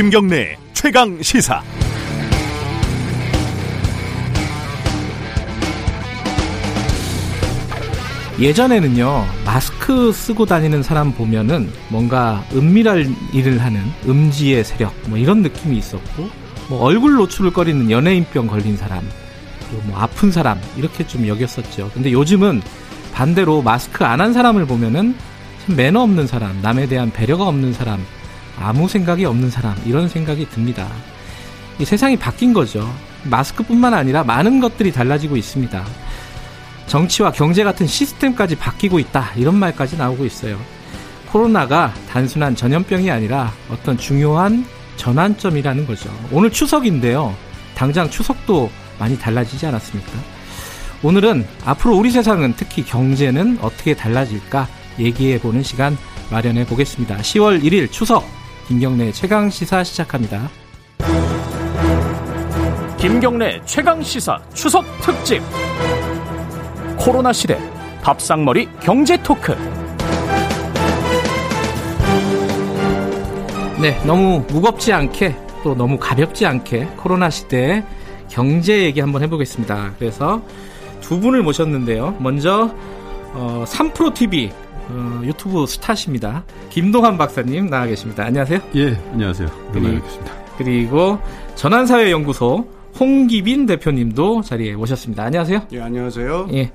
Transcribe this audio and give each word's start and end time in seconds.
김경래 0.00 0.56
최강 0.72 1.20
시사. 1.20 1.62
예전에는요 8.40 9.26
마스크 9.44 10.10
쓰고 10.10 10.46
다니는 10.46 10.82
사람 10.82 11.12
보면은 11.12 11.70
뭔가 11.90 12.42
은밀한 12.54 13.14
일을 13.34 13.62
하는 13.62 13.82
음지의 14.06 14.64
세력 14.64 14.94
뭐 15.06 15.18
이런 15.18 15.42
느낌이 15.42 15.76
있었고 15.76 16.30
뭐 16.70 16.80
얼굴 16.82 17.16
노출을 17.16 17.52
꺼리는 17.52 17.90
연예인병 17.90 18.46
걸린 18.46 18.78
사람 18.78 19.06
그리고 19.68 19.82
뭐 19.88 19.98
아픈 19.98 20.32
사람 20.32 20.58
이렇게 20.78 21.06
좀 21.06 21.28
여겼었죠 21.28 21.90
근데 21.92 22.10
요즘은 22.10 22.62
반대로 23.12 23.60
마스크 23.60 24.02
안 24.06 24.22
한 24.22 24.32
사람을 24.32 24.64
보면은 24.64 25.14
참 25.66 25.76
매너 25.76 26.00
없는 26.04 26.26
사람 26.26 26.62
남에 26.62 26.86
대한 26.86 27.10
배려가 27.10 27.46
없는 27.48 27.74
사람 27.74 28.02
아무 28.60 28.88
생각이 28.88 29.24
없는 29.24 29.50
사람 29.50 29.76
이런 29.84 30.08
생각이 30.08 30.48
듭니다 30.50 30.88
이 31.78 31.84
세상이 31.84 32.16
바뀐 32.16 32.52
거죠 32.52 32.88
마스크뿐만 33.24 33.94
아니라 33.94 34.24
많은 34.24 34.60
것들이 34.60 34.92
달라지고 34.92 35.36
있습니다 35.36 35.84
정치와 36.90 37.30
경제 37.30 37.62
같은 37.62 37.86
시스템까지 37.86 38.56
바뀌고 38.56 38.98
있다. 38.98 39.30
이런 39.36 39.54
말까지 39.54 39.96
나오고 39.96 40.24
있어요. 40.24 40.58
코로나가 41.30 41.94
단순한 42.10 42.56
전염병이 42.56 43.08
아니라 43.12 43.52
어떤 43.70 43.96
중요한 43.96 44.66
전환점이라는 44.96 45.86
거죠. 45.86 46.10
오늘 46.32 46.50
추석인데요. 46.50 47.32
당장 47.76 48.10
추석도 48.10 48.72
많이 48.98 49.16
달라지지 49.16 49.66
않았습니까? 49.66 50.10
오늘은 51.04 51.46
앞으로 51.64 51.96
우리 51.96 52.10
세상은 52.10 52.54
특히 52.56 52.84
경제는 52.84 53.58
어떻게 53.62 53.94
달라질까 53.94 54.66
얘기해 54.98 55.40
보는 55.40 55.62
시간 55.62 55.96
마련해 56.32 56.66
보겠습니다. 56.66 57.18
10월 57.18 57.62
1일 57.62 57.92
추석 57.92 58.26
김경래 58.70 59.10
최강 59.10 59.50
시사 59.50 59.82
시작합니다. 59.82 60.48
김경래 62.98 63.60
최강 63.64 64.00
시사 64.00 64.40
추석 64.54 64.84
특집. 65.00 65.42
코로나 66.96 67.32
시대 67.32 67.58
밥상머리 68.00 68.68
경제 68.80 69.20
토크. 69.24 69.56
네, 73.80 74.00
너무 74.06 74.44
무겁지 74.48 74.92
않게 74.92 75.34
또 75.64 75.74
너무 75.74 75.98
가볍지 75.98 76.46
않게 76.46 76.90
코로나 76.96 77.28
시대의 77.28 77.82
경제 78.28 78.84
얘기 78.84 79.00
한번 79.00 79.24
해보겠습니다. 79.24 79.94
그래서 79.98 80.40
두 81.00 81.18
분을 81.18 81.42
모셨는데요. 81.42 82.14
먼저 82.20 82.72
어, 83.32 83.64
3프로 83.66 84.14
TV 84.14 84.52
어, 84.90 85.20
유튜브 85.24 85.66
스타십니다. 85.66 86.44
김동환 86.70 87.16
박사님 87.16 87.70
나와 87.70 87.86
계십니다. 87.86 88.24
안녕하세요. 88.24 88.60
예, 88.74 88.96
안녕하세요. 89.12 89.48
그리, 89.72 90.00
그리고 90.58 91.18
전환사회연구소 91.54 92.68
홍기빈 92.98 93.66
대표님도 93.66 94.42
자리에 94.42 94.74
오셨습니다. 94.74 95.24
안녕하세요. 95.24 95.66
예, 95.72 95.80
안녕하세요. 95.80 96.48
예. 96.52 96.72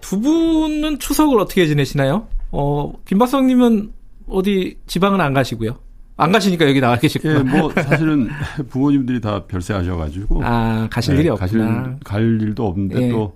두 0.00 0.18
분은 0.20 0.98
추석을 0.98 1.38
어떻게 1.38 1.66
지내시나요? 1.66 2.26
어, 2.50 2.92
김 3.04 3.18
박사님은 3.18 3.92
어디 4.28 4.78
지방은 4.86 5.20
안 5.20 5.34
가시고요. 5.34 5.76
안 6.16 6.32
가시니까 6.32 6.68
여기 6.68 6.80
나와 6.80 6.96
계시고요. 6.96 7.38
예, 7.38 7.42
뭐 7.42 7.70
사실은 7.82 8.28
부모님들이 8.68 9.20
다 9.20 9.44
별세하셔가지고 9.46 10.42
아 10.44 10.86
가실 10.90 11.14
네, 11.14 11.20
일이 11.20 11.28
없구나. 11.30 11.48
가실, 11.48 11.96
갈 12.04 12.22
일도 12.40 12.66
없는데 12.66 13.02
예. 13.02 13.08
또 13.10 13.34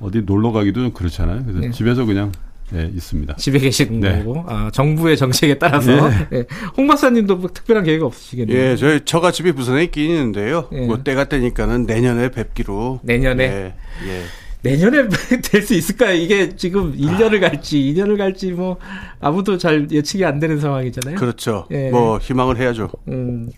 어디 0.00 0.20
놀러 0.22 0.52
가기도 0.52 0.82
좀 0.82 0.92
그렇잖아요. 0.92 1.44
그래서 1.44 1.64
예. 1.64 1.70
집에서 1.70 2.04
그냥 2.04 2.30
네, 2.72 2.90
있습니다. 2.94 3.36
집에 3.36 3.58
계시는 3.58 4.00
네. 4.00 4.18
거고 4.18 4.44
아, 4.46 4.70
정부의 4.72 5.16
정책에 5.16 5.58
따라서 5.58 6.08
네. 6.08 6.26
네. 6.30 6.44
홍 6.76 6.86
박사님도 6.86 7.36
뭐 7.36 7.50
특별한 7.52 7.84
계획 7.84 8.02
없으시겠네요. 8.02 8.56
예, 8.56 8.76
저희 8.76 9.00
저가 9.04 9.30
집이 9.32 9.52
부산에 9.52 9.84
있긴 9.84 10.10
있는데요. 10.10 10.68
예. 10.72 10.86
뭐 10.86 11.02
때가 11.02 11.24
때니까는 11.24 11.86
내년에 11.86 12.30
뵙기로. 12.30 13.00
내년에. 13.02 13.44
예. 13.44 13.74
예. 14.08 14.22
내년에 14.62 15.08
될 15.42 15.62
수 15.62 15.74
있을까요? 15.74 16.14
이게 16.14 16.54
지금 16.56 16.96
1년을 16.96 17.40
갈지 17.40 17.78
2년을 17.78 18.16
갈지 18.16 18.52
뭐 18.52 18.78
아무도 19.20 19.58
잘 19.58 19.88
예측이 19.90 20.24
안 20.24 20.38
되는 20.38 20.60
상황이잖아요. 20.60 21.16
그렇죠. 21.16 21.66
예. 21.72 21.90
뭐 21.90 22.18
희망을 22.18 22.56
해야죠. 22.58 22.88
음. 23.08 23.50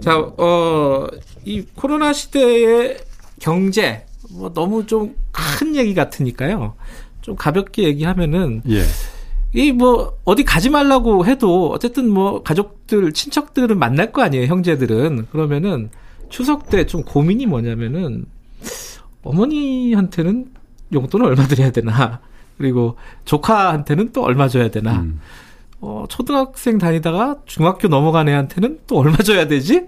자, 0.00 0.18
어, 0.18 1.06
이 1.44 1.64
코로나 1.74 2.12
시대의 2.14 2.96
경제 3.38 4.06
뭐 4.30 4.52
너무 4.52 4.86
좀 4.86 5.14
큰 5.34 5.74
얘기 5.76 5.94
같으니까요. 5.94 6.74
좀 7.24 7.36
가볍게 7.36 7.84
얘기하면은 7.84 8.60
예. 8.68 8.82
이뭐 9.54 10.18
어디 10.24 10.44
가지 10.44 10.68
말라고 10.68 11.24
해도 11.24 11.70
어쨌든 11.70 12.10
뭐 12.10 12.42
가족들 12.42 13.12
친척들은 13.12 13.78
만날 13.78 14.12
거 14.12 14.20
아니에요 14.22 14.46
형제들은 14.46 15.28
그러면은 15.30 15.88
추석 16.28 16.68
때 16.68 16.84
좀 16.84 17.02
고민이 17.02 17.46
뭐냐면은 17.46 18.26
어머니한테는 19.22 20.50
용돈을 20.92 21.26
얼마 21.26 21.46
드려야 21.46 21.70
되나 21.70 22.20
그리고 22.58 22.96
조카한테는 23.24 24.12
또 24.12 24.22
얼마 24.22 24.48
줘야 24.48 24.68
되나 24.70 25.00
음. 25.00 25.20
어 25.80 26.04
초등학생 26.08 26.76
다니다가 26.76 27.38
중학교 27.46 27.88
넘어간 27.88 28.28
애한테는 28.28 28.80
또 28.86 28.98
얼마 28.98 29.16
줘야 29.18 29.46
되지 29.46 29.86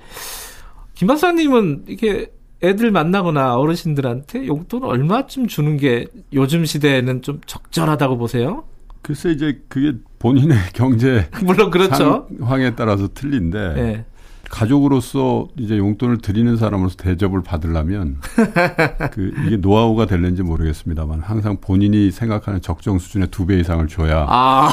김 0.94 1.08
박사님은 1.08 1.84
이게 1.88 2.32
애들 2.62 2.90
만나거나 2.90 3.56
어르신들한테 3.56 4.46
용돈 4.46 4.84
얼마쯤 4.84 5.46
주는 5.46 5.76
게 5.76 6.06
요즘 6.32 6.64
시대에는 6.64 7.22
좀 7.22 7.40
적절하다고 7.46 8.16
보세요? 8.18 8.64
글쎄 9.02 9.30
이제 9.30 9.60
그게 9.68 9.92
본인의 10.18 10.56
경제 10.74 11.28
물론 11.44 11.70
그렇죠 11.70 12.26
상황에 12.38 12.74
따라서 12.74 13.08
틀린데 13.12 13.74
네. 13.74 14.04
가족으로서 14.50 15.48
이제 15.58 15.76
용돈을 15.76 16.18
드리는 16.18 16.56
사람으로서 16.56 16.96
대접을 16.96 17.42
받으려면 17.42 18.18
그 19.12 19.32
이게 19.46 19.56
노하우가 19.56 20.06
될는지 20.06 20.42
모르겠습니다만 20.42 21.20
항상 21.20 21.56
본인이 21.60 22.10
생각하는 22.12 22.60
적정 22.60 22.98
수준의 22.98 23.28
두 23.32 23.46
배 23.46 23.58
이상을 23.58 23.86
줘야 23.88 24.24
아~ 24.28 24.70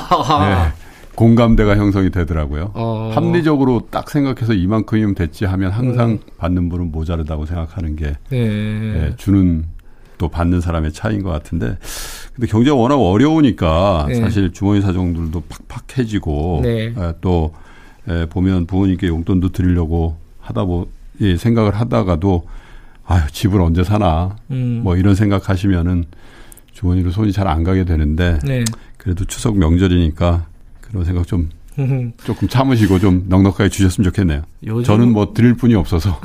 네. 0.47 0.83
공감대가 1.15 1.77
형성이 1.77 2.09
되더라고요. 2.09 2.71
어. 2.73 3.11
합리적으로 3.13 3.87
딱 3.91 4.09
생각해서 4.09 4.53
이만큼이면 4.53 5.15
됐지 5.15 5.45
하면 5.45 5.71
항상 5.71 6.11
음. 6.11 6.19
받는 6.37 6.69
분은 6.69 6.91
모자르다고 6.91 7.45
생각하는 7.45 7.95
게 7.95 8.15
네. 8.29 8.47
네, 8.47 9.13
주는 9.17 9.65
또 10.17 10.27
받는 10.29 10.61
사람의 10.61 10.93
차이인 10.93 11.21
것 11.23 11.29
같은데 11.29 11.77
근데 12.33 12.47
경제가 12.47 12.75
워낙 12.75 12.95
어려우니까 12.95 14.05
네. 14.09 14.15
사실 14.15 14.51
주머니 14.53 14.81
사정들도 14.81 15.43
팍팍해지고 15.67 16.61
네. 16.63 16.85
에, 16.85 17.13
또 17.21 17.53
에, 18.07 18.25
보면 18.25 18.65
부모님께 18.65 19.07
용돈도 19.07 19.49
드리려고 19.49 20.17
하다 20.39 20.65
보 20.65 20.87
예, 21.21 21.37
생각을 21.37 21.75
하다가도 21.75 22.43
아유 23.05 23.21
집을 23.31 23.61
언제 23.61 23.83
사나 23.83 24.35
음. 24.49 24.81
뭐 24.83 24.95
이런 24.97 25.13
생각하시면은 25.13 26.05
주머니로 26.73 27.11
손이 27.11 27.31
잘 27.31 27.47
안 27.47 27.63
가게 27.63 27.85
되는데 27.85 28.39
네. 28.43 28.63
그래도 28.97 29.25
추석 29.25 29.57
명절이니까 29.59 30.47
그런 30.93 31.05
생각 31.05 31.27
좀 31.27 31.49
조금 32.23 32.47
참으시고 32.47 32.99
좀 32.99 33.25
넉넉하게 33.27 33.69
주셨으면 33.69 34.05
좋겠네요. 34.11 34.43
요즘... 34.65 34.83
저는 34.83 35.11
뭐 35.11 35.33
드릴 35.33 35.55
분이 35.55 35.73
없어서. 35.73 36.21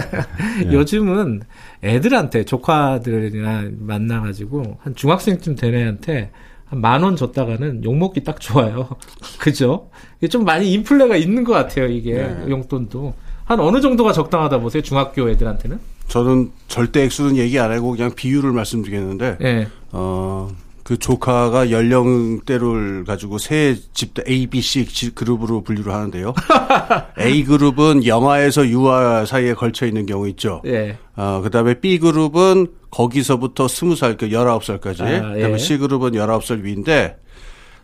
예. 0.64 0.72
요즘은 0.72 1.42
애들한테 1.84 2.44
조카들이나 2.44 3.64
만나가지고 3.78 4.78
한 4.80 4.94
중학생쯤 4.94 5.54
된 5.56 5.74
애한테 5.74 6.30
한 6.64 6.80
만 6.80 7.02
원 7.04 7.14
줬다가는 7.14 7.84
욕먹기 7.84 8.24
딱 8.24 8.40
좋아요. 8.40 8.88
그죠? 9.38 9.88
좀 10.30 10.44
많이 10.44 10.72
인플레가 10.72 11.16
있는 11.16 11.44
것 11.44 11.52
같아요, 11.52 11.86
이게. 11.86 12.14
네. 12.14 12.46
용돈도. 12.48 13.14
한 13.44 13.60
어느 13.60 13.80
정도가 13.80 14.12
적당하다 14.12 14.58
보세요, 14.58 14.82
중학교 14.82 15.28
애들한테는? 15.30 15.78
저는 16.08 16.50
절대 16.66 17.04
액수는 17.04 17.36
얘기 17.36 17.60
안 17.60 17.70
하고 17.70 17.92
그냥 17.92 18.10
비율을 18.16 18.50
말씀드리겠는데, 18.52 19.36
네. 19.38 19.68
어, 19.92 20.48
그 20.86 20.96
조카가 20.96 21.72
연령대를 21.72 23.02
가지고 23.04 23.38
세 23.38 23.74
집단 23.92 24.24
A, 24.28 24.46
B, 24.46 24.60
C 24.60 25.10
그룹으로 25.16 25.62
분류를 25.62 25.92
하는데요. 25.92 26.32
A 27.18 27.42
그룹은 27.42 28.06
영아에서 28.06 28.68
유아 28.68 29.24
사이에 29.24 29.54
걸쳐 29.54 29.84
있는 29.84 30.06
경우 30.06 30.28
있죠. 30.28 30.62
예. 30.64 30.96
어, 31.16 31.40
그 31.42 31.50
다음에 31.50 31.80
B 31.80 31.98
그룹은 31.98 32.68
거기서부터 32.92 33.66
스무 33.66 33.96
살, 33.96 34.16
그 34.16 34.30
열아홉 34.30 34.62
살까지. 34.62 35.02
아, 35.02 35.12
예. 35.12 35.34
그 35.34 35.40
다음에 35.40 35.58
C 35.58 35.76
그룹은 35.76 36.14
열아홉 36.14 36.44
살 36.44 36.62
위인데 36.62 37.16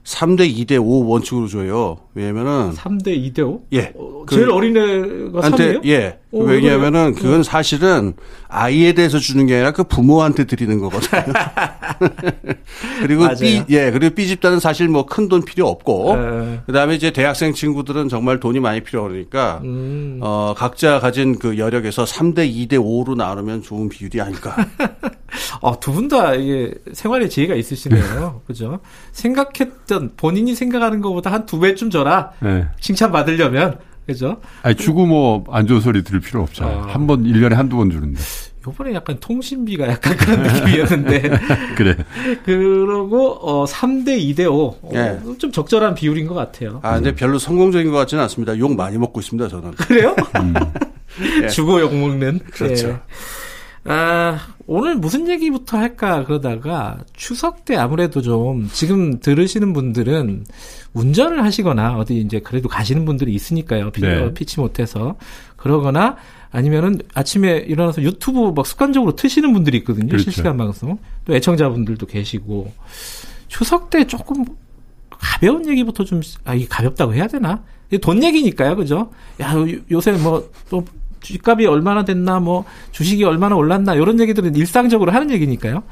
3대 0.04 0.48
2대 0.54 0.80
5 0.80 1.08
원칙으로 1.08 1.48
줘요. 1.48 1.98
왜냐면은 2.14 2.70
3대 2.70 3.08
2대 3.32 3.40
5? 3.40 3.62
예. 3.72 3.92
어, 3.96 4.24
제일 4.30 4.46
그 4.46 4.54
어린애가 4.54 5.40
3이에요? 5.40 5.84
예. 5.86 6.20
오, 6.32 6.44
왜냐하면은 6.44 7.12
그래? 7.14 7.22
그건 7.22 7.42
사실은 7.42 8.14
아이에 8.48 8.94
대해서 8.94 9.18
주는 9.18 9.46
게 9.46 9.54
아니라 9.54 9.70
그 9.72 9.84
부모한테 9.84 10.44
드리는 10.44 10.78
거거든요. 10.78 11.22
그리고 13.02 13.22
맞아요. 13.22 13.36
B 13.38 13.64
예, 13.70 13.90
그리고 13.90 14.14
B 14.14 14.26
집단은 14.26 14.58
사실 14.60 14.88
뭐 14.88 15.04
큰 15.06 15.28
돈 15.28 15.42
필요 15.44 15.68
없고 15.68 16.16
네. 16.16 16.60
그다음에 16.66 16.94
이제 16.94 17.10
대학생 17.12 17.52
친구들은 17.54 18.08
정말 18.08 18.40
돈이 18.40 18.60
많이 18.60 18.80
필요하니까 18.82 19.60
음. 19.64 20.18
어 20.22 20.54
각자 20.56 20.98
가진 21.00 21.38
그 21.38 21.58
여력에서 21.58 22.04
3대 22.04 22.50
2대 22.50 22.72
5로 22.74 23.14
나누면 23.16 23.62
좋은 23.62 23.88
비율이 23.88 24.20
아닐까. 24.20 24.56
어, 25.60 25.78
두분 25.80 26.08
다 26.08 26.34
이게 26.34 26.74
생활의 26.92 27.30
지혜가 27.30 27.54
있으시네요. 27.54 28.42
그죠? 28.46 28.80
생각했던 29.12 30.12
본인이 30.16 30.54
생각하는 30.54 31.00
것보다 31.00 31.30
한 31.32 31.42
두 31.46 31.58
배쯤 31.60 31.90
줘라. 31.90 32.32
네. 32.40 32.66
칭찬 32.80 33.12
받으려면 33.12 33.78
그죠? 34.06 34.40
아니, 34.62 34.74
주고 34.76 35.06
뭐 35.06 35.44
안 35.50 35.66
좋은 35.66 35.80
소리 35.80 36.02
들을 36.02 36.20
필요 36.20 36.42
없잖아요. 36.42 36.78
아. 36.88 36.94
한번 36.94 37.24
1년에 37.24 37.54
한두 37.54 37.76
번 37.76 37.90
주는데. 37.90 38.20
요번에 38.66 38.94
약간 38.94 39.16
통신비가 39.18 39.88
약간 39.88 40.16
그런 40.16 40.42
느낌이었는데. 40.42 41.30
그래. 41.76 41.96
그러고, 42.44 43.32
어, 43.40 43.64
3대 43.64 44.18
2대 44.34 44.50
5. 44.50 44.78
어, 44.82 44.90
네. 44.92 45.18
좀 45.38 45.50
적절한 45.50 45.94
비율인 45.94 46.26
것 46.26 46.34
같아요. 46.34 46.80
아, 46.82 46.94
근데 46.94 47.14
별로 47.14 47.38
성공적인 47.38 47.90
것 47.90 47.96
같지는 47.98 48.22
않습니다. 48.24 48.56
욕 48.58 48.74
많이 48.76 48.98
먹고 48.98 49.20
있습니다, 49.20 49.48
저는. 49.48 49.72
그래요? 49.72 50.14
음. 50.36 50.54
네. 51.42 51.48
주고 51.48 51.80
욕 51.80 51.94
먹는. 51.94 52.40
그렇죠. 52.50 52.88
네. 52.88 52.96
아, 53.84 54.38
오늘 54.72 54.96
무슨 54.96 55.28
얘기부터 55.28 55.76
할까 55.76 56.24
그러다가 56.24 56.98
추석 57.12 57.66
때 57.66 57.76
아무래도 57.76 58.22
좀 58.22 58.70
지금 58.72 59.20
들으시는 59.20 59.74
분들은 59.74 60.46
운전을 60.94 61.44
하시거나 61.44 61.98
어디 61.98 62.18
이제 62.18 62.40
그래도 62.40 62.70
가시는 62.70 63.04
분들이 63.04 63.34
있으니까요. 63.34 63.90
비, 63.90 64.00
네. 64.00 64.32
피치 64.32 64.60
못해서. 64.60 65.16
그러거나 65.56 66.16
아니면은 66.50 67.00
아침에 67.12 67.58
일어나서 67.58 68.02
유튜브 68.02 68.52
막 68.56 68.66
습관적으로 68.66 69.14
트시는 69.14 69.52
분들이 69.52 69.76
있거든요. 69.78 70.08
그렇죠. 70.08 70.24
실시간 70.24 70.56
방송. 70.56 70.98
또 71.26 71.34
애청자분들도 71.34 72.06
계시고. 72.06 72.72
추석 73.48 73.90
때 73.90 74.06
조금 74.06 74.42
가벼운 75.10 75.68
얘기부터 75.68 76.04
좀, 76.04 76.22
아, 76.44 76.54
이게 76.54 76.66
가볍다고 76.66 77.14
해야 77.14 77.26
되나? 77.26 77.62
돈 78.00 78.22
얘기니까요. 78.22 78.74
그죠? 78.74 79.10
야, 79.42 79.54
요새 79.90 80.12
뭐, 80.12 80.50
또, 80.70 80.82
주식값이 81.22 81.66
얼마나 81.66 82.04
됐나, 82.04 82.40
뭐, 82.40 82.64
주식이 82.90 83.24
얼마나 83.24 83.56
올랐나, 83.56 83.94
이런 83.94 84.20
얘기들은 84.20 84.54
일상적으로 84.56 85.12
하는 85.12 85.30
얘기니까요. 85.30 85.82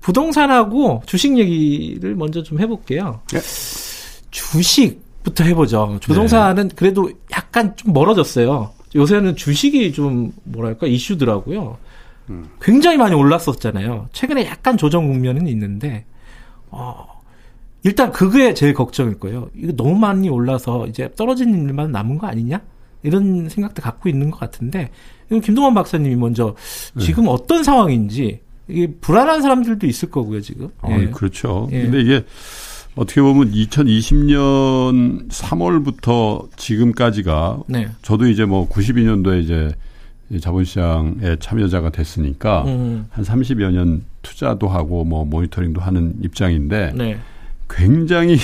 부동산하고 0.00 1.02
주식 1.06 1.38
얘기를 1.38 2.14
먼저 2.14 2.42
좀 2.42 2.60
해볼게요. 2.60 3.20
네. 3.32 3.40
주식부터 4.30 5.44
해보죠. 5.44 5.98
부동산은 6.02 6.68
네. 6.68 6.74
그래도 6.74 7.10
약간 7.30 7.74
좀 7.76 7.92
멀어졌어요. 7.92 8.70
요새는 8.94 9.36
주식이 9.36 9.92
좀 9.92 10.32
뭐랄까 10.44 10.86
이슈더라고요. 10.86 11.78
음. 12.30 12.48
굉장히 12.60 12.96
많이 12.96 13.14
올랐었잖아요. 13.14 14.08
최근에 14.12 14.46
약간 14.46 14.76
조정 14.76 15.06
국면은 15.06 15.46
있는데 15.46 16.04
어 16.70 17.06
일단 17.84 18.12
그게 18.12 18.54
제일 18.54 18.74
걱정일 18.74 19.18
거예요. 19.18 19.48
이거 19.54 19.72
너무 19.72 19.96
많이 19.96 20.28
올라서 20.28 20.86
이제 20.88 21.10
떨어지는 21.16 21.68
일만 21.68 21.92
남은 21.92 22.18
거 22.18 22.26
아니냐? 22.26 22.60
이런 23.02 23.48
생각도 23.48 23.82
갖고 23.82 24.08
있는 24.08 24.30
것 24.30 24.38
같은데 24.38 24.90
김동원 25.42 25.74
박사님이 25.74 26.16
먼저 26.16 26.54
네. 26.94 27.04
지금 27.04 27.24
네. 27.24 27.30
어떤 27.30 27.62
상황인지 27.62 28.40
이게 28.68 28.86
불안한 29.00 29.42
사람들도 29.42 29.86
있을 29.86 30.10
거고요 30.10 30.40
지금. 30.40 30.68
어, 30.82 30.96
예. 30.98 31.06
그렇죠. 31.08 31.68
예. 31.72 31.82
근데 31.82 32.00
이게 32.00 32.24
어떻게 32.94 33.22
보면 33.22 33.52
2020년 33.52 35.28
3월부터 35.28 36.48
지금까지가 36.56 37.62
네. 37.66 37.88
저도 38.02 38.28
이제 38.28 38.44
뭐 38.44 38.68
92년도에 38.68 39.42
이제 39.42 40.38
자본시장에 40.40 41.36
참여자가 41.40 41.90
됐으니까 41.90 42.64
음. 42.66 43.06
한 43.10 43.24
30여 43.24 43.70
년 43.70 44.04
투자도 44.22 44.68
하고 44.68 45.04
뭐 45.04 45.24
모니터링도 45.24 45.80
하는 45.80 46.14
입장인데 46.22 46.92
네. 46.94 47.18
굉장히 47.68 48.36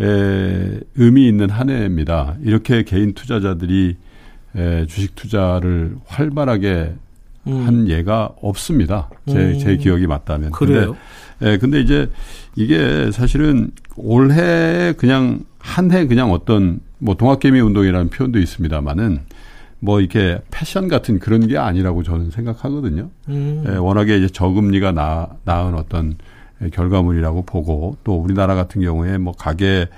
에, 0.00 0.80
의미 0.96 1.28
있는 1.28 1.50
한 1.50 1.70
해입니다. 1.70 2.36
이렇게 2.42 2.82
개인 2.82 3.14
투자자들이 3.14 3.96
에, 4.56 4.86
주식 4.86 5.14
투자를 5.14 5.96
활발하게 6.06 6.94
음. 7.48 7.66
한 7.66 7.88
예가 7.88 8.30
없습니다. 8.42 9.08
제, 9.28 9.36
음. 9.38 9.58
제 9.58 9.76
기억이 9.76 10.06
맞다면. 10.06 10.50
그래요? 10.50 10.96
근데, 11.38 11.52
예, 11.52 11.58
근데 11.58 11.80
이제 11.80 12.10
이게 12.56 13.10
사실은 13.12 13.70
올해 13.96 14.92
그냥 14.96 15.44
한 15.58 15.90
해 15.92 16.06
그냥 16.06 16.32
어떤 16.32 16.80
뭐 16.98 17.14
동학개미 17.16 17.60
운동이라는 17.60 18.08
표현도 18.10 18.38
있습니다만은 18.38 19.20
뭐 19.78 20.00
이렇게 20.00 20.38
패션 20.50 20.88
같은 20.88 21.18
그런 21.18 21.46
게 21.46 21.58
아니라고 21.58 22.02
저는 22.02 22.30
생각하거든요. 22.30 23.10
음. 23.28 23.64
예, 23.68 23.76
워낙에 23.76 24.16
이제 24.16 24.28
저금리가 24.28 24.92
나, 24.92 25.28
나은 25.44 25.74
어떤 25.74 26.16
결과물이라고 26.72 27.42
보고 27.42 27.96
또 28.04 28.16
우리나라 28.16 28.54
같은 28.54 28.80
경우에 28.80 29.18
뭐 29.18 29.32
가계 29.32 29.88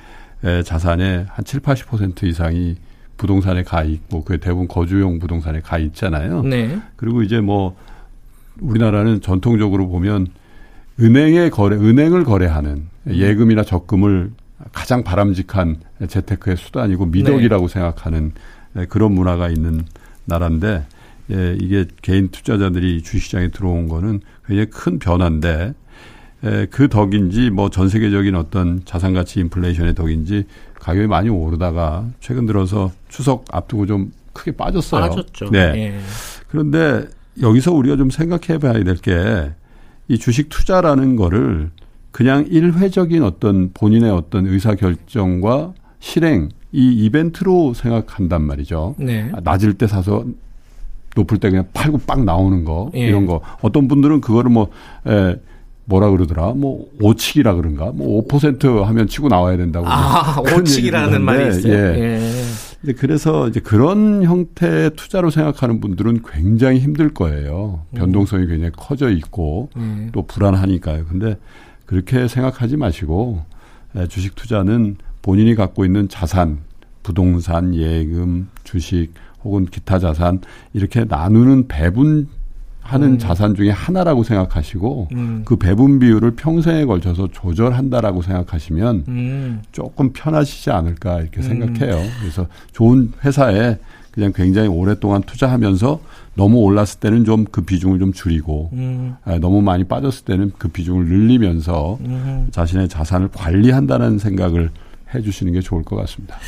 자산의 0.65 1.27
한 1.29 1.45
7, 1.45 1.61
80% 1.61 2.25
이상이 2.25 2.77
부동산에 3.17 3.65
가 3.65 3.83
있고 3.83 4.25
그 4.25 4.39
대부분 4.39 4.69
거주용 4.69 5.19
부동산에 5.19 5.61
가 5.61 5.79
있잖아요. 5.79 6.43
네. 6.43 6.79
그리고 6.97 7.23
이제 7.23 7.41
뭐 7.41 7.77
우리나라는 8.61 9.21
전통적으로 9.21 9.89
보면 9.89 10.29
은행에 11.01 11.51
거래, 11.51 11.77
은행을 11.77 12.25
거래하는 12.25 12.89
음. 13.07 13.15
예금이나 13.15 13.63
적금을 13.63 14.33
가장 14.73 15.05
바람직한 15.05 15.77
재테크의 16.09 16.57
수단이고 16.57 17.07
미덕이라고 17.07 17.67
네. 17.69 17.73
생각하는 17.73 18.33
그런 18.89 19.13
문화가 19.13 19.49
있는 19.49 19.85
나라인데 20.25 20.85
예, 21.31 21.57
이게 21.61 21.87
개인 22.03 22.29
투자자들이 22.29 23.03
주식시장에 23.03 23.49
들어온 23.49 23.89
거는 23.89 24.21
굉장히 24.47 24.71
큰 24.71 24.99
변화인데 24.99 25.51
에, 25.61 25.75
그 26.71 26.89
덕인지 26.89 27.51
뭐 27.51 27.69
전 27.69 27.89
세계적인 27.89 28.35
어떤 28.37 28.83
자산 28.85 29.13
가치 29.15 29.41
인플레이션의 29.41 29.95
덕인지 29.95 30.45
가격이 30.81 31.07
많이 31.09 31.29
오르다가 31.29 32.07
최근 32.21 32.47
들어서 32.47 32.93
추석 33.09 33.45
앞두고 33.51 33.87
좀 33.87 34.13
크게 34.33 34.53
빠졌어요. 34.53 35.01
빠졌죠. 35.03 35.51
네. 35.51 35.59
예. 35.77 35.99
그런데 36.49 37.07
여기서 37.41 37.73
우리가 37.73 37.97
좀 37.97 38.11
생각해 38.11 38.59
봐야 38.59 38.83
될 38.85 38.97
게 38.97 39.53
이 40.11 40.17
주식 40.17 40.49
투자라는 40.49 41.17
거를 41.17 41.71
그냥 42.13 42.47
일회적인 42.49 43.23
어떤 43.23 43.73
본인의 43.75 44.11
어떤 44.11 44.47
의사 44.47 44.75
결정과 44.75 45.75
실행 46.01 46.49
이 46.73 47.05
이벤트로 47.05 47.75
생각한단 47.75 48.41
말이죠. 48.43 48.95
네. 48.99 49.31
낮을 49.43 49.75
때 49.75 49.87
사서 49.87 50.25
높을 51.15 51.37
때 51.39 51.51
그냥 51.51 51.67
팔고 51.75 51.99
빡 52.07 52.25
나오는 52.25 52.65
거 52.65 52.91
예. 52.95 53.01
이런 53.01 53.27
거 53.27 53.43
어떤 53.61 53.87
분들은 53.87 54.23
그거를 54.23 54.51
뭐 54.51 54.69
에, 55.07 55.37
뭐라 55.89 56.11
그러더라? 56.11 56.53
뭐 56.53 56.87
오치기라 57.01 57.55
그런가? 57.55 57.93
뭐 57.93 58.23
5% 58.29 58.83
하면 58.83 59.09
치고 59.09 59.29
나와야 59.29 59.57
된다고. 59.57 59.87
아, 59.89 60.41
오치기라는 60.41 61.23
말이 61.23 61.49
있어요. 61.49 61.73
예. 61.73 61.99
예. 61.99 62.21
근데 62.81 62.93
그래서 62.93 63.49
이제 63.49 63.59
그런 63.59 64.23
형태의 64.23 64.91
투자로 64.97 65.31
생각하는 65.31 65.81
분들은 65.81 66.23
굉장히 66.31 66.79
힘들 66.79 67.15
거예요. 67.15 67.87
음. 67.91 67.99
변동성이 67.99 68.47
굉장히 68.47 68.71
커져 68.77 69.09
있고 69.11 69.71
음. 69.77 70.11
또 70.13 70.27
불안하니까요. 70.27 71.07
근데 71.07 71.39
그렇게 71.87 72.29
생각하지 72.29 72.77
마시고 72.77 73.43
주식 74.11 74.35
투자는 74.35 74.97
본인이 75.23 75.55
갖고 75.55 75.87
있는 75.87 76.09
자산, 76.09 76.59
부동산, 77.03 77.75
예금, 77.75 78.49
주식 78.63 79.09
혹은 79.43 79.65
기타 79.65 79.99
자산 79.99 80.41
이렇게 80.75 81.05
나누는 81.05 81.67
배분 81.67 82.29
하는 82.89 83.13
음. 83.13 83.19
자산 83.19 83.55
중에 83.55 83.69
하나라고 83.71 84.25
생각하시고 84.25 85.09
음. 85.13 85.43
그 85.45 85.57
배분 85.57 85.99
비율을 85.99 86.31
평생에 86.37 86.87
걸쳐서 86.87 87.29
조절한다라고 87.33 88.23
생각하시면 88.23 89.05
음. 89.09 89.63
조금 89.73 90.15
편하시지 90.15 90.71
않을까 90.71 91.21
이렇게 91.21 91.41
음. 91.41 91.43
생각해요. 91.43 92.03
그래서 92.19 92.47
좋은 92.73 93.13
회사에 93.23 93.77
그냥 94.11 94.33
굉장히 94.35 94.69
오랫동안 94.69 95.21
투자하면서 95.23 96.01
너무 96.35 96.61
올랐을 96.61 96.99
때는 97.01 97.25
좀 97.25 97.45
그 97.51 97.61
비중을 97.61 97.99
좀 97.99 98.15
줄이고 98.15 98.71
음. 98.73 99.17
아, 99.23 99.39
너무 99.39 99.61
많이 99.61 99.85
빠졌을 99.85 100.25
때는 100.25 100.53
그 100.57 100.69
비중을 100.69 101.07
늘리면서 101.09 101.99
음. 102.01 102.49
자신의 102.51 102.89
자산을 102.89 103.29
관리한다는 103.29 104.19
생각을 104.19 104.71
해주시는 105.15 105.53
게 105.53 105.61
좋을 105.61 105.83
것 105.83 105.97
같습니다. 105.97 106.39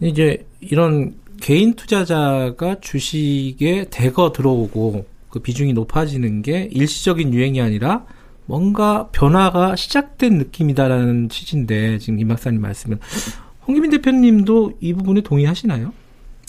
이제 0.00 0.44
이런 0.60 1.14
개인 1.40 1.74
투자자가 1.74 2.80
주식에 2.80 3.86
대거 3.90 4.32
들어오고 4.32 5.06
그 5.36 5.42
비중이 5.42 5.74
높아지는 5.74 6.40
게 6.40 6.66
일시적인 6.72 7.34
유행이 7.34 7.60
아니라 7.60 8.06
뭔가 8.46 9.08
변화가 9.12 9.76
시작된 9.76 10.38
느낌이다라는 10.38 11.28
취지인데 11.28 11.98
지금 11.98 12.18
임 12.18 12.28
박사님 12.28 12.62
말씀은 12.62 12.98
홍기민 13.66 13.90
대표님도 13.90 14.78
이 14.80 14.94
부분에 14.94 15.20
동의하시나요? 15.20 15.92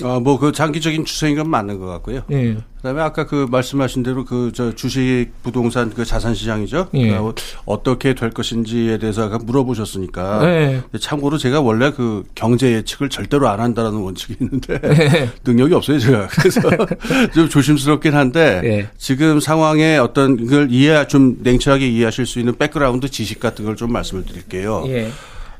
어, 0.03 0.19
뭐, 0.19 0.37
그 0.37 0.51
장기적인 0.51 1.05
추세인 1.05 1.37
건 1.37 1.49
맞는 1.49 1.79
것 1.79 1.87
같고요. 1.87 2.21
예. 2.31 2.53
그 2.53 2.83
다음에 2.83 3.01
아까 3.01 3.25
그 3.25 3.47
말씀하신 3.49 4.03
대로 4.03 4.25
그, 4.25 4.51
저, 4.53 4.75
주식, 4.75 5.29
부동산, 5.41 5.89
그 5.91 6.05
자산 6.05 6.35
시장이죠. 6.35 6.89
예. 6.93 7.07
그러니까 7.09 7.33
어떻게 7.65 8.13
될 8.13 8.29
것인지에 8.29 8.99
대해서 8.99 9.23
아까 9.23 9.39
물어보셨으니까. 9.39 10.41
예. 10.45 10.83
참고로 10.99 11.39
제가 11.39 11.61
원래 11.61 11.91
그 11.91 12.23
경제 12.35 12.73
예측을 12.73 13.09
절대로 13.09 13.47
안 13.49 13.59
한다라는 13.59 13.97
원칙이 13.99 14.35
있는데. 14.39 14.79
예. 14.83 15.29
능력이 15.43 15.73
없어요, 15.73 15.97
제가. 15.97 16.27
그래서 16.27 16.61
좀 17.33 17.49
조심스럽긴 17.49 18.13
한데. 18.13 18.61
예. 18.65 18.89
지금 18.99 19.39
상황에 19.39 19.97
어떤 19.97 20.45
걸 20.45 20.67
이해, 20.69 21.07
좀 21.07 21.37
냉철하게 21.41 21.87
이해하실 21.89 22.27
수 22.27 22.37
있는 22.39 22.55
background 22.55 23.09
지식 23.09 23.39
같은 23.39 23.65
걸 23.65 23.75
좀 23.77 23.91
말씀을 23.93 24.25
드릴게요. 24.25 24.83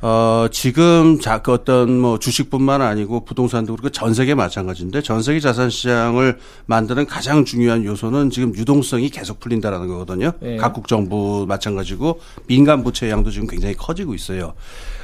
예. 0.04 0.06
어, 0.06 0.48
지금 0.52 1.20
자, 1.20 1.42
그 1.42 1.52
어떤 1.52 2.00
뭐 2.00 2.20
주식뿐만 2.20 2.82
아니고 2.82 3.26
부동산도 3.26 3.76
그렇고 3.76 3.90
전 3.90 4.14
세계 4.14 4.36
마찬가지인데 4.36 5.02
전 5.02 5.22
세계 5.22 5.40
자산 5.40 5.70
시장을 5.70 6.38
만드는 6.66 7.06
가장 7.06 7.46
중요한 7.46 7.84
요소는 7.84 8.30
지금 8.30 8.56
유동성이 8.56 9.10
계속 9.10 9.40
풀린다라는 9.40 9.88
거거든요. 9.88 10.32
네. 10.40 10.58
각국 10.58 10.88
정부 10.88 11.46
마찬가지고 11.48 12.20
민간 12.48 12.84
부채 12.84 13.10
양도 13.10 13.32
지금 13.32 13.48
굉장히 13.48 13.76
커지고 13.76 14.14
있어요. 14.14 14.54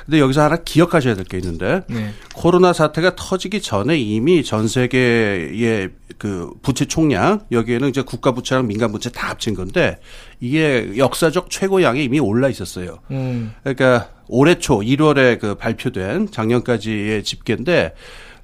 근데 0.06 0.20
여기서 0.20 0.44
하나 0.44 0.58
기억하셔야 0.58 1.16
될 1.16 1.24
게 1.26 1.38
있는데 1.38 1.82
네. 1.88 2.12
코로나 2.36 2.74
사태가 2.74 3.16
터지기 3.16 3.62
전에 3.62 3.98
이미 3.98 4.44
전 4.44 4.68
세계의 4.68 5.90
그 6.18 6.52
부채 6.62 6.86
총량 6.86 7.42
여기에는 7.52 7.90
이제 7.90 8.02
국가 8.02 8.34
부채랑 8.34 8.68
민간 8.68 8.92
부채 8.92 9.10
다 9.10 9.30
합친 9.30 9.54
건데 9.56 10.00
이게 10.40 10.92
역사적 10.98 11.50
최고량이 11.50 12.04
이미 12.04 12.20
올라 12.20 12.50
있었어요. 12.50 13.00
음. 13.12 13.54
그러니까 13.64 14.10
올해 14.28 14.56
초 14.56 14.80
1월에 14.80 15.40
그 15.40 15.56
발표된 15.56 16.32
작년까지의 16.32 17.24
집계인데 17.24 17.94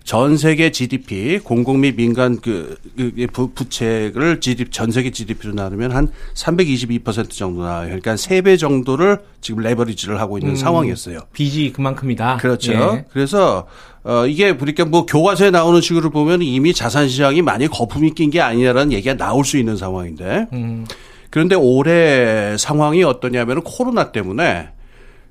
전 0.10 0.38
세계 0.38 0.72
GDP 0.72 1.38
공공 1.38 1.82
및 1.82 1.96
민간 1.96 2.40
그, 2.42 2.76
그 2.98 3.48
부채를 3.54 4.40
GDP 4.40 4.72
전 4.72 4.90
세계 4.90 5.12
GDP로 5.12 5.54
나누면 5.54 5.92
한 5.92 6.08
322% 6.34 7.30
정도 7.30 7.62
나와요. 7.62 7.90
그러니까 7.90 8.16
3배 8.16 8.58
정도를 8.58 9.20
지금 9.40 9.62
레버리지를 9.62 10.20
하고 10.20 10.40
있는 10.40 10.54
음, 10.54 10.56
상황이었어요. 10.56 11.20
빚이 11.32 11.72
그만큼이다. 11.74 12.38
그렇죠. 12.38 12.72
예. 12.74 13.06
그래서 13.14 13.68
어 14.04 14.26
이게 14.26 14.52
그러니까 14.52 14.86
뭐 14.86 15.06
교과서에 15.06 15.52
나오는 15.52 15.80
식으로 15.80 16.10
보면 16.10 16.42
이미 16.42 16.74
자산 16.74 17.08
시장이 17.08 17.44
많이 17.44 17.68
거품이 17.68 18.16
낀 18.16 18.32
게 18.32 18.42
아니냐라는 18.42 18.92
얘기가 18.94 19.16
나올 19.16 19.46
수 19.46 19.60
있는 19.60 19.78
상황인데. 19.78 20.48
음. 20.54 20.88
그런데 21.30 21.54
올해 21.54 22.58
상황이 22.58 23.04
어떠냐면은 23.04 23.62
코로나 23.62 24.12
때문에 24.12 24.70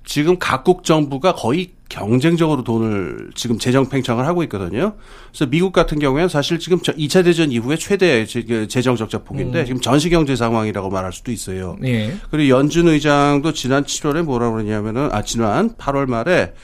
지금 0.09 0.38
각국 0.38 0.85
정부가 0.85 1.35
거의 1.35 1.73
경쟁적으로 1.91 2.65
돈을 2.65 3.31
지금 3.35 3.59
재정 3.59 3.91
팽창을 3.91 4.27
하고 4.27 4.43
있거든요. 4.45 4.95
그래서 5.29 5.45
미국 5.45 5.75
같은 5.75 5.99
경우에는 5.99 6.31
사실 6.31 6.59
지금 6.59 6.79
2차 6.79 7.25
대전 7.25 7.53
이후에 7.53 7.77
최대 7.77 8.25
그 8.25 8.67
재정 8.69 8.97
적자 8.97 9.19
폭인데 9.19 9.61
음. 9.61 9.65
지금 9.67 9.81
전시 9.83 10.09
경제 10.09 10.35
상황이라고 10.35 10.88
말할 10.88 11.12
수도 11.12 11.31
있어요. 11.31 11.77
예. 11.85 12.15
그리고 12.31 12.49
연준 12.49 12.88
의장도 12.88 13.53
지난 13.53 13.85
7월에 13.85 14.23
뭐라고 14.23 14.55
그러냐면은 14.55 15.11
아 15.12 15.21
지난 15.21 15.75
8월 15.75 16.07
말에 16.07 16.55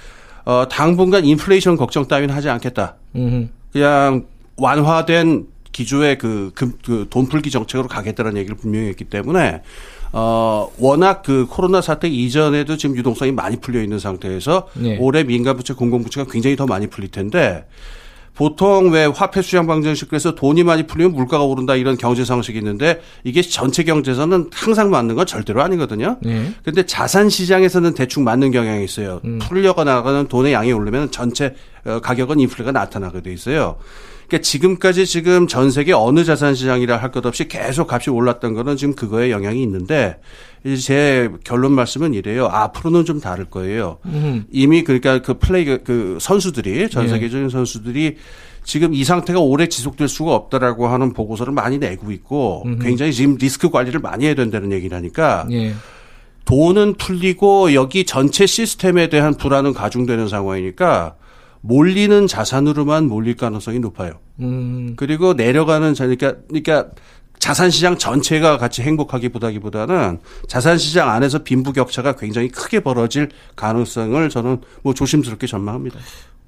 어 0.47 0.67
당분간 0.71 1.27
인플레이션 1.27 1.77
걱정 1.77 2.09
따위는 2.09 2.35
하지 2.35 2.49
않겠다. 2.49 2.97
음. 3.17 3.51
그냥 3.73 4.25
완화된 4.57 5.49
기조의 5.73 6.17
그, 6.17 6.51
그, 6.55 6.79
그 6.83 7.07
돈풀기 7.11 7.51
정책으로 7.51 7.89
가겠다는 7.89 8.39
얘기를 8.39 8.57
분명히 8.57 8.89
했기 8.89 9.05
때문에 9.05 9.61
어, 10.17 10.71
워낙 10.79 11.23
그 11.25 11.47
코로나 11.51 11.81
사태 11.81 12.09
이전에도 12.09 12.77
지금 12.77 12.97
유동성이 12.97 13.33
많이 13.33 13.57
풀려 13.57 13.83
있는 13.83 13.99
상태에서 13.99 14.69
네. 14.75 14.97
올해 15.01 15.25
민간부채, 15.25 15.75
공공부채가 15.75 16.31
굉장히 16.31 16.55
더 16.55 16.67
많이 16.67 16.87
풀릴 16.87 17.11
텐데 17.11 17.65
보통 18.35 18.91
왜 18.91 19.07
화폐 19.07 19.43
수량 19.43 19.67
방정식 19.67 20.09
그래서 20.09 20.35
돈이 20.35 20.63
많이 20.63 20.87
풀리면 20.87 21.15
물가가 21.15 21.45
오른다 21.45 21.75
이런 21.75 21.97
경제 21.97 22.25
상식이 22.25 22.59
있는데 22.59 23.01
이게 23.25 23.43
전체 23.43 23.83
경제에서는 23.83 24.51
항상 24.53 24.91
맞는 24.91 25.17
건 25.17 25.27
절대로 25.27 25.63
아니거든요. 25.63 26.17
네. 26.21 26.53
근데 26.65 26.87
자산 26.87 27.29
시장에서는 27.29 27.95
대충 27.95 28.23
맞는 28.25 28.53
경향이 28.53 28.85
있어요. 28.85 29.21
음. 29.25 29.41
풀려가 29.41 29.83
나가는 29.83 30.29
돈의 30.29 30.53
양이 30.53 30.73
오르면 30.73 31.11
전체 31.11 31.47
어, 31.47 31.55
가격은 31.85 32.41
인플레가 32.41 32.73
나타나게 32.73 33.21
돼 33.23 33.33
있어요. 33.33 33.77
그러니까 34.27 34.43
지금까지 34.43 35.05
지금 35.07 35.47
전 35.47 35.71
세계 35.71 35.93
어느 35.93 36.25
자산 36.25 36.55
시장이라 36.55 36.97
할 36.97 37.11
것 37.13 37.25
없이 37.27 37.47
계속 37.47 37.93
값이 37.93 38.11
올랐던 38.11 38.55
거는 38.55 38.77
지금 38.77 38.95
그거에 38.95 39.31
영향이 39.31 39.63
있는데 39.63 40.17
이제 40.65 40.77
제 40.77 41.31
결론 41.45 41.73
말씀은 41.73 42.15
이래요. 42.15 42.47
앞으로는 42.47 43.05
좀 43.05 43.21
다를 43.21 43.45
거예요. 43.45 43.99
음. 44.07 44.47
이미 44.51 44.83
그러니까 44.83 45.21
그 45.21 45.35
플레이 45.35 45.65
그 45.85 46.17
선수들이 46.21 46.89
전 46.89 47.05
예. 47.05 47.09
세계적인 47.09 47.47
예. 47.47 47.49
선수들이 47.51 48.17
지금 48.65 48.95
이 48.95 49.05
상태가 49.05 49.41
오래 49.41 49.67
지속될 49.69 50.09
수가 50.09 50.35
없다라고 50.35 50.89
하는 50.89 51.13
보고서를 51.13 51.53
많이 51.53 51.77
내고 51.77 52.11
있고 52.11 52.63
음흠. 52.65 52.83
굉장히 52.83 53.13
지금 53.13 53.37
리스크 53.39 53.69
관리를 53.69 54.01
많이 54.01 54.25
해야 54.25 54.35
된다는 54.35 54.73
얘기라니까 54.73 55.47
예. 55.53 55.75
돈은 56.47 56.95
풀리고 56.95 57.75
여기 57.75 58.05
전체 58.05 58.47
시스템에 58.47 59.09
대한 59.09 59.35
불안은 59.35 59.75
가중되는 59.75 60.29
상황이니까 60.29 61.17
몰리는 61.67 62.27
자산으로만 62.27 63.07
몰릴 63.07 63.37
가능성이 63.37 63.79
높아요. 63.79 64.21
음. 64.41 64.95
그리고 64.97 65.33
내려가는 65.33 65.95
자, 65.95 66.05
그러니까, 66.05 66.35
그러니까 66.47 66.91
자산 67.39 67.71
시장 67.71 67.97
전체가 67.97 68.59
같이 68.59 68.83
행복하기보다기보다는 68.83 70.19
자산 70.47 70.77
시장 70.77 71.09
안에서 71.09 71.43
빈부격차가 71.43 72.17
굉장히 72.17 72.49
크게 72.49 72.81
벌어질 72.81 73.31
가능성을 73.57 74.29
저는 74.29 74.61
뭐 74.83 74.93
조심스럽게 74.93 75.47
전망합니다. 75.47 75.99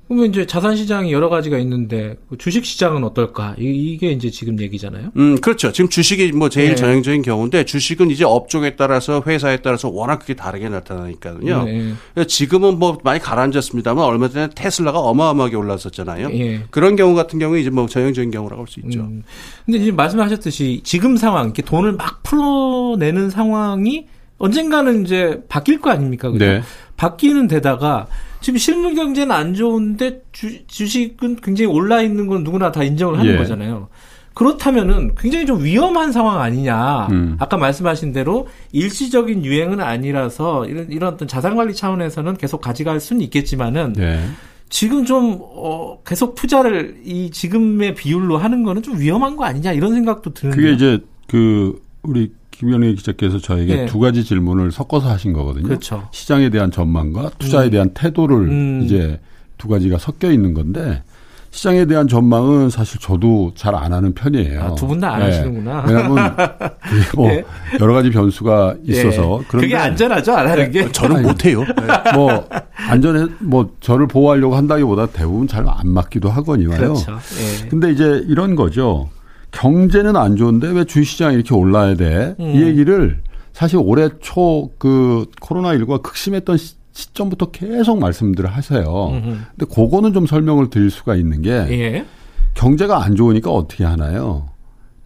그러면 0.09 0.31
이제 0.31 0.47
자산 0.47 0.77
시장이 0.77 1.13
여러 1.13 1.29
가지가 1.29 1.59
있는데 1.59 2.17
그 2.29 2.39
주식 2.39 2.65
시장은 2.65 3.03
어떨까? 3.03 3.57
이게 3.59 4.13
이제 4.13 4.31
지금 4.31 4.61
얘기잖아요. 4.61 5.11
음, 5.17 5.41
그렇죠. 5.41 5.73
지금 5.73 5.91
주식이 5.91 6.31
뭐 6.33 6.49
제일 6.49 6.71
네. 6.71 6.75
전형적인 6.77 7.23
경우인데 7.23 7.65
주식은 7.65 8.13
이제 8.13 8.25
업종에 8.25 8.77
따라서 8.77 9.21
회사에 9.27 9.57
따라서 9.63 9.89
워낙 9.89 10.21
그게 10.21 10.35
다르게 10.35 10.69
나타나니까요. 10.69 11.65
네. 11.65 11.95
지금은 12.29 12.79
뭐 12.79 12.99
많이 13.03 13.19
가라앉았습니다만 13.19 14.05
얼마 14.05 14.29
전에 14.29 14.49
테슬라가 14.55 15.01
어마어마하게 15.01 15.57
올랐었잖아요. 15.57 16.29
네. 16.29 16.63
그런 16.71 16.95
경우 16.95 17.17
같은 17.17 17.41
경우에 17.41 17.61
이제 17.61 17.71
뭐 17.71 17.87
전형적인 17.87 18.31
경우라고 18.31 18.63
할 18.63 18.69
수 18.69 18.81
있죠. 18.81 19.01
음. 19.01 19.25
근데 19.65 19.79
이제 19.79 19.91
말씀하셨듯이 19.93 20.83
지금 20.85 21.17
상황, 21.17 21.47
이렇게 21.47 21.63
돈을 21.63 21.93
막 21.93 22.23
풀어내는 22.23 23.31
상황이 23.31 24.07
언젠가는 24.39 25.05
이제 25.05 25.41
바뀔 25.49 25.81
거 25.81 25.91
아닙니까? 25.91 26.31
그죠? 26.31 26.45
네. 26.45 26.63
바뀌는 26.97 27.49
데다가 27.49 28.07
지금 28.41 28.59
실물 28.59 28.95
경제는 28.95 29.35
안 29.35 29.55
좋은데 29.55 30.23
주, 30.33 30.67
주식은 30.67 31.37
굉장히 31.43 31.71
올라 31.71 32.03
있는 32.03 32.27
건 32.27 32.45
누구나 32.45 32.73
다 32.73 32.83
인정을 32.83 33.19
하는 33.19 33.33
예. 33.33 33.37
거잖아요. 33.37 33.89
그렇다면은 34.35 35.15
굉장히 35.17 35.47
좀 35.47 35.65
위험한 35.65 36.13
상황 36.13 36.43
아니냐. 36.43 37.09
음. 37.11 37.37
아까 37.39 37.57
말씀하신 37.57 38.13
대로 38.13 38.49
일시적인 38.73 39.47
유행은 39.47 39.81
아니라서 39.81 40.67
이런 40.67 40.93
이런 40.93 41.15
어떤 41.15 41.27
자산 41.27 41.57
관리 41.57 41.75
차원에서는 41.75 42.37
계속 42.37 42.61
가져갈 42.61 43.01
수는 43.01 43.23
있겠지만은 43.23 43.95
네. 43.95 44.23
지금 44.69 45.07
좀 45.07 45.39
어, 45.41 46.03
계속 46.05 46.35
투자를 46.35 47.01
이 47.03 47.31
지금의 47.31 47.95
비율로 47.95 48.37
하는 48.37 48.63
거는 48.63 48.83
좀 48.83 49.01
위험한 49.01 49.37
거 49.37 49.45
아니냐 49.45 49.73
이런 49.73 49.95
생각도 49.95 50.35
드는데. 50.35 50.57
그게 50.57 50.73
이제 50.75 50.99
그 51.29 51.81
우리 52.03 52.31
김현희 52.59 52.95
기자께서 52.95 53.39
저에게 53.39 53.77
네. 53.77 53.87
두 53.87 53.99
가지 53.99 54.25
질문을 54.25 54.73
섞어서 54.73 55.11
하신 55.11 55.33
거거든요. 55.33 55.67
그렇죠. 55.69 56.09
시장에 56.13 56.49
대한 56.51 56.71
전망과 56.71 57.31
투자에 57.39 57.67
음. 57.67 57.71
대한 57.71 57.91
태도를 57.95 58.37
음. 58.37 58.81
이제 58.85 59.21
두 59.59 59.69
가지가 59.69 59.99
섞여 59.99 60.31
있는 60.31 60.55
건데 60.55 61.03
시장에 61.51 61.87
대한 61.87 62.07
전망은 62.09 62.69
사실 62.71 63.01
저도 63.01 63.53
잘 63.55 63.75
안 63.75 63.93
하는 63.93 64.13
편이에요. 64.15 64.63
아, 64.63 64.75
두 64.75 64.87
분 64.87 65.01
다안 65.01 65.21
네. 65.21 65.27
하시는구나. 65.27 65.85
왜냐하면 65.87 66.37
뭐 67.17 67.29
네. 67.29 67.45
여러 67.81 67.95
가지 67.95 68.11
변수가 68.11 68.77
있어서 68.85 69.39
네. 69.43 69.47
그게 69.49 69.77
안전하죠 69.77 70.33
안 70.35 70.49
하는 70.49 70.71
게 70.71 70.91
저는 70.93 71.23
못 71.23 71.45
해요. 71.47 71.61
네. 71.63 72.13
뭐 72.15 72.47
안전해 72.89 73.27
뭐 73.41 73.71
저를 73.81 74.07
보호하려고 74.07 74.55
한다기보다 74.57 75.07
대부분 75.07 75.47
잘 75.47 75.67
안 75.67 75.89
맞기도 75.89 76.29
하거니와요. 76.31 76.79
그렇죠. 76.79 77.13
예. 77.13 77.69
근데 77.69 77.91
이제 77.91 78.23
이런 78.29 78.55
거죠. 78.55 79.09
경제는 79.53 80.17
안 80.17 80.37
좋은데 80.37 80.69
왜 80.71 80.85
주식시장이 80.85 81.35
이렇게 81.35 81.55
올라야 81.55 81.95
돼? 81.95 82.35
음. 82.41 82.55
이 82.55 82.63
얘기를 82.63 83.21
사실 83.53 83.79
올해 83.83 84.09
초 84.21 84.71
그 84.79 85.27
코로나19가 85.41 86.03
극심했던 86.03 86.57
시, 86.59 86.75
점부터 87.13 87.51
계속 87.51 87.99
말씀들을 87.99 88.49
하세요. 88.51 89.09
음흠. 89.11 89.37
근데 89.57 89.75
그거는 89.75 90.13
좀 90.15 90.27
설명을 90.27 90.71
드릴 90.71 90.91
수가 90.91 91.15
있는 91.15 91.43
게 91.43 91.51
예. 91.51 92.07
경제가 92.55 93.05
안 93.05 93.17
좋으니까 93.17 93.51
어떻게 93.51 93.85
하나요? 93.85 94.47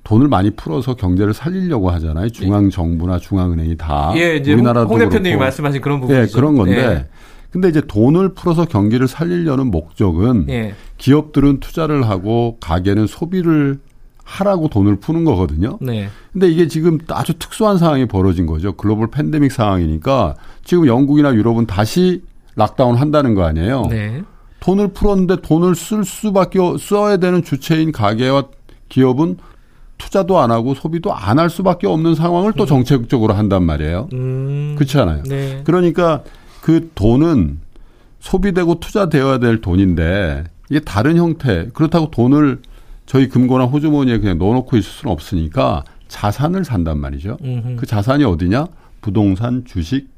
돈을 0.04 0.28
많이 0.28 0.50
풀어서 0.50 0.94
경제를 0.94 1.34
살리려고 1.34 1.90
하잖아요. 1.90 2.28
중앙 2.30 2.70
정부나 2.70 3.18
중앙은행이 3.18 3.76
다 3.76 4.12
예, 4.16 4.36
이제 4.36 4.52
우리나라도 4.52 4.88
홍 4.88 4.98
대표님이 4.98 5.36
말씀하신 5.36 5.80
그런 5.80 6.00
부분이죠. 6.00 6.22
예, 6.22 6.26
그런 6.34 6.56
건데 6.56 6.76
예. 6.76 7.06
근데 7.50 7.68
이제 7.68 7.80
돈을 7.80 8.34
풀어서 8.34 8.64
경기를 8.64 9.08
살리려는 9.08 9.66
목적은 9.72 10.46
예. 10.48 10.74
기업들은 10.98 11.58
투자를 11.60 12.08
하고 12.08 12.56
가게는 12.60 13.06
소비를 13.08 13.80
하라고 14.30 14.68
돈을 14.68 14.96
푸는 14.96 15.24
거거든요. 15.24 15.78
네. 15.80 16.08
근데 16.32 16.48
이게 16.48 16.68
지금 16.68 16.98
아주 17.08 17.34
특수한 17.38 17.78
상황이 17.78 18.06
벌어진 18.06 18.46
거죠. 18.46 18.72
글로벌 18.74 19.08
팬데믹 19.10 19.50
상황이니까 19.50 20.36
지금 20.64 20.86
영국이나 20.86 21.34
유럽은 21.34 21.66
다시 21.66 22.22
락다운 22.54 22.94
한다는 22.96 23.34
거 23.34 23.42
아니에요. 23.44 23.86
네. 23.90 24.22
돈을 24.60 24.88
풀었는데 24.88 25.36
돈을 25.42 25.74
쓸 25.74 26.04
수밖에 26.04 26.58
써야 26.78 27.16
되는 27.16 27.42
주체인 27.42 27.90
가게와 27.92 28.44
기업은 28.88 29.38
투자도 29.98 30.38
안 30.38 30.50
하고 30.50 30.74
소비도 30.74 31.12
안 31.14 31.38
할 31.38 31.50
수밖에 31.50 31.86
없는 31.86 32.14
상황을 32.14 32.52
또 32.54 32.64
음. 32.64 32.66
정책적으로 32.66 33.34
한단 33.34 33.64
말이에요. 33.64 34.08
음. 34.12 34.74
그렇지 34.76 34.98
않아요. 34.98 35.22
네. 35.24 35.62
그러니까 35.64 36.22
그 36.60 36.90
돈은 36.94 37.58
소비되고 38.20 38.80
투자되어야 38.80 39.38
될 39.38 39.60
돈인데 39.60 40.44
이게 40.70 40.80
다른 40.80 41.16
형태 41.16 41.68
그렇다고 41.74 42.10
돈을 42.10 42.60
저희 43.10 43.28
금고나 43.28 43.64
호주머니에 43.64 44.18
그냥 44.18 44.38
넣어놓고 44.38 44.76
있을 44.76 44.88
수는 44.88 45.12
없으니까 45.12 45.82
자산을 46.06 46.64
산단 46.64 47.00
말이죠. 47.00 47.38
음흠. 47.42 47.74
그 47.74 47.84
자산이 47.84 48.22
어디냐? 48.22 48.68
부동산, 49.00 49.64
주식, 49.64 50.08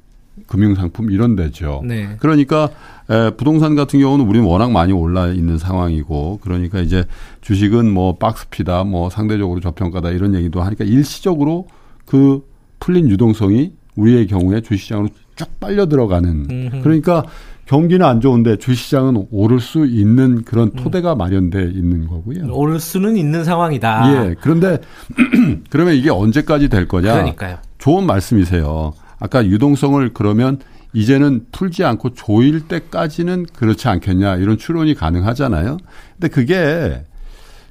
금융상품 0.46 1.10
이런 1.10 1.34
데죠. 1.34 1.80
네. 1.86 2.16
그러니까 2.18 2.68
에, 3.08 3.30
부동산 3.30 3.76
같은 3.76 3.98
경우는 3.98 4.26
우리는 4.26 4.46
워낙 4.46 4.72
많이 4.72 4.92
올라 4.92 5.28
있는 5.28 5.56
상황이고 5.56 6.40
그러니까 6.42 6.80
이제 6.80 7.06
주식은 7.40 7.90
뭐 7.90 8.18
박스피다 8.18 8.84
뭐 8.84 9.08
상대적으로 9.08 9.60
저평가다 9.60 10.10
이런 10.10 10.34
얘기도 10.34 10.60
하니까 10.60 10.84
일시적으로 10.84 11.68
그 12.04 12.46
풀린 12.78 13.08
유동성이 13.08 13.72
우리의 13.96 14.26
경우에 14.26 14.60
주시장으로 14.60 15.08
쭉 15.36 15.48
빨려 15.60 15.86
들어가는 15.86 16.46
음흠. 16.50 16.82
그러니까 16.82 17.24
경기는 17.66 18.04
안 18.04 18.20
좋은데 18.20 18.56
주시장은 18.56 19.28
오를 19.30 19.60
수 19.60 19.86
있는 19.86 20.42
그런 20.42 20.68
음. 20.68 20.72
토대가 20.76 21.12
음. 21.14 21.18
마련돼 21.18 21.62
있는 21.64 22.06
거고요. 22.08 22.52
오를 22.52 22.80
수는 22.80 23.16
있는 23.16 23.44
상황이다. 23.44 24.12
예. 24.12 24.34
그런데 24.40 24.78
그러면 25.70 25.94
이게 25.94 26.10
언제까지 26.10 26.68
될 26.68 26.88
거냐? 26.88 27.12
그러니까요. 27.12 27.58
좋은 27.78 28.04
말씀이세요. 28.04 28.92
아까 29.18 29.46
유동성을 29.46 30.12
그러면 30.12 30.58
이제는 30.92 31.46
풀지 31.52 31.84
않고 31.84 32.14
조일 32.14 32.68
때까지는 32.68 33.46
그렇지 33.56 33.88
않겠냐 33.88 34.36
이런 34.36 34.58
추론이 34.58 34.94
가능하잖아요. 34.94 35.78
근데 36.14 36.28
그게 36.28 37.04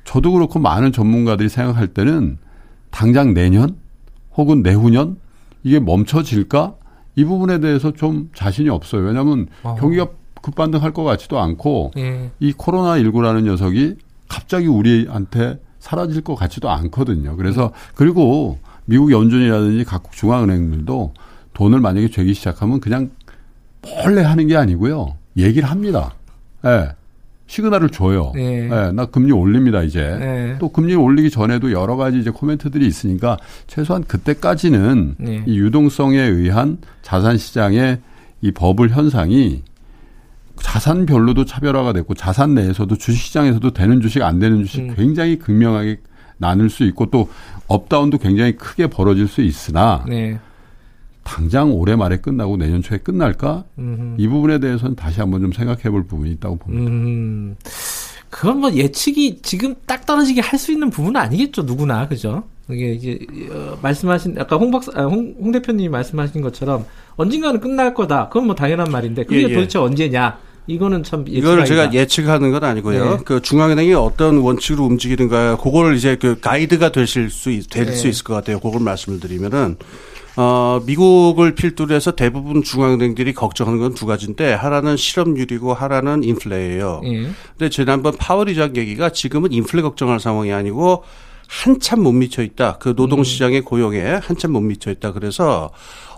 저도 0.04 0.32
그렇고 0.32 0.60
많은 0.60 0.92
전문가들이 0.92 1.50
생각할 1.50 1.88
때는 1.88 2.38
당장 2.90 3.34
내년 3.34 3.76
혹은 4.36 4.64
내후년 4.64 5.18
이게 5.64 5.80
멈춰질까 5.80 6.76
이 7.16 7.26
부분에 7.26 7.60
대해서 7.60 7.92
좀 7.92 8.30
자신이 8.34 8.70
없어요. 8.70 9.04
왜냐하면 9.04 9.48
어. 9.64 9.76
경기가 9.80 10.08
급반등할 10.42 10.94
것 10.94 11.04
같지도 11.04 11.40
않고 11.40 11.92
예. 11.98 12.32
이 12.40 12.54
코로나 12.54 12.98
19라는 12.98 13.44
녀석이 13.44 13.96
갑자기 14.28 14.68
우리한테 14.68 15.60
사라질 15.80 16.22
것 16.22 16.36
같지도 16.36 16.70
않거든요. 16.70 17.36
그래서 17.36 17.66
음. 17.66 17.72
그리고 17.96 18.60
미국 18.86 19.12
연준이라든지 19.12 19.84
각국 19.84 20.14
중앙은행들도 20.14 21.14
돈을 21.54 21.80
만약에 21.80 22.10
죄기 22.10 22.34
시작하면 22.34 22.80
그냥 22.80 23.12
몰래 23.82 24.22
하는 24.22 24.48
게 24.48 24.56
아니고요. 24.56 25.16
얘기를 25.38 25.70
합니다. 25.70 26.14
예. 26.66 26.70
네. 26.70 26.90
시그널을 27.52 27.90
줘요. 27.90 28.32
네. 28.34 28.68
네. 28.70 28.92
나 28.94 29.06
금리 29.06 29.34
올립니다, 29.34 29.84
이제. 29.84 30.16
네. 30.18 30.56
또 30.58 30.70
금리 30.70 30.96
올리기 30.96 31.30
전에도 31.30 31.74
여러 31.74 31.98
가지 31.98 32.18
이제 32.18 32.30
코멘트들이 32.30 32.88
있으니까 32.88 33.38
최소한 33.68 34.06
그때까지는 34.06 35.16
네. 35.18 35.44
이 35.46 35.60
유동성에 35.60 36.18
의한 36.18 36.78
자산 37.02 37.38
시장의 37.38 38.00
이 38.40 38.52
버블 38.52 38.92
현상이 38.92 39.64
자산별로도 40.62 41.44
차별화가 41.44 41.92
됐고 41.92 42.14
자산 42.14 42.54
내에서도 42.56 42.96
주식 42.96 43.22
시장에서도 43.22 43.72
되는 43.72 44.00
주식 44.00 44.22
안 44.22 44.40
되는 44.40 44.64
주식 44.64 44.80
음. 44.82 44.94
굉장히 44.96 45.38
극명하게 45.38 45.98
나눌 46.38 46.70
수 46.70 46.86
있고 46.86 47.08
또 47.08 47.30
up 47.68 47.81
down도 47.81 48.20
굉장히 48.20 48.56
크게 48.56 48.88
벌어질 48.88 49.28
수 49.28 49.42
있으나 49.42 50.06
네. 50.08 50.40
당장 51.24 51.72
올해 51.74 51.96
말에 51.96 52.18
끝나고 52.18 52.58
내년 52.58 52.82
초에 52.82 52.98
끝날까? 52.98 53.64
음흠. 53.78 54.16
이 54.18 54.28
부분에 54.28 54.60
대해서는 54.60 54.96
다시 54.96 55.20
한번 55.20 55.42
좀 55.42 55.52
생각해 55.52 55.84
볼 55.90 56.06
부분이 56.06 56.32
있다고 56.32 56.58
봅니다. 56.58 56.92
음. 56.92 57.56
그건 58.30 58.60
뭐 58.60 58.72
예측이 58.74 59.40
지금 59.42 59.76
딱 59.86 60.06
떨어지게 60.06 60.42
할 60.42 60.58
수 60.58 60.72
있는 60.72 60.90
부분은 60.90 61.20
아니겠죠, 61.20 61.64
누구나. 61.64 62.08
그죠? 62.08 62.44
이게 62.70 62.94
이제 62.94 63.20
어, 63.52 63.78
말씀하신 63.82 64.36
아까 64.40 64.56
홍 64.56 64.72
박사 64.72 64.92
아, 64.96 65.04
홍, 65.04 65.36
홍 65.40 65.52
대표님이 65.52 65.90
말씀하신 65.90 66.42
것처럼 66.42 66.86
언젠가는 67.18 67.60
끝날 67.60 67.94
거다. 67.94 68.30
그건 68.30 68.46
뭐 68.48 68.56
당연한 68.56 68.90
말인데 68.92 69.26
그게 69.26 69.44
예, 69.44 69.50
예. 69.50 69.54
도대체 69.54 69.78
언제냐? 69.80 70.38
이거는 70.68 71.04
참 71.04 71.26
이거를 71.28 71.66
제가 71.66 71.94
예측하는 71.94 72.52
건 72.52 72.64
아니고요. 72.64 73.18
네. 73.18 73.24
그 73.26 73.42
중앙은행이 73.42 73.94
어떤 73.96 74.38
원칙으로 74.38 74.86
움직이는가, 74.86 75.58
그거를 75.58 75.96
이제 75.96 76.16
그 76.16 76.40
가이드가 76.40 76.92
되실 76.92 77.30
수 77.30 77.50
될수 77.68 78.04
네. 78.04 78.10
있을 78.10 78.24
것 78.24 78.36
같아요. 78.36 78.60
그걸 78.60 78.80
말씀을 78.80 79.20
드리면은 79.20 79.76
어, 80.38 80.80
미국을 80.86 81.56
필두로 81.56 81.94
해서 81.94 82.12
대부분 82.12 82.64
중앙은행들이 82.64 83.34
걱정하는 83.34 83.80
건 83.80 83.92
두 83.94 84.06
가지인데 84.06 84.54
하나는 84.54 84.96
실업률이고 84.98 85.74
하나는 85.74 86.24
인플레예요. 86.24 87.02
예. 87.04 87.28
근데 87.58 87.70
지난번 87.70 88.16
파월 88.18 88.48
의장 88.50 88.76
얘기가 88.76 89.10
지금은 89.10 89.52
인플레 89.52 89.82
걱정할 89.82 90.20
상황이 90.20 90.54
아니고 90.54 91.04
한참 91.48 92.02
못 92.02 92.14
미쳐 92.14 92.42
있다. 92.44 92.78
그 92.80 92.96
노동 92.96 93.24
시장의 93.26 93.62
고용에 93.62 94.00
한참 94.24 94.54
못 94.54 94.62
미쳐 94.62 94.90
있다. 94.92 95.12
그래서 95.12 95.70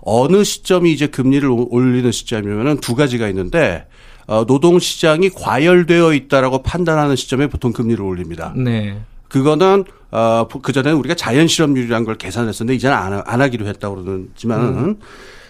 어느 0.03 0.43
시점이 0.43 0.91
이제 0.91 1.07
금리를 1.07 1.49
올리는 1.49 2.11
시점이면은 2.11 2.77
두 2.77 2.93
가지가 2.93 3.27
있는데 3.29 3.87
어, 4.27 4.45
노동 4.45 4.77
시장이 4.79 5.31
과열되어 5.31 6.13
있다라고 6.13 6.61
판단하는 6.61 7.15
시점에 7.15 7.47
보통 7.47 7.73
금리를 7.73 8.01
올립니다. 8.03 8.53
네. 8.55 8.99
그거는 9.33 9.83
어, 10.11 10.47
그 10.61 10.71
전에는 10.71 10.95
우리가 10.99 11.15
자연 11.15 11.47
실업률이라는 11.47 12.05
걸 12.05 12.15
계산했었는데 12.15 12.75
이제는 12.75 12.95
안, 12.95 13.23
안 13.25 13.41
하기로 13.41 13.65
했다고 13.65 14.03
그러지만은 14.03 14.77
음. 14.77 14.95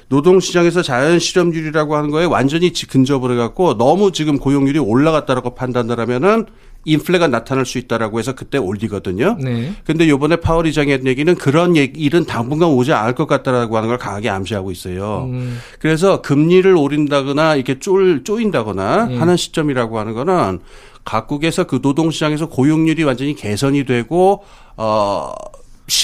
노동 0.08 0.40
시장에서 0.40 0.82
자연 0.82 1.20
실업률이라고 1.20 1.98
하는 1.98 2.10
거에 2.10 2.24
완전히 2.24 2.72
근접을 2.72 3.32
해갖고 3.32 3.78
너무 3.78 4.14
지금 4.14 4.40
고용률이 4.40 4.80
올라갔다라고 4.80 5.56
판단을 5.56 6.00
하면은 6.00 6.46
인플레가 6.86 7.28
나타날 7.28 7.66
수 7.66 7.78
있다라고 7.78 8.20
해서 8.20 8.36
그때 8.36 8.58
올리거든요. 8.58 9.38
네. 9.42 9.74
근데 9.86 10.08
요번에 10.10 10.38
파월 10.38 10.66
의장이 10.66 10.92
한 10.92 11.06
얘기는 11.08 11.34
그런 11.36 11.76
일은 11.76 12.26
당분간 12.26 12.70
오지 12.70 12.94
않을 12.94 13.16
것 13.16 13.26
같다라고 13.26 13.76
하는 13.78 13.90
걸 13.90 13.98
강하게 13.98 14.30
암시하고 14.30 14.72
있어요. 14.72 15.30
음. 15.30 15.60
그래서 15.80 16.22
금리를 16.22 16.74
오린다거나 16.76 17.56
이렇게 17.56 17.80
쫄, 17.80 18.24
쪼인다거나 18.24 19.06
네. 19.06 19.18
하는 19.18 19.38
시점이라고 19.38 19.98
하는 19.98 20.14
거는 20.14 20.60
각국에서 21.06 21.66
그 21.66 21.80
노동시장에서 21.82 22.48
고용률이 22.50 23.04
완전히 23.04 23.36
개선이 23.36 23.86
되고 23.86 24.44
어 24.78 25.32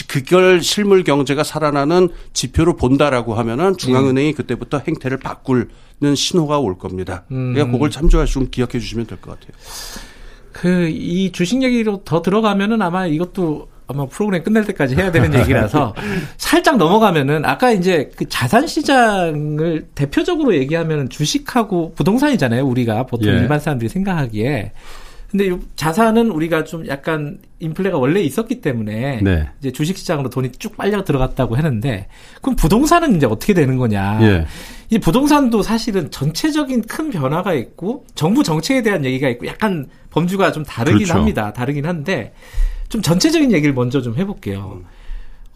그걸 0.08 0.62
실물 0.62 1.04
경제가 1.04 1.44
살아나는 1.44 2.10
지표로 2.34 2.76
본다라고 2.76 3.34
하면은 3.36 3.78
중앙은행이 3.78 4.34
그때부터 4.34 4.80
행태를 4.86 5.18
바꾸는 5.20 6.16
신호가 6.16 6.60
올 6.60 6.78
겁니다. 6.78 7.24
그러니까 7.30 7.64
음. 7.64 7.72
그걸 7.72 7.90
참조하시고 7.90 8.50
기억해 8.50 8.74
주시면 8.74 9.08
될 9.08 9.18
것 9.22 9.40
같아요. 9.40 9.54
그 10.52 10.90
이 10.92 11.32
주식 11.32 11.64
얘기로 11.64 12.02
더 12.04 12.22
들어가면은 12.22 12.82
아마 12.82 13.06
이것도 13.08 13.70
아마 13.90 14.06
프로그램 14.06 14.44
끝날 14.44 14.66
때까지 14.66 14.96
해야 14.96 15.12
되는 15.12 15.34
얘기라서 15.40 15.96
살짝 16.38 16.78
넘어가면은 16.78 17.44
아까 17.44 17.72
이제 17.72 18.12
그 18.16 18.30
자산 18.30 18.68
시장을 18.68 19.88
대표적으로 19.96 20.56
얘기하면은 20.56 21.10
주식하고 21.10 21.94
부동산이잖아요. 21.96 22.64
우리가 22.66 23.08
보통 23.08 23.34
예. 23.34 23.38
일반 23.40 23.60
사람들이 23.60 23.90
생각하기에. 23.90 24.72
근데 25.32 25.58
자산은 25.76 26.30
우리가 26.32 26.64
좀 26.64 26.88
약간 26.88 27.40
인플레가 27.60 27.98
원래 27.98 28.22
있었기 28.22 28.62
때문에 28.62 29.22
네. 29.24 29.48
이제 29.60 29.72
주식 29.72 29.98
시장으로 29.98 30.30
돈이 30.30 30.52
쭉 30.54 30.76
빨려 30.76 31.04
들어갔다고 31.04 31.56
하는데 31.56 32.08
그럼 32.42 32.56
부동산은 32.56 33.16
이제 33.16 33.26
어떻게 33.26 33.54
되는 33.54 33.78
거냐? 33.78 34.20
예. 34.22 34.46
이 34.92 35.00
부동산도 35.00 35.62
사실은 35.64 36.12
전체적인 36.12 36.84
큰 36.84 37.10
변화가 37.10 37.54
있고 37.56 38.06
정부 38.14 38.44
정책에 38.44 38.84
대한 38.84 39.04
얘기가 39.06 39.30
있고 39.30 39.48
약간 39.48 39.88
범주가 40.12 40.52
좀 40.52 40.64
다르긴 40.64 41.00
그렇죠. 41.00 41.14
합니다. 41.14 41.54
다르긴 41.54 41.86
한데 41.86 42.34
좀 42.90 43.02
전체적인 43.02 43.52
얘기를 43.52 43.74
먼저 43.74 44.02
좀 44.02 44.18
해볼게요. 44.18 44.82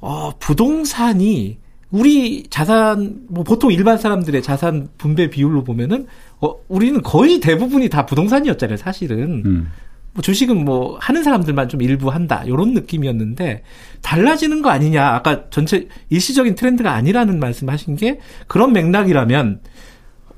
어, 0.02 0.32
부동산이 0.40 1.58
우리 1.90 2.44
자산 2.50 3.22
뭐 3.28 3.44
보통 3.44 3.72
일반 3.72 3.98
사람들의 3.98 4.42
자산 4.42 4.90
분배 4.98 5.30
비율로 5.30 5.64
보면은 5.64 6.08
어, 6.40 6.56
우리는 6.68 7.02
거의 7.02 7.40
대부분이 7.40 7.90
다 7.90 8.06
부동산이었잖아요, 8.06 8.78
사실은. 8.78 9.44
음. 9.46 9.72
뭐 10.14 10.22
주식은 10.22 10.64
뭐 10.64 10.98
하는 11.00 11.24
사람들만 11.24 11.70
좀 11.70 11.82
일부 11.82 12.10
한다 12.10 12.44
이런 12.46 12.74
느낌이었는데 12.74 13.64
달라지는 14.02 14.62
거 14.62 14.70
아니냐 14.70 15.08
아까 15.08 15.50
전체 15.50 15.88
일시적인 16.10 16.54
트렌드가 16.54 16.92
아니라는 16.92 17.40
말씀하신 17.40 17.96
게 17.96 18.20
그런 18.48 18.74
맥락이라면 18.74 19.62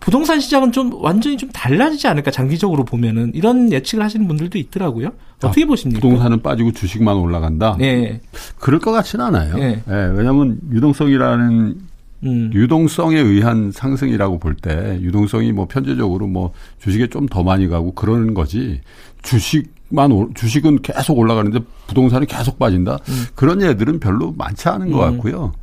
부동산 0.06 0.40
시장은 0.40 0.72
좀 0.72 0.94
완전히 1.02 1.36
좀 1.36 1.50
달라지지 1.50 2.08
않을까 2.08 2.30
장기적으로 2.30 2.86
보면은 2.86 3.32
이런 3.34 3.72
예측을 3.72 4.04
하시는 4.04 4.28
분들도 4.28 4.58
있더라고요. 4.60 5.10
어떻게 5.38 5.64
아, 5.64 5.66
보십니까? 5.68 6.00
부동산은 6.00 6.42
빠지고 6.44 6.72
주식만 6.72 7.18
올라간다. 7.18 7.76
네. 7.80 8.22
그럴 8.60 8.80
것 8.80 8.92
같지는 8.92 9.26
않아요. 9.26 9.56
네. 9.56 9.82
네 9.84 9.94
왜냐하면 10.16 10.60
유동성이라는 10.72 11.76
음. 12.24 12.52
유동성에 12.54 13.18
의한 13.20 13.72
상승이라고 13.72 14.40
볼 14.40 14.56
때 14.62 15.00
유동성이 15.02 15.52
뭐 15.52 15.68
편제적으로 15.68 16.28
뭐 16.28 16.54
주식에 16.82 17.08
좀 17.08 17.26
더 17.28 17.44
많이 17.44 17.68
가고 17.68 17.92
그러는 17.94 18.34
거지 18.36 18.82
주식만 19.24 20.34
주식은 20.36 20.84
계속 20.84 21.18
올라가는데 21.18 21.60
부동산이 21.88 22.28
계속 22.28 22.60
빠진다. 22.60 23.00
음. 23.10 23.26
그런 23.34 23.62
예들은 23.62 24.00
별로 24.00 24.34
많지 24.38 24.70
않은 24.70 24.92
것 24.92 25.04
음. 25.08 25.14
같고요. 25.18 25.54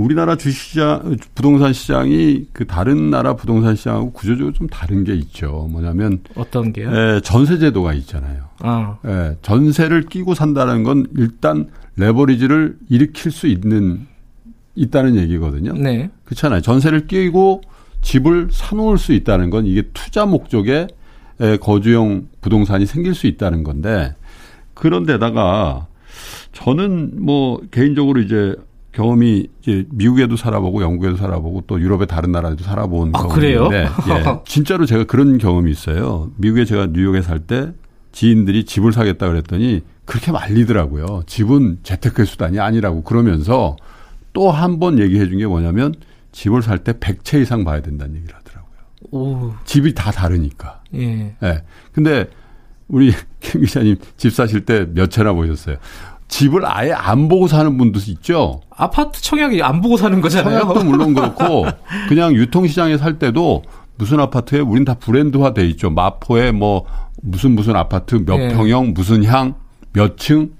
우리나라 0.00 0.34
주식시장, 0.34 1.18
부동산 1.34 1.74
시장이 1.74 2.46
그 2.54 2.66
다른 2.66 3.10
나라 3.10 3.36
부동산 3.36 3.76
시장하고 3.76 4.12
구조적으로 4.12 4.54
좀 4.54 4.66
다른 4.66 5.04
게 5.04 5.14
있죠. 5.14 5.68
뭐냐면 5.70 6.20
어떤 6.36 6.72
게요? 6.72 6.90
예, 6.90 7.20
전세 7.22 7.58
제도가 7.58 7.92
있잖아요. 7.92 8.44
아. 8.60 8.96
예, 9.06 9.36
전세를 9.42 10.06
끼고 10.06 10.34
산다는 10.34 10.84
건 10.84 11.06
일단 11.16 11.68
레버리지를 11.96 12.78
일으킬 12.88 13.30
수 13.30 13.46
있는 13.46 14.06
있다는 14.74 15.16
얘기거든요. 15.16 15.74
네. 15.74 16.10
그렇잖아요. 16.24 16.62
전세를 16.62 17.06
끼고 17.06 17.60
집을 18.00 18.48
사놓을 18.50 18.96
수 18.96 19.12
있다는 19.12 19.50
건 19.50 19.66
이게 19.66 19.82
투자 19.92 20.24
목적의 20.24 20.88
거주용 21.60 22.28
부동산이 22.40 22.86
생길 22.86 23.14
수 23.14 23.26
있다는 23.26 23.64
건데 23.64 24.14
그런데다가 24.72 25.88
저는 26.52 27.22
뭐 27.22 27.60
개인적으로 27.70 28.20
이제 28.20 28.56
경험이 28.92 29.46
이제 29.62 29.86
미국에도 29.90 30.36
살아보고 30.36 30.82
영국에도 30.82 31.16
살아보고 31.16 31.64
또 31.66 31.80
유럽의 31.80 32.06
다른 32.08 32.32
나라에도 32.32 32.64
살아본 32.64 33.12
아, 33.14 33.22
경험인데 33.22 33.88
예, 34.08 34.24
진짜로 34.44 34.84
제가 34.86 35.04
그런 35.04 35.38
경험이 35.38 35.70
있어요. 35.70 36.30
미국에 36.36 36.64
제가 36.64 36.88
뉴욕에 36.92 37.22
살 37.22 37.38
때 37.40 37.72
지인들이 38.12 38.64
집을 38.64 38.92
사겠다 38.92 39.28
그랬더니 39.28 39.82
그렇게 40.04 40.32
말리더라고요. 40.32 41.22
집은 41.26 41.78
재테크의 41.84 42.26
수단이 42.26 42.58
아니라고 42.58 43.02
그러면서 43.04 43.76
또 44.32 44.50
한 44.50 44.78
번 44.80 44.98
얘기해 44.98 45.26
준 45.28 45.38
게 45.38 45.46
뭐냐면 45.46 45.94
집을 46.32 46.62
살 46.62 46.78
때 46.78 46.92
100채 46.92 47.42
이상 47.42 47.62
봐야 47.64 47.80
된다는 47.80 48.16
얘기를 48.16 48.34
하더라고요. 48.34 48.70
오. 49.12 49.54
집이 49.64 49.94
다 49.94 50.10
다르니까. 50.10 50.82
예. 50.94 51.36
예. 51.42 51.62
근데 51.92 52.28
우리 52.88 53.12
김 53.38 53.60
기자님 53.62 53.96
집 54.16 54.32
사실 54.32 54.64
때 54.64 54.84
몇 54.92 55.10
채나 55.10 55.32
보셨어요? 55.32 55.76
집을 56.30 56.62
아예 56.64 56.92
안 56.92 57.28
보고 57.28 57.46
사는 57.48 57.76
분도 57.76 58.00
있죠. 58.06 58.62
아파트 58.70 59.20
청약이 59.20 59.62
안 59.62 59.80
보고 59.80 59.96
사는 59.96 60.20
거잖아요. 60.20 60.60
청약도 60.60 60.84
물론 60.84 61.12
그렇고 61.14 61.66
그냥 62.08 62.34
유통시장에 62.34 62.96
살 62.96 63.18
때도 63.18 63.62
무슨 63.98 64.20
아파트에 64.20 64.60
우린 64.60 64.84
다 64.84 64.94
브랜드화 64.94 65.52
돼 65.52 65.66
있죠. 65.70 65.90
마포에 65.90 66.52
뭐 66.52 66.86
무슨 67.22 67.54
무슨 67.54 67.76
아파트 67.76 68.24
몇 68.24 68.38
네. 68.38 68.54
평형 68.54 68.94
무슨 68.94 69.24
향 69.24 69.54
몇 69.92 70.16
층 70.16 70.50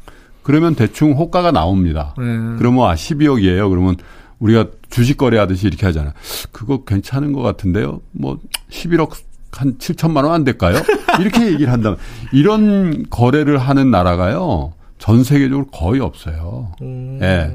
그러면 0.43 0.75
대충 0.75 1.13
호가가 1.13 1.53
나옵니다. 1.53 2.15
네. 2.19 2.25
그러면 2.59 2.89
아 2.91 2.95
12억이에요. 2.95 3.71
그러면 3.71 3.95
우리가 4.41 4.67
주식 4.91 5.17
거래하듯이 5.17 5.69
이렇게 5.69 5.87
하잖아요. 5.87 6.13
그거 6.51 6.83
괜찮은 6.85 7.33
것 7.33 7.43
같은데요. 7.43 8.01
뭐 8.13 8.39
11억 8.71 9.13
한 9.53 9.79
7천만 9.79 10.25
원 10.25 10.33
안 10.33 10.45
될까요? 10.45 10.77
이렇게 11.21 11.47
얘기를 11.53 11.73
한다면 11.73 11.99
이런 12.33 13.05
거래를 13.09 13.59
하는 13.59 13.91
나라가요. 13.91 14.73
전 15.01 15.25
세계적으로 15.25 15.67
거의 15.67 16.01
없어요. 16.01 16.73
음. 16.83 17.19
예. 17.23 17.51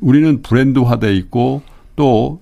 우리는 0.00 0.42
브랜드화돼 0.42 1.14
있고 1.16 1.60
또 1.96 2.40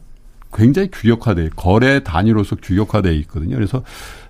굉장히 0.53 0.89
규격화돼 0.93 1.51
거래 1.57 2.03
단위로서 2.05 2.57
규격화돼 2.57 3.17
있거든요. 3.17 3.57
그래서 3.57 3.83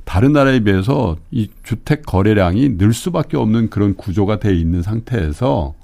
다른 0.04 0.32
나라에 0.32 0.60
비해서 0.60 1.16
이 1.32 1.50
주택 1.64 2.06
거래량이 2.06 2.78
늘 2.78 2.92
수밖에 2.94 3.36
없는 3.36 3.68
그런 3.68 3.96
구조가 3.96 4.38
돼 4.38 4.54
있는 4.54 4.82
상태에서 4.82 5.74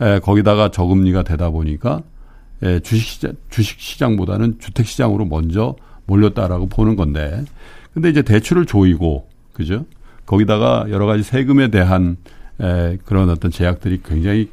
에, 0.00 0.14
예, 0.14 0.18
거기다가 0.20 0.70
저금리가 0.70 1.22
되다 1.22 1.50
보니까 1.50 2.02
에, 2.62 2.74
예, 2.74 2.80
주식시장 2.80 3.34
주식시장보다는 3.50 4.58
주택시장으로 4.58 5.26
먼저 5.26 5.76
몰렸다라고 6.06 6.68
보는 6.68 6.96
건데 6.96 7.44
근데 7.92 8.08
이제 8.08 8.22
대출을 8.22 8.64
조이고 8.64 9.28
그죠? 9.52 9.84
거기다가 10.24 10.86
여러 10.88 11.04
가지 11.04 11.22
세금에 11.22 11.68
대한 11.68 12.16
에, 12.62 12.98
그런 13.04 13.28
어떤 13.30 13.50
제약들이 13.50 14.02
굉장히 14.04 14.50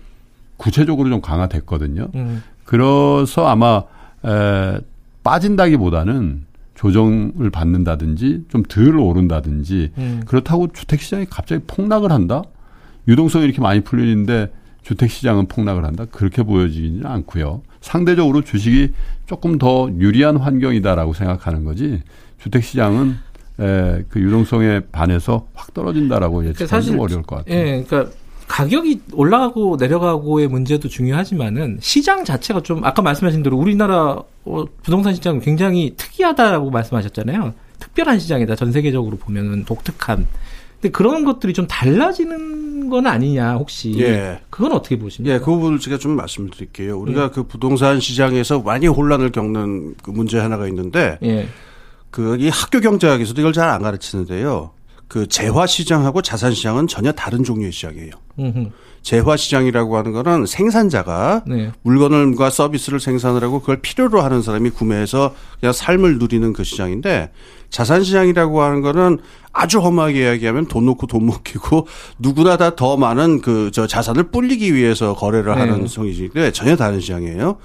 구체적으로 0.58 1.10
좀 1.10 1.22
강화됐거든요. 1.22 2.08
음. 2.16 2.44
그래서 2.66 3.48
아마 3.48 3.84
에, 4.26 4.80
빠진다기보다는 5.24 6.46
조정을 6.76 7.50
받는다든지 7.50 8.46
좀 8.50 8.64
덜 8.64 8.98
오른다든지 8.98 9.92
음. 9.98 10.22
그렇다고 10.26 10.72
주택 10.72 11.02
시장이 11.02 11.26
갑자기 11.30 11.62
폭락을 11.68 12.12
한다? 12.12 12.44
유동성이 13.08 13.46
이렇게 13.46 13.60
많이 13.62 13.82
풀리는데 13.82 14.52
주택 14.82 15.12
시장은 15.12 15.48
폭락을 15.48 15.84
한다? 15.84 16.06
그렇게 16.10 16.42
보여지지는 16.42 17.06
않고요. 17.06 17.62
상대적으로 17.82 18.42
주식이 18.42 18.94
조금 19.26 19.58
더 19.58 19.90
유리한 20.00 20.38
환경이다라고 20.38 21.14
생각하는 21.14 21.64
거지 21.66 22.02
주택 22.42 22.64
시장은 22.64 23.18
에, 23.60 24.04
그 24.10 24.20
유동성에 24.20 24.82
반해서 24.92 25.48
확 25.54 25.74
떨어진다라고 25.74 26.46
예측하기 26.46 26.68
사실 26.68 27.00
어려울 27.00 27.24
것 27.24 27.38
같아요. 27.38 27.56
예, 27.56 27.84
그러니까 27.84 28.12
가격이 28.48 29.02
올라가고 29.14 29.78
내려가고의 29.80 30.48
문제도 30.48 30.88
중요하지만은 30.88 31.78
시장 31.82 32.26
자체가 32.26 32.62
좀 32.62 32.84
아까 32.84 33.02
말씀하신 33.02 33.44
대로 33.44 33.58
우리나라 33.58 34.24
어, 34.44 34.66
부동산 34.82 35.14
시장은 35.14 35.42
굉장히 35.42 35.94
특이하다라고 35.96 36.72
말씀하셨잖아요. 36.72 37.54
특별한 37.80 38.20
시장이다. 38.20 38.56
전 38.56 38.72
세계적으로 38.72 39.18
보면은 39.18 39.66
독특한. 39.66 40.26
근데 40.82 40.90
그런 40.92 41.26
것들이 41.26 41.54
좀 41.54 41.68
달라지는 41.68 42.90
건 42.90 43.06
아니냐 43.06 43.54
혹시? 43.54 43.94
예. 44.00 44.40
그건 44.50 44.72
어떻게 44.72 44.98
보십니까? 44.98 45.36
예, 45.36 45.40
그 45.40 45.46
부분을 45.46 45.80
제가 45.80 45.98
좀 45.98 46.16
말씀드릴게요. 46.16 46.98
우리가 46.98 47.26
예. 47.26 47.30
그 47.32 47.44
부동산 47.44 48.00
시장에서 48.00 48.62
많이 48.62 48.88
혼란을 48.88 49.32
겪는 49.32 49.96
그 50.02 50.10
문제 50.10 50.40
하나가 50.40 50.68
있는데. 50.68 51.20
예. 51.24 51.48
그 52.12 52.38
이 52.40 52.50
학교 52.50 52.80
경제학에서도 52.80 53.40
이걸 53.42 53.54
잘 53.54 53.70
안 53.70 53.82
가르치는데요. 53.82 54.72
그 55.08 55.28
재화 55.28 55.66
시장하고 55.66 56.22
자산 56.22 56.54
시장은 56.54 56.88
전혀 56.88 57.12
다른 57.12 57.44
종류의 57.44 57.72
시장이에요. 57.72 58.12
음흠. 58.40 58.70
재화 59.02 59.38
시장이라고 59.38 59.96
하는 59.98 60.12
거는 60.12 60.46
생산자가 60.46 61.44
네. 61.48 61.72
물건과 61.84 62.50
서비스를 62.50 63.00
생산을 63.00 63.44
하고 63.44 63.60
그걸 63.62 63.82
필요로 63.82 64.22
하는 64.22 64.42
사람이 64.42 64.72
구매해서 64.72 65.34
그냥 65.60 65.72
삶을 65.74 66.20
누리는 66.20 66.52
그 66.54 66.64
시장인데 66.64 67.32
자산 67.70 68.04
시장이라고 68.04 68.62
하는 68.62 68.82
거는 68.82 69.20
아주 69.54 69.80
험하게 69.80 70.20
이야기하면 70.24 70.68
돈 70.68 70.86
놓고 70.86 71.08
돈 71.08 71.26
먹히고 71.26 71.88
누구나 72.20 72.58
다 72.58 72.72
더 72.76 72.98
많은 72.98 73.42
그 73.42 73.72
저 73.74 73.88
자산을 73.88 74.32
불리기 74.32 74.76
위해서 74.76 75.16
거래를 75.16 75.54
네. 75.56 75.60
하는 75.62 75.88
성이지인데 75.88 76.52
전혀 76.52 76.76
다른 76.76 77.00
시장이에요. 77.00 77.58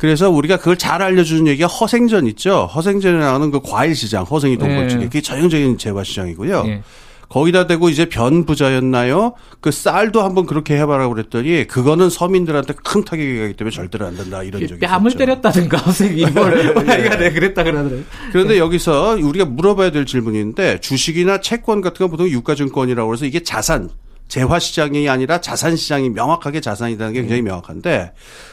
그래서 0.00 0.30
우리가 0.30 0.56
그걸 0.56 0.78
잘 0.78 1.02
알려주는 1.02 1.46
얘기가 1.46 1.68
허생전 1.68 2.26
있죠. 2.28 2.70
허생전에 2.74 3.18
나오는 3.18 3.50
그 3.50 3.60
과일 3.62 3.94
시장, 3.94 4.24
허생이 4.24 4.56
돈벌찌개. 4.56 4.98
네. 4.98 5.04
그게 5.04 5.20
전형적인 5.20 5.76
재화 5.76 6.02
시장이고요. 6.02 6.64
네. 6.64 6.82
거기다 7.28 7.66
대고 7.66 7.90
이제 7.90 8.06
변 8.06 8.46
부자였나요? 8.46 9.34
그 9.60 9.70
쌀도 9.70 10.22
한번 10.22 10.46
그렇게 10.46 10.76
해봐라고 10.78 11.14
그랬더니 11.14 11.66
그거는 11.66 12.08
서민들한테 12.08 12.74
큰 12.82 13.04
타격이 13.04 13.38
가기 13.38 13.52
때문에 13.54 13.76
절대로 13.76 14.06
안 14.06 14.16
된다 14.16 14.42
이런 14.42 14.66
적이 14.66 14.80
뺨을 14.80 15.10
있었죠. 15.10 15.18
때렸다든가 15.18 15.76
허생이 15.84 16.24
뭘 16.32 16.74
내가 16.86 17.16
네. 17.18 17.30
그랬다 17.30 17.62
그러더라고요. 17.62 18.02
그런데 18.32 18.58
여기서 18.58 19.18
우리가 19.20 19.44
물어봐야 19.44 19.90
될 19.90 20.06
질문인데 20.06 20.80
주식이나 20.80 21.42
채권 21.42 21.82
같은 21.82 21.98
건 21.98 22.10
보통 22.10 22.26
유가증권이라고 22.26 23.12
해서 23.12 23.26
이게 23.26 23.42
자산 23.42 23.90
재화 24.30 24.60
시장이 24.60 25.08
아니라 25.08 25.40
자산 25.40 25.76
시장이 25.76 26.08
명확하게 26.10 26.60
자산이라는 26.60 27.12
게 27.12 27.20
굉장히 27.20 27.42
명확한데 27.42 28.12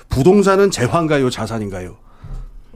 부동산은 0.10 0.72
재화인가요, 0.72 1.30
자산인가요? 1.30 2.07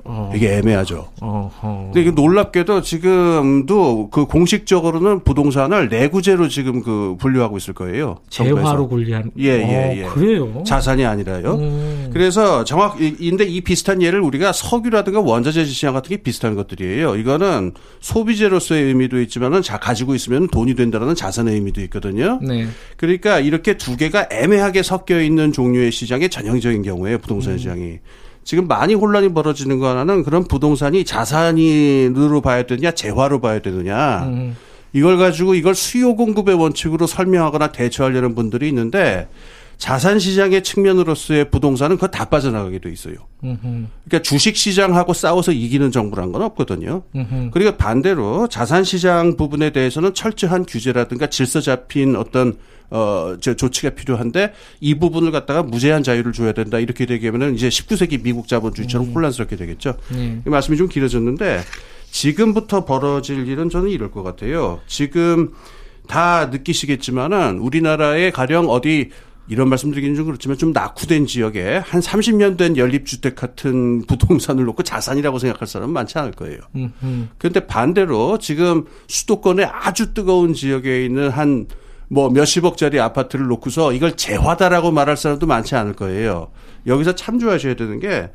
어. 0.03 0.31
이게 0.35 0.57
애매하죠. 0.57 1.09
어허. 1.21 1.81
근데 1.85 2.01
이게 2.01 2.11
놀랍게도 2.11 2.81
지금도 2.81 4.09
그 4.09 4.25
공식적으로는 4.25 5.23
부동산을 5.23 5.89
내구재로 5.89 6.47
지금 6.47 6.81
그 6.81 7.15
분류하고 7.19 7.57
있을 7.57 7.73
거예요. 7.73 8.17
재화로 8.29 8.87
분류한. 8.87 9.31
예, 9.39 9.45
예, 9.45 10.03
예. 10.03 10.05
그래요? 10.07 10.63
자산이 10.65 11.05
아니라요. 11.05 11.53
음. 11.55 12.09
그래서 12.13 12.63
정확, 12.63 12.97
인데 12.99 13.45
이 13.45 13.61
비슷한 13.61 14.01
예를 14.01 14.21
우리가 14.21 14.51
석유라든가 14.51 15.19
원자재 15.19 15.65
시장 15.65 15.93
같은 15.93 16.09
게 16.09 16.17
비슷한 16.17 16.55
것들이에요. 16.55 17.15
이거는 17.15 17.73
소비재로서의 17.99 18.83
의미도 18.83 19.21
있지만은 19.21 19.61
자, 19.61 19.77
가지고 19.77 20.15
있으면 20.15 20.47
돈이 20.47 20.75
된다는 20.75 21.15
자산의 21.15 21.55
의미도 21.55 21.81
있거든요. 21.81 22.39
네. 22.41 22.67
그러니까 22.97 23.39
이렇게 23.39 23.77
두 23.77 23.97
개가 23.97 24.27
애매하게 24.31 24.83
섞여 24.83 25.21
있는 25.21 25.51
종류의 25.51 25.91
시장의 25.91 26.29
전형적인 26.29 26.81
경우에 26.81 27.17
부동산 27.17 27.53
음. 27.53 27.57
시장이. 27.57 27.99
지금 28.43 28.67
많이 28.67 28.93
혼란이 28.93 29.33
벌어지는 29.33 29.79
거 29.79 29.89
하나는 29.89 30.23
그런 30.23 30.45
부동산이 30.45 31.05
자산으로 31.05 32.41
봐야 32.41 32.63
되느냐 32.63 32.91
재화로 32.91 33.39
봐야 33.39 33.59
되느냐 33.59 34.23
음. 34.23 34.55
이걸 34.93 35.17
가지고 35.17 35.53
이걸 35.55 35.75
수요 35.75 36.15
공급의 36.15 36.55
원칙으로 36.55 37.07
설명하거나 37.07 37.71
대처하려는 37.71 38.35
분들이 38.35 38.67
있는데 38.69 39.27
자산 39.81 40.19
시장의 40.19 40.61
측면으로서의 40.61 41.49
부동산은 41.49 41.95
그거 41.95 42.07
다 42.07 42.25
빠져나가게 42.25 42.77
돼 42.77 42.91
있어요. 42.91 43.15
음흠. 43.43 43.57
그러니까 44.05 44.21
주식 44.21 44.55
시장하고 44.55 45.11
싸워서 45.13 45.53
이기는 45.53 45.89
정부란 45.89 46.31
건 46.31 46.43
없거든요. 46.43 47.01
음흠. 47.15 47.49
그리고 47.51 47.75
반대로 47.77 48.47
자산 48.47 48.83
시장 48.83 49.37
부분에 49.37 49.71
대해서는 49.71 50.13
철저한 50.13 50.67
규제라든가 50.67 51.31
질서 51.31 51.61
잡힌 51.61 52.15
어떤 52.15 52.57
어, 52.91 53.37
저 53.41 53.55
조치가 53.55 53.95
필요한데 53.95 54.53
이 54.81 54.99
부분을 54.99 55.31
갖다가 55.31 55.63
무제한 55.63 56.03
자유를 56.03 56.31
줘야 56.31 56.51
된다. 56.51 56.77
이렇게 56.77 57.07
되게하면은 57.07 57.55
이제 57.55 57.67
19세기 57.67 58.21
미국 58.21 58.47
자본주의처럼 58.47 59.07
음. 59.07 59.13
혼란스럽게 59.15 59.55
되겠죠. 59.55 59.95
음. 60.11 60.43
말씀이 60.45 60.77
좀 60.77 60.89
길어졌는데 60.89 61.61
지금부터 62.11 62.85
벌어질 62.85 63.47
일은 63.47 63.71
저는 63.71 63.89
이럴 63.89 64.11
것 64.11 64.21
같아요. 64.21 64.79
지금 64.85 65.53
다 66.07 66.49
느끼시겠지만은 66.51 67.57
우리나라에 67.57 68.29
가령 68.29 68.69
어디 68.69 69.09
이런 69.51 69.69
말씀드리기는 69.69 70.15
좀 70.15 70.25
그렇지만 70.25 70.57
좀 70.57 70.71
낙후된 70.71 71.25
지역에 71.27 71.77
한 71.77 71.99
30년 71.99 72.57
된 72.57 72.77
연립주택 72.77 73.35
같은 73.35 74.01
부동산을 74.07 74.63
놓고 74.65 74.83
자산이라고 74.83 75.39
생각할 75.39 75.67
사람은 75.67 75.93
많지 75.93 76.17
않을 76.17 76.31
거예요. 76.31 76.59
그런데 77.37 77.67
반대로 77.67 78.37
지금 78.39 78.85
수도권의 79.07 79.65
아주 79.65 80.13
뜨거운 80.13 80.53
지역에 80.53 81.05
있는 81.05 81.29
한 81.29 81.67
뭐 82.11 82.29
몇십억짜리 82.29 82.99
아파트를 82.99 83.47
놓고서 83.47 83.93
이걸 83.93 84.17
재화다라고 84.17 84.91
말할 84.91 85.15
사람도 85.15 85.47
많지 85.47 85.75
않을 85.75 85.93
거예요. 85.93 86.51
여기서 86.85 87.15
참조하셔야 87.15 87.75
되는 87.75 88.01
게 88.01 88.29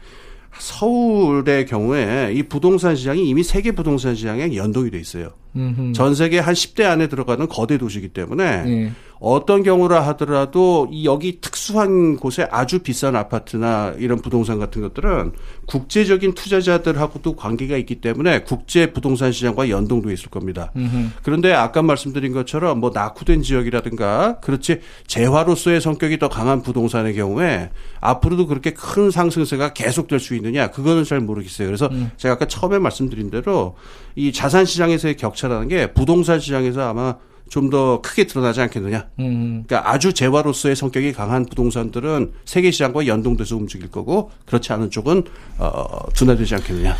서울의 0.58 1.66
경우에 1.66 2.32
이 2.34 2.42
부동산 2.42 2.96
시장이 2.96 3.28
이미 3.28 3.42
세계 3.42 3.72
부동산 3.72 4.14
시장에 4.14 4.56
연동이 4.56 4.90
돼 4.90 4.98
있어요. 4.98 5.34
음흠. 5.56 5.92
전 5.92 6.14
세계 6.14 6.38
한 6.38 6.54
10대 6.54 6.84
안에 6.84 7.08
들어가는 7.08 7.48
거대 7.48 7.78
도시이기 7.78 8.08
때문에 8.08 8.62
네. 8.62 8.92
어떤 9.18 9.62
경우라 9.62 10.02
하더라도 10.08 10.88
이 10.90 11.06
여기 11.06 11.40
특수한 11.40 12.16
곳에 12.16 12.46
아주 12.50 12.80
비싼 12.80 13.16
아파트나 13.16 13.94
이런 13.98 14.20
부동산 14.20 14.58
같은 14.58 14.82
것들은 14.82 15.32
국제적인 15.66 16.34
투자자들하고도 16.34 17.34
관계가 17.34 17.76
있기 17.78 17.96
때문에 17.96 18.42
국제 18.42 18.92
부동산 18.92 19.32
시장과 19.32 19.70
연동도 19.70 20.10
있을 20.10 20.28
겁니다. 20.28 20.70
음흠. 20.76 21.10
그런데 21.22 21.52
아까 21.52 21.82
말씀드린 21.82 22.32
것처럼 22.32 22.78
뭐 22.80 22.90
낙후된 22.92 23.42
지역이라든가 23.42 24.40
그렇지 24.40 24.80
재화로서의 25.06 25.80
성격이 25.80 26.18
더 26.18 26.28
강한 26.28 26.62
부동산의 26.62 27.14
경우에 27.14 27.70
앞으로도 28.00 28.46
그렇게 28.46 28.72
큰 28.72 29.10
상승세가 29.10 29.72
계속될 29.72 30.20
수 30.20 30.34
있느냐 30.34 30.70
그거는 30.70 31.04
잘 31.04 31.20
모르겠어요. 31.20 31.66
그래서 31.68 31.88
음. 31.90 32.10
제가 32.16 32.34
아까 32.34 32.46
처음에 32.46 32.78
말씀드린 32.78 33.30
대로 33.30 33.76
이 34.14 34.32
자산 34.32 34.64
시장에서의 34.64 35.16
격차 35.16 35.45
라는 35.48 35.68
게 35.68 35.92
부동산 35.92 36.40
시장에서 36.40 36.88
아마 36.88 37.16
좀 37.48 37.70
더 37.70 38.00
크게 38.00 38.26
드러나지 38.26 38.60
않겠느냐. 38.60 39.08
음. 39.20 39.64
그러니까 39.66 39.90
아주 39.92 40.12
재화로서의 40.12 40.76
성격이 40.76 41.12
강한 41.12 41.44
부동산들은 41.46 42.32
세계 42.44 42.70
시장과 42.70 43.06
연동돼서 43.06 43.56
움직일 43.56 43.90
거고 43.90 44.30
그렇지 44.46 44.72
않은 44.72 44.90
쪽은 44.90 45.24
어, 45.58 46.10
둔화되지 46.14 46.54
않겠느냐. 46.56 46.96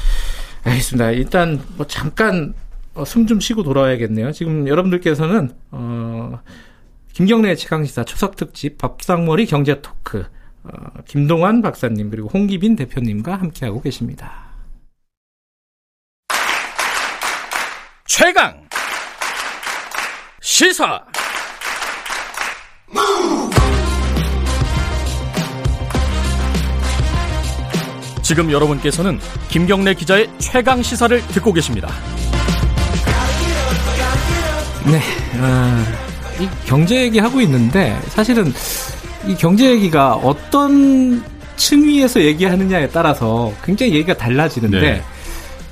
알겠습니다. 0.65 1.11
일단 1.13 1.61
뭐 1.77 1.87
잠깐 1.87 2.55
어, 2.95 3.05
숨좀 3.05 3.41
쉬고 3.41 3.63
돌아와야겠네요. 3.63 4.33
지금 4.33 4.67
여러분들께서는 4.67 5.51
어, 5.71 6.41
김경래 7.13 7.55
최강시사 7.55 8.05
추석 8.05 8.37
특집 8.37 8.79
밥상머리 8.79 9.47
경제 9.47 9.81
토크 9.81 10.25
어, 10.65 10.71
김동환 11.07 11.63
박사님 11.63 12.11
그리고 12.11 12.29
홍기빈 12.29 12.77
대표님과 12.77 13.37
함께하고 13.37 13.81
계십니다. 13.81 14.46
최강 18.07 18.55
시사 20.41 21.03
지금 28.23 28.51
여러분께서는 28.51 29.19
김경래 29.49 29.95
기자의 29.95 30.31
최강 30.39 30.83
시사를 30.83 31.21
듣고 31.29 31.53
계십니다. 31.53 31.89
네, 34.85 35.01
아, 35.41 35.85
이 36.41 36.49
경제 36.65 37.03
얘기 37.03 37.19
하고 37.19 37.41
있는데 37.41 37.99
사실은 38.09 38.53
이 39.27 39.35
경제 39.35 39.69
얘기가 39.71 40.15
어떤 40.15 41.25
층위에서 41.57 42.21
얘기하느냐에 42.21 42.89
따라서 42.91 43.53
굉장히 43.65 43.95
얘기가 43.95 44.15
달라지는데 44.15 44.81
네. 44.81 45.03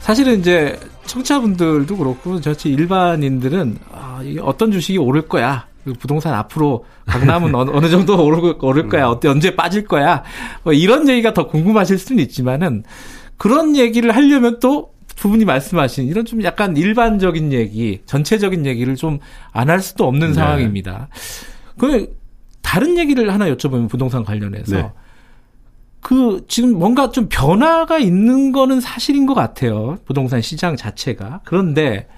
사실은 0.01 0.41
이제 0.41 0.79
청취자분들도 1.07 1.97
그렇고 1.97 2.41
저치 2.41 2.71
일반인들은 2.71 3.79
아, 3.93 4.23
어떤 4.43 4.73
주식이 4.73 4.99
오를 4.99 5.23
거야. 5.23 5.67
그 5.85 5.93
부동산 5.93 6.33
앞으로 6.35 6.85
강남은 7.07 7.55
어느, 7.57 7.71
어느 7.73 7.89
정도 7.89 8.23
오를, 8.25 8.55
오를 8.61 8.89
거야. 8.89 9.09
어때 9.09 9.29
언제 9.29 9.55
빠질 9.55 9.85
거야. 9.85 10.23
뭐 10.63 10.73
이런 10.73 11.09
얘기가 11.09 11.35
더 11.35 11.47
궁금하실 11.47 11.99
수는 11.99 12.23
있지만은 12.25 12.85
그런 13.37 13.77
얘기를 13.77 14.15
하려면 14.15 14.59
또 14.61 14.93
부분이 15.17 15.45
말씀하신 15.45 16.07
이런 16.09 16.25
좀 16.25 16.43
약간 16.43 16.77
일반적인 16.77 17.53
얘기, 17.53 18.01
전체적인 18.07 18.67
얘기를 18.67 18.97
좀 18.97 19.21
안 19.53 19.69
할 19.71 19.81
수도 19.81 20.07
없는 20.09 20.29
네. 20.29 20.35
상황입니다. 20.35 21.09
그 21.79 22.17
다른 22.63 22.97
얘기를 22.99 23.33
하나 23.33 23.47
여쭤보면 23.47 23.89
부동산 23.89 24.25
관련해서 24.25 24.77
네. 24.77 24.91
그 26.05 26.45
지금 26.49 26.79
뭔가 26.79 27.11
좀 27.11 27.31
변화가 27.31 27.99
있는 27.99 28.53
거는 28.53 28.79
사실인 28.83 29.25
것 29.25 29.33
같아요. 29.33 29.97
부동산 30.05 30.43
시장 30.43 30.77
자체가. 30.77 31.41
그런데 31.45 32.09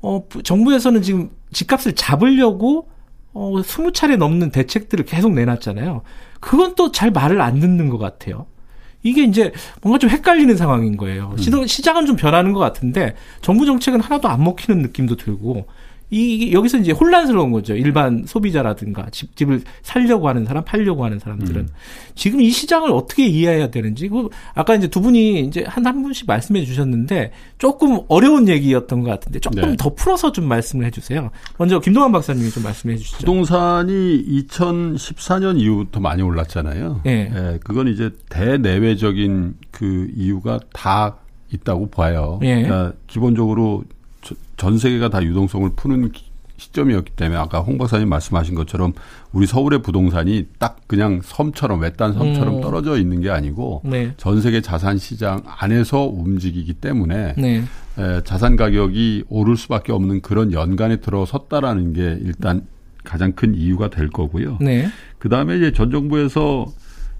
어 0.00 0.24
정부에서는 0.42 1.02
지금 1.02 1.28
집값을 1.52 1.92
잡으려고 1.92 2.88
어 3.34 3.52
20차례 3.52 4.16
넘는 4.16 4.50
대책들을 4.50 5.04
계속 5.04 5.34
내놨잖아요. 5.34 6.00
그건 6.40 6.74
또 6.74 6.90
잘 6.90 7.10
말을 7.10 7.42
안 7.42 7.60
듣는 7.60 7.90
것 7.90 7.98
같아요. 7.98 8.46
이게 9.02 9.24
이제 9.24 9.52
뭔가 9.82 9.98
좀 9.98 10.08
헷갈리는 10.08 10.56
상황인 10.56 10.96
거예요. 10.96 11.34
음. 11.36 11.66
시장은 11.66 12.06
좀 12.06 12.16
변하는 12.16 12.54
것 12.54 12.60
같은데 12.60 13.14
정부 13.42 13.66
정책은 13.66 14.00
하나도 14.00 14.28
안 14.28 14.42
먹히는 14.42 14.80
느낌도 14.80 15.16
들고 15.16 15.66
이 16.12 16.52
여기서 16.52 16.78
이제 16.78 16.92
혼란스러운 16.92 17.52
거죠. 17.52 17.74
일반 17.74 18.24
소비자라든가 18.26 19.06
집 19.10 19.36
집을 19.36 19.62
살려고 19.82 20.28
하는 20.28 20.44
사람, 20.44 20.64
팔려고 20.64 21.04
하는 21.04 21.18
사람들은 21.18 21.60
음. 21.62 21.68
지금 22.14 22.40
이 22.40 22.50
시장을 22.50 22.90
어떻게 22.90 23.26
이해해야 23.26 23.70
되는지. 23.70 24.08
그 24.08 24.28
아까 24.54 24.74
이제 24.74 24.88
두 24.88 25.00
분이 25.00 25.40
이제 25.40 25.64
한 25.66 25.82
한 25.92 26.02
분씩 26.02 26.26
말씀해 26.26 26.64
주셨는데 26.64 27.32
조금 27.58 28.00
어려운 28.08 28.48
얘기였던 28.48 29.02
것 29.02 29.10
같은데 29.10 29.38
조금 29.38 29.62
네. 29.62 29.76
더 29.76 29.94
풀어서 29.94 30.32
좀 30.32 30.46
말씀을 30.46 30.86
해 30.86 30.90
주세요. 30.90 31.30
먼저 31.58 31.78
김동환 31.80 32.12
박사님이 32.12 32.50
좀 32.50 32.62
말씀해 32.62 32.96
주시죠. 32.96 33.18
부동산이 33.18 34.24
2014년 34.48 35.60
이후부터 35.60 36.00
많이 36.00 36.22
올랐잖아요. 36.22 37.02
네. 37.04 37.28
네 37.28 37.58
그건 37.62 37.88
이제 37.88 38.10
대내외적인 38.28 39.54
그 39.70 40.10
이유가 40.14 40.58
다 40.72 41.18
있다고 41.52 41.90
봐요. 41.90 42.38
네. 42.40 42.62
그러니까 42.62 42.96
기본적으로 43.06 43.84
전 44.56 44.78
세계가 44.78 45.08
다 45.10 45.22
유동성을 45.22 45.70
푸는 45.76 46.10
시점이었기 46.56 47.12
때문에 47.16 47.38
아까 47.38 47.60
홍 47.60 47.76
박사님 47.76 48.08
말씀하신 48.08 48.54
것처럼 48.54 48.92
우리 49.32 49.46
서울의 49.46 49.82
부동산이 49.82 50.46
딱 50.58 50.80
그냥 50.86 51.20
섬처럼 51.22 51.80
외딴 51.80 52.12
섬처럼 52.12 52.56
음. 52.56 52.60
떨어져 52.60 52.98
있는 52.98 53.20
게 53.20 53.30
아니고 53.30 53.82
네. 53.84 54.12
전 54.16 54.40
세계 54.40 54.60
자산 54.60 54.98
시장 54.98 55.42
안에서 55.44 56.04
움직이기 56.04 56.74
때문에 56.74 57.34
네. 57.36 57.64
에, 57.98 58.22
자산 58.24 58.56
가격이 58.56 59.24
오를 59.28 59.56
수밖에 59.56 59.92
없는 59.92 60.20
그런 60.20 60.52
연간에 60.52 60.96
들어섰다라는 60.96 61.94
게 61.94 62.18
일단 62.22 62.66
가장 63.02 63.32
큰 63.32 63.54
이유가 63.56 63.90
될 63.90 64.08
거고요. 64.08 64.58
네. 64.60 64.88
그 65.18 65.28
다음에 65.28 65.56
이제 65.56 65.72
전 65.72 65.90
정부에서 65.90 66.66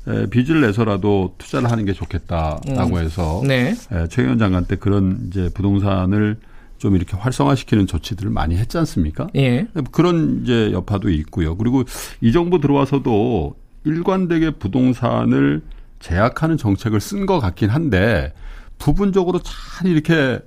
에, 0.07 0.27
빚을 0.27 0.61
내서라도 0.61 1.35
투자를 1.38 1.71
하는 1.71 1.85
게 1.85 1.93
좋겠다라고 1.93 2.97
음. 2.97 3.03
해서 3.03 3.43
네. 3.45 3.75
에, 3.91 4.09
장관 4.09 4.67
때 4.67 4.77
그런 4.77 5.27
이제 5.29 5.51
부동산을 5.53 6.37
좀 6.83 6.97
이렇게 6.97 7.16
활성화시키는 7.16 7.87
조치들을 7.87 8.29
많이 8.33 8.57
했지 8.57 8.77
않습니까? 8.77 9.29
예. 9.37 9.68
그런 9.92 10.40
이제 10.42 10.73
여파도 10.73 11.11
있고요. 11.11 11.57
그리고 11.57 11.85
이 12.21 12.33
정부 12.33 12.61
들어와서도 12.61 13.55
일관되게 13.85 14.51
부동산을 14.51 15.62
제약하는 16.01 16.57
정책을 16.57 17.01
쓴 17.01 17.25
것 17.25 17.38
같긴 17.38 17.71
한데 17.71 18.35
부분적으로 18.79 19.38
잘 19.45 19.87
이렇게 19.87 20.40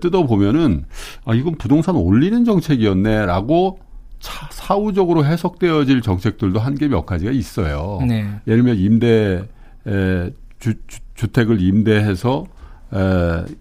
뜯어 0.00 0.26
보면은 0.26 0.84
아 1.24 1.32
이건 1.32 1.54
부동산 1.54 1.96
올리는 1.96 2.44
정책이었네라고 2.44 3.78
차, 4.20 4.48
사후적으로 4.52 5.24
해석되어질 5.24 6.02
정책들도 6.02 6.60
한개몇 6.60 7.06
가지가 7.06 7.30
있어요. 7.32 7.98
네. 8.06 8.28
예를 8.46 8.62
들면 8.62 8.76
임대 8.76 9.48
에, 9.86 10.30
주, 10.58 10.74
주, 10.86 11.00
주택을 11.14 11.62
임대해서 11.62 12.44
에, 12.44 12.61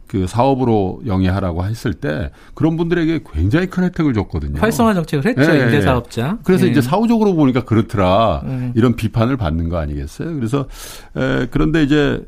그 0.08 0.28
사업으로 0.28 1.02
영위하라고 1.06 1.64
했을 1.64 1.94
때 1.94 2.32
그런 2.54 2.76
분들에게 2.76 3.22
굉장히 3.34 3.68
큰 3.68 3.86
혜택을 3.86 4.14
줬거든요. 4.14 4.60
활성화 4.60 4.94
정책을 4.94 5.26
했죠. 5.26 5.56
예, 5.56 5.64
임대사업자. 5.64 6.40
그래서 6.44 6.68
예. 6.68 6.72
이제 6.72 6.82
사후적으로 6.82 7.34
보니까 7.36 7.64
그렇더라. 7.64 8.44
예. 8.46 8.72
이런 8.76 8.96
비판을 8.96 9.38
받는 9.38 9.70
거 9.70 9.78
아니겠어요? 9.78 10.36
그래서 10.36 10.68
에, 11.16 11.48
그런데 11.50 11.84
이제 11.84 12.22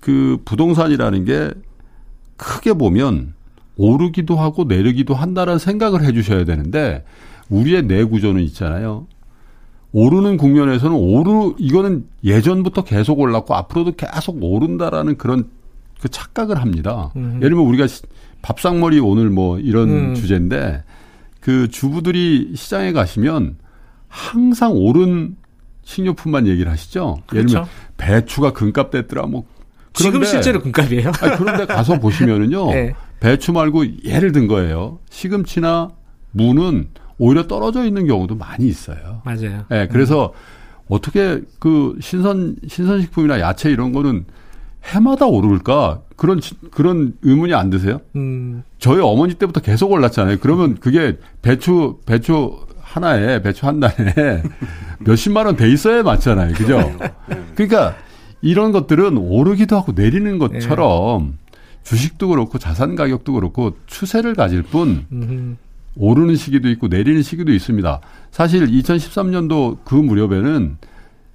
그 0.00 0.38
부동산이라는 0.44 1.24
게 1.24 1.50
크게 2.36 2.74
보면 2.74 3.32
오르기도 3.76 4.36
하고 4.36 4.64
내리기도 4.64 5.14
한다는 5.14 5.58
생각을 5.58 6.04
해 6.04 6.12
주셔야 6.12 6.44
되는데 6.44 7.04
우리의 7.48 7.86
내 7.86 8.04
구조는 8.04 8.42
있잖아요. 8.42 9.06
오르는 9.92 10.36
국면에서는 10.36 10.94
오르 10.94 11.54
이거는 11.58 12.04
예전부터 12.22 12.84
계속 12.84 13.20
올랐고 13.20 13.54
앞으로도 13.54 13.92
계속 13.92 14.42
오른다라는 14.42 15.16
그런 15.16 15.48
그 16.04 16.10
착각을 16.10 16.60
합니다. 16.60 17.10
음. 17.16 17.36
예를 17.38 17.56
들면 17.56 17.64
우리가 17.64 17.86
밥상머리 18.42 19.00
오늘 19.00 19.30
뭐 19.30 19.58
이런 19.58 19.88
음. 19.88 20.14
주제인데 20.14 20.84
그 21.40 21.68
주부들이 21.68 22.52
시장에 22.54 22.92
가시면 22.92 23.56
항상 24.06 24.72
오른 24.72 25.34
식료품만 25.82 26.46
얘기를 26.46 26.70
하시죠. 26.70 27.22
그렇죠. 27.26 27.36
예를 27.36 27.46
들면 27.46 27.66
배추가 27.96 28.52
금값 28.52 28.90
됐더라 28.90 29.22
뭐 29.28 29.44
지금 29.94 30.22
실제로 30.24 30.60
금값이에요. 30.60 31.10
아니, 31.22 31.36
그런데 31.38 31.64
가서 31.64 31.98
보시면은요. 32.00 32.66
네. 32.72 32.94
배추 33.20 33.52
말고 33.52 34.04
예를 34.04 34.32
든 34.32 34.46
거예요. 34.46 34.98
시금치나 35.08 35.88
무는 36.32 36.88
오히려 37.16 37.46
떨어져 37.46 37.86
있는 37.86 38.06
경우도 38.06 38.34
많이 38.34 38.66
있어요. 38.66 39.22
맞아요. 39.24 39.64
네, 39.70 39.88
그래서 39.88 40.34
음. 40.34 40.84
어떻게 40.88 41.40
그 41.58 41.96
신선 42.02 42.56
신선식품이나 42.68 43.40
야채 43.40 43.70
이런 43.70 43.92
거는 43.92 44.26
해마다 44.84 45.26
오를까? 45.26 46.00
그런 46.16 46.40
그런 46.70 47.14
의문이 47.22 47.54
안 47.54 47.70
드세요? 47.70 48.00
음. 48.16 48.62
저희 48.78 49.00
어머니 49.00 49.34
때부터 49.34 49.60
계속 49.60 49.90
올랐잖아요. 49.92 50.38
그러면 50.40 50.76
그게 50.78 51.18
배추 51.42 51.98
배추 52.06 52.58
하나에 52.80 53.42
배추 53.42 53.66
한 53.66 53.80
단에 53.80 54.42
몇십만 55.00 55.46
원 55.46 55.56
돼 55.56 55.70
있어야 55.72 56.02
맞잖아요. 56.02 56.54
그죠? 56.54 56.78
그러니까 57.54 57.96
이런 58.42 58.72
것들은 58.72 59.16
오르기도 59.16 59.76
하고 59.76 59.92
내리는 59.92 60.38
것처럼 60.38 61.38
주식도 61.82 62.28
그렇고 62.28 62.58
자산 62.58 62.94
가격도 62.94 63.32
그렇고 63.32 63.76
추세를 63.86 64.34
가질 64.34 64.62
뿐 64.62 65.06
음흠. 65.10 65.56
오르는 65.96 66.36
시기도 66.36 66.68
있고 66.70 66.88
내리는 66.88 67.22
시기도 67.22 67.52
있습니다. 67.52 68.00
사실 68.30 68.66
2013년도 68.66 69.78
그 69.84 69.94
무렵에는 69.94 70.76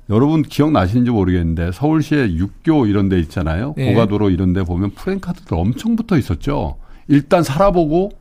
여러분 0.09 0.41
기억나시는지 0.41 1.11
모르겠는데 1.11 1.71
서울시에 1.71 2.33
육교 2.33 2.87
이런 2.87 3.09
데 3.09 3.19
있잖아요. 3.19 3.75
예. 3.77 3.93
고가도로 3.93 4.31
이런 4.31 4.53
데 4.53 4.63
보면 4.63 4.91
프랜카드들 4.91 5.55
엄청 5.55 5.95
붙어 5.95 6.17
있었죠. 6.17 6.77
일단 7.07 7.43
살아보고 7.43 8.11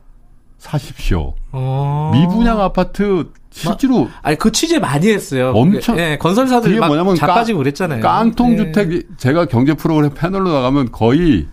사십시오. 0.59 1.33
어. 1.51 2.11
미분양 2.13 2.59
아파트 2.59 3.31
실제로 3.49 4.05
마, 4.05 4.09
아니 4.21 4.37
그 4.37 4.51
취재 4.51 4.77
많이 4.77 5.09
했어요. 5.09 5.51
엄청 5.55 5.97
예, 5.97 6.17
건설사들이 6.19 6.79
막 6.79 6.87
뭐냐면 6.87 7.15
자빠지고 7.15 7.59
그랬잖아요. 7.59 8.01
깡통 8.01 8.57
주택 8.57 8.91
예. 8.93 9.01
제가 9.17 9.45
경제 9.45 9.73
프로그램 9.73 10.11
패널로 10.13 10.51
나가면 10.51 10.91
거의 10.91 11.47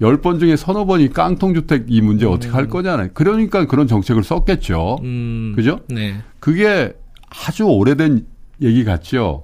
10번 0.00 0.40
중에 0.40 0.56
서너 0.56 0.84
번이 0.84 1.10
깡통 1.10 1.54
주택 1.54 1.84
이 1.88 2.00
문제 2.00 2.26
어떻게 2.26 2.52
할 2.52 2.64
음. 2.64 2.70
거냐는 2.70 3.10
그러니까 3.14 3.66
그런 3.66 3.86
정책을 3.86 4.24
썼겠죠. 4.24 4.98
음. 5.02 5.52
그죠? 5.54 5.80
네. 5.88 6.16
그게 6.40 6.92
아주 7.28 7.64
오래된 7.64 8.26
얘기 8.62 8.84
같죠. 8.84 9.42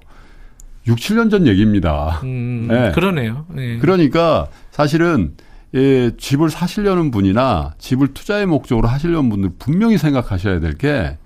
6, 0.87 0.97
7년 0.97 1.31
전 1.31 1.47
얘기입니다. 1.47 2.19
음, 2.23 2.67
네. 2.69 2.91
그러네요. 2.91 3.45
네. 3.49 3.77
그러니까 3.77 4.47
사실은 4.71 5.35
예, 5.75 6.11
집을 6.17 6.49
사시려는 6.49 7.09
분이나 7.09 7.73
집을 7.79 8.13
투자의 8.13 8.45
목적으로 8.45 8.87
하시려는 8.87 9.29
분들 9.29 9.51
분명히 9.59 9.97
생각하셔야 9.97 10.59
될 10.59 10.77
게 10.77 11.17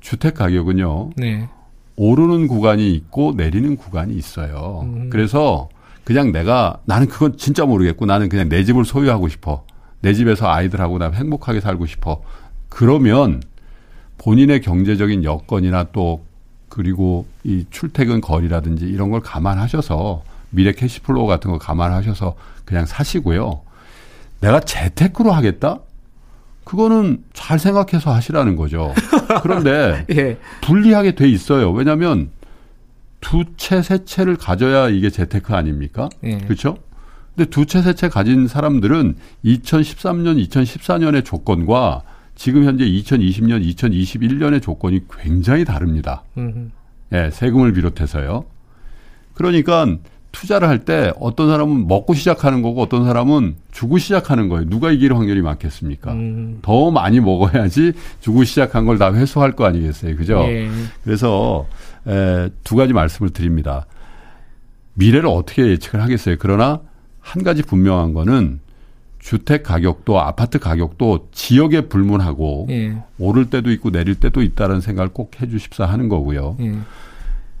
주택 0.00 0.34
가격은요. 0.34 1.10
네. 1.16 1.48
오르는 1.96 2.46
구간이 2.46 2.92
있고 2.94 3.32
내리는 3.36 3.76
구간이 3.76 4.14
있어요. 4.14 4.82
음. 4.84 5.10
그래서 5.10 5.68
그냥 6.04 6.32
내가 6.32 6.78
나는 6.84 7.08
그건 7.08 7.36
진짜 7.36 7.64
모르겠고 7.64 8.04
나는 8.06 8.28
그냥 8.28 8.48
내 8.48 8.64
집을 8.64 8.84
소유하고 8.84 9.28
싶어. 9.28 9.64
내 10.00 10.12
집에서 10.12 10.48
아이들하고 10.50 10.98
나 10.98 11.10
행복하게 11.10 11.60
살고 11.60 11.86
싶어. 11.86 12.22
그러면 12.68 13.42
본인의 14.18 14.60
경제적인 14.60 15.24
여건이나 15.24 15.84
또 15.92 16.24
그리고 16.74 17.24
이 17.44 17.64
출퇴근 17.70 18.20
거리라든지 18.20 18.84
이런 18.86 19.10
걸 19.12 19.20
감안하셔서 19.20 20.24
미래 20.50 20.72
cash 20.72 21.00
flow 21.00 21.28
같은 21.28 21.52
거 21.52 21.58
감안하셔서 21.58 22.34
그냥 22.64 22.84
사시고요. 22.84 23.60
내가 24.40 24.58
재테크로 24.58 25.30
하겠다? 25.30 25.78
그거는 26.64 27.22
잘 27.32 27.60
생각해서 27.60 28.12
하시라는 28.12 28.56
거죠. 28.56 28.92
그런데 29.44 30.04
예. 30.10 30.36
불리하게 30.62 31.14
돼 31.14 31.28
있어요. 31.28 31.70
왜냐하면 31.70 32.30
두 33.20 33.44
채, 33.56 33.80
세 33.80 34.04
채를 34.04 34.34
가져야 34.36 34.88
이게 34.88 35.10
재테크 35.10 35.54
아닙니까? 35.54 36.08
예. 36.24 36.38
그렇죠? 36.38 36.78
근데 37.36 37.48
두 37.50 37.66
채, 37.66 37.82
세 37.82 37.92
채 37.94 38.08
가진 38.08 38.48
사람들은 38.48 39.14
2013년, 39.44 40.44
2014년의 40.48 41.24
조건과 41.24 42.02
지금 42.34 42.64
현재 42.64 42.84
2020년, 42.84 43.64
2021년의 43.74 44.60
조건이 44.62 45.00
굉장히 45.20 45.64
다릅니다. 45.64 46.24
예, 47.12 47.30
세금을 47.30 47.72
비롯해서요. 47.72 48.44
그러니까 49.34 49.86
투자를 50.32 50.68
할 50.68 50.80
때 50.84 51.12
어떤 51.20 51.48
사람은 51.48 51.86
먹고 51.86 52.12
시작하는 52.14 52.60
거고 52.60 52.82
어떤 52.82 53.04
사람은 53.04 53.54
주고 53.70 53.98
시작하는 53.98 54.48
거예요. 54.48 54.68
누가 54.68 54.90
이길 54.90 55.14
확률이 55.14 55.42
많겠습니까? 55.42 56.12
음. 56.12 56.58
더 56.62 56.90
많이 56.90 57.20
먹어야지 57.20 57.92
주고 58.20 58.42
시작한 58.42 58.84
걸 58.84 58.98
다 58.98 59.12
회수할 59.14 59.52
거 59.52 59.64
아니겠어요. 59.64 60.16
그죠? 60.16 60.40
예. 60.48 60.68
그래서 61.04 61.66
에, 62.08 62.48
두 62.64 62.74
가지 62.74 62.92
말씀을 62.92 63.30
드립니다. 63.30 63.86
미래를 64.94 65.28
어떻게 65.28 65.66
예측을 65.68 66.02
하겠어요. 66.02 66.36
그러나 66.40 66.80
한 67.20 67.44
가지 67.44 67.62
분명한 67.62 68.12
거는 68.12 68.60
주택 69.24 69.62
가격도 69.62 70.20
아파트 70.20 70.58
가격도 70.58 71.30
지역에 71.32 71.88
불문하고 71.88 72.66
예. 72.68 73.02
오를 73.18 73.48
때도 73.48 73.70
있고 73.72 73.90
내릴 73.90 74.16
때도 74.16 74.42
있다는 74.42 74.82
생각을 74.82 75.14
꼭 75.14 75.40
해주십사 75.40 75.86
하는 75.86 76.10
거고요. 76.10 76.58
예. 76.60 76.78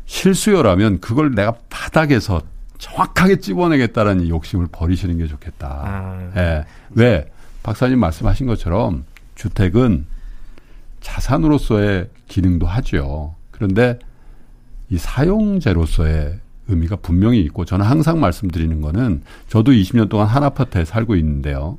실수요라면 0.04 1.00
그걸 1.00 1.34
내가 1.34 1.54
바닥에서 1.70 2.42
정확하게 2.76 3.36
찝어내겠다는 3.36 4.28
욕심을 4.28 4.66
버리시는 4.70 5.16
게 5.16 5.26
좋겠다. 5.26 5.68
아. 5.84 6.32
예. 6.36 6.64
왜 6.90 7.32
박사님 7.62 7.98
말씀하신 7.98 8.46
것처럼 8.46 9.06
주택은 9.34 10.04
자산으로서의 11.00 12.10
기능도 12.28 12.66
하죠. 12.66 13.36
그런데 13.50 13.98
이 14.90 14.98
사용재로서의 14.98 16.40
의미가 16.68 16.96
분명히 16.96 17.40
있고 17.40 17.64
저는 17.64 17.84
항상 17.84 18.20
말씀드리는 18.20 18.80
거는 18.80 19.22
저도 19.48 19.72
20년 19.72 20.08
동안 20.08 20.26
한 20.26 20.42
아파트에 20.44 20.84
살고 20.84 21.16
있는데요. 21.16 21.78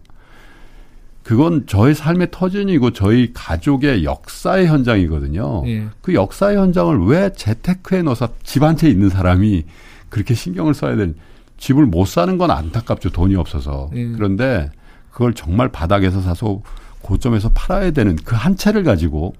그건 1.23 1.65
저의 1.65 1.95
삶의 1.95 2.27
터전이고 2.29 2.91
저희 2.91 3.31
가족의 3.33 4.03
역사의 4.03 4.67
현장이거든요. 4.67 5.63
예. 5.65 5.87
그 6.01 6.13
역사의 6.13 6.55
현장을 6.57 6.99
왜 7.07 7.31
재테크에 7.33 8.03
넣어서 8.03 8.29
집 8.43 8.61
한 8.63 8.75
채 8.77 8.87
있는 8.89 9.09
사람이 9.09 9.63
그렇게 10.09 10.35
신경을 10.35 10.75
써야 10.75 10.95
되는 10.95 11.15
집을 11.57 11.87
못 11.87 12.05
사는 12.07 12.37
건 12.37 12.51
안타깝죠. 12.51 13.09
돈이 13.09 13.35
없어서. 13.35 13.89
예. 13.95 14.05
그런데 14.11 14.69
그걸 15.09 15.33
정말 15.33 15.69
바닥에서 15.69 16.21
사서 16.21 16.61
고점에서 17.01 17.49
팔아야 17.55 17.89
되는 17.91 18.15
그 18.17 18.35
한 18.35 18.55
채를 18.55 18.83
가지고 18.83 19.33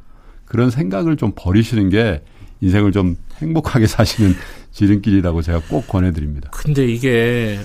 그런 0.45 0.71
생각을 0.71 1.17
좀 1.17 1.34
버리시는 1.36 1.89
게 1.89 2.23
인생을 2.65 2.91
좀 2.91 3.17
행복하게 3.38 3.88
사시는 3.88 4.36
지름길이라고 4.71 5.41
제가 5.41 5.62
꼭 5.69 5.88
권해드립니다. 5.88 6.49
근데 6.51 6.86
이게 6.86 7.60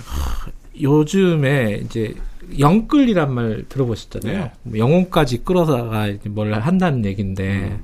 요즘에 0.79 1.81
이제 1.83 2.15
영끌이란 2.57 3.33
말 3.33 3.65
들어보셨잖아요. 3.69 4.39
네. 4.39 4.51
뭐 4.63 4.77
영혼까지 4.77 5.43
끌어다가 5.43 6.07
뭘 6.29 6.53
한다는 6.53 7.05
얘기인데 7.05 7.77
음. 7.79 7.83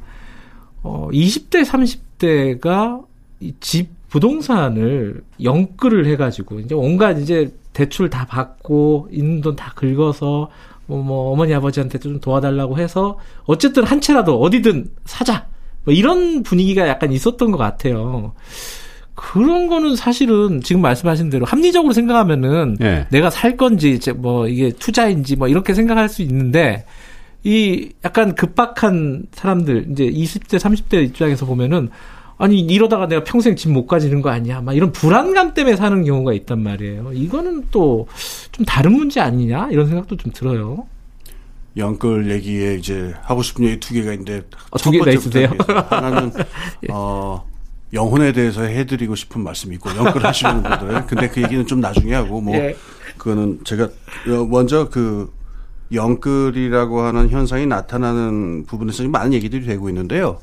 어 0.83 1.09
20대 1.11 1.65
30대가 1.65 3.05
집 3.59 3.89
부동산을 4.09 5.21
영끌을 5.43 6.05
해가지고 6.07 6.61
이제 6.61 6.73
온갖 6.75 7.19
이제 7.19 7.51
대출 7.73 8.09
다 8.09 8.25
받고 8.25 9.09
있는 9.11 9.41
돈 9.41 9.55
다 9.55 9.73
긁어서 9.75 10.49
뭐, 10.87 11.03
뭐 11.03 11.31
어머니 11.33 11.53
아버지한테 11.53 11.99
좀 11.99 12.19
도와달라고 12.19 12.77
해서 12.77 13.19
어쨌든 13.45 13.83
한 13.83 13.99
채라도 13.99 14.39
어디든 14.39 14.89
사자 15.05 15.45
뭐 15.87 15.93
이런 15.93 16.43
분위기가 16.43 16.85
약간 16.85 17.13
있었던 17.13 17.49
것 17.49 17.57
같아요. 17.57 18.33
그런 19.15 19.67
거는 19.67 19.95
사실은 19.95 20.61
지금 20.61 20.81
말씀하신 20.81 21.29
대로 21.29 21.45
합리적으로 21.45 21.93
생각하면은 21.93 22.75
네. 22.77 23.07
내가 23.09 23.29
살 23.29 23.55
건지 23.55 23.97
뭐 24.17 24.49
이게 24.49 24.69
투자인지 24.71 25.37
뭐 25.37 25.47
이렇게 25.47 25.73
생각할 25.73 26.09
수 26.09 26.21
있는데 26.23 26.83
이 27.45 27.89
약간 28.03 28.35
급박한 28.35 29.27
사람들 29.31 29.87
이제 29.91 30.09
20대 30.09 30.59
30대 30.59 31.05
입장에서 31.05 31.45
보면은 31.45 31.87
아니 32.37 32.59
이러다가 32.59 33.07
내가 33.07 33.23
평생 33.23 33.55
집 33.55 33.69
못 33.69 33.87
가지는 33.87 34.21
거 34.21 34.29
아니야 34.29 34.59
막 34.59 34.75
이런 34.75 34.91
불안감 34.91 35.53
때문에 35.53 35.77
사는 35.77 36.03
경우가 36.03 36.33
있단 36.33 36.61
말이에요. 36.61 37.11
이거는 37.13 37.63
또 37.71 38.07
좀 38.51 38.65
다른 38.65 38.91
문제 38.91 39.21
아니냐 39.21 39.69
이런 39.71 39.87
생각도 39.87 40.17
좀 40.17 40.33
들어요. 40.33 40.85
영끌 41.77 42.29
얘기에 42.31 42.75
이제 42.75 43.13
하고 43.21 43.43
싶은 43.43 43.65
얘기 43.65 43.79
두 43.79 43.93
개가 43.93 44.11
있는데 44.13 44.43
어, 44.71 44.77
두 44.77 44.91
개가 44.91 45.11
있으세요? 45.11 45.49
하나는 45.89 46.31
예. 46.83 46.87
어 46.91 47.45
영혼에 47.93 48.33
대해서 48.33 48.63
해드리고 48.63 49.15
싶은 49.15 49.41
말씀이 49.43 49.75
있고 49.75 49.95
영끌 49.95 50.23
하시는 50.25 50.63
분들 50.63 51.05
근데 51.05 51.29
그 51.29 51.41
얘기는 51.41 51.65
좀 51.65 51.79
나중에 51.79 52.13
하고 52.13 52.41
뭐 52.41 52.55
예. 52.55 52.75
그거는 53.17 53.59
제가 53.63 53.85
어, 53.85 54.45
먼저 54.49 54.89
그 54.89 55.31
영끌이라고 55.91 57.01
하는 57.01 57.29
현상이 57.29 57.65
나타나는 57.65 58.65
부분에서 58.65 59.07
많은 59.07 59.33
얘기들이 59.33 59.65
되고 59.65 59.87
있는데요. 59.89 60.39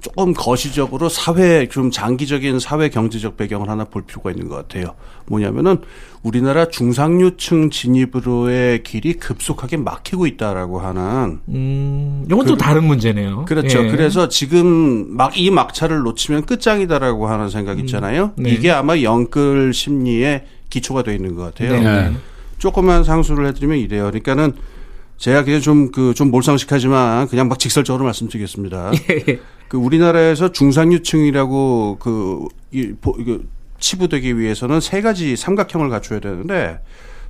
조금 0.00 0.34
거시적으로 0.34 1.08
사회 1.08 1.68
좀 1.68 1.90
장기적인 1.90 2.60
사회 2.60 2.88
경제적 2.88 3.36
배경을 3.36 3.68
하나 3.68 3.84
볼 3.84 4.02
필요가 4.02 4.30
있는 4.30 4.48
것 4.48 4.56
같아요. 4.56 4.94
뭐냐면은 5.26 5.78
우리나라 6.22 6.68
중상류층 6.68 7.70
진입으로의 7.70 8.82
길이 8.82 9.14
급속하게 9.14 9.78
막히고 9.78 10.26
있다라고 10.26 10.80
하는. 10.80 11.40
음, 11.48 12.24
이건 12.26 12.46
또 12.46 12.54
그, 12.54 12.58
다른 12.58 12.84
문제네요. 12.84 13.44
그렇죠. 13.46 13.84
예. 13.84 13.90
그래서 13.90 14.28
지금 14.28 15.16
막 15.16 15.36
이 15.36 15.50
막차를 15.50 15.98
놓치면 16.00 16.46
끝장이다라고 16.46 17.26
하는 17.28 17.50
생각 17.50 17.78
음, 17.78 17.80
있잖아요. 17.80 18.32
음, 18.38 18.44
네. 18.44 18.50
이게 18.50 18.70
아마 18.70 19.00
영끌 19.00 19.74
심리의 19.74 20.44
기초가 20.70 21.02
되어 21.02 21.14
있는 21.14 21.34
것 21.34 21.42
같아요. 21.42 21.72
네. 21.72 22.08
네. 22.10 22.16
조금만 22.58 23.04
상수를 23.04 23.46
해드리면 23.48 23.76
이래요. 23.78 24.04
그러니까는 24.04 24.54
제가 25.18 25.44
그냥 25.44 25.60
좀 25.60 25.90
그 25.92 26.12
좀 26.14 26.30
몰상식하지만 26.30 27.28
그냥 27.28 27.48
막 27.48 27.58
직설적으로 27.58 28.04
말씀드리겠습니다. 28.04 28.92
예. 29.28 29.40
그 29.68 29.76
우리나라에서 29.78 30.52
중상류층이라고 30.52 31.96
그, 32.00 32.46
이, 32.72 32.92
그 33.02 33.48
치부되기 33.78 34.38
위해서는 34.38 34.80
세 34.80 35.00
가지 35.00 35.36
삼각형을 35.36 35.88
갖춰야 35.90 36.20
되는데 36.20 36.80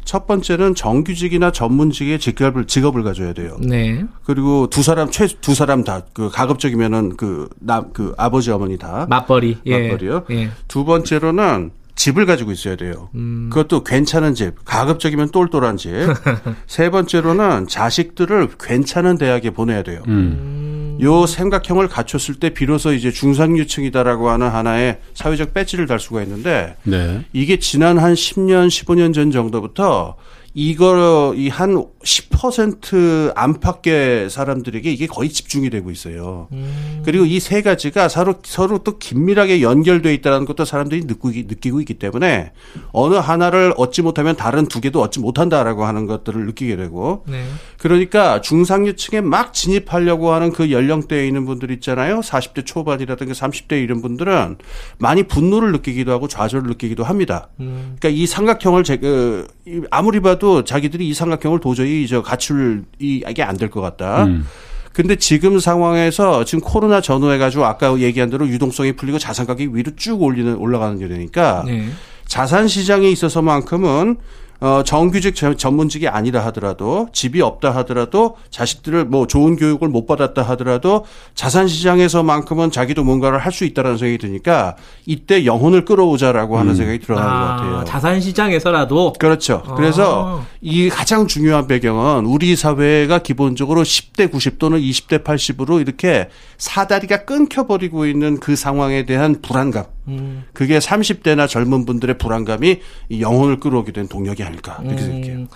첫 0.05 0.27
번째는 0.27 0.75
정규직이나 0.77 1.51
전문직의 1.51 2.21
직업을 2.21 2.67
직업을 2.67 3.03
가져야 3.03 3.33
돼요. 3.33 3.57
네. 3.61 4.05
그리고 4.25 4.69
두 4.69 4.83
사람 4.83 5.11
최 5.11 5.27
두 5.41 5.55
사람 5.55 5.83
다 5.83 6.03
그 6.13 6.31
가급적이면은 6.31 7.17
그 7.17 7.49
남그 7.59 7.93
그 7.93 8.15
아버지 8.17 8.51
어머니 8.53 8.79
다 8.79 9.07
맞벌이 9.09 9.59
예. 9.67 9.89
맞벌이요. 9.89 10.25
예. 10.31 10.51
두 10.69 10.85
번째로는 10.85 11.71
집을 11.97 12.27
가지고 12.27 12.53
있어야 12.53 12.77
돼요. 12.77 13.09
음. 13.15 13.49
그것도 13.51 13.83
괜찮은 13.83 14.35
집, 14.35 14.65
가급적이면 14.65 15.31
똘똘한 15.31 15.77
집. 15.77 15.91
세 16.69 16.91
번째로는 16.91 17.67
자식들을 17.67 18.51
괜찮은 18.61 19.19
대학에 19.19 19.51
보내야 19.51 19.83
돼요. 19.83 20.03
음. 20.07 20.86
요 21.01 21.27
생각형을 21.27 21.89
갖췄을 21.89 22.37
때 22.37 22.51
비로소 22.51 22.93
이제 22.93 23.11
중상류층이다라고 23.11 24.31
하는 24.31 24.49
하나의 24.49 24.99
사회적 25.15 25.53
배지를 25.55 25.87
달 25.87 26.01
수가 26.01 26.23
있는데 26.23 26.77
네. 26.85 27.25
이게 27.33 27.59
지난 27.59 27.99
한 27.99 28.15
10년, 28.15 28.69
15년 28.69 29.13
전 29.15 29.31
정도부터 29.31 30.17
이거 30.59 31.35
이 31.37 31.49
한 31.51 31.85
10% 32.03 33.33
안팎의 33.35 34.31
사람들에게 34.31 34.91
이게 34.91 35.07
거의 35.07 35.29
집중이 35.29 35.69
되고 35.71 35.91
있어요. 35.91 36.49
음. 36.53 37.03
그리고 37.05 37.25
이 37.27 37.41
세 37.41 37.61
가지가 37.63 38.09
서로 38.09 38.37
서로 38.43 38.79
또 38.79 38.99
긴밀하게 38.99 39.61
연결돼 39.63 40.13
있다는 40.15 40.47
것도 40.47 40.65
사람들이 40.65 41.03
느끼기, 41.05 41.45
느끼고 41.47 41.81
있기 41.81 41.95
때문에 41.95 42.53
어느 42.93 43.15
하나를 43.17 43.75
얻지 43.77 44.03
못하면 44.03 44.35
다른 44.37 44.67
두 44.67 44.81
개도 44.81 45.01
얻지 45.03 45.21
못한다라고 45.21 45.85
하는 45.85 46.07
것들을 46.07 46.47
느끼게 46.47 46.77
되고 46.77 47.25
네. 47.29 47.45
그러니까 47.79 48.41
중상류층에 48.41 49.21
막 49.21 49.53
진입하려고 49.53 50.33
하는 50.33 50.53
그 50.53 50.71
연령대에 50.87 51.27
있는 51.27 51.45
분들 51.45 51.71
있잖아요. 51.73 52.21
40대 52.21 52.65
초반이라든가 52.65 53.33
30대 53.33 53.83
이런 53.83 54.01
분들은 54.01 54.57
많이 54.99 55.25
분노를 55.25 55.73
느끼기도 55.73 56.13
하고 56.13 56.29
좌절을 56.29 56.69
느끼기도 56.69 57.05
합니다. 57.05 57.49
음. 57.61 57.97
그러니까 57.99 58.09
이 58.21 58.27
삼각형을 58.27 58.85
제, 58.85 58.97
그, 58.97 59.47
아무리 59.91 60.21
봐도 60.21 60.65
자기들이 60.65 61.09
이 61.09 61.15
삼각형을 61.15 61.61
도저히 61.61 62.07
저 62.07 62.23
가출 62.23 62.85
이게 62.99 63.43
안 63.43 63.57
될 63.57 63.71
것 63.71 63.81
같다. 63.81 64.25
음. 64.25 64.47
근데 64.93 65.17
지금 65.17 65.59
상황에서 65.59 66.45
지금 66.45 66.61
코로나 66.61 67.01
전후해 67.03 67.37
가지고 67.39 67.65
아까 67.67 67.99
얘기한 67.99 68.31
대로 68.31 68.49
유동성이 68.49 68.93
풀리고 68.93 69.19
자산 69.19 69.47
가격이 69.47 69.77
위로 69.77 69.91
쭉 69.97 70.23
올리는 70.23 70.55
올라가는 70.57 70.99
게 70.99 71.07
되니까 71.09 71.65
네. 71.67 71.89
자산 72.27 72.67
시장에 72.69 73.09
있어서만큼은 73.11 74.17
어, 74.61 74.83
정규직 74.85 75.35
전문직이 75.35 76.07
아니라 76.07 76.45
하더라도 76.47 77.09
집이 77.13 77.43
없다 77.43 77.75
하더라도 77.77 78.37
자식들을 78.51 79.07
뭐 79.07 79.27
좋은 79.27 79.57
교육을 79.57 79.89
못 79.89 80.07
받았다 80.07 80.43
하더라도 80.43 81.05
자산 81.35 81.67
시장에서만큼은 81.67 82.71
자기도 82.71 83.03
뭔가를 83.03 83.41
할 83.41 83.57
수 83.57 83.65
있다라는 83.65 83.97
생각이 83.97 84.19
드니까 84.19 84.77
이때 85.07 85.47
영혼을 85.47 85.85
끌어오자라고 85.85 86.59
하는 86.59 86.73
음. 86.73 86.77
생각이 86.77 86.99
들어가는 87.01 87.31
아, 87.31 87.33
것 87.33 87.47
같아요. 87.47 87.85
자산 87.87 88.21
시장에서라도 88.21 89.15
그렇죠. 89.19 89.63
아. 89.67 89.75
그래서 89.75 90.45
이 90.61 90.89
가장 90.91 91.27
중요한 91.27 91.67
배경은 91.67 92.27
우리 92.27 92.55
사회가 92.55 93.21
기본적으로 93.21 93.83
10대 93.83 94.31
90 94.31 94.59
또는 94.59 94.79
20대 94.79 95.25
80으로 95.25 95.81
이렇게 95.81 96.29
사다리가 96.59 97.25
끊겨 97.25 97.67
버리고 97.67 98.07
있는 98.07 98.39
그 98.39 98.57
상황에 98.57 99.07
대한 99.07 99.41
불안감. 99.41 99.85
음. 100.09 100.45
그게 100.53 100.79
30대나 100.79 101.49
젊은 101.49 101.85
분들의 101.85 102.19
불안감이 102.19 102.81
영혼을 103.21 103.59
끌어오게 103.61 103.93
된 103.93 104.09
동력이 104.09 104.43
아닐까 104.43 104.79
이렇게 104.85 105.03
음. 105.03 105.07
생각해요. 105.07 105.47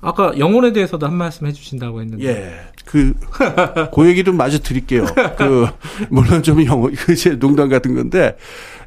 아까 0.00 0.32
영혼에 0.38 0.72
대해서도 0.72 1.06
한 1.06 1.14
말씀 1.14 1.46
해주신다고 1.48 2.00
했는데. 2.00 2.24
예. 2.24 2.54
그, 2.84 3.14
그 3.92 4.08
얘기 4.08 4.22
좀 4.22 4.36
마저 4.36 4.58
드릴게요. 4.58 5.04
그, 5.36 5.66
물론 6.08 6.42
좀 6.42 6.64
영혼, 6.64 6.94
그 6.96 7.14
제 7.16 7.36
농담 7.38 7.68
같은 7.68 7.94
건데, 7.96 8.36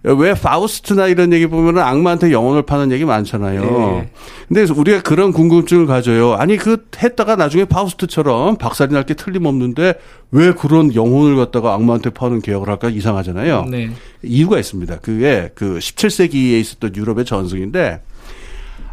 왜 0.03 0.33
파우스트나 0.33 1.05
이런 1.07 1.31
얘기 1.31 1.45
보면은 1.45 1.81
악마한테 1.83 2.31
영혼을 2.31 2.63
파는 2.63 2.91
얘기 2.91 3.05
많잖아요. 3.05 4.01
예. 4.03 4.09
근데 4.47 4.63
우리가 4.73 5.01
그런 5.03 5.31
궁금증을 5.31 5.85
가져요. 5.85 6.33
아니, 6.33 6.57
그 6.57 6.85
했다가 6.97 7.35
나중에 7.35 7.65
파우스트처럼 7.65 8.55
박살이 8.57 8.93
날 8.93 9.03
게 9.03 9.13
틀림없는데 9.13 9.93
왜 10.31 10.53
그런 10.53 10.93
영혼을 10.95 11.35
갖다가 11.35 11.73
악마한테 11.73 12.09
파는 12.11 12.41
개혁을 12.41 12.69
할까 12.69 12.89
이상하잖아요. 12.89 13.65
네. 13.69 13.91
이유가 14.23 14.57
있습니다. 14.57 14.97
그게 15.01 15.51
그 15.55 15.77
17세기에 15.79 16.59
있었던 16.61 16.95
유럽의 16.95 17.25
전승인데 17.25 18.01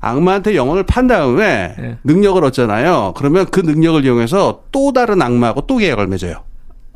악마한테 0.00 0.56
영혼을 0.56 0.84
판 0.84 1.06
다음에 1.06 1.74
네. 1.78 1.96
능력을 2.04 2.42
얻잖아요. 2.44 3.14
그러면 3.16 3.46
그 3.46 3.60
능력을 3.60 4.04
이용해서 4.04 4.62
또 4.72 4.92
다른 4.92 5.22
악마하고 5.22 5.66
또 5.66 5.76
계약을 5.78 6.06
맺어요. 6.06 6.42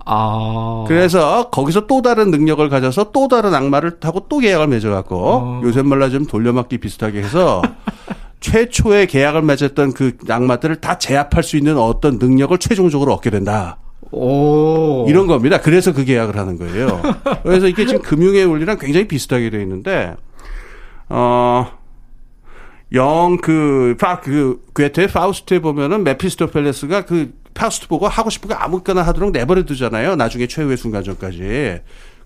아. 0.05 0.84
그래서 0.88 1.50
거기서 1.50 1.86
또 1.86 2.03
다른 2.03 2.30
능력을 2.30 2.68
가져서 2.68 3.12
또 3.12 3.28
다른 3.28 3.55
악마를 3.55 4.00
타고 4.00 4.26
또 4.28 4.38
계약을 4.38 4.68
맺어갖고 4.68 5.16
어. 5.16 5.61
요새 5.64 5.82
말로 5.82 6.11
좀 6.11 6.26
돌려막기 6.26 6.78
비슷하게 6.78 7.20
해서 7.20 7.62
최초의 8.40 9.07
계약을 9.07 9.42
맺었던 9.42 9.92
그 9.92 10.16
악마들을 10.28 10.76
다 10.76 10.98
제압할 10.98 11.42
수 11.42 11.57
있는 11.57 11.78
어떤 11.78 12.18
능력을 12.18 12.57
최종적으로 12.59 13.12
얻게 13.12 13.30
된다. 13.30 13.78
오. 14.11 15.07
이런 15.09 15.26
겁니다. 15.26 15.59
그래서 15.61 15.92
그 15.92 16.05
계약을 16.05 16.36
하는 16.36 16.59
거예요. 16.59 17.00
그래서 17.44 17.66
이게 17.66 17.86
지금 17.86 18.03
금융의 18.03 18.44
원리랑 18.44 18.78
굉장히 18.78 19.09
비슷하게 19.09 19.48
되어 19.48 19.61
있는데, 19.61 20.16
어, 21.09 21.66
영, 22.92 23.38
그, 23.40 23.96
파, 23.98 24.20
그, 24.20 24.61
괴테 24.74 25.07
파우스트에 25.07 25.61
보면은 25.61 26.05
메피스토펠레스가 26.05 27.07
그 27.07 27.32
파우스트 27.55 27.88
보고 27.88 28.09
하고 28.09 28.30
싶은 28.30 28.48
거 28.48 28.55
아무거나 28.55 29.03
하도록 29.03 29.30
내버려 29.30 29.64
두잖아요. 29.64 30.16
나중에 30.16 30.46
최후의 30.46 30.76
순간 30.76 31.03
전까지. 31.05 31.80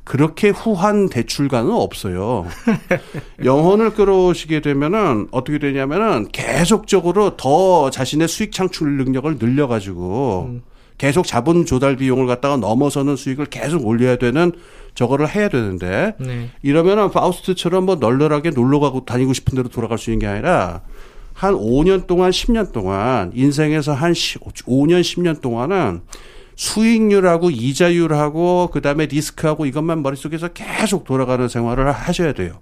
그렇게 0.04 0.50
후한 0.50 1.08
대출가는 1.08 1.68
없어요. 1.68 2.46
영혼을 3.44 3.92
끌어오시게 3.92 4.60
되면은 4.60 5.28
어떻게 5.32 5.58
되냐면은 5.58 6.28
계속적으로 6.30 7.36
더 7.36 7.90
자신의 7.90 8.28
수익 8.28 8.52
창출 8.52 8.96
능력을 8.98 9.36
늘려가지고 9.38 10.46
음. 10.48 10.62
계속 10.96 11.26
자본 11.26 11.66
조달 11.66 11.96
비용을 11.96 12.26
갖다가 12.26 12.56
넘어서는 12.56 13.16
수익을 13.16 13.46
계속 13.46 13.84
올려야 13.84 14.16
되는 14.16 14.52
저거를 14.94 15.28
해야 15.28 15.48
되는데 15.48 16.14
네. 16.18 16.50
이러면은 16.62 17.10
파우스트처럼 17.10 17.84
뭐 17.84 17.96
널널하게 17.96 18.50
놀러 18.50 18.80
가고 18.80 19.04
다니고 19.04 19.32
싶은 19.34 19.56
대로 19.56 19.68
돌아갈 19.68 19.98
수 19.98 20.10
있는 20.10 20.20
게 20.20 20.26
아니라 20.26 20.82
한 21.36 21.52
5년 21.54 22.06
동안 22.06 22.30
10년 22.30 22.72
동안 22.72 23.30
인생에서 23.34 23.92
한 23.92 24.12
5년 24.12 25.02
10년 25.02 25.42
동안은 25.42 26.00
수익률하고 26.56 27.50
이자율하고 27.50 28.70
그다음에 28.72 29.04
리스크하고 29.04 29.66
이것만 29.66 30.02
머릿속에서 30.02 30.48
계속 30.48 31.04
돌아가는 31.04 31.46
생활을 31.46 31.92
하셔야 31.92 32.32
돼요. 32.32 32.60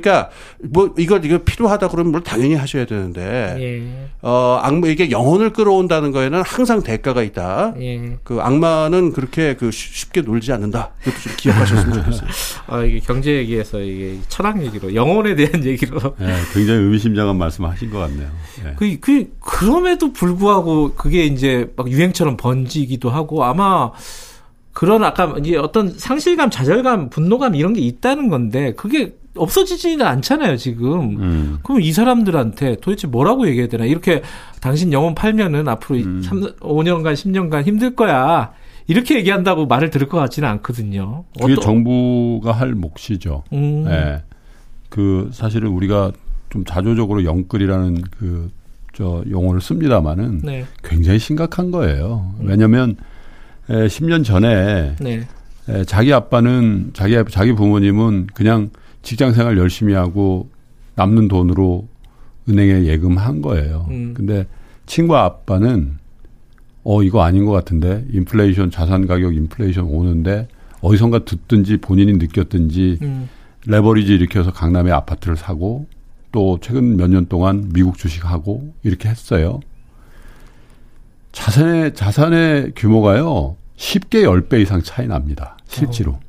그러니까 0.00 0.30
뭐 0.60 0.94
이걸 0.98 1.24
이거 1.24 1.38
필요하다 1.38 1.88
그러면 1.88 2.12
뭘 2.12 2.22
당연히 2.22 2.54
하셔야 2.54 2.84
되는데 2.86 3.56
예. 3.58 4.08
어 4.22 4.58
악마 4.62 4.88
이게 4.88 5.10
영혼을 5.10 5.52
끌어온다는 5.52 6.12
거에는 6.12 6.42
항상 6.42 6.82
대가가 6.82 7.22
있다. 7.22 7.74
예. 7.80 8.16
그 8.24 8.40
악마는 8.40 9.12
그렇게 9.12 9.54
그 9.54 9.70
쉽게 9.70 10.22
놀지 10.22 10.52
않는다. 10.52 10.90
그것도 11.02 11.20
좀 11.20 11.32
기억하셨으면 11.36 11.94
좋겠어요. 12.04 12.30
아 12.66 12.82
이게 12.82 13.00
경제 13.00 13.32
얘기에서 13.36 13.80
이게 13.80 14.18
철학 14.28 14.62
얘기로 14.62 14.94
영혼에 14.94 15.34
대한 15.34 15.62
얘기로 15.64 16.16
네, 16.18 16.34
굉장히 16.52 16.80
의미심장한 16.80 17.36
말씀하신 17.36 17.90
것 17.90 17.98
같네요. 17.98 18.28
네. 18.64 18.74
그, 18.76 18.98
그 19.00 19.32
그럼에도 19.40 20.12
불구하고 20.12 20.94
그게 20.94 21.24
이제 21.24 21.72
막 21.76 21.90
유행처럼 21.90 22.36
번지기도 22.36 23.10
하고 23.10 23.44
아마 23.44 23.92
그런 24.72 25.04
아까 25.04 25.36
이제 25.38 25.56
어떤 25.56 25.96
상실감, 25.96 26.50
좌절감, 26.50 27.08
분노감 27.08 27.54
이런 27.54 27.72
게 27.72 27.80
있다는 27.80 28.28
건데 28.28 28.74
그게 28.74 29.14
없어지지는 29.36 30.04
않잖아요, 30.06 30.56
지금. 30.56 31.20
음. 31.20 31.58
그럼 31.62 31.80
이 31.80 31.92
사람들한테 31.92 32.76
도대체 32.80 33.06
뭐라고 33.06 33.46
얘기해야 33.48 33.68
되나? 33.68 33.84
이렇게 33.84 34.22
당신 34.60 34.92
영혼 34.92 35.14
팔면은 35.14 35.68
앞으로 35.68 35.98
음. 35.98 36.22
3, 36.22 36.40
5년간, 36.60 37.14
10년간 37.14 37.64
힘들 37.64 37.94
거야. 37.94 38.52
이렇게 38.86 39.16
얘기한다고 39.16 39.66
말을 39.66 39.90
들을 39.90 40.08
것 40.08 40.18
같지는 40.18 40.48
않거든요. 40.50 41.24
그게 41.40 41.54
어떠... 41.54 41.62
정부가 41.62 42.52
할 42.52 42.74
몫이죠. 42.74 43.44
음. 43.52 43.84
네. 43.84 44.22
그 44.88 45.30
사실은 45.32 45.70
우리가 45.70 46.12
좀 46.50 46.64
자조적으로 46.64 47.24
영끌이라는 47.24 48.02
그 48.18 48.50
저 48.94 49.22
용어를 49.28 49.60
씁니다마는 49.60 50.40
네. 50.44 50.64
굉장히 50.82 51.18
심각한 51.18 51.70
거예요. 51.70 52.32
음. 52.40 52.46
왜냐하면 52.46 52.96
에, 53.68 53.86
10년 53.86 54.24
전에 54.24 54.94
네. 55.00 55.26
에, 55.68 55.84
자기 55.84 56.12
아빠는 56.12 56.92
자기 56.94 57.16
자기 57.28 57.52
부모님은 57.52 58.28
그냥 58.34 58.70
직장 59.04 59.32
생활 59.32 59.56
열심히 59.58 59.94
하고 59.94 60.48
남는 60.96 61.28
돈으로 61.28 61.86
은행에 62.48 62.84
예금한 62.86 63.40
거예요. 63.42 63.86
음. 63.90 64.14
근데 64.14 64.46
친구 64.86 65.16
아빠는 65.16 65.98
어 66.82 67.02
이거 67.02 67.22
아닌 67.22 67.46
것 67.46 67.52
같은데 67.52 68.04
인플레이션 68.10 68.70
자산 68.70 69.06
가격 69.06 69.34
인플레이션 69.34 69.84
오는데 69.84 70.48
어디선가 70.80 71.24
듣든지 71.24 71.78
본인이 71.78 72.12
느꼈든지 72.14 72.98
음. 73.02 73.28
레버리지 73.66 74.12
일으켜서 74.14 74.52
강남에 74.52 74.90
아파트를 74.90 75.36
사고 75.36 75.86
또 76.32 76.58
최근 76.60 76.96
몇 76.96 77.08
년 77.08 77.26
동안 77.26 77.70
미국 77.72 77.96
주식하고 77.96 78.74
이렇게 78.82 79.08
했어요. 79.08 79.60
자산의 81.32 81.94
자산의 81.94 82.72
규모가요 82.76 83.56
쉽게 83.76 84.22
10배 84.22 84.60
이상 84.62 84.82
차이 84.82 85.06
납니다. 85.06 85.56
실제로. 85.66 86.12
어. 86.12 86.20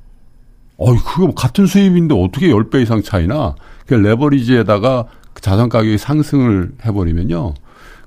어이 0.78 0.97
그거 0.97 1.32
같은 1.34 1.65
수입인데 1.65 2.15
어떻게 2.15 2.49
10배 2.49 2.82
이상 2.82 3.01
차이나? 3.01 3.55
그 3.86 3.93
레버리지에다가 3.93 5.05
자산 5.39 5.69
가격이 5.69 5.97
상승을 5.97 6.71
해버리면요. 6.86 7.53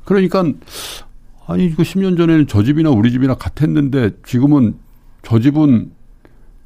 그러니까 0.05 0.45
아니 1.47 1.67
이거 1.67 1.83
10년 1.83 2.17
전에는 2.17 2.47
저 2.47 2.63
집이나 2.63 2.91
우리 2.91 3.11
집이나 3.11 3.35
같았는데 3.35 4.11
지금은 4.27 4.75
저 5.23 5.39
집은 5.39 5.91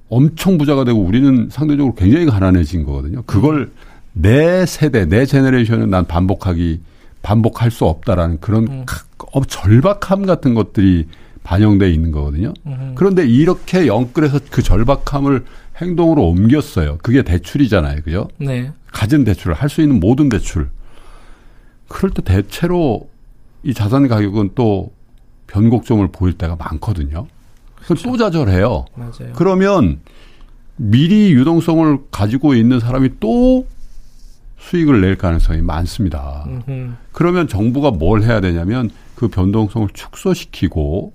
엄청 0.09 0.59
부자가 0.59 0.85
되고 0.85 0.99
우리는 1.01 1.49
상대적으로 1.51 1.95
굉장히 1.95 2.27
가난해진 2.27 2.85
거거든요. 2.85 3.23
그걸 3.23 3.73
내 4.13 4.67
세대, 4.67 5.07
내 5.07 5.25
제너레이션은 5.25 5.89
난 5.89 6.07
반복하기 6.07 6.81
반복할 7.23 7.71
수 7.71 7.87
없다라는 7.87 8.41
그런 8.41 8.69
음. 8.69 8.85
어, 9.33 9.45
절박함 9.45 10.27
같은 10.27 10.55
것들이 10.55 11.07
반영돼 11.43 11.91
있는 11.91 12.13
거거든요. 12.13 12.53
음. 12.67 12.93
그런데 12.95 13.27
이렇게 13.27 13.87
영끌에서 13.87 14.39
그 14.51 14.63
절박함을 14.63 15.45
행동으로 15.81 16.29
옮겼어요. 16.29 16.99
그게 17.03 17.23
대출이잖아요. 17.23 18.03
그죠? 18.03 18.29
네. 18.39 18.71
가진 18.93 19.25
대출을 19.25 19.55
할 19.55 19.69
수 19.69 19.81
있는 19.81 19.99
모든 20.01 20.29
대출. 20.29 20.71
그럴 21.89 22.11
때 22.13 22.23
대체로 22.23 23.09
이 23.63 23.75
자산 23.75 24.07
가격은 24.09 24.51
또 24.55 24.93
변곡점을 25.47 26.07
보일 26.13 26.35
때가 26.35 26.57
많거든요. 26.57 27.27
그렇죠. 27.85 28.11
또 28.11 28.17
좌절해요. 28.17 28.85
맞아요. 28.95 29.33
그러면 29.35 30.01
미리 30.77 31.33
유동성을 31.33 31.99
가지고 32.11 32.55
있는 32.55 32.81
사람이 32.81 33.11
또 33.21 33.67
수익을 34.59 35.01
낼 35.01 35.17
가능성이 35.17 35.61
많습니다. 35.61 36.45
음흠. 36.47 36.93
그러면 37.13 37.49
정부가 37.49 37.91
뭘 37.91 38.23
해야 38.23 38.41
되냐면 38.41 38.91
그 39.17 39.29
변동성을 39.29 39.89
축소시키고 39.93 41.13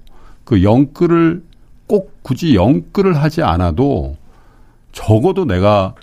그 0.48 0.64
영끌을 0.64 1.44
꼭 1.88 2.20
굳이 2.22 2.56
영끌을 2.56 3.18
하지 3.18 3.44
않아도 3.44 4.16
적어도 4.94 5.44
내가 5.44 5.94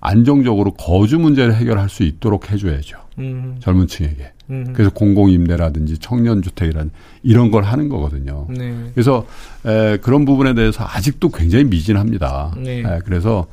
안정적으로 0.00 0.72
거주 0.72 1.20
문제를 1.20 1.54
해결할 1.54 1.88
수 1.88 2.02
있도록 2.02 2.50
해줘야죠. 2.50 2.98
음. 3.20 3.54
젊은 3.60 3.86
층에게. 3.86 4.32
음. 4.50 4.72
그래서 4.72 4.90
공공임대라든지 4.90 5.98
청년주택이라든 5.98 6.90
이런 7.22 7.52
걸 7.52 7.62
하는 7.62 7.88
거거든요. 7.88 8.48
네. 8.50 8.74
그래서 8.94 9.26
에, 9.64 9.96
그런 9.98 10.24
부분에 10.24 10.54
대해서 10.54 10.84
아직도 10.84 11.28
굉장히 11.28 11.62
미진합니다. 11.66 12.56
네. 12.58 12.80
에, 12.80 12.98
그래서 13.04 13.46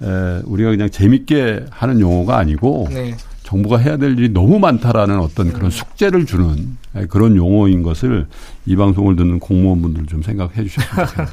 에, 0.00 0.06
우리가 0.44 0.70
그냥 0.70 0.90
재밌게 0.90 1.66
하는 1.70 1.98
용어가 1.98 2.38
아니고 2.38 2.86
네. 2.90 3.16
정부가 3.48 3.78
해야 3.78 3.96
될 3.96 4.18
일이 4.18 4.28
너무 4.28 4.58
많다라는 4.58 5.20
어떤 5.20 5.50
그런 5.54 5.66
음. 5.66 5.70
숙제를 5.70 6.26
주는 6.26 6.76
그런 7.08 7.34
용어인 7.34 7.82
것을 7.82 8.26
이 8.66 8.76
방송을 8.76 9.16
듣는 9.16 9.38
공무원분들 9.38 10.04
좀 10.04 10.20
생각해 10.20 10.64
주셨으면 10.64 11.06
좋겠습니다. 11.06 11.32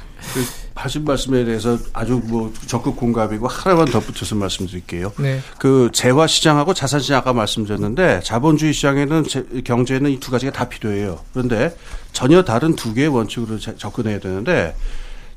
하신 0.75 1.03
말씀에 1.03 1.43
대해서 1.43 1.77
아주 1.91 2.21
뭐 2.25 2.53
적극 2.67 2.95
공감이고 2.95 3.47
하나만 3.49 3.87
덧붙여서 3.87 4.35
말씀드릴게요. 4.35 5.11
네. 5.19 5.41
그 5.57 5.89
재화 5.91 6.25
시장하고 6.25 6.73
자산 6.73 7.01
시장 7.01 7.17
아까 7.17 7.33
말씀드렸는데 7.33 8.21
자본주의 8.23 8.71
시장에는 8.71 9.25
경제는 9.65 10.11
이 10.11 10.19
두 10.19 10.31
가지가 10.31 10.53
다 10.53 10.69
필요해요. 10.69 11.19
그런데 11.33 11.75
전혀 12.13 12.43
다른 12.43 12.77
두 12.77 12.93
개의 12.93 13.09
원칙으로 13.09 13.59
접근해야 13.59 14.19
되는데 14.19 14.73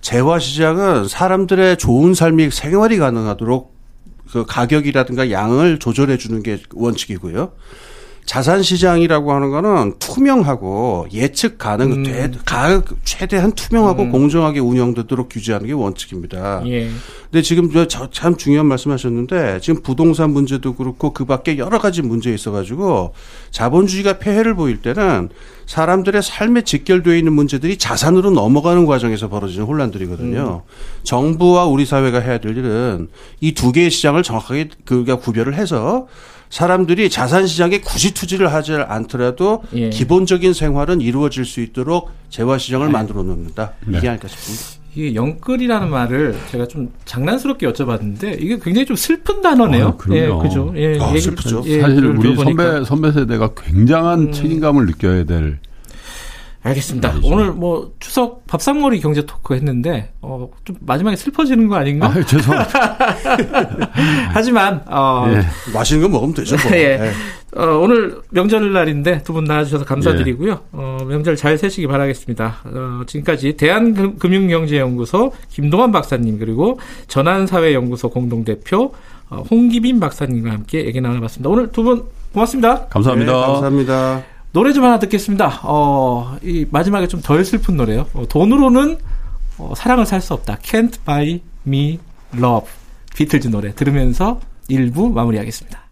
재화 0.01 0.39
시장은 0.39 1.09
사람들의 1.09 1.76
좋은 1.79 2.14
삶이 2.14 2.51
생활이 2.53 2.99
가능하도록 2.99 3.78
그 4.31 4.45
가격이라든가 4.47 5.31
양을 5.31 5.79
조절해 5.79 6.18
주는 6.18 6.43
게 6.43 6.61
원칙이고요. 6.74 7.53
자산 8.29 8.62
시장이라고 8.62 9.33
하는 9.33 9.51
거는 9.51 9.95
투명하고 9.99 11.07
예측 11.14 11.57
가능, 11.57 11.93
음. 11.93 12.03
되, 12.03 12.31
가, 12.45 12.83
최대한 13.03 13.53
투명하고 13.53 14.03
음. 14.03 14.12
공정하게 14.12 14.61
운영되도록 14.61 15.31
규제하는 15.31 15.66
게 15.66 15.72
원칙입니다. 15.72 16.62
예. 16.66 16.91
근데 17.31 17.41
지금 17.41 17.70
참 18.12 18.37
중요한 18.37 18.66
말씀 18.66 18.91
하셨는데 18.91 19.61
지금 19.62 19.81
부동산 19.83 20.31
문제도 20.31 20.74
그렇고 20.74 21.14
그 21.14 21.24
밖에 21.24 21.57
여러 21.57 21.79
가지 21.79 22.03
문제 22.03 22.31
있어가지고 22.31 23.14
자본주의가 23.51 24.18
폐해를 24.18 24.55
보일 24.55 24.83
때는 24.83 25.31
사람들의 25.64 26.22
삶에 26.22 26.62
직결되어 26.64 27.14
있는 27.14 27.33
문제들이 27.33 27.79
자산으로 27.79 28.31
넘어가는 28.31 28.85
과정에서 28.85 29.31
벌어지는 29.31 29.64
혼란들이거든요. 29.64 30.62
음. 30.66 30.70
정부와 31.03 31.64
우리 31.64 31.87
사회가 31.87 32.20
해야 32.20 32.37
될 32.37 32.59
일은 32.59 33.09
이 33.41 33.55
두 33.55 33.72
개의 33.72 33.91
시장을 33.91 34.22
정확하게 34.22 34.68
그가 34.85 35.16
구별을 35.16 35.55
해서 35.55 36.07
사람들이 36.51 37.11
자산 37.11 37.47
시장에 37.47 37.81
굳이 37.81 38.15
투지를 38.15 38.53
하지 38.53 38.75
않더라도 38.75 39.63
예. 39.75 39.91
기본적인 39.91 40.53
생활은 40.53 41.01
이루어질 41.01 41.45
수 41.45 41.61
있도록 41.61 42.11
재화 42.31 42.59
시장을 42.59 42.87
네. 42.87 42.93
만들어 42.93 43.23
놓는다. 43.23 43.73
이게 43.89 44.01
네. 44.01 44.09
아닐까 44.09 44.29
싶습니다. 44.29 44.79
이게 44.95 45.15
영끌이라는 45.15 45.91
말을 45.91 46.37
제가 46.51 46.67
좀 46.67 46.91
장난스럽게 47.05 47.71
여쭤봤는데 47.71 48.41
이게 48.41 48.59
굉장히 48.59 48.87
좀 48.87 48.97
슬픈 48.97 49.41
단어네요. 49.43 49.97
아, 50.01 50.15
예, 50.15 50.29
그죠. 50.43 50.73
예, 50.77 50.99
아, 50.99 51.17
슬프죠. 51.17 51.63
예, 51.67 51.81
사실 51.81 52.05
우리 52.05 52.35
선배 52.35 52.85
선배 52.85 53.13
세대가 53.13 53.51
굉장한 53.55 54.21
음. 54.21 54.33
책임감을 54.33 54.87
느껴야 54.87 55.25
될 55.25 55.59
알겠습니다. 56.63 57.09
말이죠. 57.13 57.29
오늘 57.29 57.53
뭐 57.53 57.93
추석 58.01 58.47
밥상머리 58.47 59.01
경제 59.01 59.25
토크 59.25 59.55
했는데 59.55 60.13
어, 60.21 60.49
좀 60.65 60.77
마지막에 60.81 61.17
슬퍼지는 61.17 61.69
거 61.69 61.77
아닌가? 61.77 62.09
아, 62.09 62.23
죄송합니다. 62.25 63.07
하지만 64.33 64.83
어, 64.87 65.27
예. 65.29 65.43
맛있는 65.73 66.03
거 66.03 66.09
먹으면 66.09 66.35
되죠. 66.35 66.57
뭐. 66.57 66.73
예. 66.77 66.99
예. 67.01 67.13
어, 67.59 67.79
오늘 67.79 68.21
명절 68.31 68.73
날인데 68.73 69.23
두 69.23 69.33
분 69.33 69.45
나와주셔서 69.45 69.85
감사드리고요. 69.85 70.51
예. 70.53 70.57
어, 70.73 70.99
명절 71.09 71.37
잘 71.37 71.57
세시기 71.57 71.87
바라겠습니다. 71.87 72.57
어, 72.65 73.01
지금까지 73.07 73.57
대한금융경제연구소 73.57 75.33
김동환 75.51 75.93
박사님 75.93 76.39
그리고 76.39 76.79
전환사회연구소 77.07 78.11
공동대표 78.11 78.93
어, 79.31 79.45
홍기빈 79.51 80.01
박사님과 80.01 80.51
함께 80.51 80.85
얘기 80.87 81.01
나눠봤습니다. 81.01 81.49
오늘 81.49 81.71
두 81.73 81.83
분 81.85 82.05
고맙습니다. 82.33 82.87
감사합니다. 82.89 83.33
네, 83.33 83.39
감사합니다. 83.47 84.23
노래 84.53 84.73
좀 84.73 84.85
하나 84.85 84.99
듣겠습니다. 84.99 85.61
어, 85.63 86.37
이 86.43 86.67
마지막에 86.71 87.07
좀 87.07 87.21
덜 87.23 87.45
슬픈 87.45 87.77
노래요. 87.77 88.07
어, 88.15 88.25
돈으로는 88.29 88.99
어, 89.59 89.73
사랑을 89.77 90.07
살 90.07 90.21
수 90.21 90.35
없다. 90.35 90.57
Can't 90.57 91.05
buy 91.05 91.41
me 91.67 91.99
love. 92.35 92.67
비틀즈 93.15 93.49
노래 93.49 93.75
들으면서 93.75 94.41
1부 94.71 95.13
마무리하겠습니다. 95.13 95.89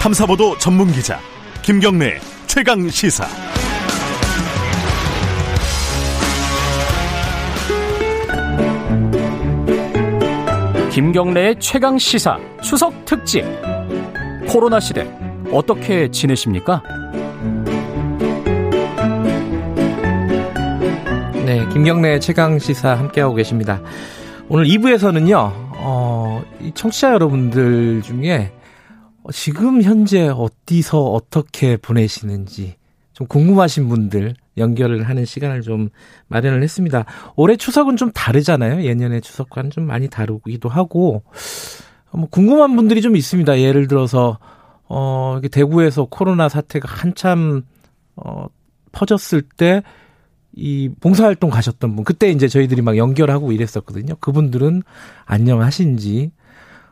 탐사보도 0.00 0.58
전문 0.58 0.90
기자 0.92 1.18
김경래 1.62 2.18
최강 2.46 2.88
시사. 2.90 3.26
김경래의 10.92 11.58
최강 11.58 11.96
시사 11.96 12.38
추석 12.62 13.06
특집. 13.06 13.46
코로나 14.46 14.78
시대 14.78 15.10
어떻게 15.50 16.10
지내십니까? 16.10 16.82
네, 21.46 21.66
김경래 21.72 22.18
최강 22.18 22.58
시사 22.58 22.94
함께하고 22.94 23.34
계십니다. 23.34 23.80
오늘 24.50 24.66
2부에서는요, 24.66 25.34
어, 25.78 26.42
청취자 26.74 27.14
여러분들 27.14 28.02
중에 28.02 28.52
지금 29.32 29.80
현재 29.80 30.28
어디서 30.28 31.04
어떻게 31.04 31.78
보내시는지 31.78 32.74
좀 33.14 33.26
궁금하신 33.28 33.88
분들 33.88 34.34
연결을 34.56 35.08
하는 35.08 35.24
시간을 35.24 35.62
좀 35.62 35.88
마련을 36.28 36.62
했습니다. 36.62 37.04
올해 37.36 37.56
추석은 37.56 37.96
좀 37.96 38.10
다르잖아요. 38.12 38.84
예년의 38.84 39.20
추석과는 39.22 39.70
좀 39.70 39.86
많이 39.86 40.08
다르기도 40.08 40.68
하고 40.68 41.22
뭐 42.12 42.28
궁금한 42.30 42.76
분들이 42.76 43.00
좀 43.00 43.16
있습니다. 43.16 43.60
예를 43.60 43.88
들어서 43.88 44.38
어 44.88 45.40
대구에서 45.50 46.06
코로나 46.06 46.48
사태가 46.48 46.88
한참 46.88 47.62
어 48.16 48.46
퍼졌을 48.92 49.42
때 49.42 49.82
이 50.54 50.90
봉사활동 51.00 51.50
가셨던 51.50 51.96
분 51.96 52.04
그때 52.04 52.30
이제 52.30 52.46
저희들이 52.46 52.82
막 52.82 52.96
연결하고 52.96 53.52
이랬었거든요. 53.52 54.16
그분들은 54.20 54.82
안녕하신지 55.24 56.30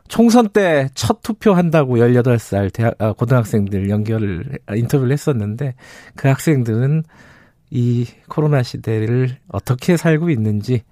총선 0.07 0.49
때 0.49 0.89
첫 0.95 1.21
투표한다고 1.21 1.97
18살 1.97 2.73
대학, 2.73 2.95
아, 2.97 3.13
고등학생들 3.13 3.89
연결을, 3.89 4.59
인터뷰를 4.75 5.11
했었는데 5.13 5.75
그 6.15 6.27
학생들은 6.27 7.03
이 7.71 8.05
코로나 8.27 8.61
시대를 8.63 9.37
어떻게 9.47 9.97
살고 9.97 10.29
있는지 10.29 10.83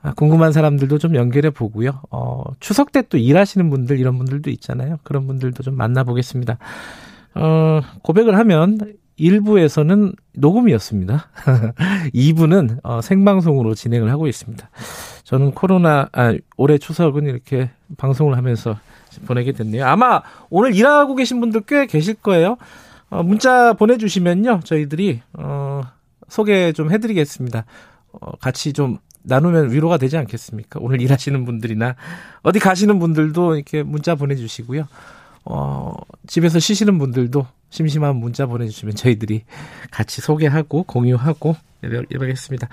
아, 0.00 0.12
궁금한 0.14 0.52
사람들도 0.52 0.98
좀 0.98 1.16
연결해 1.16 1.50
보고요. 1.50 2.00
어, 2.10 2.44
추석 2.60 2.92
때 2.92 3.02
또 3.02 3.18
일하시는 3.18 3.68
분들 3.68 3.98
이런 3.98 4.16
분들도 4.16 4.48
있잖아요. 4.50 4.98
그런 5.02 5.26
분들도 5.26 5.62
좀 5.62 5.76
만나보겠습니다. 5.76 6.58
어, 7.34 7.80
고백을 8.02 8.36
하면 8.38 8.78
1부에서는 9.18 10.14
녹음이었습니다. 10.34 11.26
2부는 12.14 12.78
어, 12.84 13.00
생방송으로 13.00 13.74
진행을 13.74 14.10
하고 14.10 14.28
있습니다. 14.28 14.70
저는 15.24 15.50
코로나 15.52 16.08
아, 16.12 16.34
올해 16.56 16.78
추석은 16.78 17.24
이렇게 17.26 17.70
방송을 17.96 18.36
하면서 18.36 18.78
보내게 19.26 19.50
됐네요. 19.52 19.84
아마 19.84 20.22
오늘 20.50 20.74
일하고 20.74 21.16
계신 21.16 21.40
분들 21.40 21.62
꽤 21.66 21.86
계실 21.86 22.14
거예요. 22.14 22.56
어, 23.10 23.22
문자 23.22 23.72
보내주시면요. 23.72 24.60
저희들이, 24.64 25.20
어, 25.34 25.82
소개 26.28 26.72
좀 26.72 26.90
해드리겠습니다. 26.92 27.64
어, 28.12 28.30
같이 28.38 28.72
좀 28.72 28.98
나누면 29.22 29.72
위로가 29.72 29.98
되지 29.98 30.16
않겠습니까? 30.16 30.80
오늘 30.82 31.00
일하시는 31.00 31.44
분들이나 31.44 31.96
어디 32.42 32.58
가시는 32.58 32.98
분들도 32.98 33.56
이렇게 33.56 33.82
문자 33.82 34.14
보내주시고요. 34.14 34.86
어, 35.44 35.94
집에서 36.26 36.58
쉬시는 36.58 36.98
분들도 36.98 37.46
심심한 37.70 38.16
문자 38.16 38.46
보내주시면 38.46 38.94
저희들이 38.94 39.44
같이 39.90 40.20
소개하고 40.20 40.84
공유하고 40.84 41.56
예방했습니다. 41.82 42.68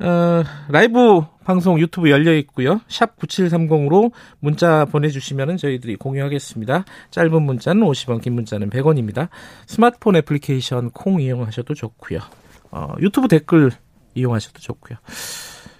어, 0.00 0.42
라이브 0.68 1.22
방송 1.44 1.78
유튜브 1.78 2.10
열려 2.10 2.34
있고요. 2.38 2.80
샵 2.88 3.16
9730으로 3.18 4.12
문자 4.40 4.84
보내주시면 4.86 5.56
저희들이 5.56 5.96
공유하겠습니다. 5.96 6.84
짧은 7.10 7.42
문자는 7.42 7.82
50원, 7.82 8.22
긴 8.22 8.34
문자는 8.34 8.70
100원입니다. 8.70 9.28
스마트폰 9.66 10.16
애플리케이션 10.16 10.90
콩 10.90 11.20
이용하셔도 11.20 11.74
좋고요. 11.74 12.20
어, 12.70 12.94
유튜브 13.00 13.28
댓글 13.28 13.70
이용하셔도 14.14 14.60
좋고요. 14.60 14.98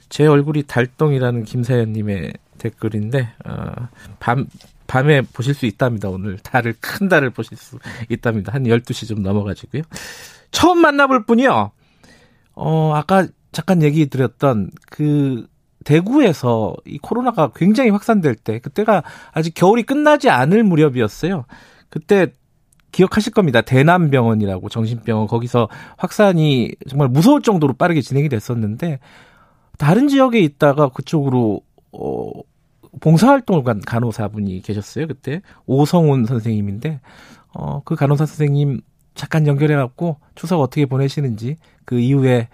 제 0.08 0.26
얼굴이 0.26 0.64
달동이라는 0.64 1.44
김사연님의 1.44 2.32
댓글인데 2.58 3.32
어, 3.46 3.88
밤 4.18 4.46
밤에 4.86 5.22
보실 5.22 5.54
수 5.54 5.66
있답니다. 5.66 6.08
오늘 6.08 6.36
달을 6.38 6.74
큰 6.80 7.08
달을 7.08 7.30
보실 7.30 7.56
수 7.56 7.78
있답니다. 8.08 8.52
한 8.52 8.64
12시 8.64 9.06
좀 9.06 9.22
넘어가지고요. 9.22 9.82
처음 10.50 10.78
만나볼 10.78 11.26
분이요. 11.26 11.70
어, 12.60 12.92
아까 12.94 13.26
잠깐 13.52 13.82
얘기 13.82 14.06
드렸던 14.06 14.70
그 14.90 15.46
대구에서 15.84 16.76
이 16.84 16.98
코로나가 16.98 17.50
굉장히 17.54 17.88
확산될 17.88 18.34
때 18.34 18.58
그때가 18.58 19.02
아직 19.32 19.54
겨울이 19.54 19.82
끝나지 19.82 20.28
않을 20.28 20.62
무렵이었어요. 20.64 21.46
그때 21.88 22.32
기억하실 22.92 23.32
겁니다. 23.32 23.62
대남병원이라고 23.62 24.68
정신병원 24.68 25.26
거기서 25.26 25.68
확산이 25.96 26.72
정말 26.86 27.08
무서울 27.08 27.40
정도로 27.40 27.72
빠르게 27.74 28.02
진행이 28.02 28.28
됐었는데 28.28 28.98
다른 29.78 30.08
지역에 30.08 30.40
있다가 30.40 30.90
그쪽으로 30.90 31.62
어 31.92 32.30
봉사활동을 33.00 33.62
간 33.64 33.80
간호사분이 33.80 34.60
계셨어요. 34.60 35.06
그때 35.06 35.40
오성훈 35.64 36.26
선생님인데 36.26 37.00
어 37.54 37.80
그 37.84 37.94
간호사 37.96 38.26
선생님 38.26 38.82
잠깐 39.20 39.46
연결해 39.46 39.76
갖고 39.76 40.16
추석 40.34 40.62
어떻게 40.62 40.86
보내시는지 40.86 41.58
그 41.84 41.98
이후에 41.98 42.48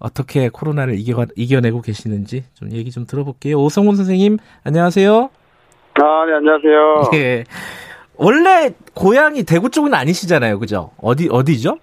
어떻게 0.00 0.48
코로나를 0.48 0.98
이겨, 0.98 1.24
이겨내고 1.36 1.80
계시는지 1.80 2.42
좀 2.54 2.72
얘기 2.72 2.90
좀 2.90 3.06
들어볼게요. 3.06 3.56
오성훈 3.56 3.94
선생님, 3.94 4.38
안녕하세요. 4.64 5.14
아, 5.14 6.24
네, 6.26 6.32
안녕하세요. 6.34 7.10
예. 7.14 7.44
원래 8.16 8.70
고향이 8.96 9.44
대구 9.44 9.70
쪽은 9.70 9.94
아니시잖아요. 9.94 10.58
그죠? 10.58 10.90
어디, 11.00 11.28
어디죠? 11.30 11.78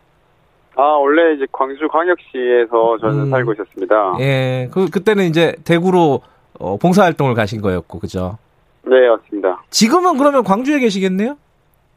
아, 0.76 0.82
원래 0.82 1.36
이제 1.36 1.46
광주 1.54 1.88
광역시에서 1.88 2.98
저는 3.00 3.20
음, 3.28 3.30
살고 3.30 3.54
있었습니다. 3.54 4.18
예. 4.20 4.68
그, 4.74 4.90
그때는 4.90 5.28
이제 5.28 5.56
대구로 5.64 6.20
어, 6.60 6.76
봉사활동을 6.76 7.36
가신 7.36 7.62
거였고, 7.62 8.00
그죠? 8.00 8.38
네, 8.84 9.08
맞습니다. 9.08 9.64
지금은 9.70 10.18
그러면 10.18 10.44
광주에 10.44 10.80
계시겠네요? 10.80 11.38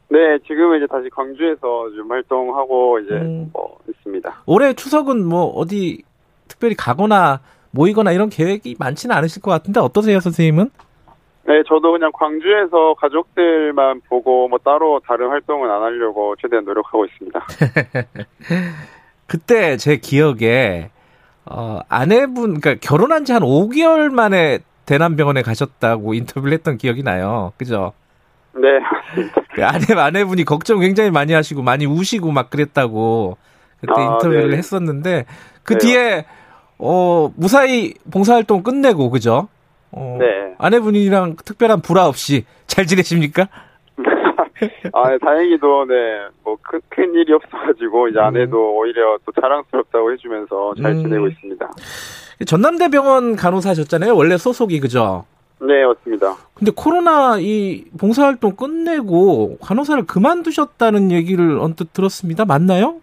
네, 0.09 0.39
지금은 0.47 0.77
이제 0.77 0.87
다시 0.87 1.09
광주에서 1.09 1.89
좀 1.95 2.11
활동하고 2.11 2.99
이제 2.99 3.13
음. 3.13 3.49
뭐 3.53 3.77
있습니다. 3.87 4.43
올해 4.45 4.73
추석은 4.73 5.25
뭐 5.25 5.45
어디 5.45 6.03
특별히 6.47 6.75
가거나 6.75 7.41
모이거나 7.71 8.11
이런 8.11 8.29
계획이 8.29 8.75
많지는 8.79 9.15
않으실 9.15 9.41
것 9.41 9.51
같은데 9.51 9.79
어떠세요, 9.79 10.19
선생님은? 10.19 10.69
네, 11.45 11.63
저도 11.67 11.91
그냥 11.91 12.11
광주에서 12.13 12.95
가족들만 12.95 14.01
보고 14.09 14.47
뭐 14.47 14.59
따로 14.59 14.99
다른 15.05 15.29
활동은 15.29 15.69
안 15.69 15.81
하려고 15.81 16.35
최대한 16.41 16.65
노력하고 16.65 17.05
있습니다. 17.05 17.45
그때 19.27 19.77
제 19.77 19.97
기억에 19.97 20.89
어, 21.45 21.79
아내분, 21.89 22.59
그러니까 22.59 22.75
결혼한 22.81 23.25
지 23.25 23.33
한 23.33 23.41
5개월 23.41 24.11
만에 24.11 24.59
대남병원에 24.85 25.41
가셨다고 25.43 26.13
인터뷰를 26.13 26.53
했던 26.53 26.77
기억이 26.77 27.03
나요. 27.03 27.53
그죠? 27.57 27.93
네. 28.53 28.79
그 29.53 29.65
아내, 29.65 29.85
아내분이 29.93 30.43
걱정 30.43 30.79
굉장히 30.79 31.11
많이 31.11 31.33
하시고 31.33 31.61
많이 31.61 31.85
우시고 31.85 32.31
막 32.31 32.49
그랬다고 32.49 33.37
그때 33.79 33.93
아, 33.95 34.01
인터뷰를 34.01 34.49
네. 34.51 34.57
했었는데 34.57 35.25
그 35.63 35.73
네. 35.73 35.79
뒤에 35.79 36.25
어, 36.79 37.29
무사히 37.35 37.93
봉사활동 38.11 38.63
끝내고, 38.63 39.09
그죠? 39.09 39.49
어, 39.91 40.17
네. 40.19 40.55
아내분이랑 40.57 41.35
특별한 41.43 41.81
불화 41.81 42.07
없이 42.07 42.45
잘 42.67 42.85
지내십니까? 42.85 43.49
아, 44.93 45.09
네, 45.09 45.17
다행히도, 45.19 45.85
네, 45.85 46.27
뭐, 46.43 46.57
큰, 46.61 46.79
큰 46.87 47.13
일이 47.13 47.33
없어가지고, 47.33 48.07
이제 48.07 48.19
아내도 48.19 48.57
음. 48.57 48.77
오히려 48.77 49.17
또 49.25 49.31
자랑스럽다고 49.41 50.13
해주면서 50.13 50.73
잘 50.81 50.91
음. 50.91 51.03
지내고 51.03 51.27
있습니다. 51.27 51.69
전남대병원 52.45 53.35
간호사셨잖아요. 53.35 54.15
원래 54.15 54.37
소속이, 54.37 54.79
그죠? 54.79 55.25
네, 55.61 55.85
맞습니다. 55.85 56.35
근데 56.53 56.71
코로나 56.75 57.37
이 57.39 57.83
봉사활동 57.99 58.55
끝내고 58.55 59.57
간호사를 59.61 60.05
그만두셨다는 60.05 61.11
얘기를 61.11 61.59
언뜻 61.59 61.91
들었습니다. 61.93 62.45
맞나요? 62.45 63.01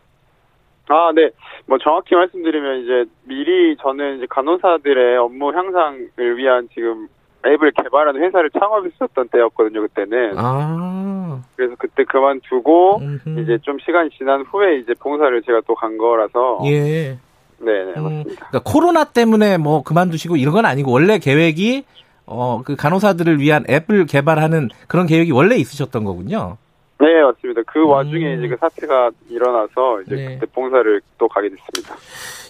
아, 0.89 1.11
네. 1.15 1.31
뭐 1.67 1.79
정확히 1.79 2.15
말씀드리면 2.15 2.83
이제 2.85 3.05
미리 3.25 3.77
저는 3.83 4.19
이제 4.19 4.27
간호사들의 4.31 5.19
업무 5.19 5.53
향상을 5.53 6.37
위한 6.39 6.69
지금 6.75 7.09
앱을 7.45 7.73
개발하는 7.73 8.23
회사를 8.23 8.51
창업했었던 8.51 9.29
때였거든요, 9.29 9.83
그때는. 9.83 10.35
아. 10.37 11.43
그래서 11.57 11.75
그때 11.79 12.05
그만두고 12.05 12.99
음흠. 12.99 13.41
이제 13.41 13.59
좀 13.63 13.79
시간이 13.85 14.11
지난 14.17 14.43
후에 14.43 14.79
이제 14.79 14.95
봉사를 14.99 15.43
제가 15.43 15.61
또 15.67 15.75
간 15.75 15.99
거라서. 15.99 16.61
예. 16.67 17.19
네, 17.59 17.73
네, 17.85 17.93
음, 17.97 18.03
맞습니다. 18.03 18.49
그러니까 18.49 18.61
코로나 18.65 19.05
때문에 19.05 19.59
뭐 19.59 19.83
그만두시고 19.83 20.37
이런 20.37 20.55
건 20.55 20.65
아니고 20.67 20.91
원래 20.93 21.19
계획이 21.19 21.85
어, 22.27 22.63
그 22.65 22.77
간호사들을 22.77 23.39
위한 23.41 23.65
앱을 23.69 24.07
개발하는 24.07 24.69
그런 24.89 25.07
계획이 25.07 25.31
원래 25.33 25.57
있으셨던 25.57 26.05
거군요. 26.05 26.57
네, 26.99 27.23
맞습니다. 27.23 27.63
그 27.67 27.81
음. 27.81 27.89
와중에 27.89 28.35
이제 28.35 28.49
그 28.49 28.57
사태가 28.59 29.11
일어나서 29.29 30.03
이제 30.03 30.15
네. 30.17 30.39
그때 30.39 30.47
봉사를 30.53 31.01
또 31.19 31.29
가게 31.29 31.49
됐습니다. 31.51 31.95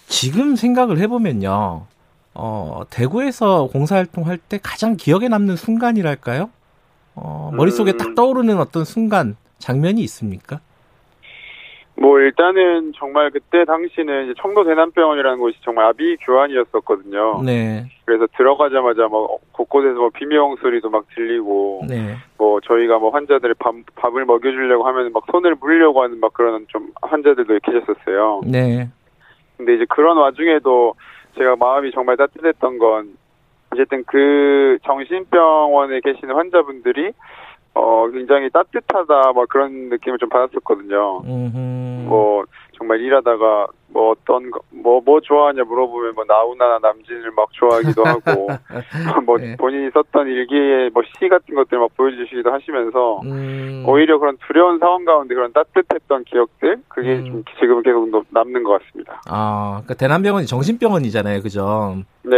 지금 0.06 0.56
생각을 0.56 0.98
해보면요, 0.98 1.84
어, 2.34 2.82
대구에서 2.90 3.68
봉사활동 3.72 4.26
할 4.26 4.38
때 4.38 4.58
가장 4.62 4.96
기억에 4.96 5.28
남는 5.28 5.56
순간이랄까요? 5.56 6.50
어, 7.16 7.50
머릿속에 7.54 7.92
음. 7.92 7.98
딱 7.98 8.14
떠오르는 8.14 8.58
어떤 8.58 8.84
순간, 8.84 9.36
장면이 9.58 10.00
있습니까? 10.02 10.60
뭐 11.98 12.18
일단은 12.20 12.92
정말 12.94 13.30
그때 13.30 13.64
당시는 13.64 14.34
청도 14.38 14.64
대남병원이라는 14.64 15.38
곳이 15.38 15.56
정말 15.62 15.86
아비 15.86 16.16
교환이었었거든요. 16.18 17.42
네. 17.42 17.86
그래서 18.04 18.26
들어가자마자 18.36 19.08
뭐 19.08 19.38
곳곳에서 19.52 19.98
뭐 19.98 20.10
비명 20.10 20.56
소리도 20.56 20.90
막 20.90 21.06
들리고, 21.14 21.84
네. 21.88 22.16
뭐 22.36 22.60
저희가 22.60 22.98
뭐 22.98 23.10
환자들 23.10 23.54
밥 23.54 23.74
밥을 23.94 24.26
먹여 24.26 24.50
주려고 24.50 24.86
하면 24.86 25.10
막 25.12 25.24
손을 25.32 25.56
물려고 25.58 26.02
하는 26.02 26.20
막 26.20 26.34
그런 26.34 26.66
좀 26.68 26.90
환자들도 27.00 27.58
계셨었어요. 27.62 28.42
네. 28.44 28.88
근데 29.56 29.74
이제 29.74 29.86
그런 29.88 30.18
와중에도 30.18 30.94
제가 31.38 31.56
마음이 31.56 31.92
정말 31.92 32.18
따뜻했던 32.18 32.78
건 32.78 33.16
어쨌든 33.70 34.04
그 34.04 34.78
정신병원에 34.84 36.00
계시는 36.00 36.34
환자분들이 36.34 37.12
어, 37.76 38.08
굉장히 38.10 38.48
따뜻하다, 38.48 39.32
막 39.34 39.48
그런 39.50 39.90
느낌을 39.90 40.16
좀 40.18 40.30
받았었거든요. 40.30 41.20
음흠. 41.26 42.06
뭐, 42.08 42.44
정말 42.78 43.00
일하다가 43.00 43.66
뭐 43.88 44.10
어떤 44.10 44.50
뭐뭐 44.70 45.00
뭐 45.04 45.20
좋아하냐 45.20 45.64
물어보면 45.64 46.14
뭐 46.14 46.24
나훈아나 46.26 46.78
남진을 46.80 47.30
막 47.32 47.48
좋아하기도 47.52 48.02
하고 48.04 48.48
뭐 49.24 49.38
네. 49.38 49.56
본인이 49.56 49.90
썼던 49.92 50.26
일기에 50.28 50.90
뭐 50.92 51.02
시 51.18 51.28
같은 51.28 51.54
것들 51.54 51.78
막 51.78 51.88
보여주시기도 51.96 52.52
하시면서 52.52 53.20
음. 53.24 53.84
오히려 53.86 54.18
그런 54.18 54.36
두려운 54.46 54.78
상황 54.78 55.04
가운데 55.04 55.34
그런 55.34 55.52
따뜻했던 55.52 56.24
기억들 56.24 56.78
그게 56.88 57.16
음. 57.16 57.24
좀 57.26 57.44
지금 57.58 57.82
계속 57.82 58.08
남는 58.30 58.62
것 58.64 58.80
같습니다. 58.82 59.22
아, 59.28 59.80
그러니까 59.84 59.94
대남병원이 59.94 60.46
정신병원이잖아요, 60.46 61.42
그죠? 61.42 61.96
네. 62.22 62.34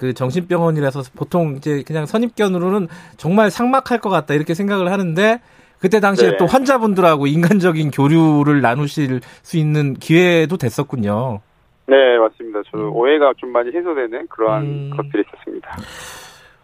그 0.00 0.12
정신병원이라서 0.14 1.02
보통 1.16 1.54
이제 1.56 1.84
그냥 1.86 2.06
선입견으로는 2.06 2.88
정말 3.16 3.50
상막할 3.50 4.00
것 4.00 4.10
같다 4.10 4.34
이렇게 4.34 4.54
생각을 4.54 4.90
하는데 4.90 5.40
그때 5.78 6.00
당시에 6.00 6.32
네. 6.32 6.36
또 6.36 6.46
환자분들하고 6.46 7.26
인간적인 7.26 7.90
교류를 7.90 8.60
나누실 8.60 9.20
수 9.42 9.56
있는 9.56 9.94
기회도 9.94 10.56
됐었군요. 10.56 11.40
네, 11.86 12.18
맞습니다. 12.18 12.60
저도 12.70 12.88
음. 12.88 12.96
오해가 12.96 13.32
좀 13.36 13.50
많이 13.50 13.70
해소되는 13.74 14.26
그러한 14.28 14.62
음. 14.62 14.90
것들이 14.96 15.24
있었습니다. 15.26 15.76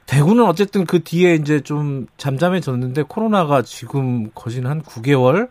대구는 0.06 0.44
어쨌든 0.44 0.84
그 0.84 1.02
뒤에 1.02 1.34
이제 1.34 1.60
좀 1.60 2.06
잠잠해졌는데 2.18 3.04
코로나가 3.08 3.62
지금 3.62 4.30
거진 4.34 4.66
한 4.66 4.82
9개월 4.82 5.48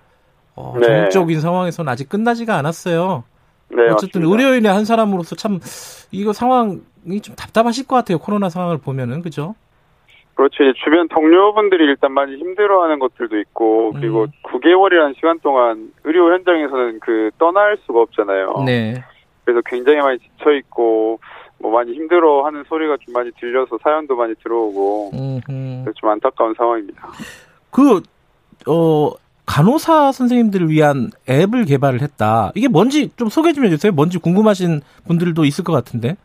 어, 0.55 0.76
네. 0.80 0.86
전국적인 0.86 1.41
상황에서는 1.41 1.91
아직 1.91 2.07
끝나지가 2.09 2.55
않았어요. 2.57 3.24
네, 3.70 3.82
어쨌든 3.89 4.22
맞습니다. 4.22 4.43
의료인의 4.43 4.72
한 4.72 4.86
사람으로서 4.86 5.36
참 5.36 5.59
이거 6.11 6.34
상황이 6.34 7.22
좀 7.24 7.36
답답하실 7.36 7.88
것 7.88 7.95
같아요. 7.95 8.20
코로나 8.20 8.49
상황을 8.49 8.78
보면은 8.78 9.22
그죠? 9.24 9.55
이제 10.51 10.73
주변 10.84 11.07
동료분들이 11.07 11.86
일단 11.86 12.11
많이 12.11 12.36
힘들어하는 12.38 12.99
것들도 12.99 13.39
있고 13.39 13.93
그리고 13.93 14.23
음. 14.23 14.27
9개월이라는 14.43 15.15
시간 15.15 15.39
동안 15.39 15.91
의료 16.03 16.34
현장에서는 16.34 16.99
그 16.99 17.29
떠날 17.38 17.77
수가 17.86 18.01
없잖아요. 18.01 18.63
네. 18.65 19.03
그래서 19.45 19.61
굉장히 19.65 19.99
많이 19.99 20.19
지쳐 20.19 20.51
있고 20.53 21.19
뭐 21.59 21.71
많이 21.71 21.93
힘들어하는 21.93 22.63
소리가 22.67 22.97
좀 23.01 23.13
많이 23.13 23.31
들려서 23.39 23.77
사연도 23.84 24.15
많이 24.15 24.34
들어오고 24.36 25.11
좀 25.95 26.09
안타까운 26.09 26.53
상황입니다. 26.55 27.07
그 27.71 28.01
어 28.67 29.11
간호사 29.45 30.11
선생님들을 30.13 30.69
위한 30.69 31.09
앱을 31.29 31.65
개발을 31.65 32.01
했다. 32.01 32.51
이게 32.55 32.67
뭔지 32.67 33.09
좀 33.17 33.27
소개 33.29 33.51
좀 33.51 33.65
해주세요. 33.65 33.91
뭔지 33.91 34.17
궁금하신 34.17 34.81
분들도 35.05 35.43
있을 35.43 35.63
것 35.63 35.73
같은데. 35.73 36.15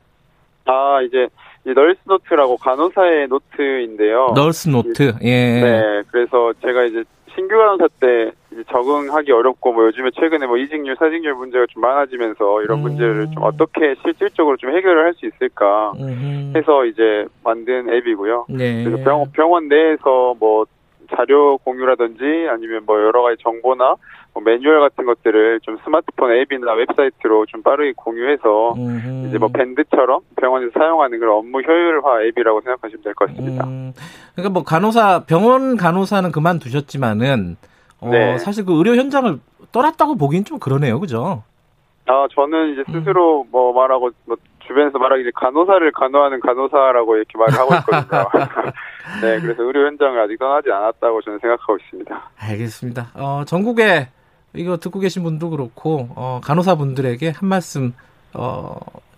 아 0.66 1.00
이제 1.02 1.26
Nurse 1.74 2.00
Note라고 2.04 2.56
간호사의 2.56 3.28
노트인데요. 3.28 4.32
Nurse 4.34 4.68
Note. 4.68 5.14
예. 5.22 5.60
네. 5.60 6.02
그래서 6.10 6.52
제가 6.62 6.84
이제 6.84 7.04
신규 7.34 7.56
간호사 7.56 7.88
때 8.00 8.32
적응하기 8.70 9.30
어렵고 9.30 9.72
뭐 9.72 9.84
요즘에 9.86 10.10
최근에 10.18 10.46
뭐 10.46 10.56
이직률, 10.56 10.96
사직률 10.98 11.34
문제가 11.34 11.66
좀 11.68 11.80
많아지면서 11.82 12.62
이런 12.62 12.78
음. 12.78 12.82
문제를 12.82 13.28
좀 13.32 13.44
어떻게 13.44 13.94
실질적으로 14.02 14.56
좀 14.56 14.74
해결을 14.74 15.04
할 15.04 15.14
수 15.14 15.26
있을까 15.26 15.92
음. 16.00 16.52
해서 16.56 16.84
이제 16.84 17.26
만든 17.44 17.88
앱이고요. 17.92 18.46
네. 18.48 18.84
그래서 18.84 19.02
병원, 19.04 19.30
병원 19.32 19.68
내에서 19.68 20.34
뭐 20.38 20.64
자료 21.16 21.56
공유라든지 21.58 22.48
아니면 22.50 22.82
뭐 22.86 22.96
여러 23.00 23.22
가지 23.22 23.36
정보나 23.42 23.94
뭐 24.34 24.42
매뉴얼 24.42 24.80
같은 24.80 25.04
것들을 25.06 25.60
좀 25.60 25.78
스마트폰 25.84 26.32
앱이나 26.32 26.72
웹사이트로 26.74 27.46
좀 27.46 27.62
빠르게 27.62 27.92
공유해서 27.96 28.74
음흠. 28.74 29.28
이제 29.28 29.38
뭐 29.38 29.48
밴드처럼 29.48 30.20
병원에서 30.36 30.70
사용하는 30.78 31.18
그런 31.18 31.36
업무 31.38 31.60
효율화 31.60 32.22
앱이라고 32.24 32.60
생각하시면 32.60 33.02
될 33.02 33.14
것 33.14 33.28
같습니다. 33.30 33.64
음, 33.66 33.92
그러니까 34.34 34.52
뭐 34.52 34.62
간호사 34.64 35.24
병원 35.26 35.76
간호사는 35.76 36.30
그만두셨지만은 36.32 37.56
어, 38.00 38.10
네. 38.10 38.38
사실 38.38 38.64
그 38.64 38.76
의료 38.78 38.94
현장을 38.94 39.38
떠났다고 39.72 40.16
보기엔 40.16 40.44
좀 40.44 40.58
그러네요, 40.58 41.00
그죠? 41.00 41.42
아 42.06 42.26
저는 42.34 42.72
이제 42.72 42.84
스스로 42.92 43.42
음. 43.42 43.48
뭐 43.50 43.72
말하고 43.72 44.10
뭐 44.24 44.36
주변에서 44.66 44.98
말하기 44.98 45.30
간호사를 45.34 45.90
간호하는 45.92 46.40
간호사라고 46.40 47.16
이렇게 47.16 47.36
말을 47.38 47.54
하고 47.58 47.74
있거든요. 47.74 48.24
네, 49.22 49.40
그래서 49.40 49.62
의료 49.62 49.86
현장을 49.86 50.18
아직 50.20 50.38
떠나지 50.38 50.70
않았다고 50.70 51.22
저는 51.22 51.38
생각하고 51.40 51.76
있습니다. 51.76 52.30
알겠습니다. 52.38 53.08
어, 53.14 53.42
전국에 53.46 54.08
이거 54.58 54.76
듣고 54.76 55.00
계신 55.00 55.22
분도 55.22 55.50
그렇고 55.50 56.08
어, 56.16 56.40
간호사 56.42 56.74
분들에게 56.76 57.30
한 57.30 57.48
말씀 57.48 57.94
어, 58.34 58.76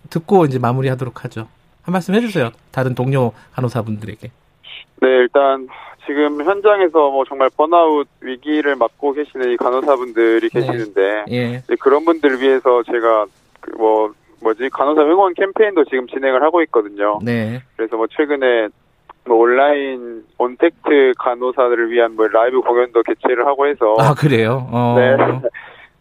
듣고 0.09 0.45
이제 0.45 0.59
마무리하도록 0.59 1.23
하죠. 1.25 1.47
한 1.83 1.93
말씀 1.93 2.13
해주세요. 2.13 2.51
다른 2.71 2.95
동료 2.95 3.31
간호사 3.53 3.81
분들에게. 3.81 4.29
네, 5.01 5.07
일단 5.07 5.67
지금 6.05 6.43
현장에서 6.43 7.09
뭐 7.09 7.25
정말 7.27 7.49
번아웃 7.55 8.07
위기를 8.21 8.75
맞고 8.75 9.13
계시는 9.13 9.51
이 9.51 9.57
간호사분들이 9.57 10.49
네. 10.49 10.59
계시는데 10.59 11.25
예. 11.29 11.63
그런 11.79 12.05
분들을 12.05 12.39
위해서 12.39 12.83
제가 12.83 13.25
그 13.59 13.71
뭐 13.77 14.13
뭐지 14.41 14.69
간호사 14.69 15.01
응원 15.03 15.33
캠페인도 15.33 15.85
지금 15.85 16.07
진행을 16.07 16.41
하고 16.43 16.61
있거든요. 16.63 17.19
네. 17.23 17.61
그래서 17.77 17.95
뭐 17.95 18.07
최근에 18.07 18.69
뭐 19.25 19.37
온라인 19.37 20.23
온택트 20.37 21.13
간호사들을 21.19 21.91
위한 21.91 22.15
뭐 22.15 22.27
라이브 22.27 22.61
공연도 22.61 23.03
개최를 23.03 23.45
하고 23.45 23.67
해서 23.67 23.95
아 23.99 24.13
그래요? 24.13 24.67
어. 24.71 24.95
네. 24.97 25.15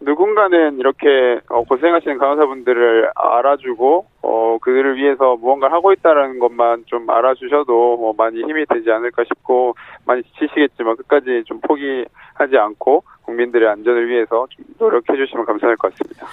누군가는 0.02 0.78
이렇게 0.78 1.40
어, 1.50 1.62
고생하시는 1.64 2.16
간호사분들을 2.16 3.10
알아주고 3.14 4.06
어 4.22 4.58
그들을 4.62 4.96
위해서 4.96 5.36
무언가를 5.36 5.74
하고 5.76 5.92
있다는 5.92 6.38
것만 6.38 6.84
좀 6.86 7.08
알아주셔도 7.10 7.98
뭐 7.98 8.14
많이 8.16 8.40
힘이 8.40 8.64
되지 8.66 8.90
않을까 8.90 9.24
싶고 9.24 9.74
많이 10.06 10.22
지치시겠지만 10.22 10.96
끝까지 10.96 11.44
좀 11.44 11.60
포기하지 11.60 12.56
않고 12.58 13.04
국민들의 13.22 13.68
안전을 13.68 14.08
위해서 14.08 14.46
좀 14.48 14.64
노력해 14.78 15.14
주시면 15.16 15.44
감사할 15.44 15.76
것 15.76 15.92
같습니다. 15.92 16.26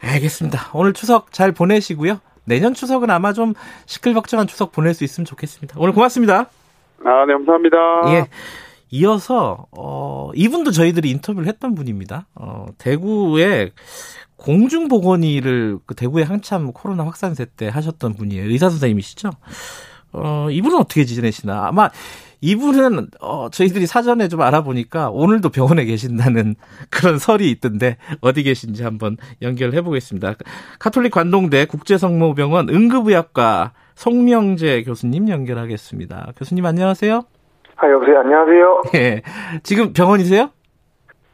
알겠습니다. 0.00 0.58
오늘 0.74 0.92
추석 0.92 1.32
잘 1.32 1.50
보내시고요. 1.50 2.20
내년 2.48 2.74
추석은 2.74 3.10
아마 3.10 3.32
좀 3.32 3.54
시끌벅적한 3.86 4.46
추석 4.46 4.72
보낼 4.72 4.94
수 4.94 5.04
있으면 5.04 5.24
좋겠습니다. 5.24 5.76
오늘 5.78 5.92
고맙습니다. 5.92 6.46
아, 7.04 7.24
네, 7.26 7.32
감사합니다. 7.34 7.76
예. 8.14 8.26
이어서 8.90 9.66
어 9.70 10.30
이분도 10.34 10.70
저희들이 10.70 11.10
인터뷰를 11.10 11.46
했던 11.46 11.74
분입니다. 11.74 12.26
어 12.34 12.66
대구에 12.78 13.72
공중보건의를 14.36 15.78
그 15.84 15.94
대구에 15.94 16.22
한참 16.22 16.72
코로나 16.72 17.04
확산세 17.04 17.46
때 17.56 17.68
하셨던 17.68 18.14
분이에요. 18.14 18.48
의사 18.48 18.70
선생님이시죠? 18.70 19.30
어 20.12 20.48
이분은 20.50 20.78
어떻게 20.78 21.04
지내시나? 21.04 21.66
아마 21.66 21.90
이분은 22.40 23.08
어 23.20 23.48
저희들이 23.50 23.86
사전에 23.86 24.28
좀 24.28 24.40
알아보니까 24.42 25.10
오늘도 25.10 25.50
병원에 25.50 25.84
계신다는 25.84 26.54
그런 26.90 27.18
설이 27.18 27.50
있던데 27.50 27.96
어디 28.20 28.42
계신지 28.42 28.84
한번 28.84 29.16
연결해 29.42 29.82
보겠습니다. 29.82 30.34
카톨릭 30.78 31.12
관동대 31.12 31.64
국제성모병원 31.66 32.68
응급의학과 32.68 33.72
송명재 33.96 34.84
교수님 34.84 35.28
연결하겠습니다. 35.28 36.32
교수님 36.36 36.64
안녕하세요. 36.64 37.22
아 37.76 37.90
여보세요 37.90 38.20
안녕하세요. 38.20 38.82
예 38.94 39.22
지금 39.62 39.92
병원이세요? 39.92 40.50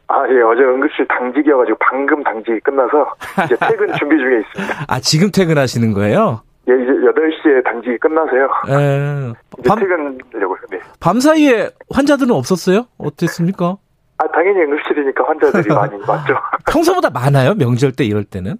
아, 0.07 0.21
예, 0.29 0.39
어제 0.43 0.61
응급실 0.61 1.07
당직이어가지고 1.07 1.77
방금 1.79 2.23
당직이 2.23 2.59
끝나서 2.59 3.11
이제 3.45 3.55
퇴근 3.59 3.91
준비 3.97 4.15
중에 4.17 4.39
있습니다. 4.41 4.85
아, 4.87 4.99
지금 4.99 5.31
퇴근하시는 5.31 5.93
거예요? 5.93 6.41
예, 6.67 6.73
이제 6.73 6.91
8시에 6.91 7.63
당직이 7.63 7.97
끝나서요. 7.97 8.45
에, 8.69 9.33
이제 9.59 9.69
밤, 9.69 9.79
퇴근하려고요, 9.79 10.57
네. 10.71 10.79
밤 10.99 11.19
사이에 11.19 11.69
환자들은 11.93 12.31
없었어요? 12.31 12.85
어땠습니까? 12.97 13.77
아, 14.17 14.27
당연히 14.29 14.61
응급실이니까 14.61 15.23
환자들이 15.27 15.67
많이 15.75 15.97
많죠. 15.99 16.35
평소보다 16.71 17.09
많아요? 17.11 17.53
명절 17.53 17.91
때 17.91 18.03
이럴 18.03 18.23
때는? 18.23 18.55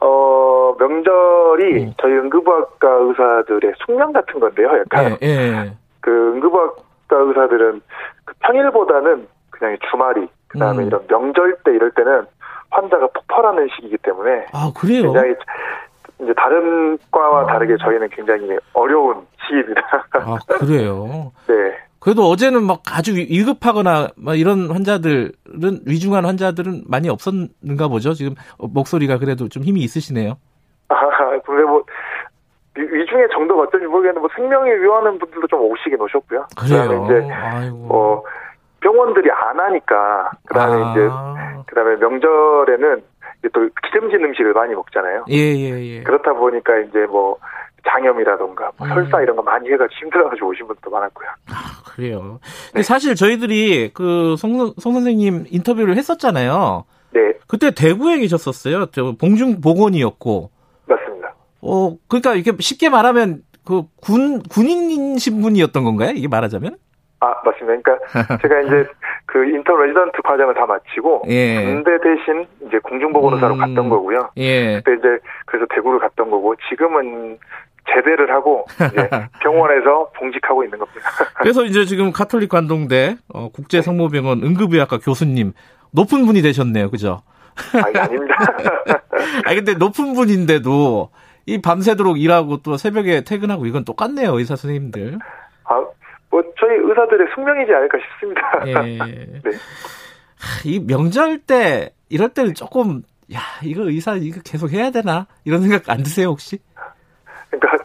어, 0.00 0.74
명절이 0.78 1.84
음. 1.84 1.94
저희 2.00 2.12
응급학과 2.14 2.88
의사들의 3.00 3.72
숙명 3.84 4.12
같은 4.12 4.38
건데요, 4.40 4.68
약간. 4.80 5.16
예, 5.22 5.26
예. 5.26 5.72
그 6.00 6.10
응급학과 6.10 7.16
의사들은 7.16 7.80
그 8.24 8.34
평일보다는 8.40 9.26
그냥 9.50 9.76
주말이, 9.90 10.28
그 10.48 10.58
다음에 10.58 10.82
음. 10.82 10.86
이런 10.88 11.06
명절 11.08 11.56
때 11.64 11.72
이럴 11.72 11.90
때는 11.92 12.26
환자가 12.70 13.06
폭발하는 13.08 13.68
시기이기 13.74 13.96
때문에. 14.02 14.46
아, 14.52 14.70
그래요? 14.78 15.04
굉장히 15.04 15.34
이제 16.20 16.32
다른 16.36 16.98
과와 17.10 17.46
다르게 17.46 17.76
저희는 17.80 18.08
굉장히 18.10 18.56
어려운 18.72 19.26
시기입니다. 19.46 19.82
아, 20.14 20.38
그래요? 20.58 21.32
네. 21.46 21.54
그래도 22.00 22.22
어제는 22.22 22.62
막 22.64 22.82
아주 22.90 23.14
위급하거나 23.16 24.08
막 24.16 24.38
이런 24.38 24.70
환자들은 24.70 25.32
위중한 25.86 26.24
환자들은 26.24 26.84
많이 26.86 27.08
없었는가 27.08 27.88
보죠. 27.88 28.14
지금 28.14 28.34
목소리가 28.58 29.18
그래도 29.18 29.48
좀 29.48 29.64
힘이 29.64 29.80
있으시네요. 29.80 30.36
아, 30.88 30.94
근데 31.44 31.64
뭐 31.64 31.82
위중의 32.76 33.28
정도가 33.32 33.62
어쩐지 33.62 33.86
모르겠는데 33.86 34.20
뭐 34.20 34.28
생명이 34.34 34.70
위험한 34.70 35.18
분들도 35.18 35.46
좀 35.48 35.60
오시긴 35.62 36.00
오셨고요. 36.00 36.46
그래요. 36.56 37.04
이제 37.04 37.32
아이고. 37.32 37.76
뭐 37.76 38.24
병원들이 38.80 39.28
안 39.32 39.58
하니까 39.58 40.30
그다음에 40.46 40.82
아. 40.84 40.92
이제 40.92 41.64
그다음에 41.66 41.96
명절에는 41.96 43.02
또 43.52 43.68
기름진 43.90 44.24
음식을 44.24 44.52
많이 44.52 44.74
먹잖아요. 44.74 45.24
예, 45.30 45.36
예, 45.36 45.96
예. 45.96 46.02
그렇다 46.02 46.32
보니까 46.32 46.78
이제 46.80 47.06
뭐 47.06 47.36
장염이라던가 47.88 48.72
뭐 48.76 48.86
음. 48.86 48.94
설사 48.94 49.22
이런 49.22 49.36
거 49.36 49.42
많이 49.42 49.70
해가지고 49.70 50.00
힘들어가지고 50.00 50.48
오신 50.48 50.66
분도 50.66 50.90
많았고요. 50.90 51.28
아, 51.50 51.82
그래요. 51.94 52.40
근데 52.66 52.74
네. 52.74 52.82
사실 52.82 53.14
저희들이 53.14 53.92
그송 53.94 54.72
송 54.78 54.92
선생님 54.94 55.44
인터뷰를 55.50 55.96
했었잖아요. 55.96 56.84
네. 57.12 57.20
그때 57.46 57.70
대구에 57.70 58.18
계셨었어요. 58.18 58.86
공중 59.18 59.60
보건의였고. 59.60 60.50
맞습니다. 60.86 61.34
어, 61.62 61.96
그러니까 62.08 62.34
이렇게 62.34 62.52
쉽게 62.60 62.88
말하면 62.90 63.42
그 63.64 63.82
군 64.00 64.42
군인 64.42 65.18
신분이었던 65.18 65.84
건가요? 65.84 66.12
이게 66.14 66.26
말하자면? 66.26 66.76
아, 67.20 67.34
맞습니다. 67.44 67.80
그러니까 67.82 68.38
제가 68.42 68.60
이제 68.60 68.86
그 69.26 69.44
인턴 69.44 69.76
레지던트 69.76 70.22
과정을 70.22 70.54
다 70.54 70.66
마치고 70.66 71.24
예. 71.28 71.64
군대 71.64 71.90
대신 72.00 72.46
이제 72.66 72.78
공중보건의사로 72.78 73.54
음. 73.54 73.58
갔던 73.58 73.88
거고요. 73.88 74.30
예. 74.36 74.76
그때 74.76 74.94
이제 74.98 75.18
그래서 75.46 75.66
대구를 75.74 75.98
갔던 75.98 76.30
거고 76.30 76.54
지금은 76.68 77.38
제대를 77.92 78.30
하고 78.32 78.64
이제 78.92 79.08
병원에서 79.40 80.10
봉직하고 80.16 80.64
있는 80.64 80.78
겁니다. 80.78 81.00
그래서 81.38 81.64
이제 81.64 81.84
지금 81.84 82.12
카톨릭 82.12 82.50
관동대 82.50 83.16
어, 83.32 83.48
국제성모병원 83.50 84.42
응급의학과 84.42 84.98
교수님 84.98 85.52
높은 85.90 86.26
분이 86.26 86.42
되셨네요. 86.42 86.90
그죠? 86.90 87.22
아니, 87.84 87.98
아닙니다. 87.98 88.36
아 89.44 89.54
근데 89.54 89.74
높은 89.74 90.14
분인데도 90.14 91.10
이 91.46 91.60
밤새도록 91.60 92.20
일하고 92.20 92.58
또 92.58 92.76
새벽에 92.76 93.22
퇴근하고 93.22 93.66
이건 93.66 93.84
똑같네요. 93.84 94.38
의사 94.38 94.54
선생님들. 94.54 95.18
아, 96.28 96.36
뭐 96.36 96.42
저희 96.58 96.76
의사들의 96.76 97.28
숙명이지 97.34 97.72
않을까 97.72 97.98
싶습니다. 97.98 98.62
예. 98.66 98.74
네. 99.42 99.50
이 100.64 100.80
명절 100.80 101.38
때 101.40 101.90
이럴 102.08 102.28
때는 102.28 102.54
조금 102.54 103.02
야 103.32 103.40
이거 103.62 103.82
의사 103.82 104.14
이거 104.14 104.40
계속 104.44 104.72
해야 104.72 104.90
되나 104.90 105.26
이런 105.44 105.62
생각 105.62 105.88
안 105.90 106.02
드세요 106.02 106.28
혹시? 106.28 106.58
그러니까 107.50 107.84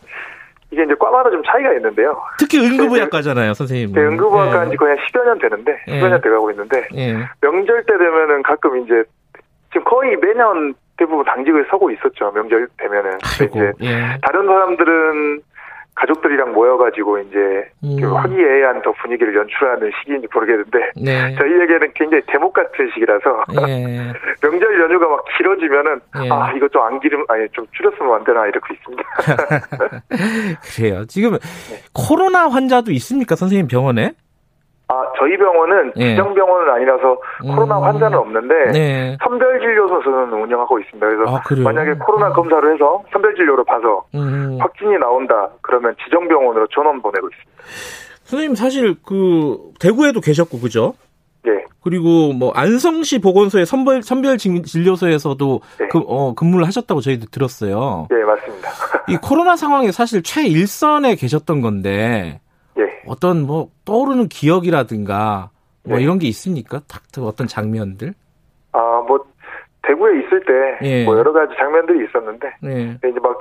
이게 0.73 0.83
이제 0.83 0.95
과마다 0.99 1.29
좀 1.29 1.41
차이가 1.45 1.71
있는데요. 1.73 2.19
특히 2.39 2.59
응급의학과잖아요, 2.59 3.53
선생님. 3.53 3.93
네, 3.93 4.01
응급의학과 4.01 4.71
예. 4.71 4.75
거의 4.75 4.95
한 4.97 5.05
10여 5.05 5.23
년 5.23 5.37
되는데, 5.37 5.71
10여 5.87 6.09
년 6.09 6.13
예. 6.17 6.21
돼가고 6.21 6.49
있는데, 6.51 6.87
예. 6.95 7.13
명절 7.41 7.85
때 7.85 7.93
되면은 7.95 8.41
가끔 8.41 8.83
이제, 8.83 9.03
지금 9.71 9.83
거의 9.83 10.17
매년 10.17 10.73
대부분 10.97 11.23
당직을 11.25 11.67
서고 11.69 11.91
있었죠, 11.91 12.31
명절 12.31 12.67
되면은. 12.77 13.17
이제, 13.51 13.71
예. 13.81 14.17
다른 14.23 14.47
사람들은 14.47 15.41
가족들이랑 15.95 16.53
모여가지고 16.53 17.19
이제 17.19 17.37
음. 17.83 17.97
그 17.99 18.11
화기애애한 18.13 18.81
더 18.81 18.91
분위기를 19.01 19.35
연출하는 19.35 19.91
시기인지 19.99 20.27
모르겠는데 20.33 20.91
네. 20.95 21.35
저희에게는 21.37 21.91
굉장히 21.95 22.23
대목 22.27 22.53
같은 22.53 22.89
시기라서 22.93 23.43
예. 23.67 24.13
명절 24.41 24.81
연휴가 24.81 25.07
막 25.07 25.23
길어지면은 25.37 25.99
예. 26.23 26.29
아 26.29 26.51
이거 26.55 26.67
좀 26.69 26.83
안 26.83 26.99
기름 26.99 27.23
아니 27.29 27.47
좀 27.53 27.65
줄였으면 27.71 28.13
안 28.13 28.23
되나 28.25 28.45
이렇게 28.47 28.73
있습니다. 28.73 29.03
그래요. 30.75 31.05
지금 31.05 31.31
네. 31.31 31.79
코로나 31.93 32.49
환자도 32.49 32.91
있습니까 32.91 33.35
선생님 33.35 33.67
병원에? 33.67 34.13
아, 34.89 35.03
저희 35.17 35.37
병원은 35.37 35.93
예. 35.95 36.09
지정병원은 36.09 36.69
아니라서 36.73 37.17
코로나 37.41 37.77
음. 37.79 37.83
환자는 37.83 38.17
없는데 38.17 38.71
네. 38.73 39.17
선별진료소는 39.23 40.33
운영하고 40.33 40.79
있습니다. 40.79 41.07
그래서 41.07 41.35
아, 41.35 41.41
만약에 41.63 41.93
코로나 41.93 42.27
음. 42.27 42.33
검사를 42.33 42.73
해서 42.73 43.03
선별진료로 43.11 43.63
봐서 43.63 44.05
음. 44.13 44.57
확진이 44.59 44.97
나온다 44.97 45.49
그러면 45.61 45.95
지정병원으로 46.03 46.67
전원 46.67 47.01
보내고 47.01 47.27
있습니다. 47.29 47.51
선생님 48.23 48.55
사실 48.55 48.95
그 49.05 49.57
대구에도 49.79 50.19
계셨고 50.19 50.59
그죠? 50.59 50.93
네. 51.43 51.51
그리고 51.81 52.33
뭐 52.33 52.51
안성시 52.55 53.19
보건소의 53.19 53.65
선별 53.65 54.01
선별 54.01 54.37
진료소에서도 54.37 55.61
네. 55.79 55.87
그, 55.89 55.99
어, 56.07 56.33
근무를 56.33 56.65
하셨다고 56.67 57.01
저희도 57.01 57.27
들었어요. 57.31 58.07
네, 58.09 58.23
맞습니다. 58.23 58.69
이 59.07 59.17
코로나 59.17 59.55
상황에 59.55 59.91
사실 59.91 60.23
최일선에 60.23 61.15
계셨던 61.15 61.61
건데 61.61 62.39
예. 62.39 62.43
어떤 63.07 63.45
뭐 63.45 63.69
떠오르는 63.85 64.27
기억이라든가 64.27 65.49
뭐 65.85 65.97
네. 65.97 66.03
이런 66.03 66.19
게 66.19 66.27
있습니까? 66.27 66.79
딱 66.87 67.03
어떤 67.19 67.47
장면들? 67.47 68.13
아, 68.71 69.03
뭐 69.07 69.25
대구에 69.83 70.19
있을 70.19 70.43
때뭐 70.45 70.89
예. 70.89 71.05
여러 71.05 71.33
가지 71.33 71.53
장면들이 71.57 72.05
있었는데 72.05 72.47
예. 72.63 73.09
이제 73.09 73.19
막 73.19 73.37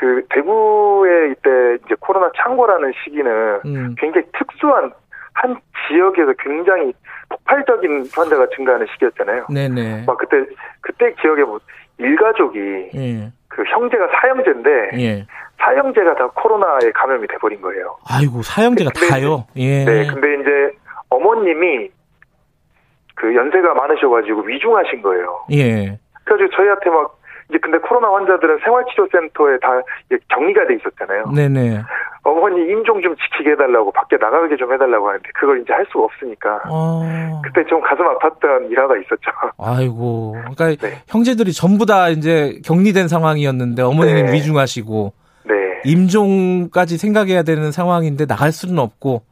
그 0.00 0.24
대구에 0.30 1.32
이때 1.32 1.78
이제 1.84 1.94
코로나 2.00 2.30
창고라는 2.34 2.90
시기는 3.04 3.60
음. 3.66 3.94
굉장히 3.98 4.26
특수한 4.32 4.90
한 5.34 5.60
지역에서 5.86 6.32
굉장히 6.38 6.94
폭발적인 7.28 8.06
환자가 8.10 8.48
증가하는 8.56 8.86
시기였잖아요. 8.92 9.46
네네. 9.52 10.04
막 10.06 10.16
그때 10.16 10.38
그때 10.80 11.12
기억에 11.20 11.42
뭐 11.42 11.60
일가족이 11.98 12.58
예. 12.94 13.30
그 13.50 13.64
형제가 13.64 14.08
사형제인데 14.14 14.70
예. 14.94 15.26
사형제가 15.58 16.14
다 16.14 16.28
코로나에 16.34 16.90
감염이 16.94 17.26
돼버린 17.26 17.60
거예요. 17.60 17.96
아이고 18.08 18.42
사형제가 18.42 18.90
다요. 19.10 19.44
예. 19.56 19.84
네, 19.84 20.06
근데 20.06 20.40
이제 20.40 20.78
어머님이 21.10 21.90
그 23.16 23.34
연세가 23.34 23.74
많으셔가지고 23.74 24.42
위중하신 24.42 25.02
거예요. 25.02 25.44
예. 25.52 25.98
그래서 26.24 26.56
저희한테 26.56 26.88
막 26.90 27.18
이제 27.50 27.58
근데 27.58 27.78
코로나 27.78 28.14
환자들은 28.14 28.60
생활치료센터에 28.64 29.58
다 29.58 29.80
격리가 30.28 30.66
돼 30.68 30.76
있었잖아요. 30.76 31.24
네네. 31.34 31.82
어머니 32.22 32.60
임종 32.70 33.00
좀 33.00 33.16
지키게 33.16 33.52
해달라고 33.52 33.92
밖에 33.92 34.16
나가게 34.16 34.56
좀 34.56 34.72
해달라고 34.72 35.08
하는데 35.08 35.28
그걸 35.34 35.62
이제 35.62 35.72
할 35.72 35.86
수가 35.90 36.04
없으니까 36.04 36.60
어... 36.68 37.40
그때 37.42 37.64
좀 37.68 37.80
가슴 37.80 38.04
아팠던 38.04 38.70
일화가 38.70 38.96
있었죠. 38.98 39.30
아이고, 39.58 40.36
그러니까 40.54 40.86
네. 40.86 41.02
형제들이 41.08 41.52
전부 41.52 41.86
다 41.86 42.08
이제 42.10 42.60
격리된 42.64 43.08
상황이었는데 43.08 43.82
어머니는 43.82 44.26
네. 44.26 44.32
위중하시고 44.32 45.12
네. 45.44 45.54
임종까지 45.84 46.98
생각해야 46.98 47.42
되는 47.42 47.72
상황인데 47.72 48.26
나갈 48.26 48.52
수는 48.52 48.78
없고. 48.78 49.22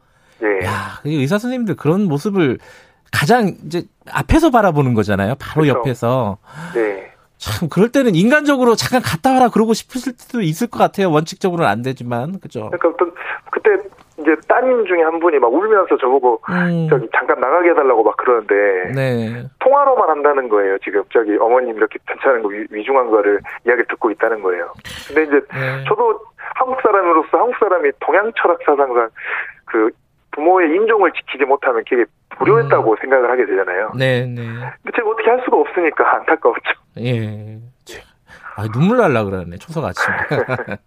네. 0.41 0.65
야, 0.65 1.01
의사 1.05 1.39
선생님들 1.39 1.77
그런 1.77 2.05
모습을 2.05 2.59
가장 3.13 3.55
이제 3.67 3.83
앞에서 4.11 4.51
바라보는 4.51 4.95
거잖아요. 4.95 5.35
바로 5.39 5.63
그렇죠. 5.63 5.81
옆에서. 5.81 6.39
네. 6.75 7.08
참 7.39 7.69
그럴 7.69 7.91
때는 7.91 8.15
인간적으로 8.15 8.75
잠깐 8.75 9.01
갔다 9.01 9.33
와라 9.33 9.49
그러고 9.49 9.73
싶을 9.73 10.01
수도 10.01 10.41
있을 10.41 10.67
것 10.67 10.79
같아요. 10.79 11.11
원칙적으로는 11.11 11.71
안 11.71 11.83
되지만 11.83 12.41
그죠. 12.41 12.71
그러니까 12.71 12.89
어떤 12.89 13.13
그때 13.51 13.71
이제 14.21 14.35
따님 14.49 14.85
중에 14.85 15.03
한 15.03 15.21
분이 15.21 15.39
막 15.39 15.53
울면서 15.53 15.97
저보고 15.97 16.41
음. 16.51 16.89
저기 16.91 17.09
잠깐 17.15 17.41
나가게 17.41 17.71
해달라고 17.71 18.03
막 18.03 18.17
그러는데 18.17 18.93
네. 18.95 19.45
통화로만 19.61 20.11
한다는 20.11 20.49
거예요. 20.49 20.77
지금 20.79 21.05
저기 21.13 21.37
어머님 21.37 21.77
이렇게 21.77 21.99
괜찮은 22.07 22.43
거 22.43 22.49
위, 22.49 22.83
중한 22.85 23.09
거를 23.11 23.41
이야기 23.65 23.83
듣고 23.89 24.11
있다는 24.11 24.43
거예요. 24.43 24.73
근데 25.07 25.23
이제 25.23 25.41
네. 25.53 25.85
저도 25.89 26.21
한국 26.57 26.81
사람으로서 26.83 27.39
한국 27.39 27.55
사람이 27.61 27.93
동양 28.01 28.33
철학 28.37 28.59
사상상 28.67 29.09
그 29.67 29.91
부모의 30.39 30.71
인종을 30.77 31.13
지키지 31.13 31.45
못하면 31.45 31.83
되게 31.89 32.05
불효했다고 32.39 32.91
음. 32.93 32.97
생각을 33.01 33.31
하게 33.31 33.45
되잖아요. 33.47 33.93
네, 33.97 34.25
네. 34.27 34.43
근데 34.43 34.97
제가 34.97 35.09
어떻게 35.11 35.29
할 35.31 35.41
수가 35.45 35.57
없으니까 35.59 36.15
안타까웠죠. 36.17 36.71
예. 37.01 37.59
아, 38.57 38.67
눈물 38.73 38.99
날라 38.99 39.25
그러네, 39.25 39.57
초석 39.59 39.85
아침에. 39.85 40.17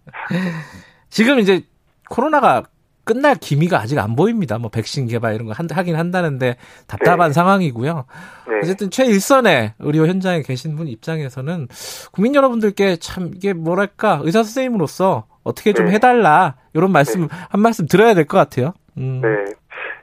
지금 1.10 1.40
이제 1.40 1.62
코로나가 2.10 2.64
끝날 3.04 3.36
기미가 3.36 3.80
아직 3.80 3.98
안 3.98 4.16
보입니다. 4.16 4.58
뭐 4.58 4.70
백신 4.70 5.08
개발 5.08 5.36
이런 5.36 5.48
거 5.48 5.54
한, 5.54 5.68
하긴 5.72 5.96
한다는데 5.96 6.58
답답한 6.88 7.30
네. 7.30 7.34
상황이고요. 7.34 8.06
네. 8.48 8.58
어쨌든 8.62 8.90
최일선의 8.92 9.74
의료 9.80 10.06
현장에 10.06 10.42
계신 10.44 10.76
분 10.76 10.88
입장에서는 10.88 11.68
국민 12.12 12.36
여러분들께 12.36 12.98
참 12.98 13.32
이게 13.36 13.54
뭐랄까 13.54 14.20
의사 14.24 14.44
선생님으로서 14.44 15.26
어떻게 15.44 15.74
좀 15.74 15.88
네. 15.88 15.94
해달라 15.94 16.56
이런 16.74 16.92
말씀 16.92 17.22
네. 17.22 17.28
한 17.50 17.62
말씀 17.62 17.88
드려야 17.88 18.14
될 18.14 18.26
것 18.26 18.38
같아요. 18.38 18.74
음. 18.98 19.20
네. 19.22 19.46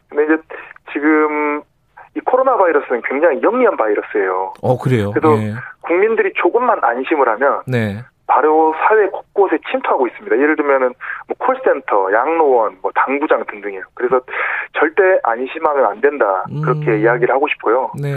근데 0.09 0.25
이제 0.25 0.43
지금 0.93 1.63
이 2.17 2.21
코로나 2.21 2.57
바이러스는 2.57 3.03
굉장히 3.03 3.43
영리한 3.43 3.77
바이러스예요. 3.77 4.55
어 4.63 4.79
그래요. 4.79 5.13
그래서 5.13 5.37
네. 5.37 5.55
국민들이 5.83 6.33
조금만 6.35 6.79
안심을 6.83 7.29
하면 7.29 7.63
네. 7.67 8.03
바로 8.27 8.75
사회 8.87 9.07
곳곳에 9.09 9.59
침투하고 9.71 10.07
있습니다. 10.07 10.37
예를 10.37 10.55
들면은 10.55 10.93
뭐 11.27 11.37
콜센터, 11.39 12.13
양로원, 12.13 12.79
뭐 12.83 12.93
당구장 12.95 13.45
등등이에요. 13.47 13.83
그래서 13.95 14.21
절대 14.75 15.19
안심하면 15.23 15.87
안 15.87 16.01
된다 16.01 16.45
그렇게 16.63 16.91
음. 16.91 16.99
이야기를 16.99 17.35
하고 17.35 17.49
싶고요. 17.49 17.91
네. 18.01 18.11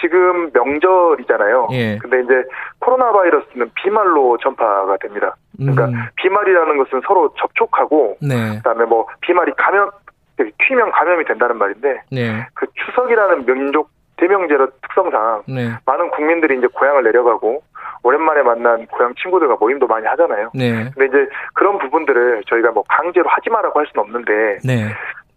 지금 0.00 0.50
명절이잖아요. 0.52 1.68
예. 1.72 1.98
근데 1.98 2.20
이제 2.22 2.44
코로나 2.78 3.10
바이러스는 3.10 3.70
비말로 3.74 4.38
전파가 4.38 4.96
됩니다. 4.98 5.34
그러니까 5.56 5.86
음. 5.86 5.94
비말이라는 6.16 6.78
것은 6.78 7.00
서로 7.06 7.32
접촉하고 7.36 8.18
네. 8.20 8.58
그다음에 8.58 8.84
뭐 8.84 9.06
비말이 9.22 9.52
감염 9.56 9.90
튀면 10.36 10.92
감염이 10.92 11.24
된다는 11.24 11.56
말인데 11.56 12.02
네. 12.10 12.46
그 12.54 12.66
추석이라는 12.74 13.46
민족 13.46 13.90
대명제로 14.16 14.70
특성상 14.82 15.42
네. 15.46 15.72
많은 15.84 16.10
국민들이 16.10 16.56
이제 16.58 16.66
고향을 16.66 17.04
내려가고 17.04 17.62
오랜만에 18.02 18.42
만난 18.42 18.86
고향 18.86 19.14
친구들과 19.14 19.56
모임도 19.56 19.86
많이 19.86 20.06
하잖아요. 20.06 20.50
네. 20.54 20.90
근데 20.94 21.06
이제 21.06 21.30
그런 21.54 21.78
부분들을 21.78 22.42
저희가 22.48 22.72
뭐 22.72 22.82
강제로 22.88 23.28
하지 23.28 23.50
말라고 23.50 23.78
할 23.78 23.86
수는 23.86 24.04
없는데 24.04 24.58
네. 24.64 24.88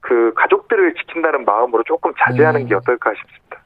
그 0.01 0.33
가족들을 0.35 0.93
지킨다는 0.95 1.45
마음으로 1.45 1.83
조금 1.83 2.13
자제하는 2.19 2.61
음. 2.61 2.67
게 2.67 2.75
어떨까 2.75 3.11
싶습니다. 3.15 3.59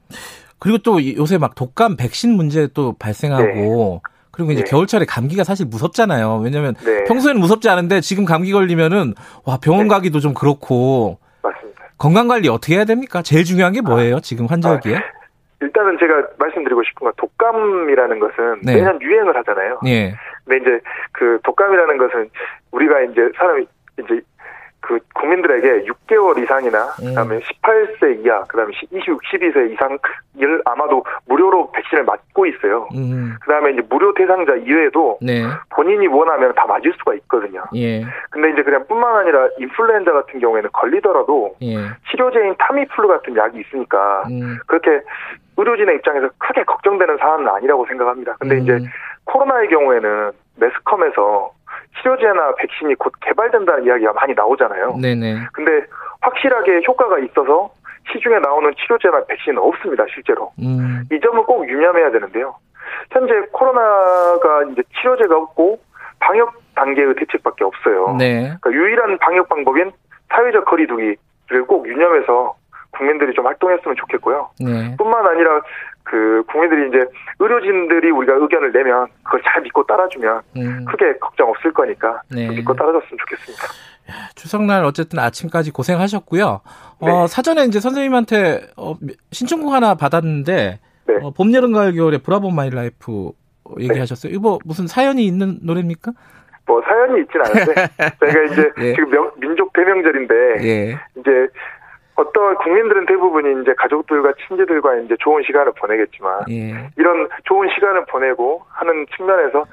그리고 0.59 0.77
또 0.79 0.97
요새 1.17 1.38
막 1.38 1.55
독감 1.55 1.97
백신 1.97 2.36
문제 2.36 2.67
또 2.73 2.95
발생하고 2.97 3.43
네. 3.43 3.99
그리고 4.31 4.51
이제 4.51 4.63
네. 4.63 4.69
겨울철에 4.69 5.05
감기가 5.05 5.43
사실 5.43 5.67
무섭잖아요. 5.67 6.39
왜냐면 6.43 6.73
네. 6.84 7.03
평소에는 7.03 7.39
무섭지 7.39 7.69
않은데 7.69 8.01
지금 8.01 8.25
감기 8.25 8.51
걸리면은 8.51 9.13
와 9.45 9.57
병원 9.61 9.84
네. 9.84 9.89
가기도 9.89 10.19
좀 10.19 10.34
그렇고. 10.34 11.19
건강 12.04 12.28
관리 12.28 12.49
어떻게 12.49 12.76
해야 12.76 12.84
됩니까? 12.84 13.22
제일 13.22 13.45
중요한 13.45 13.72
게 13.72 13.80
뭐예요? 13.80 14.18
아, 14.18 14.20
지금 14.20 14.45
환절기에? 14.47 14.97
아, 14.97 15.01
일단은 15.62 15.97
제가 15.97 16.28
말씀드리고 16.38 16.84
싶은 16.84 17.06
건 17.06 17.14
독감이라는 17.16 18.20
것은 18.20 18.60
네. 18.62 18.76
매년 18.76 19.01
유행을 19.01 19.34
하잖아요. 19.38 19.80
네. 19.82 20.14
근데 20.43 20.62
이제 20.62 20.82
그 21.14 21.39
독감이라는 21.43 21.97
것은 21.97 22.30
우리가 22.72 22.99
이제 23.04 23.32
사람이 23.38 23.66
이제 23.99 24.20
그 24.82 24.99
국민들에게 25.16 25.86
6개월 25.86 26.43
이상이나 26.43 26.88
음. 27.04 27.06
그다음에 27.06 27.39
18세 27.39 28.26
이하 28.26 28.43
그다음에 28.49 28.74
26, 28.91 29.22
12세 29.24 29.72
이상 29.72 29.97
을 30.41 30.61
아마도 30.65 31.05
무료로 31.27 31.71
백신을 31.71 32.05
맞고 32.05 32.47
있어요. 32.47 32.88
음. 32.95 33.36
그다음에 33.41 33.71
이제 33.71 33.84
무료 33.88 34.13
대상자 34.15 34.55
이외에도 34.55 35.19
네. 35.21 35.43
본인이 35.69 36.07
원하면 36.07 36.55
다 36.55 36.65
맞을 36.65 36.91
수가 36.97 37.13
있거든요. 37.15 37.63
예. 37.75 38.03
근데 38.31 38.49
이제 38.49 38.63
그냥 38.63 38.84
뿐만 38.88 39.15
아니라 39.15 39.47
인플루엔자 39.59 40.11
같은 40.11 40.39
경우에는 40.39 40.71
걸리더라도 40.73 41.55
예. 41.61 41.75
치료제인 42.09 42.55
타미플루 42.57 43.07
같은 43.07 43.38
약이 43.38 43.59
있으니까 43.59 44.23
음. 44.31 44.57
그렇게 44.65 45.01
의료진의 45.55 45.97
입장에서 45.97 46.29
크게 46.39 46.63
걱정되는 46.63 47.17
사안은 47.17 47.47
아니라고 47.47 47.86
생각합니다. 47.86 48.36
근데 48.39 48.55
음. 48.55 48.61
이제 48.63 48.79
코로나의 49.25 49.69
경우에는 49.69 50.31
매스컴에서 50.55 51.51
치료제나 52.01 52.55
백신이 52.55 52.95
곧 52.95 53.13
개발된다는 53.21 53.86
이야기가 53.86 54.13
많이 54.13 54.34
나오잖아요. 54.34 54.97
네네. 54.99 55.47
근데 55.53 55.86
확실하게 56.21 56.81
효과가 56.88 57.19
있어서 57.19 57.69
시중에 58.12 58.39
나오는 58.39 58.72
치료제나 58.76 59.26
백신은 59.26 59.58
없습니다, 59.58 60.06
실제로. 60.14 60.51
음. 60.60 61.04
이 61.12 61.20
점은 61.20 61.43
꼭 61.43 61.68
유념해야 61.68 62.12
되는데요. 62.12 62.56
현재 63.12 63.34
코로나가 63.51 64.64
이제 64.72 64.84
치료제가 64.99 65.36
없고 65.36 65.80
방역 66.20 66.54
단계의 66.76 67.16
대책밖에 67.16 67.64
없어요. 67.64 68.16
네. 68.18 68.56
그러니까 68.62 68.72
유일한 68.72 69.18
방역 69.20 69.49
방법인 69.49 69.91
사회적 70.30 70.66
거리두기를 70.66 71.66
꼭 71.68 71.88
유념해서 71.88 72.56
국민들이 72.91 73.34
좀 73.34 73.45
활동했으면 73.45 73.95
좋겠고요. 73.95 74.49
네. 74.60 74.95
뿐만 74.97 75.26
아니라 75.26 75.62
그 76.04 76.43
국민들이 76.47 76.89
이제 76.89 77.06
의료진들이 77.39 78.12
우리가 78.12 78.34
의견을 78.36 78.72
내면 78.72 79.08
그걸 79.24 79.41
잘 79.45 79.62
믿고 79.62 79.84
따라주면 79.86 80.41
음. 80.58 80.86
크게 80.86 81.18
걱정 81.20 81.49
없을 81.49 81.72
거니까 81.74 82.22
네. 82.30 82.49
믿고 82.49 82.74
따라줬으면 82.74 83.18
좋겠습니다. 83.18 83.64
추석날 84.36 84.84
어쨌든 84.84 85.20
아침까지 85.20 85.72
고생하셨고요. 85.72 86.62
어, 86.99 87.06
네. 87.06 87.28
사전에 87.28 87.66
이제 87.66 87.80
선생님한테 87.80 88.68
어, 88.78 88.95
신청곡 89.32 89.74
하나 89.74 89.95
받았는데 89.95 90.80
네. 91.08 91.16
어, 91.22 91.32
봄, 91.32 91.54
여름, 91.54 91.74
가을, 91.74 91.93
겨울에 91.93 92.18
Bravo 92.18 92.49
My 92.51 92.70
Life 92.70 93.32
얘기하셨어요. 93.80 94.32
네. 94.32 94.38
이거 94.38 94.60
무슨 94.66 94.88
사연이 94.88 95.26
있는 95.26 95.60
노래입니까? 95.64 96.12
뭐 96.66 96.82
사연이 96.82 97.22
있진 97.22 97.41
않은데 97.41 97.74
저희가 98.20 98.43
이제 98.43 98.72
예. 98.80 98.93
지금 98.93 99.10
명, 99.10 99.32
민족 99.38 99.74
대명절인데 99.74 100.36
예. 100.64 100.99
이제 101.20 101.47
어떤 102.16 102.56
국민들은 102.56 103.06
대부분이 103.06 103.62
이제 103.62 103.74
가족들과 103.78 104.34
친지들과 104.47 104.97
이제 104.99 105.16
좋은 105.20 105.43
시간을 105.43 105.74
보내겠지만 105.74 106.45
예. 106.49 106.89
이런 106.97 107.28
좋은 107.45 107.70
시간을 107.74 108.06
보내고 108.06 108.64
하는 108.70 109.06
측면에서 109.16 109.66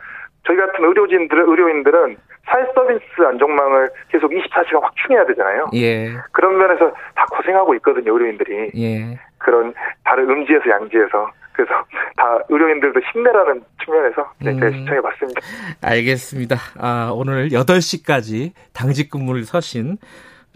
저희 0.47 0.57
같은 0.57 0.85
의료진들 0.85 1.39
의료인들은 1.39 2.17
사회 2.51 2.65
서비스 2.75 3.03
안정망을 3.27 3.91
계속 4.11 4.31
24시간 4.31 4.83
확충해야 4.83 5.25
되잖아요. 5.27 5.71
예. 5.75 6.13
그런 6.33 6.59
면에서 6.59 6.93
다 7.15 7.25
고생하고 7.31 7.75
있거든요, 7.77 8.13
의료인들이. 8.13 8.73
예. 8.77 9.19
그런 9.39 9.73
다른 10.05 10.29
음지에서 10.29 10.69
양지에서. 10.69 11.31
그래서 11.53 11.73
다 12.17 12.39
의료인들도 12.49 13.01
힘내라는 13.13 13.63
측면에서 13.85 14.33
네, 14.41 14.55
제가 14.55 14.67
음. 14.67 14.73
신청해 14.73 15.01
봤습니다. 15.03 15.41
알겠습니다. 15.83 16.57
아, 16.79 17.11
오늘 17.13 17.49
8시까지 17.49 18.53
당직 18.73 19.11
근무를 19.11 19.45
서신 19.45 19.99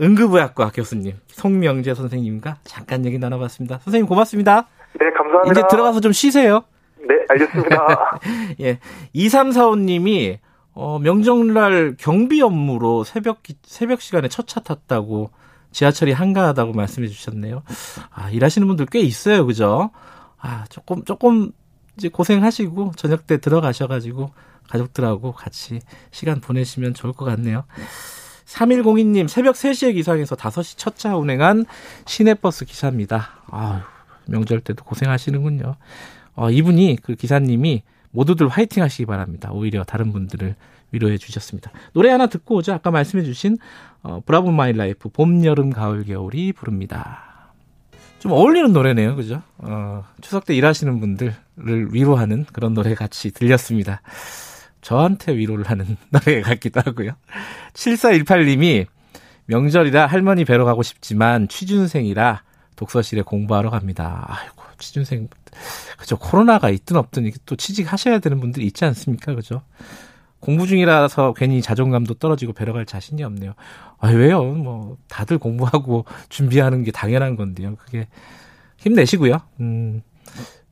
응급의학과 0.00 0.70
교수님 0.74 1.14
송명재 1.26 1.94
선생님과 1.94 2.56
잠깐 2.64 3.04
얘기 3.04 3.18
나눠봤습니다. 3.18 3.78
선생님 3.78 4.08
고맙습니다. 4.08 4.66
네, 4.98 5.10
감사합니다. 5.10 5.52
이제 5.52 5.62
들어가서 5.68 6.00
좀 6.00 6.12
쉬세요. 6.12 6.64
네, 7.06 7.14
알겠습니다. 7.28 8.20
예. 8.60 8.78
2345님이 9.14 10.38
어, 10.74 10.98
명절날 10.98 11.96
경비 11.98 12.42
업무로 12.42 13.04
새벽 13.04 13.42
새벽 13.62 14.00
시간에 14.00 14.28
첫 14.28 14.46
차 14.46 14.60
탔다고 14.60 15.30
지하철이 15.72 16.12
한가하다고 16.12 16.72
말씀해 16.72 17.08
주셨네요. 17.08 17.62
아, 18.10 18.30
일하시는 18.30 18.66
분들 18.68 18.86
꽤 18.86 19.00
있어요. 19.00 19.44
그죠? 19.46 19.90
아, 20.38 20.64
조금 20.68 21.04
조금 21.04 21.50
이제 21.96 22.08
고생하시고 22.08 22.92
저녁 22.96 23.26
때 23.26 23.38
들어가셔 23.38 23.86
가지고 23.88 24.30
가족들하고 24.68 25.32
같이 25.32 25.80
시간 26.10 26.40
보내시면 26.40 26.94
좋을 26.94 27.12
것 27.12 27.24
같네요. 27.24 27.64
3102님, 28.46 29.26
새벽 29.28 29.54
3시에 29.56 29.94
기상해서 29.94 30.36
5시 30.36 30.76
첫 30.78 30.96
차 30.96 31.16
운행한 31.16 31.64
시내버스 32.06 32.66
기사입니다. 32.66 33.30
아유, 33.50 33.80
명절 34.26 34.60
때도 34.60 34.84
고생하시는군요. 34.84 35.74
어, 36.36 36.50
이분이, 36.50 36.98
그 37.02 37.14
기사님이 37.14 37.82
모두들 38.14 38.48
화이팅 38.48 38.82
하시기 38.82 39.06
바랍니다. 39.06 39.50
오히려 39.52 39.84
다른 39.84 40.12
분들을 40.12 40.54
위로해 40.92 41.18
주셨습니다. 41.18 41.72
노래 41.92 42.10
하나 42.10 42.28
듣고 42.28 42.56
오죠. 42.56 42.72
아까 42.72 42.90
말씀해 42.90 43.24
주신, 43.24 43.58
어, 44.02 44.20
Bravo 44.24 44.52
My 44.52 44.72
Life, 44.72 45.08
봄, 45.08 45.44
여름, 45.44 45.70
가을, 45.70 46.04
겨울이 46.04 46.52
부릅니다. 46.52 47.52
좀 48.20 48.32
어울리는 48.32 48.72
노래네요. 48.72 49.16
그죠? 49.16 49.42
어, 49.58 50.04
추석 50.20 50.46
때 50.46 50.54
일하시는 50.54 50.98
분들을 51.00 51.34
위로하는 51.92 52.46
그런 52.52 52.72
노래 52.72 52.94
같이 52.94 53.32
들렸습니다. 53.32 54.00
저한테 54.80 55.36
위로를 55.36 55.64
하는 55.68 55.96
노래 56.10 56.40
같기도 56.40 56.80
하고요. 56.84 57.12
7418님이 57.74 58.86
명절이라 59.46 60.06
할머니 60.06 60.44
뵈러 60.44 60.64
가고 60.64 60.82
싶지만 60.82 61.48
취준생이라 61.48 62.42
독서실에 62.76 63.22
공부하러 63.22 63.70
갑니다. 63.70 64.24
아이고, 64.28 64.53
취준생, 64.78 65.28
그죠. 65.98 66.16
코로나가 66.18 66.70
있든 66.70 66.96
없든 66.96 67.30
또 67.46 67.56
취직하셔야 67.56 68.18
되는 68.18 68.40
분들이 68.40 68.66
있지 68.66 68.84
않습니까? 68.84 69.34
그죠. 69.34 69.62
공부 70.44 70.66
중이라서 70.66 71.32
괜히 71.32 71.62
자존감도 71.62 72.14
떨어지고 72.14 72.52
뵈러 72.52 72.74
갈 72.74 72.84
자신이 72.84 73.22
없네요. 73.22 73.54
아, 73.98 74.08
왜요? 74.10 74.42
뭐, 74.44 74.98
다들 75.08 75.38
공부하고 75.38 76.04
준비하는 76.28 76.82
게 76.82 76.90
당연한 76.92 77.36
건데요. 77.36 77.76
그게 77.76 78.08
힘내시고요. 78.76 79.40
음, 79.60 80.02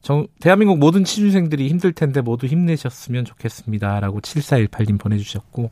정, 0.03 0.27
대한민국 0.41 0.79
모든 0.79 1.05
취준생들이 1.05 1.69
힘들 1.69 1.93
텐데 1.93 2.21
모두 2.21 2.47
힘내셨으면 2.47 3.25
좋겠습니다. 3.25 4.01
라고 4.01 4.21
7418님 4.21 5.01
보내주셨고, 5.01 5.71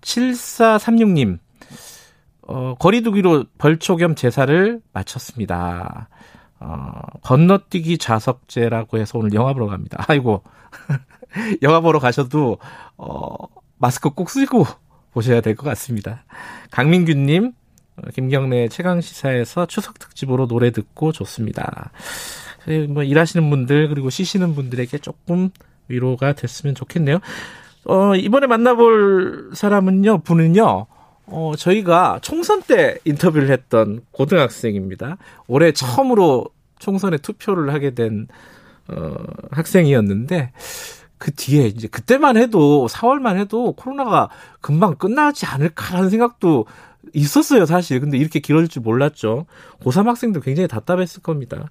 7436님, 0.00 1.38
어, 2.42 2.74
거리두기로 2.80 3.44
벌초 3.58 3.94
겸 3.94 4.16
제사를 4.16 4.80
마쳤습니다. 4.92 6.08
어, 6.60 6.92
건너뛰기 7.22 7.98
좌석제라고 7.98 8.98
해서 8.98 9.18
오늘 9.18 9.32
영화 9.34 9.52
보러 9.54 9.66
갑니다. 9.66 10.04
아이고. 10.08 10.42
영화 11.62 11.80
보러 11.80 11.98
가셔도, 11.98 12.58
어, 12.96 13.34
마스크 13.78 14.10
꼭 14.10 14.30
쓰고 14.30 14.64
보셔야 15.12 15.40
될 15.40 15.54
것 15.56 15.64
같습니다. 15.64 16.24
강민규님, 16.70 17.52
어, 17.96 18.02
김경래 18.14 18.68
최강 18.68 19.00
시사에서 19.00 19.66
추석 19.66 19.98
특집으로 19.98 20.46
노래 20.46 20.70
듣고 20.70 21.12
좋습니다. 21.12 21.92
뭐 22.90 23.02
일하시는 23.02 23.48
분들 23.48 23.88
그리고 23.88 24.10
쉬시는 24.10 24.54
분들에게 24.54 24.98
조금 24.98 25.50
위로가 25.88 26.34
됐으면 26.34 26.74
좋겠네요. 26.74 27.20
어, 27.86 28.14
이번에 28.14 28.46
만나볼 28.46 29.50
사람은요, 29.54 30.18
분은요, 30.18 30.86
어, 31.30 31.54
저희가 31.56 32.18
총선 32.22 32.62
때 32.62 32.98
인터뷰를 33.04 33.50
했던 33.50 34.02
고등학생입니다. 34.10 35.16
올해 35.46 35.72
처음으로 35.72 36.46
총선에 36.78 37.18
투표를 37.18 37.72
하게 37.72 37.94
된, 37.94 38.26
어, 38.88 39.14
학생이었는데, 39.50 40.52
그 41.18 41.32
뒤에 41.32 41.66
이제 41.66 41.86
그때만 41.86 42.36
해도 42.36 42.86
4월만 42.88 43.36
해도 43.36 43.72
코로나가 43.72 44.30
금방 44.60 44.96
끝나지 44.96 45.46
않을까라는 45.46 46.08
생각도 46.10 46.66
있었어요, 47.12 47.66
사실. 47.66 48.00
근데 48.00 48.16
이렇게 48.16 48.40
길어질 48.40 48.68
줄 48.68 48.82
몰랐죠. 48.82 49.46
고3 49.82 50.06
학생들 50.06 50.40
굉장히 50.40 50.66
답답했을 50.66 51.22
겁니다. 51.22 51.70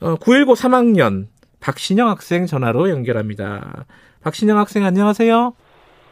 어, 0.00 0.16
919 0.16 0.54
3학년 0.54 1.26
박신영 1.60 2.08
학생 2.08 2.46
전화로 2.46 2.90
연결합니다. 2.90 3.86
박신영 4.22 4.58
학생 4.58 4.84
안녕하세요. 4.84 5.54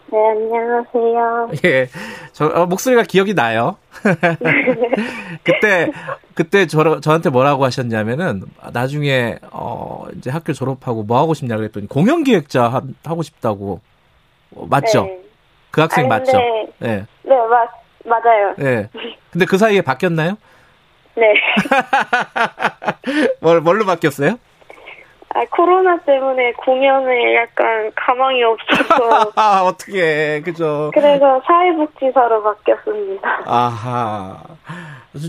네, 0.09 0.19
안녕하세요. 0.19 1.51
예. 1.65 1.89
저, 2.33 2.47
어, 2.47 2.67
목소리가 2.67 3.03
기억이 3.03 3.35
나요. 3.35 3.77
그때, 5.43 5.91
그때 6.35 6.67
저, 6.67 7.01
저한테 7.01 7.31
뭐라고 7.31 7.65
하셨냐면은, 7.65 8.45
나중에, 8.73 9.39
어, 9.51 10.07
이제 10.17 10.31
학교 10.31 10.53
졸업하고 10.53 11.03
뭐 11.03 11.19
하고 11.19 11.35
싶냐 11.35 11.57
그랬더니, 11.57 11.89
공연기획자 11.89 12.69
하, 12.69 12.83
하고 13.05 13.23
싶다고. 13.23 13.81
어, 14.55 14.67
맞죠? 14.71 15.07
네. 15.07 15.21
그 15.73 15.81
학생 15.81 16.05
아니, 16.05 16.09
맞죠? 16.09 16.39
네. 16.39 16.67
네. 16.79 17.07
네, 17.25 17.35
맞, 17.51 17.69
맞아요. 18.05 18.55
네. 18.59 18.89
근데 19.33 19.45
그 19.45 19.59
사이에 19.59 19.83
바뀌었나요? 19.83 20.37
네. 21.17 21.35
뭘, 23.41 23.61
뭘로 23.61 23.85
바뀌었어요? 23.85 24.39
아, 25.37 25.45
코로나 25.51 25.99
때문에 25.99 26.53
공연에 26.53 27.37
약간 27.37 27.93
가망이 27.95 28.43
없어서. 28.43 29.33
아, 29.37 29.61
어떻게, 29.65 30.41
그죠. 30.41 30.91
그래서 30.95 31.43
사회복지사로 31.47 32.43
바뀌었습니다. 32.43 33.43
아하. 33.45 34.43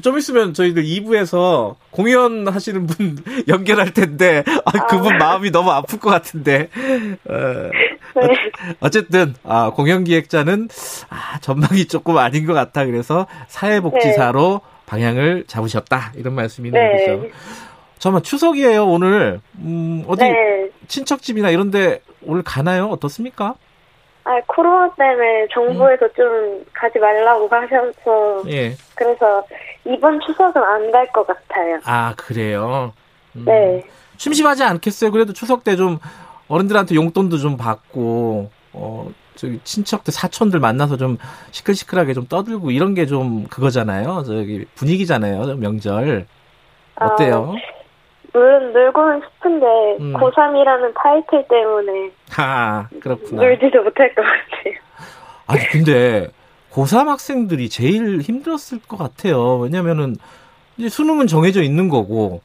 좀 0.01 0.17
있으면 0.17 0.53
저희들 0.53 0.83
2부에서 0.83 1.75
공연 1.91 2.47
하시는 2.47 2.87
분 2.87 3.17
연결할 3.49 3.93
텐데, 3.93 4.43
아, 4.63 4.71
그분 4.85 5.15
아. 5.15 5.17
마음이 5.17 5.51
너무 5.51 5.71
아플 5.71 5.99
것 5.99 6.09
같은데. 6.09 6.69
어, 7.27 7.33
네. 8.15 8.27
어쨌든, 8.79 9.33
아, 9.43 9.71
공연 9.75 10.05
기획자는, 10.05 10.69
아, 11.09 11.39
전망이 11.39 11.85
조금 11.85 12.17
아닌 12.17 12.45
것 12.45 12.53
같아. 12.53 12.85
그래서 12.85 13.27
사회복지사로 13.49 14.61
네. 14.63 14.77
방향을 14.85 15.43
잡으셨다. 15.47 16.13
이런 16.15 16.33
말씀이 16.33 16.69
있는 16.69 16.81
네. 16.81 17.05
거죠. 17.05 17.27
잠깐만, 17.99 18.23
추석이에요, 18.23 18.85
오늘. 18.85 19.41
음, 19.59 20.03
어디, 20.07 20.23
네. 20.23 20.69
친척집이나 20.87 21.49
이런 21.49 21.71
데 21.71 22.01
오늘 22.25 22.43
가나요? 22.43 22.87
어떻습니까? 22.89 23.55
아, 24.23 24.39
코로나 24.47 24.93
때문에 24.95 25.47
정부에서 25.53 26.05
음. 26.05 26.09
좀 26.15 26.65
가지 26.73 26.99
말라고 26.99 27.47
하셔서. 27.49 28.43
예. 28.49 28.75
그래서 28.95 29.43
이번 29.85 30.19
추석은 30.19 30.61
안 30.61 30.91
갈 30.91 31.07
것 31.13 31.25
같아요. 31.25 31.79
아, 31.85 32.13
그래요? 32.17 32.93
음. 33.35 33.43
네. 33.45 33.83
심심하지 34.17 34.63
않겠어요? 34.63 35.11
그래도 35.11 35.31
추석 35.33 35.63
때 35.63 35.75
좀 35.75 35.99
어른들한테 36.49 36.95
용돈도 36.95 37.37
좀 37.37 37.55
받고, 37.57 38.51
어, 38.73 39.09
저기 39.35 39.59
친척들 39.63 40.11
사촌들 40.13 40.59
만나서 40.59 40.97
좀 40.97 41.17
시끌시끌하게 41.51 42.13
좀 42.13 42.27
떠들고 42.27 42.71
이런 42.71 42.93
게 42.95 43.05
좀 43.05 43.45
그거잖아요. 43.47 44.23
저기 44.25 44.65
분위기잖아요. 44.75 45.55
명절. 45.55 46.25
어때요? 46.99 47.53
아, 47.55 47.76
물, 48.33 48.73
놀고는 48.73 49.21
싶은데 49.21 49.65
음. 49.99 50.13
고3이라는 50.13 50.93
타이틀 50.95 51.45
때문에 51.47 52.11
아, 52.37 52.87
그렇구나. 53.01 53.43
놀지도 53.43 53.83
못할 53.83 54.13
것 54.13 54.21
같아요. 54.21 54.73
아니 55.47 55.65
근데 55.67 56.27
고3 56.71 57.05
학생들이 57.07 57.69
제일 57.69 58.19
힘들었을 58.21 58.79
것 58.87 58.97
같아요. 58.97 59.57
왜냐면은 59.57 60.15
이제 60.77 60.89
수능은 60.89 61.27
정해져 61.27 61.61
있는 61.61 61.89
거고. 61.89 62.41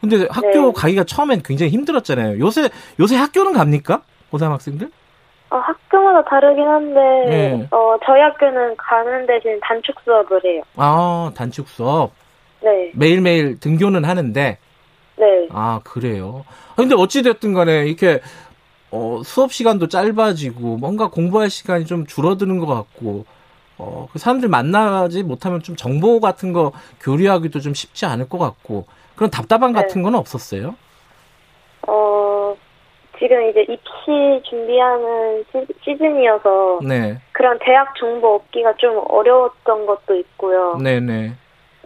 근데 0.00 0.26
학교 0.30 0.66
네. 0.66 0.72
가기가 0.76 1.04
처음엔 1.04 1.42
굉장히 1.42 1.72
힘들었잖아요. 1.72 2.38
요새 2.38 2.68
요새 3.00 3.16
학교는 3.16 3.54
갑니까? 3.54 4.02
고3 4.30 4.50
학생들? 4.50 4.90
어, 5.50 5.56
학교마다 5.56 6.22
다르긴 6.28 6.66
한데 6.66 7.00
네. 7.28 7.68
어 7.70 7.96
저희 8.04 8.20
학교는 8.20 8.76
가는 8.76 9.26
대신 9.26 9.58
단축 9.62 9.96
수업을 10.04 10.40
해요. 10.44 10.62
아 10.76 11.30
단축 11.34 11.68
수업. 11.68 12.12
네. 12.62 12.92
매일매일 12.94 13.58
등교는 13.60 14.04
하는데. 14.04 14.58
네. 15.16 15.48
아 15.50 15.80
그래요. 15.84 16.44
근데 16.76 16.94
어찌 16.94 17.22
됐든 17.22 17.54
간에 17.54 17.86
이렇게 17.86 18.20
어, 18.90 19.22
수업 19.24 19.52
시간도 19.52 19.88
짧아지고 19.88 20.76
뭔가 20.76 21.08
공부할 21.08 21.50
시간이 21.50 21.84
좀 21.86 22.06
줄어드는 22.06 22.58
것 22.58 22.66
같고 22.66 23.24
어, 23.76 24.08
그 24.12 24.18
사람들 24.18 24.48
만나지 24.48 25.22
못하면 25.22 25.60
좀 25.62 25.76
정보 25.76 26.20
같은 26.20 26.52
거 26.52 26.72
교류하기도 27.00 27.60
좀 27.60 27.74
쉽지 27.74 28.06
않을 28.06 28.28
것 28.28 28.38
같고 28.38 28.86
그런 29.16 29.30
답답함 29.30 29.72
네. 29.72 29.80
같은 29.80 30.02
건 30.02 30.14
없었어요? 30.14 30.76
어, 31.86 32.56
지금 33.18 33.48
이제 33.50 33.62
입시 33.62 34.48
준비하는 34.48 35.44
시, 35.84 35.96
즌이어서 35.98 36.80
네. 36.86 37.20
그런 37.32 37.58
대학 37.60 37.94
정보 37.96 38.36
얻기가 38.36 38.74
좀 38.76 39.02
어려웠던 39.08 39.86
것도 39.86 40.14
있고요. 40.16 40.78
네네. 40.82 41.32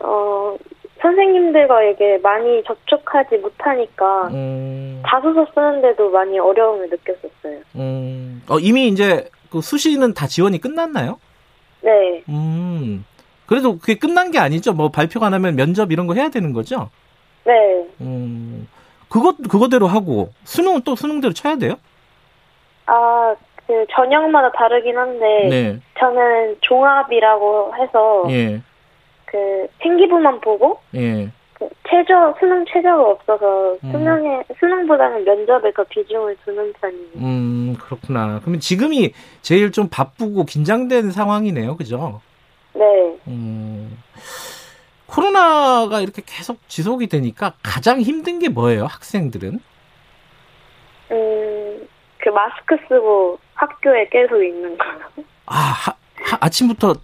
어, 0.01 0.57
선생님들과 1.01 1.83
이게 1.85 2.19
많이 2.19 2.63
접촉하지 2.65 3.39
못하니까 3.39 4.29
음... 4.29 5.03
자소서 5.07 5.47
쓰는데도 5.55 6.11
많이 6.11 6.39
어려움을 6.39 6.89
느꼈었어요. 6.91 7.61
음... 7.77 8.43
어, 8.49 8.59
이미 8.59 8.89
이제 8.89 9.29
그 9.51 9.61
수시는 9.61 10.15
다 10.15 10.27
지원이 10.27 10.61
끝났나요? 10.61 11.19
네. 11.81 12.23
음. 12.29 13.05
그래도 13.47 13.79
그게 13.79 13.95
끝난 13.95 14.31
게 14.31 14.39
아니죠. 14.39 14.73
뭐 14.73 14.91
발표가 14.91 15.27
안 15.27 15.35
하면 15.35 15.57
면접 15.57 15.91
이런 15.93 16.07
거 16.07 16.15
해야 16.15 16.29
되는 16.29 16.53
거죠? 16.53 16.91
네. 17.45 17.87
음. 18.01 18.69
그것 19.09 19.37
그거대로 19.49 19.87
하고 19.87 20.31
수능은 20.45 20.83
또 20.83 20.95
수능대로 20.95 21.33
쳐야 21.33 21.57
돼요? 21.57 21.77
아, 22.87 23.35
그 23.67 23.87
전형마다 23.91 24.53
다르긴 24.53 24.97
한데 24.97 25.49
네. 25.49 25.79
저는 25.99 26.57
종합이라고 26.61 27.75
해서 27.77 28.25
예. 28.31 28.61
그 29.31 29.67
생기부만 29.83 30.41
보고 30.41 30.81
예. 30.95 31.31
그 31.55 31.69
최저 31.89 32.35
수능 32.39 32.65
최저가 32.67 33.11
없어서 33.11 33.77
음. 33.85 33.93
수능에 33.93 34.43
수능보다는 34.59 35.25
면접에 35.25 35.73
더 35.73 35.85
비중을 35.85 36.37
두는 36.45 36.73
편이에요. 36.75 37.11
음 37.17 37.77
그렇구나. 37.81 38.41
그러면 38.41 38.61
지금이 38.61 39.13
제일 39.43 39.73
좀 39.73 39.89
바쁘고 39.91 40.45
긴장된 40.45 41.11
상황이네요, 41.11 41.77
그죠? 41.77 42.21
네. 42.75 42.85
음 43.27 43.99
코로나가 45.07 46.01
이렇게 46.01 46.23
계속 46.25 46.67
지속이 46.69 47.09
되니까 47.09 47.55
가장 47.63 48.01
힘든 48.01 48.39
게 48.39 48.49
뭐예요, 48.49 48.85
학생들은? 48.85 49.59
음그 51.11 52.29
마스크 52.29 52.77
쓰고 52.89 53.39
학교에 53.55 54.09
계속 54.11 54.43
있는 54.43 54.77
거. 54.79 54.85
아 55.47 55.55
하, 55.55 55.93
하, 56.23 56.39
아침부터 56.41 56.95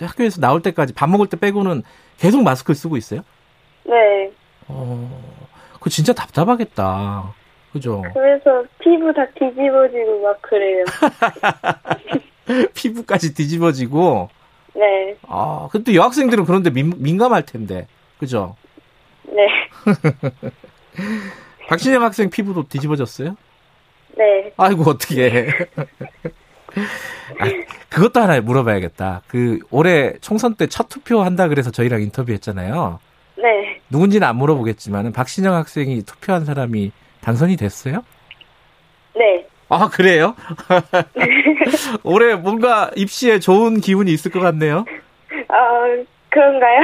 학교에서 0.00 0.40
나올 0.40 0.62
때까지 0.62 0.92
밥 0.94 1.08
먹을 1.08 1.26
때 1.28 1.36
빼고는 1.38 1.82
계속 2.18 2.42
마스크를 2.42 2.74
쓰고 2.74 2.96
있어요? 2.96 3.22
네. 3.84 4.30
어, 4.68 5.08
그 5.80 5.90
진짜 5.90 6.12
답답하겠다. 6.12 7.34
그죠? 7.72 8.02
그래서 8.14 8.64
피부 8.78 9.12
다 9.12 9.26
뒤집어지고 9.38 10.22
막 10.22 10.40
그래요. 10.42 10.84
피부까지 12.74 13.34
뒤집어지고? 13.34 14.30
네. 14.74 15.16
아, 15.26 15.68
근데 15.70 15.94
여학생들은 15.94 16.44
그런데 16.44 16.70
민, 16.70 16.92
민감할 16.96 17.44
텐데. 17.44 17.86
그죠? 18.18 18.56
네. 19.24 19.46
박신영 21.68 22.02
학생 22.02 22.30
피부도 22.30 22.68
뒤집어졌어요? 22.68 23.36
네. 24.16 24.52
아이고, 24.56 24.90
어떻게 24.90 25.46
아, 27.38 27.44
그것도 27.88 28.20
하나 28.20 28.40
물어봐야겠다. 28.40 29.22
그 29.26 29.58
올해 29.70 30.14
총선 30.20 30.54
때 30.54 30.66
첫 30.68 30.88
투표 30.88 31.22
한다 31.22 31.48
그래서 31.48 31.70
저희랑 31.70 32.02
인터뷰했잖아요. 32.02 32.98
네. 33.38 33.80
누군지는 33.90 34.26
안 34.26 34.36
물어보겠지만 34.36 35.12
박신영 35.12 35.54
학생이 35.54 36.02
투표한 36.02 36.44
사람이 36.44 36.92
당선이 37.20 37.56
됐어요? 37.56 38.04
네. 39.14 39.46
아 39.68 39.88
그래요? 39.88 40.34
올해 42.04 42.34
뭔가 42.34 42.90
입시에 42.96 43.38
좋은 43.40 43.80
기운이 43.80 44.12
있을 44.12 44.30
것 44.30 44.40
같네요. 44.40 44.84
어 45.48 46.04
그런가요? 46.30 46.80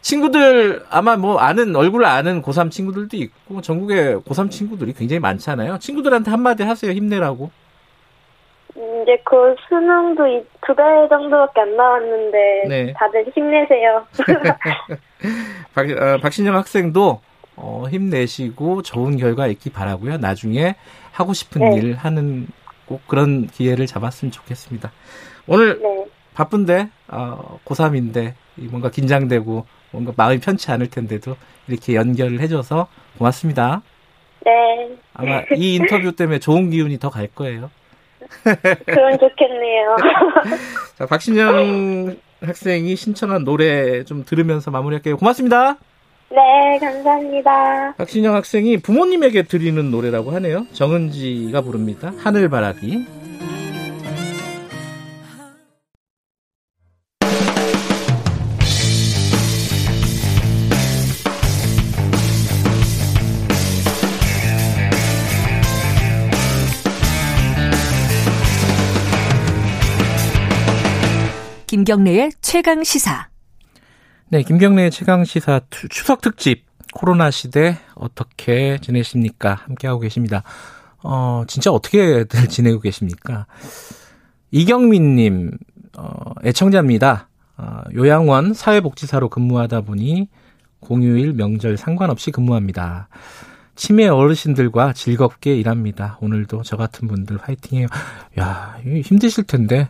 친구들 0.00 0.84
아마 0.90 1.16
뭐 1.16 1.38
아는 1.38 1.74
얼굴 1.76 2.04
아는 2.04 2.42
고3 2.42 2.70
친구들도 2.70 3.16
있고 3.16 3.60
전국에 3.60 4.14
고3 4.16 4.50
친구들이 4.50 4.92
굉장히 4.92 5.20
많잖아요. 5.20 5.78
친구들한테 5.78 6.30
한마디 6.30 6.62
하세요. 6.62 6.92
힘내라고. 6.92 7.50
이제 9.02 9.20
그 9.24 9.56
수능도 9.68 10.44
두 10.66 10.74
달 10.74 11.08
정도밖에 11.08 11.62
안 11.62 11.76
남았는데 11.76 12.64
네. 12.68 12.92
다들 12.92 13.26
힘내세요. 13.34 14.06
박, 15.74 15.88
어, 15.90 16.18
박신영 16.20 16.54
학생도 16.54 17.20
어, 17.56 17.84
힘내시고 17.90 18.82
좋은 18.82 19.16
결과 19.16 19.46
있기 19.48 19.70
바라고요. 19.70 20.18
나중에 20.18 20.76
하고 21.10 21.32
싶은 21.32 21.70
네. 21.70 21.76
일 21.76 21.94
하는 21.94 22.46
꼭 22.86 23.06
그런 23.08 23.46
기회를 23.48 23.86
잡았으면 23.86 24.30
좋겠습니다. 24.30 24.92
오늘 25.48 25.80
네. 25.80 26.04
바쁜데 26.34 26.88
어, 27.08 27.58
고3인데 27.64 28.34
뭔가 28.70 28.90
긴장되고 28.90 29.66
뭔가 29.90 30.12
마음이 30.16 30.38
편치 30.40 30.70
않을 30.70 30.88
텐데도 30.90 31.36
이렇게 31.66 31.94
연결을 31.94 32.40
해줘서 32.40 32.88
고맙습니다. 33.18 33.82
네. 34.44 34.52
아마 35.14 35.42
이 35.56 35.74
인터뷰 35.76 36.12
때문에 36.12 36.38
좋은 36.38 36.70
기운이 36.70 36.98
더 36.98 37.10
갈 37.10 37.26
거예요. 37.28 37.70
그럼 38.86 39.18
좋겠네요. 39.18 39.96
자, 40.98 41.06
박신영 41.06 42.16
학생이 42.42 42.94
신청한 42.94 43.44
노래 43.44 44.04
좀 44.04 44.24
들으면서 44.24 44.70
마무리할게요. 44.70 45.16
고맙습니다. 45.16 45.76
네, 46.30 46.78
감사합니다. 46.78 47.94
박신영 47.96 48.34
학생이 48.34 48.76
부모님에게 48.78 49.44
드리는 49.44 49.90
노래라고 49.90 50.30
하네요. 50.32 50.66
정은지가 50.72 51.62
부릅니다. 51.62 52.12
하늘바라기. 52.18 53.06
김경래의 71.88 72.32
최강 72.42 72.84
시사. 72.84 73.28
네, 74.28 74.42
김경래의 74.42 74.90
최강 74.90 75.24
시사 75.24 75.62
추석 75.88 76.20
특집 76.20 76.66
코로나 76.92 77.30
시대 77.30 77.78
어떻게 77.94 78.76
지내십니까? 78.76 79.54
함께하고 79.54 80.00
계십니다. 80.00 80.42
어, 81.02 81.44
진짜 81.48 81.72
어떻게들 81.72 82.28
지내고 82.50 82.80
계십니까? 82.80 83.46
이경민님, 84.50 85.52
어, 85.96 86.34
애청자입니다. 86.44 87.30
어, 87.56 87.80
요양원 87.94 88.52
사회복지사로 88.52 89.30
근무하다 89.30 89.80
보니 89.80 90.28
공휴일 90.80 91.32
명절 91.32 91.78
상관없이 91.78 92.30
근무합니다. 92.32 93.08
치매 93.76 94.08
어르신들과 94.08 94.92
즐겁게 94.92 95.56
일합니다. 95.56 96.18
오늘도 96.20 96.64
저 96.64 96.76
같은 96.76 97.08
분들 97.08 97.38
화이팅해요. 97.38 97.86
야, 98.38 98.76
힘드실 98.84 99.44
텐데, 99.44 99.88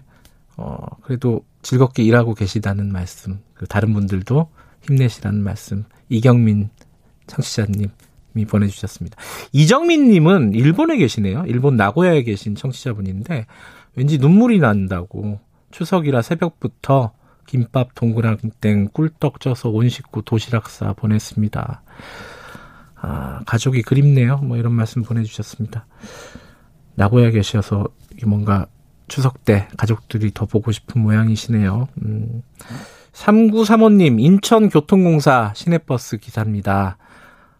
어, 0.56 0.86
그래도 1.02 1.42
즐겁게 1.68 2.02
일하고 2.02 2.32
계시다는 2.32 2.90
말씀, 2.90 3.40
그 3.52 3.66
다른 3.66 3.92
분들도 3.92 4.48
힘내시라는 4.88 5.42
말씀, 5.44 5.84
이경민 6.08 6.70
청취자님이 7.26 7.90
보내주셨습니다. 8.48 9.18
이정민님은 9.52 10.54
일본에 10.54 10.96
계시네요. 10.96 11.44
일본 11.46 11.76
나고야에 11.76 12.22
계신 12.22 12.54
청취자분인데, 12.54 13.44
왠지 13.96 14.16
눈물이 14.16 14.60
난다고, 14.60 15.40
추석이라 15.70 16.22
새벽부터 16.22 17.12
김밥, 17.44 17.94
동그랑땡, 17.94 18.88
꿀떡 18.94 19.38
쪄서 19.38 19.68
온 19.68 19.90
식구 19.90 20.22
도시락 20.22 20.70
싸 20.70 20.94
보냈습니다. 20.94 21.82
아, 22.94 23.42
가족이 23.44 23.82
그립네요. 23.82 24.38
뭐 24.38 24.56
이런 24.56 24.72
말씀 24.72 25.02
보내주셨습니다. 25.02 25.86
나고야 26.94 27.30
계셔서 27.30 27.88
뭔가 28.24 28.68
추석 29.08 29.44
때 29.44 29.68
가족들이 29.76 30.32
더 30.32 30.46
보고 30.46 30.70
싶은 30.72 31.00
모양이시네요. 31.02 31.88
음. 32.04 32.42
3935님, 33.12 34.20
인천교통공사 34.20 35.52
시내버스 35.54 36.18
기사입니다. 36.18 36.98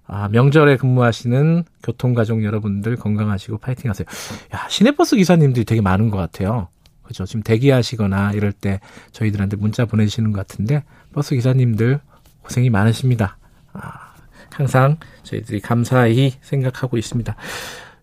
아, 0.06 0.28
명절에 0.28 0.76
근무하시는 0.76 1.64
교통가족 1.82 2.44
여러분들 2.44 2.96
건강하시고 2.96 3.58
파이팅 3.58 3.90
하세요. 3.90 4.06
야, 4.54 4.66
시내버스 4.68 5.16
기사님들이 5.16 5.64
되게 5.64 5.80
많은 5.80 6.10
것 6.10 6.16
같아요. 6.16 6.68
그죠? 7.02 7.24
지금 7.24 7.42
대기하시거나 7.42 8.32
이럴 8.32 8.52
때 8.52 8.80
저희들한테 9.12 9.56
문자 9.56 9.84
보내주시는 9.84 10.32
것 10.32 10.46
같은데, 10.46 10.84
버스 11.12 11.34
기사님들 11.34 12.00
고생이 12.42 12.70
많으십니다. 12.70 13.36
아, 13.72 14.14
항상 14.50 14.96
저희들이 15.24 15.60
감사히 15.60 16.34
생각하고 16.40 16.96
있습니다. 16.96 17.34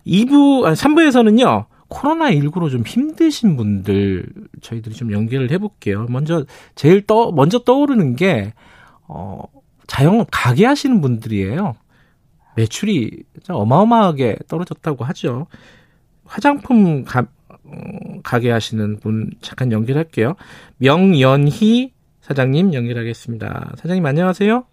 2부, 0.06 0.64
아니, 0.64 0.76
3부에서는요, 0.76 1.66
코로나19로 1.88 2.70
좀 2.70 2.82
힘드신 2.82 3.56
분들 3.56 4.26
저희들이 4.60 4.94
좀 4.94 5.12
연결을 5.12 5.50
해볼게요. 5.50 6.06
먼저, 6.08 6.44
제일 6.74 7.06
떠, 7.06 7.30
먼저 7.32 7.60
떠오르는 7.60 8.16
게, 8.16 8.52
어, 9.08 9.42
자영업 9.86 10.28
가게 10.30 10.66
하시는 10.66 11.00
분들이에요. 11.00 11.76
매출이 12.56 13.22
어마어마하게 13.48 14.38
떨어졌다고 14.48 15.04
하죠. 15.04 15.46
화장품 16.24 17.04
가, 17.04 17.26
어, 17.48 18.20
가게 18.24 18.50
하시는 18.50 18.98
분 18.98 19.30
잠깐 19.40 19.70
연결할게요. 19.72 20.34
명연희 20.78 21.92
사장님 22.20 22.74
연결하겠습니다. 22.74 23.74
사장님 23.76 24.04
안녕하세요. 24.04 24.64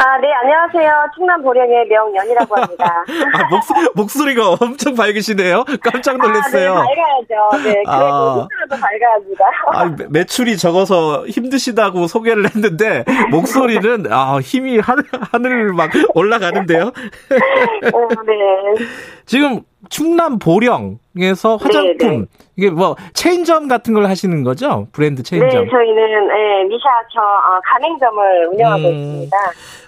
아, 0.00 0.16
네, 0.18 0.32
안녕하세요. 0.32 1.10
충남 1.16 1.42
보령의 1.42 1.88
명연이라고 1.88 2.54
합니다. 2.54 3.04
아, 3.34 3.48
목소, 3.50 3.74
목소리가 3.96 4.50
엄청 4.60 4.94
밝으시네요. 4.94 5.64
깜짝 5.82 6.18
놀랐어요. 6.18 6.74
아, 6.74 6.84
네, 6.84 6.94
밝아야죠. 6.94 7.64
네, 7.64 7.72
그래도 7.72 7.90
아, 7.90 8.46
힌트라도 8.48 8.80
밝아야니다 8.80 9.44
아, 9.72 9.96
매출이 10.10 10.56
적어서 10.56 11.26
힘드시다고 11.26 12.06
소개를 12.06 12.44
했는데, 12.44 13.04
목소리는, 13.32 14.06
아, 14.12 14.38
힘이 14.38 14.78
하늘, 14.78 15.02
하늘 15.32 15.72
막 15.72 15.90
올라가는데요. 16.14 16.84
어, 17.92 18.08
네. 18.24 18.86
지금 19.26 19.62
충남 19.88 20.38
보령에서 20.38 21.56
화장품 21.56 21.96
네, 21.98 22.16
네. 22.18 22.24
이게 22.56 22.70
뭐 22.70 22.96
체인점 23.14 23.68
같은 23.68 23.94
걸 23.94 24.06
하시는 24.06 24.42
거죠? 24.42 24.88
브랜드 24.92 25.22
체인점. 25.22 25.64
네, 25.64 25.70
저희는 25.70 26.28
네, 26.28 26.64
미샤처 26.64 27.20
어, 27.20 27.60
가맹점을 27.64 28.46
운영하고 28.52 28.82
음, 28.88 28.92
있습니다. 28.92 29.36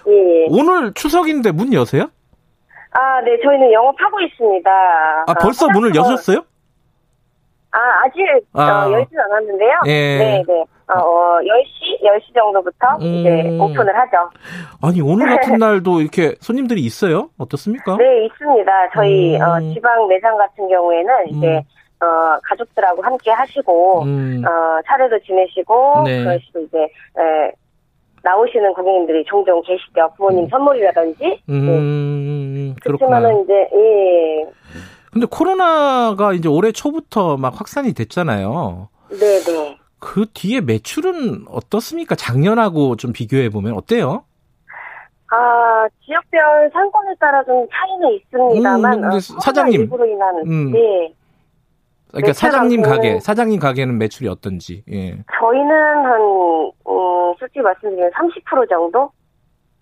예. 0.07 0.47
오늘 0.49 0.93
추석인데 0.93 1.51
문 1.51 1.73
여세요? 1.73 2.09
아, 2.93 3.21
네, 3.21 3.37
저희는 3.43 3.71
영업하고 3.71 4.19
있습니다. 4.21 4.69
아, 5.27 5.33
벌써 5.41 5.65
어, 5.65 5.69
문을 5.69 5.93
여셨어요? 5.95 6.43
아, 7.71 8.05
아직 8.05 8.21
아. 8.53 8.85
어, 8.85 8.91
열진 8.91 9.17
않았는데요. 9.19 9.73
예. 9.87 10.17
네, 10.17 10.43
네. 10.47 10.65
어, 10.93 11.39
10시, 11.39 12.05
어, 12.05 12.17
10시 12.17 12.33
정도부터 12.35 12.87
음. 13.01 13.05
이제 13.05 13.57
오픈을 13.59 13.95
하죠. 13.97 14.29
아니, 14.81 15.01
오늘 15.01 15.27
같은 15.35 15.57
날도 15.57 16.01
이렇게 16.01 16.35
손님들이 16.41 16.81
있어요? 16.81 17.29
어떻습니까? 17.37 17.95
네, 17.97 18.25
있습니다. 18.25 18.89
저희, 18.93 19.37
음. 19.37 19.41
어, 19.41 19.73
지방 19.73 20.07
매장 20.07 20.37
같은 20.37 20.67
경우에는 20.67 21.13
음. 21.13 21.27
이제, 21.29 21.61
어, 22.01 22.37
가족들하고 22.43 23.01
함께 23.03 23.31
하시고, 23.31 24.03
음. 24.03 24.43
어, 24.45 24.81
차례도 24.85 25.19
지내시고, 25.19 26.03
네. 26.05 26.23
그러시고 26.23 26.59
이제, 26.59 26.79
에, 26.79 27.51
나오시는 28.23 28.73
고객님들이 28.73 29.23
종종 29.25 29.61
계시죠. 29.61 30.11
부모님 30.17 30.43
음. 30.43 30.49
선물이라든지. 30.49 31.41
음, 31.49 32.75
네. 32.75 32.75
그렇지만은 32.83 33.43
이제, 33.43 33.53
예. 33.53 34.45
근데 35.11 35.27
코로나가 35.29 36.33
이제 36.33 36.47
올해 36.47 36.71
초부터 36.71 37.37
막 37.37 37.59
확산이 37.59 37.93
됐잖아요. 37.93 38.89
네 39.09 39.17
네. 39.17 39.77
그 39.99 40.25
뒤에 40.33 40.61
매출은 40.61 41.45
어떻습니까? 41.49 42.15
작년하고 42.15 42.95
좀 42.95 43.11
비교해 43.13 43.49
보면 43.49 43.73
어때요? 43.73 44.23
아 45.27 45.87
지역별 46.05 46.71
상권에 46.73 47.15
따라 47.19 47.43
좀 47.43 47.67
차이는 47.71 48.15
있습니다만 48.15 48.93
음, 48.93 49.01
근데 49.01 49.15
어, 49.15 49.19
사장님 49.19 49.93
으로 49.93 50.05
인한 50.05 50.35
음. 50.45 50.71
네. 50.71 51.13
그러니까 52.09 52.33
사장님 52.33 52.81
가게 52.81 53.19
사장님 53.19 53.59
가게는 53.59 53.97
매출이 53.97 54.27
어떤지 54.27 54.83
예. 54.91 55.17
저희는 55.39 55.71
한 55.71 56.21
음, 56.21 57.33
솔직히 57.39 57.61
말씀드리면 57.61 58.11
30% 58.11 58.69
정도 58.69 59.11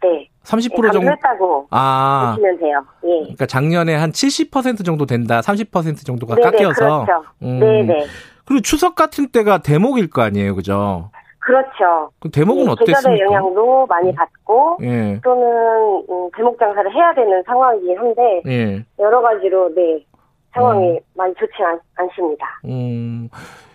네. 0.04 0.30
30% 0.50 0.88
예, 0.88 0.92
정도 0.92 1.12
했다고 1.12 1.68
아, 1.70 2.34
보시면 2.36 2.58
돼요. 2.60 2.84
예. 3.04 3.20
그러니까 3.22 3.46
작년에 3.46 3.96
한 3.96 4.12
70% 4.12 4.84
정도 4.84 5.06
된다. 5.06 5.42
30% 5.42 6.06
정도가 6.06 6.36
네네, 6.36 6.50
깎여서. 6.52 7.06
그렇죠. 7.06 7.24
음. 7.44 7.60
네, 7.60 7.84
네. 7.84 8.06
그리고 8.46 8.62
추석 8.62 8.96
같은 8.96 9.30
때가 9.30 9.60
대목일 9.60 10.10
거 10.10 10.24
아니에요, 10.24 10.56
그죠? 10.56 11.12
그렇죠. 11.40 12.12
그 12.20 12.30
대목은 12.30 12.66
예, 12.66 12.70
어땠습니까? 12.70 13.00
계절의 13.00 13.20
영향도 13.22 13.86
많이 13.88 14.14
받고 14.14 14.78
예. 14.82 15.20
또는 15.24 16.04
음, 16.10 16.30
대목 16.36 16.60
장사를 16.60 16.94
해야 16.94 17.14
되는 17.14 17.44
상황이긴 17.46 17.98
한데 17.98 18.42
예. 18.48 18.86
여러 19.00 19.22
가지로 19.22 19.74
네 19.74 20.04
상황이 20.54 20.92
음. 20.92 21.00
많이 21.16 21.34
좋지 21.36 21.54
않, 21.64 21.80
않습니다. 21.96 22.46
음. 22.66 23.30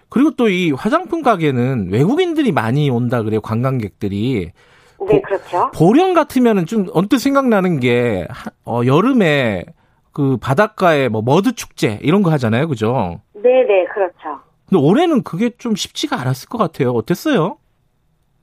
그리고 0.09 0.31
또 0.33 0.49
이 0.49 0.71
화장품 0.73 1.23
가게는 1.23 1.89
외국인들이 1.91 2.53
많이 2.53 2.91
온다 2.91 3.23
그래요, 3.23 3.41
관광객들이. 3.41 4.53
네, 5.01 5.21
그렇죠. 5.21 5.71
보령 5.75 6.15
같으면은 6.15 6.66
좀 6.66 6.87
언뜻 6.93 7.19
생각나는 7.19 7.81
게 7.81 8.27
어, 8.65 8.81
여름에 8.87 9.65
그 10.12 10.37
바닷가에 10.41 11.09
뭐 11.09 11.23
머드 11.23 11.55
축제 11.55 11.99
이런 12.03 12.23
거 12.23 12.31
하잖아요, 12.33 12.69
그죠? 12.69 13.21
네, 13.35 13.65
네, 13.65 13.85
그렇죠. 13.93 14.41
근데 14.69 14.83
올해는 14.83 15.23
그게 15.25 15.51
좀 15.59 15.75
쉽지가 15.75 16.21
않았을 16.21 16.49
것 16.49 16.59
같아요. 16.59 16.91
어땠어요? 16.93 17.59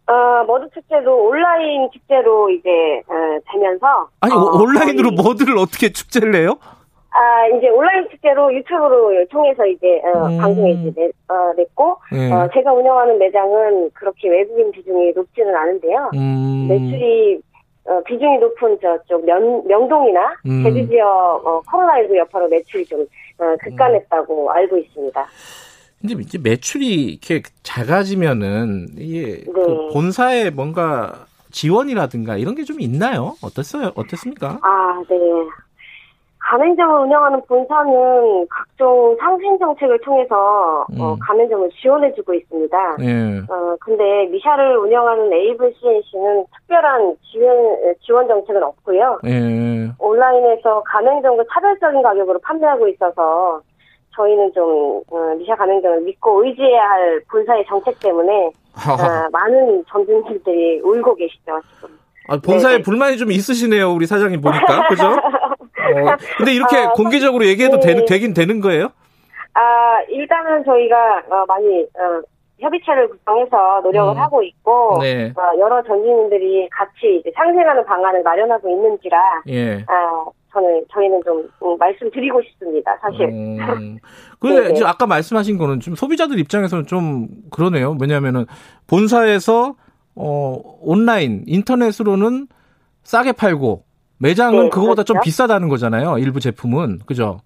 어, 0.07 0.43
머드 0.45 0.69
축제도 0.73 1.27
온라인 1.29 1.89
축제로 1.93 2.49
이제 2.49 2.69
어, 3.07 3.13
되면서 3.51 4.09
아니 4.19 4.33
어, 4.33 4.37
온라인으로. 4.37 5.11
머드를 5.11 5.57
어떻게 5.57 5.91
축제를 5.93 6.35
해요? 6.35 6.57
아 7.13 7.47
이제 7.57 7.67
온라인 7.69 8.07
축제로 8.09 8.53
유튜브로 8.53 9.25
통해서 9.29 9.65
이제 9.65 10.01
어, 10.05 10.27
음... 10.27 10.37
방송에 10.37 10.71
이제 10.71 10.91
내, 10.95 11.05
어, 11.27 11.53
냈고 11.57 11.97
네. 12.11 12.31
어, 12.31 12.49
제가 12.53 12.71
운영하는 12.73 13.19
매장은 13.19 13.91
그렇게 13.93 14.29
외국인 14.29 14.71
비중이 14.71 15.11
높지는 15.13 15.53
않은데요. 15.55 16.11
음... 16.15 16.67
매출이 16.69 17.41
어, 17.85 18.01
비중이 18.05 18.37
높은 18.37 18.77
저쪽 18.79 19.25
명, 19.25 19.63
명동이나 19.67 20.35
음. 20.45 20.63
제주 20.63 20.87
지역 20.87 21.05
어, 21.07 21.61
코로나19 21.63 22.15
여파로 22.15 22.47
매출이 22.47 22.85
좀 22.85 23.01
어, 23.39 23.55
급감했다고 23.59 24.43
음. 24.45 24.49
알고 24.49 24.77
있습니다. 24.77 25.25
근데 25.99 26.15
이제 26.21 26.37
매출이 26.41 27.05
이렇게 27.05 27.41
작아지면은 27.63 28.87
이게 28.97 29.43
네. 29.43 29.51
그 29.51 29.89
본사에 29.93 30.49
뭔가 30.51 31.25
지원이라든가 31.51 32.37
이런 32.37 32.55
게 32.55 32.63
좀 32.63 32.79
있나요? 32.79 33.33
어땠어요? 33.43 33.91
어땠습니까? 33.95 34.59
아, 34.61 35.03
네. 35.09 35.15
가맹점을 36.41 37.01
운영하는 37.01 37.41
본사는 37.47 38.47
각종 38.49 39.15
상생 39.19 39.57
정책을 39.59 39.99
통해서 40.01 40.35
어, 40.35 40.85
음. 40.91 41.01
어, 41.01 41.17
가맹점을 41.21 41.69
지원해주고 41.81 42.33
있습니다. 42.33 42.95
예. 43.01 43.39
어, 43.47 43.75
근데 43.79 44.25
미샤를 44.31 44.77
운영하는 44.77 45.31
에이블 45.31 45.73
CNC는 45.79 46.45
특별한 46.57 47.15
지원, 47.31 47.77
지원 48.01 48.27
정책은 48.27 48.63
없고요. 48.63 49.19
예. 49.25 49.91
온라인에서 49.99 50.83
가맹점을 50.83 51.45
차별적인 51.53 52.01
가격으로 52.01 52.39
판매하고 52.39 52.87
있어서 52.89 53.61
저희는 54.15 54.51
좀 54.53 55.01
어, 55.11 55.35
미샤 55.37 55.55
가맹점을 55.55 56.01
믿고 56.01 56.43
의지해야 56.43 56.81
할 56.81 57.21
본사의 57.29 57.65
정책 57.67 57.99
때문에 57.99 58.47
어, 58.47 59.29
많은 59.31 59.85
점주님들이 59.87 60.81
울고 60.81 61.15
계시죠 61.15 61.59
지금. 61.75 61.97
아, 62.27 62.37
본사에 62.37 62.73
네네. 62.73 62.83
불만이 62.83 63.17
좀 63.17 63.31
있으시네요, 63.31 63.91
우리 63.91 64.05
사장님 64.05 64.41
보니까. 64.41 64.87
그죠? 64.87 65.03
어, 65.77 66.17
근데 66.37 66.53
이렇게 66.53 66.77
아, 66.77 66.91
공개적으로 66.91 67.45
얘기해도 67.45 67.79
네. 67.79 67.87
되는, 67.87 68.05
되긴 68.05 68.33
되는 68.33 68.59
거예요? 68.61 68.89
아, 69.53 70.01
일단은 70.09 70.63
저희가 70.63 71.23
어, 71.29 71.45
많이 71.47 71.81
어, 71.81 72.21
협의체를 72.59 73.09
구성해서 73.09 73.81
노력을 73.83 74.13
음. 74.13 74.19
하고 74.19 74.43
있고 74.43 74.99
네. 75.01 75.33
어, 75.35 75.59
여러 75.59 75.81
전주민들이 75.83 76.69
같이 76.69 77.19
이제 77.19 77.31
상생하는 77.35 77.83
방안을 77.85 78.23
마련하고 78.23 78.69
있는지라 78.69 79.17
예. 79.47 79.75
어, 79.77 80.31
저는 80.53 80.85
저희는 80.93 81.21
좀 81.23 81.49
음, 81.63 81.77
말씀드리고 81.77 82.41
싶습니다. 82.43 82.97
사실. 83.01 83.27
음. 83.29 83.97
근데 84.39 84.71
이제 84.71 84.83
아까 84.85 85.07
말씀하신 85.07 85.57
거는 85.57 85.79
좀 85.79 85.95
소비자들 85.95 86.39
입장에서는 86.39 86.85
좀 86.87 87.27
그러네요. 87.51 87.95
왜냐하면은 87.99 88.45
본사에서 88.87 89.75
어 90.15 90.61
온라인 90.81 91.43
인터넷으로는 91.47 92.47
싸게 93.03 93.31
팔고 93.31 93.83
매장은 94.21 94.63
네, 94.65 94.69
그거보다 94.69 95.03
그렇죠? 95.03 95.13
좀 95.13 95.19
비싸다는 95.21 95.67
거잖아요. 95.69 96.17
일부 96.17 96.39
제품은 96.39 96.99
그죠? 97.05 97.39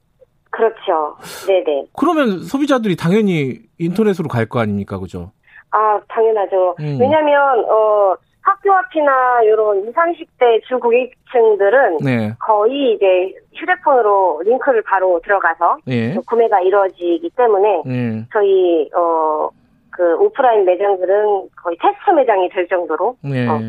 그렇죠. 0.51 1.17
네네. 1.47 1.87
그러면 1.97 2.39
소비자들이 2.39 2.95
당연히 2.95 3.59
인터넷으로 3.77 4.27
갈 4.29 4.47
거 4.47 4.59
아닙니까, 4.59 4.99
그죠? 4.99 5.31
아 5.71 5.99
당연하죠. 6.07 6.75
음. 6.79 6.97
왜냐하면 6.99 7.65
어 7.69 8.15
학교 8.41 8.71
앞이나 8.73 9.41
이런 9.43 9.79
20, 9.81 9.93
30대 9.95 10.63
주 10.67 10.79
고객층들은 10.79 11.97
네. 12.03 12.33
거의 12.39 12.93
이제 12.93 13.33
휴대폰으로 13.55 14.41
링크를 14.45 14.83
바로 14.83 15.19
들어가서 15.23 15.77
네. 15.85 16.15
구매가 16.27 16.61
이루어지기 16.61 17.29
때문에 17.35 17.83
네. 17.85 18.25
저희 18.31 18.89
어 18.95 19.49
그 19.95 20.15
오프라인 20.17 20.65
매장들은 20.65 21.49
거의 21.55 21.77
테스트 21.81 22.09
매장이 22.11 22.49
될 22.49 22.67
정도로 22.67 23.15
네. 23.21 23.47
어, 23.47 23.61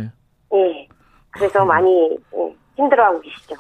예 0.55 0.89
그래서 1.31 1.63
음. 1.63 1.69
많이 1.69 2.19
예, 2.35 2.55
힘들어하고 2.77 3.21
계시죠. 3.21 3.55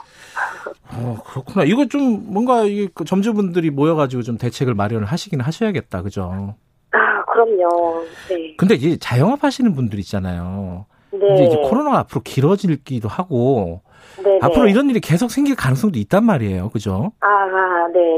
어 0.92 1.16
그렇구나. 1.24 1.64
이거 1.64 1.86
좀 1.86 2.32
뭔가 2.32 2.62
이그 2.64 3.04
점주분들이 3.04 3.70
모여가지고 3.70 4.22
좀 4.22 4.38
대책을 4.38 4.74
마련을 4.74 5.06
하시긴 5.06 5.40
하셔야겠다, 5.40 6.02
그죠? 6.02 6.54
아 6.92 7.24
그럼요. 7.32 8.04
네. 8.28 8.54
근데 8.56 8.74
이제 8.74 8.96
자영업 8.96 9.42
하시는 9.42 9.74
분들 9.74 9.98
있잖아요. 10.00 10.86
네. 11.12 11.34
이제, 11.34 11.44
이제 11.46 11.56
코로나가 11.56 12.00
앞으로 12.00 12.20
길어질기도 12.22 13.08
하고 13.08 13.80
네네. 14.26 14.38
앞으로 14.42 14.66
이런 14.68 14.90
일이 14.90 15.00
계속 15.00 15.30
생길 15.30 15.54
가능성도 15.54 15.98
있단 16.00 16.24
말이에요. 16.24 16.70
그죠? 16.70 17.12
아, 17.20 17.28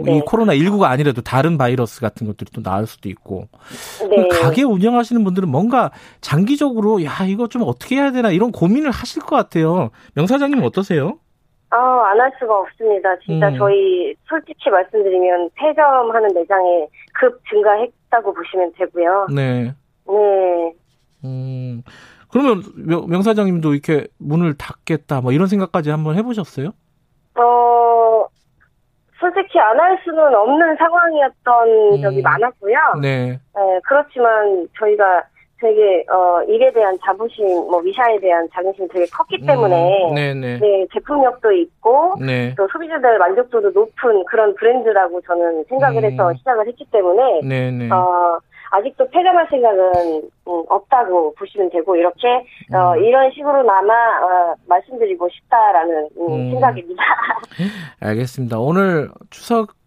네. 0.05 0.16
이 0.16 0.20
코로나 0.26 0.55
19가 0.55 0.85
아니라도 0.85 1.20
다른 1.22 1.59
바이러스 1.59 2.01
같은 2.01 2.26
것들이 2.26 2.51
또 2.55 2.62
나올 2.62 2.86
수도 2.86 3.09
있고. 3.09 3.48
네. 4.09 4.28
가게 4.40 4.62
운영하시는 4.62 5.22
분들은 5.22 5.48
뭔가 5.48 5.90
장기적으로 6.20 7.05
야, 7.05 7.10
이거 7.26 7.48
좀 7.48 7.62
어떻게 7.64 7.97
해야 7.97 8.10
되나 8.10 8.30
이런 8.30 8.51
고민을 8.52 8.90
하실 8.90 9.22
것 9.22 9.36
같아요. 9.36 9.90
명사장님 10.14 10.62
어떠세요? 10.62 11.18
아, 11.70 11.76
안 12.10 12.18
할 12.18 12.32
수가 12.39 12.60
없습니다. 12.60 13.10
진짜 13.24 13.48
음. 13.48 13.59
저희 13.59 14.14
솔직히 14.26 14.70
말씀드리면 14.70 15.51
폐점하는 15.55 16.30
매장에 16.35 16.86
급 17.12 17.39
증가했다고 17.51 18.32
보시면 18.32 18.72
되고요. 18.78 19.26
네. 19.35 19.74
네. 20.09 20.72
음. 21.24 21.82
그러면 22.30 22.62
명, 22.76 23.22
사장님도 23.22 23.72
이렇게 23.74 24.06
문을 24.18 24.55
닫겠다 24.56 25.20
뭐 25.20 25.32
이런 25.32 25.46
생각까지 25.48 25.90
한번 25.90 26.16
해보셨어요? 26.16 26.72
어 27.38 28.26
솔직히 29.18 29.59
안 29.59 29.78
할 29.78 29.98
수는 30.05 30.34
없는 30.34 30.76
상황이었던 30.76 31.68
음. 31.94 32.02
적이 32.02 32.22
많았고요. 32.22 32.76
네. 33.02 33.26
네. 33.55 33.80
그렇지만 33.84 34.68
저희가 34.78 35.22
되게 35.60 36.05
어 36.12 36.40
일에 36.44 36.70
대한 36.72 36.96
자부심, 37.05 37.44
뭐 37.46 37.78
위샤에 37.80 38.20
대한 38.20 38.48
자긍심이 38.55 38.86
되게 38.88 39.06
컸기 39.06 39.38
음. 39.42 39.46
때문에 39.46 40.09
음, 40.10 40.14
네네. 40.14 40.59
네 40.60 40.86
제품력도 40.92 41.50
있고 41.52 42.14
네. 42.20 42.55
또 42.56 42.68
소비자들 42.70 43.18
만족도도 43.18 43.70
높은 43.70 44.24
그런 44.26 44.55
브랜드라고 44.55 45.20
저는 45.22 45.64
생각을 45.68 46.05
음. 46.05 46.12
해서 46.12 46.32
시작을 46.34 46.68
했기 46.68 46.84
때문에 46.92 47.40
네네. 47.42 47.90
어 47.90 48.38
아직도 48.70 49.08
폐점할 49.08 49.46
생각은 49.50 50.22
음, 50.48 50.64
없다고 50.68 51.34
보시면 51.34 51.70
되고 51.70 51.96
이렇게 51.96 52.28
어, 52.72 52.94
음. 52.94 53.04
이런 53.04 53.30
식으로나마 53.32 53.92
어, 53.94 54.54
말씀드리고 54.66 55.28
싶다라는 55.28 56.08
음, 56.18 56.32
음. 56.32 56.50
생각입니다. 56.50 57.02
알겠습니다. 58.00 58.58
오늘 58.58 59.10
추석 59.30 59.78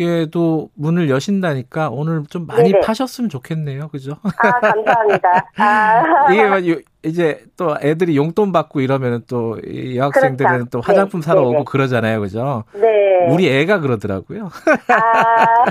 에도 0.00 0.70
문을 0.74 1.08
여신다니까 1.08 1.88
오늘 1.88 2.24
좀 2.28 2.48
많이 2.48 2.72
네네. 2.72 2.80
파셨으면 2.80 3.30
좋겠네요. 3.30 3.86
그죠? 3.90 4.16
아, 4.24 4.58
감사합니다. 4.58 5.50
아. 5.56 6.32
이게 6.60 6.82
이제 7.04 7.44
또 7.56 7.76
애들이 7.80 8.16
용돈 8.16 8.50
받고 8.50 8.80
이러면 8.80 9.22
또 9.28 9.56
여학생들은 9.94 10.50
그렇죠. 10.50 10.70
또 10.70 10.80
화장품 10.80 11.20
네. 11.20 11.26
사러 11.26 11.42
네네. 11.42 11.54
오고 11.54 11.64
그러잖아요. 11.66 12.20
그죠? 12.22 12.64
네. 12.72 13.28
우리 13.30 13.48
애가 13.48 13.78
그러더라고요. 13.78 14.50
아. 14.88 15.64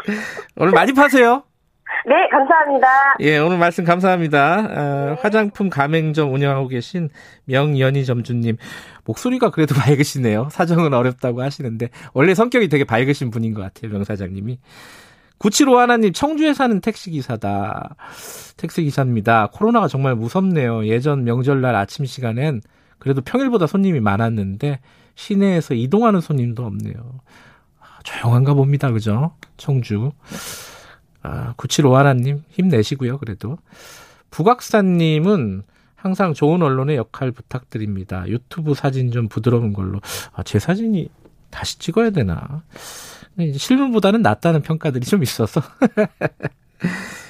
오늘 0.56 0.72
많이 0.72 0.94
파세요. 0.94 1.42
네, 2.06 2.28
감사합니다. 2.30 2.88
예, 3.20 3.38
오늘 3.38 3.58
말씀 3.58 3.84
감사합니다. 3.84 4.68
어, 4.70 5.16
화장품 5.20 5.70
가맹점 5.70 6.32
운영하고 6.34 6.68
계신 6.68 7.10
명연희 7.44 8.04
점주님. 8.04 8.56
목소리가 9.04 9.50
그래도 9.50 9.74
밝으시네요. 9.78 10.48
사정은 10.50 10.94
어렵다고 10.94 11.42
하시는데, 11.42 11.90
원래 12.12 12.34
성격이 12.34 12.68
되게 12.68 12.84
밝으신 12.84 13.30
분인 13.30 13.54
것 13.54 13.62
같아요, 13.62 13.92
명 13.92 14.04
사장님이. 14.04 14.58
9751 15.38 15.80
하나님, 15.80 16.12
청주에 16.12 16.54
사는 16.54 16.80
택시기사다. 16.80 17.96
택시기사입니다. 18.56 19.48
코로나가 19.52 19.88
정말 19.88 20.14
무섭네요. 20.14 20.86
예전 20.86 21.24
명절날 21.24 21.74
아침 21.74 22.04
시간엔 22.04 22.60
그래도 22.98 23.20
평일보다 23.20 23.66
손님이 23.66 24.00
많았는데, 24.00 24.80
시내에서 25.14 25.74
이동하는 25.74 26.20
손님도 26.20 26.64
없네요. 26.64 26.94
아, 27.80 27.84
조용한가 28.04 28.54
봅니다. 28.54 28.90
그죠? 28.90 29.32
청주. 29.56 30.12
아, 31.22 31.54
9751님 31.56 32.42
힘내시고요. 32.50 33.18
그래도 33.18 33.58
북악산님은 34.30 35.62
항상 35.94 36.34
좋은 36.34 36.62
언론의 36.62 36.96
역할 36.96 37.30
부탁드립니다. 37.30 38.24
유튜브 38.26 38.74
사진 38.74 39.12
좀 39.12 39.28
부드러운 39.28 39.72
걸로. 39.72 40.00
아, 40.32 40.42
제 40.42 40.58
사진이 40.58 41.08
다시 41.50 41.78
찍어야 41.78 42.10
되나? 42.10 42.62
실물보다는 43.56 44.22
낫다는 44.22 44.62
평가들이 44.62 45.06
좀 45.06 45.22
있어서. 45.22 45.62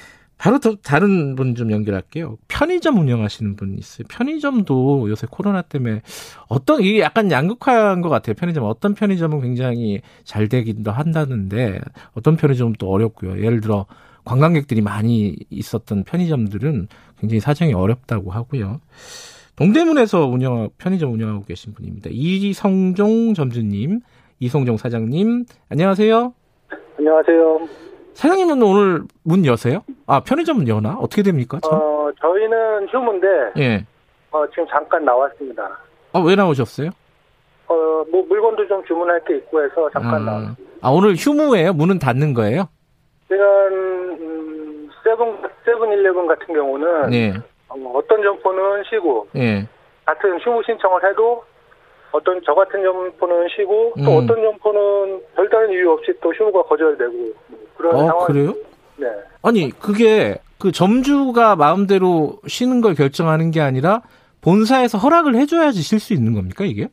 바로 0.43 0.59
더 0.59 0.75
다른 0.75 1.35
분 1.35 1.55
좀 1.55 1.71
연결할게요. 1.71 2.37
편의점 2.49 2.97
운영하시는 2.97 3.55
분이 3.55 3.77
있어요. 3.77 4.05
편의점도 4.09 5.09
요새 5.09 5.25
코로나 5.29 5.61
때문에 5.61 6.01
어떤 6.49 6.81
이게 6.81 6.99
약간 6.99 7.31
양극화한 7.31 8.01
것 8.01 8.09
같아요. 8.09 8.33
편의점 8.33 8.65
어떤 8.65 8.93
편의점은 8.93 9.39
굉장히 9.39 10.01
잘 10.25 10.49
되기도 10.49 10.91
한다는데 10.91 11.79
어떤 12.13 12.35
편의점은 12.35 12.73
또 12.77 12.89
어렵고요. 12.89 13.41
예를 13.41 13.61
들어 13.61 13.85
관광객들이 14.25 14.81
많이 14.81 15.37
있었던 15.49 16.03
편의점들은 16.03 16.87
굉장히 17.21 17.39
사정이 17.39 17.73
어렵다고 17.73 18.31
하고요. 18.31 18.81
동대문에서 19.55 20.27
운영 20.27 20.69
편의점 20.77 21.13
운영하고 21.13 21.45
계신 21.45 21.73
분입니다. 21.73 22.09
이성종 22.11 23.33
점주님, 23.33 24.01
이성종 24.39 24.75
사장님, 24.75 25.45
안녕하세요. 25.69 26.33
안녕하세요. 26.97 27.92
사장님은 28.13 28.61
오늘 28.61 29.01
문 29.23 29.45
여세요? 29.45 29.83
아, 30.07 30.19
편의점은 30.21 30.67
여나? 30.67 30.97
어떻게 30.99 31.23
됩니까? 31.23 31.59
참? 31.63 31.73
어, 31.73 32.11
저희는 32.19 32.87
휴무인데, 32.89 33.27
예. 33.57 33.85
어, 34.31 34.45
지금 34.49 34.65
잠깐 34.69 35.03
나왔습니다. 35.05 35.63
아, 36.13 36.19
왜 36.19 36.35
나오셨어요? 36.35 36.89
어, 37.67 37.73
뭐, 38.11 38.23
물건도 38.27 38.67
좀 38.67 38.83
주문할 38.85 39.23
게 39.25 39.37
있고 39.37 39.63
해서 39.63 39.89
잠깐 39.91 40.15
아, 40.15 40.19
나왔습니다. 40.19 40.63
아, 40.81 40.89
오늘 40.89 41.15
휴무예요? 41.15 41.73
문은 41.73 41.99
닫는 41.99 42.33
거예요? 42.33 42.69
제가, 43.29 43.43
음, 43.43 44.89
세븐, 45.03 45.37
세븐일레븐 45.65 46.27
같은 46.27 46.53
경우는, 46.53 47.13
예. 47.13 47.33
어, 47.69 48.01
떤 48.07 48.21
점포는 48.21 48.83
쉬고, 48.89 49.27
예. 49.35 49.67
같은 50.05 50.37
휴무 50.39 50.61
신청을 50.65 51.09
해도 51.09 51.43
어떤 52.13 52.39
저 52.45 52.53
같은 52.53 52.81
점포는 52.83 53.47
쉬고 53.49 53.93
또 53.97 54.11
음. 54.11 54.23
어떤 54.23 54.41
점포는 54.41 55.21
별다른 55.35 55.71
이유 55.71 55.91
없이 55.91 56.13
또 56.21 56.31
휴무가 56.31 56.61
거절되고 56.63 57.11
그런 57.75 57.95
어, 57.95 58.05
상황. 58.05 58.27
그래요? 58.27 58.53
네. 58.97 59.07
아니 59.41 59.71
그게 59.71 60.37
그 60.59 60.71
점주가 60.71 61.55
마음대로 61.55 62.37
쉬는 62.47 62.81
걸 62.81 62.93
결정하는 62.93 63.49
게 63.49 63.61
아니라 63.61 64.03
본사에서 64.41 64.99
허락을 64.99 65.35
해줘야지 65.35 65.81
쉴 65.81 65.99
수 65.99 66.13
있는 66.13 66.33
겁니까 66.33 66.65
이게? 66.65 66.87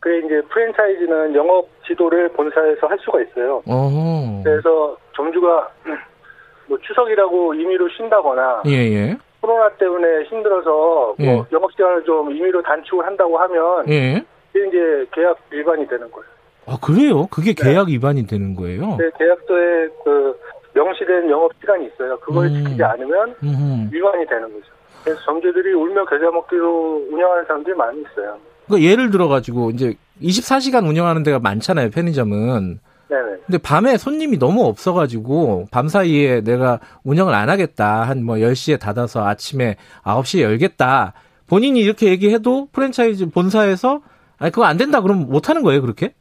그게 0.00 0.18
이제 0.26 0.42
프랜차이즈는 0.48 1.34
영업 1.36 1.68
지도를 1.86 2.28
본사에서 2.30 2.88
할 2.88 2.98
수가 2.98 3.22
있어요. 3.22 3.62
어허. 3.66 4.42
그래서 4.42 4.96
점주가 5.14 5.70
뭐 6.66 6.76
추석이라고 6.82 7.54
임의로 7.54 7.88
쉰다거나 7.90 8.62
예, 8.66 8.72
예. 8.72 9.16
코로나 9.40 9.68
때문에 9.76 10.24
힘들어서 10.24 10.70
뭐 10.70 11.16
예. 11.20 11.44
영업 11.52 11.70
시간을 11.70 12.02
좀 12.02 12.32
임의로 12.32 12.62
단축을 12.62 13.06
한다고 13.06 13.38
하면 13.38 13.88
예. 13.88 14.24
그게 14.56 14.68
이제 14.68 15.06
계약 15.12 15.38
위반이 15.50 15.86
되는 15.86 16.10
거예요. 16.10 16.26
아 16.66 16.78
그래요? 16.80 17.26
그게 17.30 17.54
네. 17.54 17.62
계약 17.62 17.86
네. 17.86 17.92
위반이 17.92 18.26
되는 18.26 18.54
거예요? 18.56 18.96
네, 18.98 19.10
계약서에 19.18 19.88
그 20.04 20.36
명시된 20.74 21.30
영업 21.30 21.52
시간이 21.60 21.86
있어요. 21.86 22.18
그걸 22.20 22.46
음. 22.46 22.64
지키지 22.64 22.82
않으면 22.82 23.34
음흠. 23.42 23.94
위반이 23.94 24.26
되는 24.26 24.42
거죠. 24.52 24.72
그래서 25.04 25.20
점주들이 25.24 25.72
울며 25.74 26.04
겨자 26.06 26.30
먹기로 26.30 27.08
운영하는 27.10 27.44
사람들이 27.46 27.76
많이 27.76 28.00
있어요. 28.00 28.38
그러니까 28.66 28.90
예를 28.90 29.10
들어 29.10 29.28
가지고 29.28 29.70
이제 29.70 29.94
24시간 30.22 30.88
운영하는 30.88 31.22
데가 31.22 31.38
많잖아요, 31.38 31.90
편의점은. 31.90 32.80
네네. 33.08 33.36
근데 33.46 33.58
밤에 33.58 33.96
손님이 33.96 34.38
너무 34.38 34.64
없어가지고 34.64 35.66
밤 35.70 35.86
사이에 35.86 36.40
내가 36.40 36.80
운영을 37.04 37.32
안 37.34 37.48
하겠다. 37.48 38.02
한 38.02 38.24
뭐 38.24 38.36
10시에 38.36 38.80
닫아서 38.80 39.24
아침에 39.24 39.76
9시에 40.02 40.42
열겠다. 40.42 41.12
본인이 41.46 41.80
이렇게 41.80 42.08
얘기해도 42.08 42.66
프랜차이즈 42.72 43.30
본사에서 43.30 44.00
아니 44.38 44.50
그거 44.52 44.64
안 44.64 44.76
된다 44.76 45.00
그러면 45.00 45.28
못 45.28 45.48
하는 45.48 45.62
거예요 45.62 45.80
그렇게? 45.82 46.12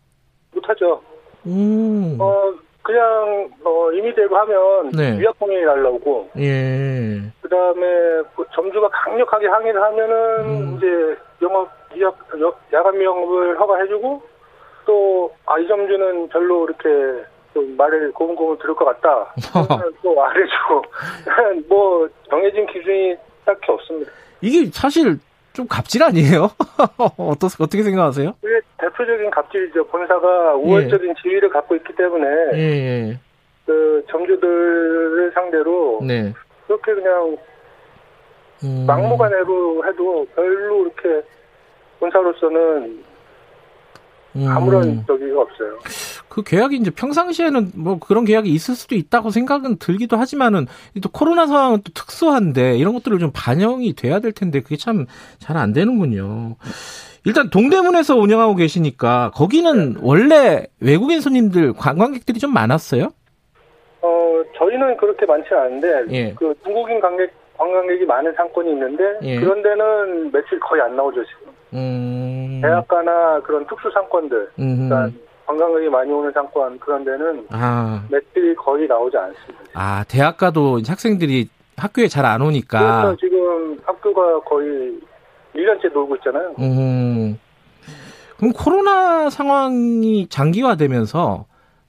못 0.53 0.67
하죠. 0.69 1.01
음. 1.45 2.17
어 2.19 2.53
그냥 2.81 3.49
어 3.63 3.91
임의대로 3.91 4.35
하면 4.37 4.89
네. 4.91 5.19
위약 5.19 5.37
공연이 5.39 5.65
날라오고. 5.65 6.29
예. 6.37 7.21
그다음에 7.41 7.81
그 8.35 8.45
점주가 8.53 8.87
강력하게 8.89 9.47
항의를 9.47 9.81
하면은 9.81 10.15
음. 10.45 10.77
이제 10.77 10.87
영업 11.41 11.69
위약 11.93 12.15
야간 12.73 13.01
영업을 13.01 13.59
허가해주고 13.59 14.21
또 14.85 15.31
아 15.47 15.59
이 15.59 15.67
점주는 15.67 16.29
별로 16.29 16.65
이렇게 16.65 17.23
좀 17.53 17.75
말을 17.77 18.11
고분고분 18.13 18.57
들을 18.59 18.75
것 18.75 18.85
같다. 18.85 19.33
또 20.03 20.13
말해주고 20.15 20.83
뭐 21.69 22.07
정해진 22.29 22.65
기준이 22.67 23.15
딱히 23.45 23.71
없습니다. 23.71 24.11
이게 24.41 24.69
사실 24.71 25.17
좀 25.55 25.67
갑질 25.67 26.03
아니에요? 26.03 26.51
어떠, 27.17 27.47
어떻게 27.59 27.81
생각하세요? 27.81 28.35
그게 28.41 28.59
대표적인 28.77 29.31
갑질이죠. 29.31 29.87
본사가 29.87 30.55
우월적인 30.55 31.09
예. 31.09 31.13
지위를 31.21 31.49
갖고 31.49 31.75
있기 31.77 31.95
때문에 31.95 32.27
예, 32.53 32.59
예. 32.59 33.19
그 33.65 34.05
점주들을 34.11 35.31
상대로 35.33 36.01
네. 36.05 36.33
그렇게 36.67 36.93
그냥 36.93 37.37
음. 38.63 38.85
막무가내로 38.85 39.87
해도 39.87 40.27
별로 40.35 40.85
이렇게 40.85 41.27
본사로서는 41.99 43.03
음. 44.35 44.47
아무런 44.47 45.05
적이 45.07 45.31
없어요. 45.31 45.79
그 46.35 46.43
계약이 46.43 46.75
이제 46.75 46.91
평상시에는 46.91 47.71
뭐 47.75 47.97
그런 47.97 48.25
계약이 48.25 48.49
있을 48.49 48.75
수도 48.75 48.95
있다고 48.95 49.29
생각은 49.29 49.77
들기도 49.77 50.17
하지만은 50.17 50.67
또 51.01 51.07
코로나 51.07 51.47
상황은 51.47 51.77
또 51.85 51.93
특수한데 51.93 52.77
이런 52.77 52.93
것들을 52.93 53.19
좀 53.19 53.31
반영이 53.33 53.93
돼야 53.93 54.19
될 54.19 54.33
텐데 54.33 54.59
그게 54.59 54.75
참 54.75 55.05
잘 55.39 55.55
안 55.55 55.71
되는군요. 55.71 56.57
일단 57.23 57.49
동대문에서 57.49 58.17
운영하고 58.17 58.55
계시니까 58.55 59.31
거기는 59.33 59.95
원래 60.01 60.67
외국인 60.81 61.21
손님들 61.21 61.71
관광객들이 61.71 62.37
좀 62.39 62.53
많았어요? 62.53 63.07
어 64.01 64.43
저희는 64.57 64.97
그렇게 64.97 65.25
많지 65.25 65.47
않은데 65.53 66.03
예. 66.11 66.33
그 66.33 66.53
중국인 66.65 66.99
관객 66.99 67.31
관광객이 67.57 68.03
많은 68.05 68.33
상권이 68.35 68.69
있는데 68.71 69.03
예. 69.23 69.39
그런 69.39 69.63
데는 69.63 70.31
매출 70.33 70.59
거의 70.59 70.81
안 70.81 70.97
나오죠 70.97 71.23
지금. 71.23 71.53
음... 71.75 72.59
대학가나 72.61 73.39
그런 73.41 73.65
특수 73.67 73.89
상권들, 73.93 74.49
그러니까 74.57 75.09
관광객이 75.45 75.89
많이 75.89 76.11
오는 76.11 76.31
상권 76.31 76.77
그런 76.79 77.03
데는 77.05 77.45
아. 77.51 78.03
매출이 78.09 78.55
거의 78.55 78.87
나오지 78.87 79.15
않습니다. 79.17 79.63
아 79.73 80.03
대학가도 80.07 80.81
학생들이 80.87 81.49
학교에 81.77 82.07
잘 82.07 82.25
안 82.25 82.41
오니까. 82.41 82.79
그래서 82.79 83.15
지금 83.17 83.79
학교가 83.85 84.39
거의 84.41 84.97
1년째 85.55 85.91
놀고 85.93 86.15
있잖아요. 86.17 86.55
음. 86.59 87.39
그럼 88.37 88.51
코로나 88.53 89.29
상황이 89.29 90.27
장기화되면서 90.27 91.45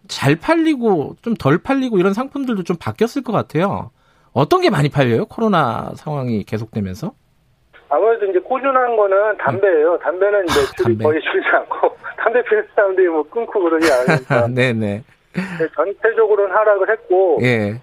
잘 0.09 0.37
팔리고 0.37 1.17
좀 1.23 1.35
덜 1.35 1.59
팔리고 1.59 1.99
이런 1.99 2.13
상품들도 2.15 2.63
좀 2.63 2.77
바뀌었을 2.79 3.23
것 3.23 3.33
같아요. 3.33 3.91
어떤 4.33 4.61
게 4.61 4.71
많이 4.71 4.89
팔려요? 4.89 5.27
코로나 5.27 5.93
상황이 5.97 6.45
계속되면서? 6.45 7.13
아무래도 7.89 8.27
이제 8.27 8.39
꾸준한 8.41 8.97
거는 8.97 9.37
담배예요. 9.39 9.99
담배는 9.99 10.45
이제 10.49 10.61
아, 10.61 10.83
담배. 10.83 11.05
거의 11.05 11.21
줄지 11.23 11.47
않고 11.55 11.97
담배 12.19 12.43
피는 12.45 12.67
사람들이 12.75 13.09
뭐 13.09 13.23
끊고 13.29 13.61
그러지 13.63 13.89
않으니까. 13.93 14.49
네네. 14.55 15.03
네, 15.35 15.69
전체적으로는 15.75 16.55
하락을 16.55 16.91
했고 16.91 17.39
예. 17.43 17.81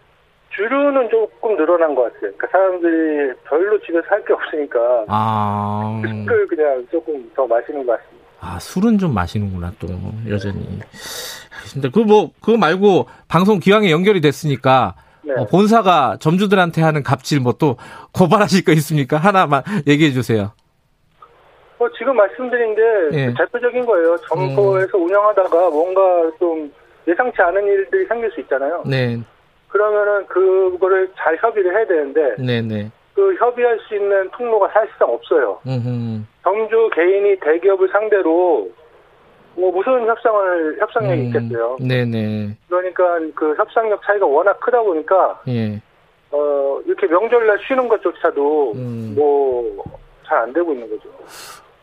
주류는 0.55 1.09
조금 1.09 1.55
늘어난 1.55 1.95
것 1.95 2.03
같아요. 2.03 2.31
그러니까 2.35 2.47
사람들이 2.51 3.33
별로 3.45 3.79
집에서 3.81 4.05
할게 4.07 4.33
없으니까 4.33 5.05
아. 5.07 6.01
술을 6.03 6.47
그냥 6.47 6.85
조금 6.91 7.31
더 7.35 7.45
마시는 7.47 7.85
것 7.85 7.93
같습니다. 7.97 8.23
아 8.41 8.59
술은 8.59 8.97
좀 8.97 9.13
마시는구나 9.13 9.71
또 9.79 9.87
여전히. 10.29 10.79
근데 11.73 11.89
그 11.89 12.01
뭐 12.01 12.29
그거 12.41 12.57
말고 12.57 13.07
방송 13.29 13.59
기왕에 13.59 13.89
연결이 13.89 14.19
됐으니까 14.21 14.95
네. 15.23 15.33
어, 15.37 15.45
본사가 15.45 16.17
점주들한테 16.19 16.81
하는 16.81 17.03
갑질 17.03 17.39
뭐 17.39 17.53
또 17.59 17.77
고발하실 18.13 18.65
거 18.65 18.71
있습니까? 18.73 19.17
하나만 19.17 19.61
얘기해 19.87 20.11
주세요. 20.11 20.51
뭐 21.77 21.89
지금 21.97 22.15
말씀드린 22.15 22.75
게 22.75 22.81
예. 23.13 23.33
대표적인 23.37 23.85
거예요. 23.85 24.17
점포에서 24.29 24.97
음. 24.97 25.05
운영하다가 25.05 25.69
뭔가 25.69 26.01
좀 26.39 26.71
예상치 27.07 27.41
않은 27.41 27.63
일들이 27.65 28.05
생길 28.07 28.31
수 28.31 28.39
있잖아요. 28.41 28.83
네. 28.85 29.19
그러면은 29.67 30.25
그거를 30.27 31.11
잘 31.17 31.37
협의를 31.37 31.75
해야 31.75 31.85
되는데 31.85 32.35
네네. 32.37 32.61
네. 32.61 32.91
그 33.13 33.35
협의할 33.35 33.79
수 33.87 33.95
있는 33.95 34.29
통로가 34.31 34.69
사실상 34.73 35.09
없어요. 35.09 35.59
음흠. 35.67 36.23
점주 36.43 36.89
개인이 36.95 37.39
대기업을 37.39 37.89
상대로 37.91 38.69
뭐 39.55 39.71
무슨 39.71 40.05
협상을 40.07 40.77
협상력이 40.79 41.21
음, 41.21 41.25
있겠어요. 41.27 41.77
네네. 41.79 42.57
그러니까 42.67 43.19
그 43.35 43.53
협상력 43.55 44.01
차이가 44.03 44.25
워낙 44.25 44.59
크다 44.59 44.81
보니까 44.81 45.41
예. 45.47 45.81
어 46.31 46.79
이렇게 46.85 47.07
명절날 47.07 47.59
쉬는 47.67 47.87
것조차도 47.87 48.73
음. 48.75 49.13
뭐잘 49.15 50.37
안 50.39 50.53
되고 50.53 50.73
있는 50.73 50.89
거죠. 50.89 51.09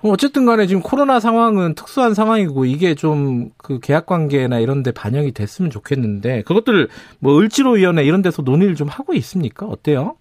어쨌든 0.03 0.47
간에 0.47 0.67
지금 0.67 0.83
코로나 0.83 1.21
상황은 1.21 1.75
특수한 1.75 2.15
상황이고 2.15 2.65
이게 2.65 2.95
좀 2.95 3.51
그 3.71 3.79
계약 3.79 4.07
관계나 4.07 4.59
이런 4.59 4.83
데 4.83 4.91
반영이 4.91 5.31
됐으면 5.33 5.71
좋겠는데 5.71 6.43
그것들 6.43 6.89
뭐 7.21 7.39
을지로 7.39 7.73
위원회 7.73 8.03
이런 8.03 8.21
데서 8.21 8.43
논의를 8.43 8.75
좀 8.75 8.89
하고 8.89 9.15
있습니까? 9.15 9.65
어때요? 9.67 10.17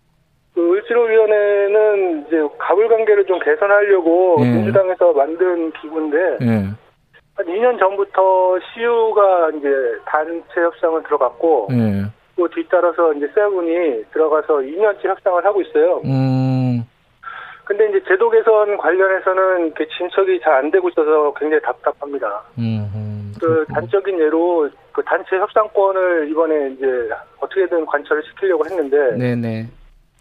그 0.53 0.75
을지로 0.75 1.03
위원회는 1.03 2.25
이제 2.27 2.37
가불 2.59 2.87
관계를 2.87 3.25
좀 3.25 3.39
개선하려고 3.39 4.37
예. 4.41 4.51
민주당에서 4.51 5.13
만든 5.13 5.71
기구인데 5.81 6.37
예. 6.41 6.69
한 7.39 7.45
2년 7.45 7.79
전부터 7.79 8.59
CU가 8.73 9.49
이제 9.51 9.69
단체 10.05 10.61
협상을 10.61 11.01
들어갔고, 11.03 11.67
네. 11.69 12.03
또 12.35 12.47
뒤따라서 12.49 13.13
이제 13.13 13.27
세븐이 13.33 14.03
들어가서 14.11 14.57
2년째 14.57 15.05
협상을 15.07 15.45
하고 15.45 15.61
있어요. 15.61 16.01
음. 16.03 16.83
근데 17.63 17.87
이제 17.89 18.03
제도 18.07 18.29
개선 18.29 18.75
관련해서는 18.77 19.67
이렇게 19.67 19.87
진척이 19.97 20.41
잘 20.41 20.53
안 20.55 20.71
되고 20.71 20.89
있어서 20.89 21.33
굉장히 21.35 21.61
답답합니다. 21.61 22.41
음, 22.57 23.31
그 23.39 23.63
단적인 23.73 24.19
예로 24.19 24.67
그 24.91 25.01
단체 25.03 25.37
협상권을 25.37 26.29
이번에 26.31 26.71
이제 26.71 27.09
어떻게든 27.39 27.85
관철을 27.85 28.23
시키려고 28.23 28.65
했는데, 28.65 29.15
네네. 29.17 29.67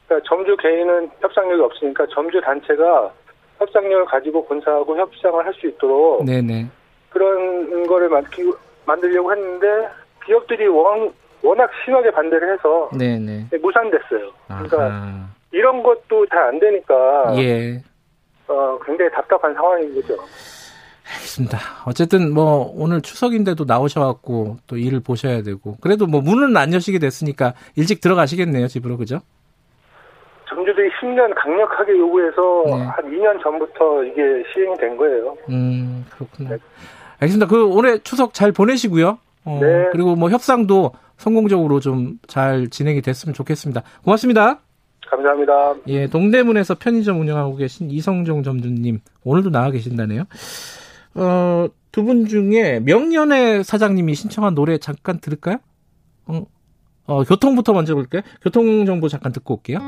그러니까 0.07 0.28
점주 0.28 0.57
개인은 0.57 1.11
협상력이 1.20 1.62
없으니까 1.62 2.07
점주 2.15 2.40
단체가 2.40 3.11
협상력을 3.59 4.05
가지고 4.05 4.45
본사하고 4.47 4.97
협상을 4.97 5.45
할 5.45 5.53
수 5.55 5.66
있도록 5.66 6.24
네네. 6.24 6.66
그런 7.10 7.86
거를 7.86 8.09
만들려고 8.86 9.32
했는데 9.32 9.66
기업들이 10.24 10.66
원, 10.66 11.12
워낙 11.43 11.70
심하게 11.85 12.10
반대를 12.10 12.55
해서 12.55 12.90
네네. 12.97 13.48
무산됐어요. 13.60 14.30
그러니까 14.47 14.85
아하. 14.86 15.26
이런 15.52 15.82
것도 15.82 16.26
잘 16.26 16.39
안 16.48 16.59
되니까 16.60 17.35
예. 17.39 17.82
어, 18.48 18.78
굉장히 18.85 19.10
답답한 19.12 19.55
상황인 19.55 19.94
거죠. 19.94 20.14
알겠습니다. 21.10 21.59
어쨌든 21.86 22.32
뭐 22.35 22.70
오늘 22.76 23.01
추석인데도 23.01 23.64
나오셔갖고 23.64 24.59
또 24.66 24.76
일을 24.76 25.01
보셔야 25.01 25.43
되고 25.43 25.76
그래도 25.80 26.06
뭐 26.06 26.20
문은 26.20 26.55
안 26.56 26.74
여시게 26.74 26.98
됐으니까 26.98 27.55
일찍 27.76 28.02
들어가시겠네요 28.02 28.68
집으로 28.68 28.98
그죠? 28.98 29.20
점주들이 30.51 30.90
10년 31.01 31.32
강력하게 31.35 31.98
요구해서 31.98 32.62
네. 32.66 32.72
한 32.85 33.05
2년 33.10 33.43
전부터 33.43 34.05
이게 34.05 34.22
시행이 34.52 34.76
된 34.76 34.97
거예요. 34.98 35.36
음 35.48 36.05
그렇구나. 36.10 36.51
네. 36.51 36.59
알겠습니다. 37.20 37.47
그 37.47 37.65
올해 37.66 37.99
추석 37.99 38.35
잘 38.35 38.53
보내시고요. 38.53 39.19
어, 39.45 39.59
네. 39.61 39.86
그리고 39.93 40.15
뭐 40.16 40.31
협상도 40.31 40.93
성공적으로 41.16 41.81
좀 41.81 42.19
잘 42.27 42.69
진행이 42.69 43.03
됐으면 43.03 43.35
좋겠습니다. 43.35 43.82
고맙습니다. 44.05 44.61
감사합니다. 45.11 45.74
예, 45.89 46.07
동대문에서 46.07 46.74
편의점 46.74 47.19
운영하고 47.20 47.57
계신 47.57 47.90
이성종 47.90 48.43
점주님 48.43 49.01
오늘도 49.24 49.51
나와 49.51 49.70
계신다네요. 49.70 50.24
어, 51.15 51.66
두 51.90 52.05
분 52.05 52.27
중에 52.27 52.81
명년의 52.81 53.65
사장님이 53.65 54.15
신청한 54.15 54.55
노래 54.55 54.78
잠깐 54.78 55.19
들을까요? 55.19 55.57
어, 56.27 56.45
어, 57.07 57.24
교통부터 57.24 57.73
먼저 57.73 57.95
볼게요. 57.95 58.20
교통 58.43 58.85
정보 58.86 59.09
잠깐 59.09 59.32
듣고 59.32 59.55
올게요. 59.55 59.78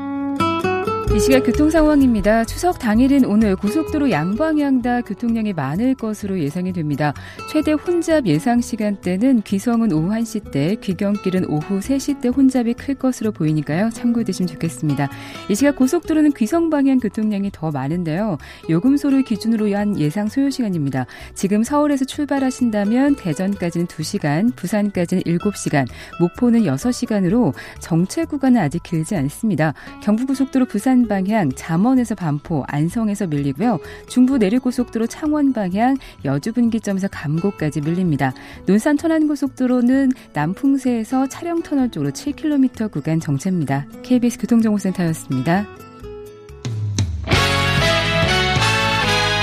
이 1.13 1.19
시각 1.19 1.43
교통 1.43 1.69
상황입니다. 1.69 2.45
추석 2.45 2.79
당일인 2.79 3.25
오늘 3.25 3.57
고속도로 3.57 4.11
양방향 4.11 4.81
다 4.81 5.01
교통량이 5.01 5.51
많을 5.51 5.93
것으로 5.93 6.39
예상이 6.39 6.71
됩니다. 6.71 7.13
최대 7.51 7.73
혼잡 7.73 8.25
예상 8.27 8.61
시간대는 8.61 9.41
귀성은 9.41 9.91
오후 9.91 10.07
1시 10.07 10.51
때, 10.51 10.75
귀경길은 10.75 11.49
오후 11.49 11.79
3시 11.79 12.21
때 12.21 12.29
혼잡이 12.29 12.75
클 12.75 12.95
것으로 12.95 13.33
보이니까요. 13.33 13.89
참고해 13.89 14.23
두시면 14.23 14.47
좋겠습니다. 14.47 15.09
이 15.49 15.55
시각 15.55 15.75
고속도로는 15.75 16.31
귀성 16.31 16.69
방향 16.69 16.97
교통량이 16.97 17.51
더 17.51 17.71
많은데요. 17.71 18.37
요금소를 18.69 19.23
기준으로 19.23 19.75
한 19.75 19.99
예상 19.99 20.29
소요 20.29 20.49
시간입니다. 20.49 21.07
지금 21.35 21.63
서울에서 21.63 22.05
출발하신다면 22.05 23.15
대전까지는 23.15 23.87
2시간, 23.87 24.55
부산까지는 24.55 25.23
7시간, 25.23 25.87
목포는 26.21 26.61
6시간으로 26.61 27.53
정체 27.79 28.23
구간은 28.23 28.61
아직 28.61 28.81
길지 28.83 29.17
않습니다. 29.17 29.73
경부고속도로 30.03 30.67
부산 30.67 31.00
방향 31.07 31.51
잠원에서 31.51 32.15
반포, 32.15 32.63
안성에서 32.67 33.27
밀리고요. 33.27 33.79
중부 34.07 34.37
내륙고속도로 34.37 35.07
창원 35.07 35.53
방향 35.53 35.97
여주 36.25 36.53
분기점에서 36.53 37.07
감곡까지 37.09 37.81
밀립니다. 37.81 38.33
논산 38.65 38.97
천안 38.97 39.27
고속도로는 39.27 40.11
남풍세에서 40.33 41.27
차량 41.27 41.61
터널 41.61 41.89
쪽으로 41.89 42.11
7km 42.11 42.91
구간 42.91 43.19
정체입니다. 43.19 43.85
KBS 44.03 44.39
교통정보센터였습니다. 44.39 45.65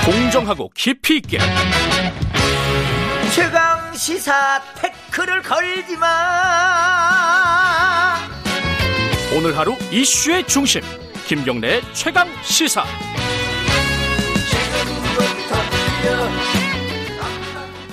공정하고 0.04 0.70
깊이 0.74 1.16
있게 1.18 1.38
최강 3.34 3.92
시사 3.94 4.62
태클을 4.76 5.42
걸지 5.42 5.96
마 5.98 6.08
오늘 9.36 9.56
하루 9.56 9.76
이슈의 9.92 10.46
중심 10.46 10.80
김경래 11.28 11.82
최강 11.92 12.26
시사. 12.42 12.84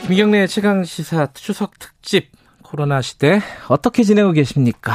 김경래 0.07 0.47
최강 0.47 0.85
시사 0.85 1.33
추석 1.33 1.77
특집 1.77 2.31
코로나 2.63 3.01
시대 3.01 3.41
어떻게 3.67 4.03
지내고 4.03 4.31
계십니까? 4.31 4.93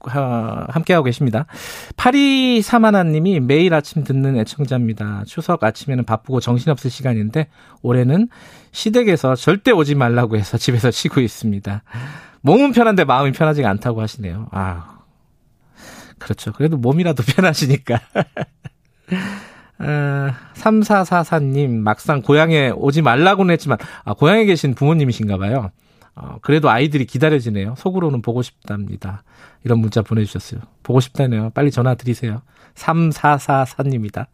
함께하고 0.00 1.04
계십니다. 1.04 1.46
8231님이 1.96 3.38
매일 3.38 3.74
아침 3.74 4.02
듣는 4.02 4.36
애청자입니다. 4.38 5.22
추석 5.28 5.62
아침에는 5.62 6.02
바쁘고 6.02 6.40
정신없을 6.40 6.90
시간인데 6.90 7.46
올해는 7.82 8.28
시댁에서 8.72 9.36
절대 9.36 9.70
오지 9.70 9.94
말라고 9.94 10.36
해서 10.36 10.58
집에서 10.58 10.90
쉬고 10.90 11.20
있습니다. 11.20 11.84
몸은 12.40 12.72
편한데 12.72 13.04
마음이 13.04 13.30
편하지가 13.30 13.70
않다고 13.70 14.02
하시네요. 14.02 14.48
아, 14.50 14.91
그렇죠. 16.22 16.52
그래도 16.52 16.76
몸이라도 16.76 17.22
편하시니까. 17.34 18.00
어, 19.78 20.30
3444님, 20.54 21.70
막상 21.70 22.22
고향에 22.22 22.70
오지 22.70 23.02
말라고는 23.02 23.52
했지만, 23.52 23.78
아, 24.04 24.14
고향에 24.14 24.44
계신 24.44 24.74
부모님이신가 24.74 25.38
봐요. 25.38 25.70
어, 26.14 26.38
그래도 26.42 26.70
아이들이 26.70 27.06
기다려지네요. 27.06 27.74
속으로는 27.76 28.22
보고 28.22 28.42
싶답니다. 28.42 29.22
이런 29.64 29.78
문자 29.78 30.02
보내주셨어요. 30.02 30.60
보고 30.82 31.00
싶다네요. 31.00 31.50
빨리 31.50 31.70
전화 31.70 31.94
드리세요. 31.94 32.42
3444님이다. 32.74 34.26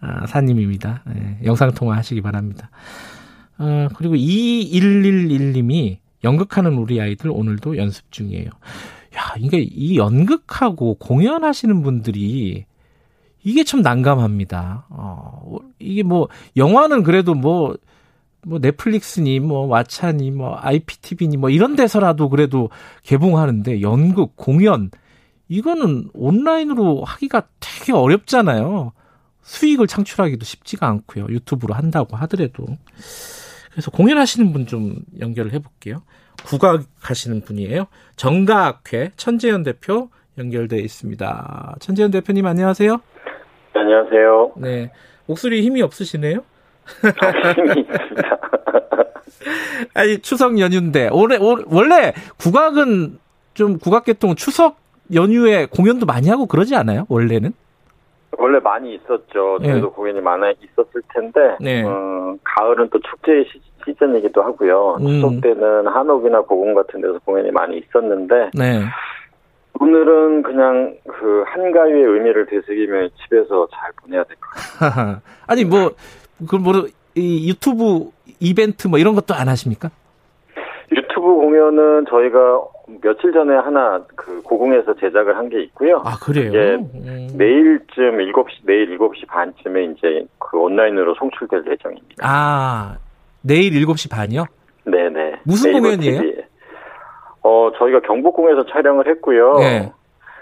아, 0.00 0.26
사님입니다. 0.26 1.02
네, 1.06 1.38
영상통화 1.44 1.96
하시기 1.96 2.20
바랍니다. 2.20 2.70
어, 3.58 3.88
그리고 3.96 4.14
2111님이 4.14 5.98
연극하는 6.24 6.74
우리 6.74 7.00
아이들 7.00 7.30
오늘도 7.30 7.76
연습 7.78 8.10
중이에요. 8.10 8.50
야, 9.24 9.34
이게 9.38 9.58
이 9.60 9.96
연극하고 9.96 10.94
공연하시는 10.94 11.82
분들이 11.82 12.66
이게 13.42 13.64
참 13.64 13.82
난감합니다. 13.82 14.86
어, 14.90 15.58
이게 15.78 16.02
뭐 16.02 16.28
영화는 16.56 17.02
그래도 17.02 17.34
뭐뭐 17.34 17.76
넷플릭스니 18.60 19.40
뭐 19.40 19.68
왓챠니 19.68 20.32
뭐 20.32 20.58
IPTV니 20.60 21.36
뭐 21.36 21.50
이런 21.50 21.76
데서라도 21.76 22.28
그래도 22.28 22.70
개봉하는데 23.02 23.80
연극 23.82 24.36
공연 24.36 24.90
이거는 25.48 26.08
온라인으로 26.14 27.04
하기가 27.04 27.48
되게 27.60 27.92
어렵잖아요. 27.92 28.92
수익을 29.42 29.86
창출하기도 29.86 30.44
쉽지가 30.44 30.86
않고요. 30.88 31.26
유튜브로 31.28 31.74
한다고 31.74 32.16
하더라도. 32.16 32.66
그래서 33.70 33.90
공연하시는 33.90 34.52
분 34.52 34.66
좀 34.66 34.96
연결을 35.20 35.52
해 35.52 35.58
볼게요. 35.58 36.02
국악 36.46 36.82
하시는 37.00 37.40
분이에요. 37.40 37.86
정가학회 38.16 39.12
천재현 39.16 39.62
대표 39.62 40.08
연결돼 40.38 40.78
있습니다. 40.78 41.76
천재현 41.80 42.10
대표님 42.10 42.46
안녕하세요. 42.46 43.00
안녕하세요. 43.74 44.52
네. 44.56 44.90
목소리 45.26 45.62
힘이 45.62 45.82
없으시네요? 45.82 46.40
아니 49.94 50.18
추석 50.18 50.58
연휴인데 50.58 51.08
올해 51.12 51.36
올, 51.38 51.64
원래 51.70 52.12
국악은 52.38 53.18
좀 53.54 53.78
국악계통 53.78 54.34
추석 54.34 54.76
연휴에 55.14 55.66
공연도 55.66 56.06
많이 56.06 56.28
하고 56.28 56.46
그러지 56.46 56.74
않아요? 56.76 57.06
원래는? 57.08 57.52
원래 58.36 58.58
많이 58.60 58.94
있었죠. 58.94 59.58
저희도 59.62 59.88
네. 59.88 59.94
공연이 59.94 60.20
많아 60.20 60.50
있었을 60.50 61.02
텐데 61.12 61.56
네. 61.60 61.82
어, 61.84 62.36
가을은 62.42 62.88
또 62.90 62.98
축제 63.00 63.44
시, 63.44 63.60
즌 63.60 63.70
이기도 64.16 64.42
하고요. 64.42 64.96
음. 65.00 65.06
추석 65.06 65.40
때는 65.40 65.86
한옥이나 65.86 66.40
고궁 66.42 66.74
같은 66.74 67.00
데서 67.00 67.18
공연이 67.24 67.50
많이 67.50 67.78
있었는데 67.78 68.50
네. 68.54 68.82
오늘은 69.80 70.42
그냥 70.42 70.94
그 71.08 71.42
한가위의 71.48 72.02
의미를 72.04 72.46
되새기며 72.46 73.08
집에서 73.24 73.66
잘 73.72 73.90
보내야 74.02 74.22
될 74.24 74.36
것 74.36 74.50
같아요. 74.78 75.20
아니 75.46 75.64
뭐 75.64 75.90
그럼 76.48 76.62
뭐, 76.62 76.72
이 77.16 77.48
유튜브 77.48 78.10
이벤트 78.40 78.86
뭐 78.88 78.98
이런 78.98 79.14
것도 79.14 79.34
안 79.34 79.48
하십니까? 79.48 79.90
유튜브 80.92 81.20
공연은 81.34 82.06
저희가 82.08 82.60
며칠 83.02 83.32
전에 83.32 83.54
하나 83.56 84.00
그 84.14 84.42
고궁에서 84.42 84.94
제작을 84.96 85.36
한 85.36 85.48
게 85.48 85.62
있고요. 85.64 86.02
아, 86.04 86.16
그래요? 86.22 86.52
예, 86.52 86.74
음. 86.74 87.28
내일쯤 87.36 88.18
7시, 88.18 88.46
내일 88.66 88.98
7시 88.98 89.26
반쯤에 89.26 89.84
이제 89.84 90.26
그 90.38 90.58
온라인으로 90.58 91.14
송출될 91.14 91.64
예정입니다. 91.70 92.16
아, 92.22 92.96
내일 93.44 93.72
7시 93.72 94.10
반이요? 94.10 94.46
네네. 94.86 95.40
무슨 95.44 95.72
공연이에요? 95.72 96.20
TV. 96.20 96.36
어, 97.42 97.70
저희가 97.78 98.00
경복궁에서 98.00 98.66
촬영을 98.66 99.06
했고요. 99.06 99.58
네. 99.58 99.92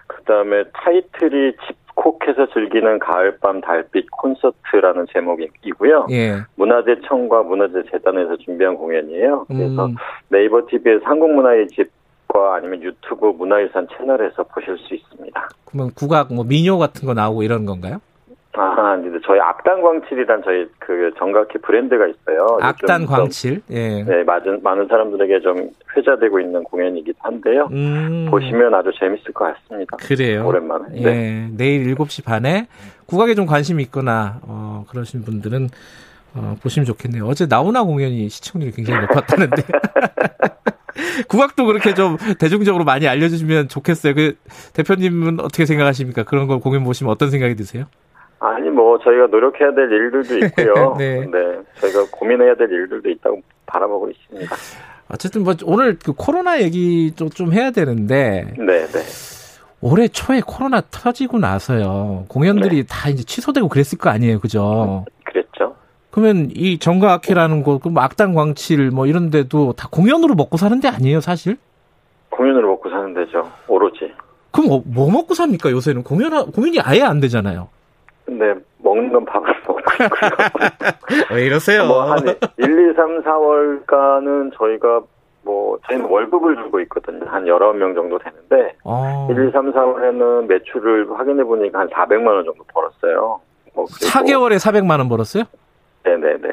그 0.06 0.22
다음에 0.24 0.64
타이틀이 0.72 1.52
집 1.66 1.76
콕해서 1.94 2.46
즐기는 2.52 2.98
가을밤 3.00 3.60
달빛 3.60 4.10
콘서트라는 4.10 5.06
제목이고요. 5.12 6.06
예. 6.10 6.36
문화재청과 6.56 7.42
문화재재단에서 7.42 8.36
준비한 8.38 8.76
공연이에요. 8.76 9.44
그래서 9.48 9.86
음. 9.86 9.96
네이버 10.28 10.62
TV에서 10.68 11.04
한국문화의 11.04 11.68
집과 11.68 12.54
아니면 12.54 12.82
유튜브 12.82 13.26
문화유산 13.26 13.88
채널에서 13.96 14.44
보실 14.44 14.78
수 14.78 14.94
있습니다. 14.94 15.48
그러면 15.66 15.92
국악 15.94 16.32
뭐 16.32 16.44
민요 16.44 16.78
같은 16.78 17.06
거 17.06 17.14
나오고 17.14 17.42
이런 17.42 17.66
건가요? 17.66 18.00
아, 18.54 18.96
이제 19.00 19.18
저희 19.26 19.40
악단 19.40 19.80
광칠이란 19.80 20.42
저희 20.44 20.66
그 20.78 21.10
정각회 21.18 21.58
브랜드가 21.62 22.06
있어요. 22.06 22.58
악단 22.60 23.06
광칠? 23.06 23.62
예. 23.70 24.02
네, 24.02 24.22
많은, 24.24 24.62
많은 24.62 24.88
사람들에게 24.88 25.40
좀 25.40 25.70
회자되고 25.96 26.38
있는 26.38 26.62
공연이기도 26.64 27.18
한데요. 27.20 27.68
음. 27.72 28.26
보시면 28.30 28.74
아주 28.74 28.90
재밌을 28.98 29.32
것 29.32 29.54
같습니다. 29.54 29.96
그래요. 29.96 30.46
오랜만에. 30.46 30.84
예. 30.96 31.02
네. 31.02 31.48
내일 31.56 31.94
7시 31.94 32.24
반에 32.24 32.66
국악에 33.06 33.34
좀 33.34 33.46
관심이 33.46 33.82
있거나, 33.84 34.40
어, 34.42 34.84
그러신 34.90 35.22
분들은, 35.22 35.68
어, 36.34 36.56
보시면 36.62 36.84
좋겠네요. 36.84 37.26
어제 37.26 37.46
나훈아 37.46 37.84
공연이 37.84 38.28
시청률이 38.28 38.72
굉장히 38.72 39.00
높았다는데. 39.06 39.62
국악도 41.28 41.64
그렇게 41.64 41.94
좀 41.94 42.18
대중적으로 42.38 42.84
많이 42.84 43.08
알려주시면 43.08 43.68
좋겠어요. 43.68 44.14
그 44.14 44.36
대표님은 44.74 45.40
어떻게 45.40 45.64
생각하십니까? 45.64 46.24
그런 46.24 46.46
걸 46.46 46.60
공연 46.60 46.84
보시면 46.84 47.10
어떤 47.10 47.30
생각이 47.30 47.54
드세요? 47.54 47.86
아니 48.42 48.70
뭐 48.70 48.98
저희가 48.98 49.28
노력해야 49.28 49.72
될 49.72 49.90
일들도 49.90 50.46
있고요. 50.46 50.96
네. 50.98 51.20
네. 51.20 51.60
저희가 51.76 52.06
고민해야 52.10 52.56
될 52.56 52.70
일들도 52.70 53.08
있다고 53.08 53.40
바라보고 53.66 54.10
있습니다. 54.10 54.56
어쨌든 55.08 55.44
뭐 55.44 55.54
오늘 55.64 55.96
그 56.04 56.12
코로나 56.12 56.60
얘기 56.60 57.14
좀, 57.14 57.30
좀 57.30 57.52
해야 57.52 57.70
되는데. 57.70 58.52
네, 58.58 58.86
네. 58.86 58.98
올해 59.80 60.08
초에 60.08 60.40
코로나 60.44 60.80
터지고 60.80 61.38
나서요. 61.38 62.24
공연들이 62.28 62.82
네. 62.82 62.86
다 62.88 63.08
이제 63.08 63.22
취소되고 63.22 63.68
그랬을 63.68 63.98
거 63.98 64.10
아니에요. 64.10 64.40
그죠? 64.40 65.04
그랬죠. 65.24 65.76
그러면 66.10 66.50
이 66.54 66.78
정가악회라는 66.78 67.62
곳, 67.62 67.80
그 67.80 67.92
악당 67.96 68.34
광칠 68.34 68.90
뭐 68.90 69.06
이런 69.06 69.30
데도 69.30 69.72
다 69.74 69.88
공연으로 69.90 70.34
먹고 70.34 70.56
사는 70.56 70.78
데 70.80 70.88
아니에요, 70.88 71.20
사실? 71.20 71.56
공연으로 72.30 72.68
먹고 72.68 72.90
사는 72.90 73.14
데죠. 73.14 73.50
오로지. 73.68 74.12
그럼 74.50 74.68
뭐, 74.68 74.82
뭐 74.84 75.10
먹고 75.10 75.34
삽니까, 75.34 75.70
요새는? 75.70 76.02
공연, 76.02 76.50
공연이 76.52 76.80
아예 76.80 77.02
안 77.02 77.20
되잖아요. 77.20 77.68
네, 78.26 78.54
먹는 78.78 79.12
건 79.12 79.24
밥을 79.24 79.54
먹고 79.66 79.80
있고요. 80.04 80.30
왜 81.34 81.46
이러세요? 81.46 81.86
뭐한 81.86 82.20
1, 82.26 82.90
2, 82.90 82.94
3, 82.94 83.22
4월간은 83.22 84.56
저희가 84.56 85.02
뭐 85.44 85.78
저희는 85.88 86.06
월급을 86.06 86.56
주고 86.56 86.80
있거든요. 86.80 87.26
한 87.26 87.44
19명 87.44 87.94
정도 87.94 88.18
되는데 88.18 88.76
아. 88.84 89.26
1, 89.30 89.48
2, 89.48 89.50
3, 89.52 89.72
4월에는 89.72 90.46
매출을 90.46 91.10
확인해 91.18 91.44
보니까 91.44 91.80
한 91.80 91.88
400만 91.88 92.26
원 92.28 92.44
정도 92.44 92.64
벌었어요. 92.72 93.40
뭐 93.74 93.86
4개월에 93.86 94.56
400만 94.58 94.98
원 94.98 95.08
벌었어요? 95.08 95.44
네, 96.04 96.16
네, 96.16 96.36
네. 96.40 96.48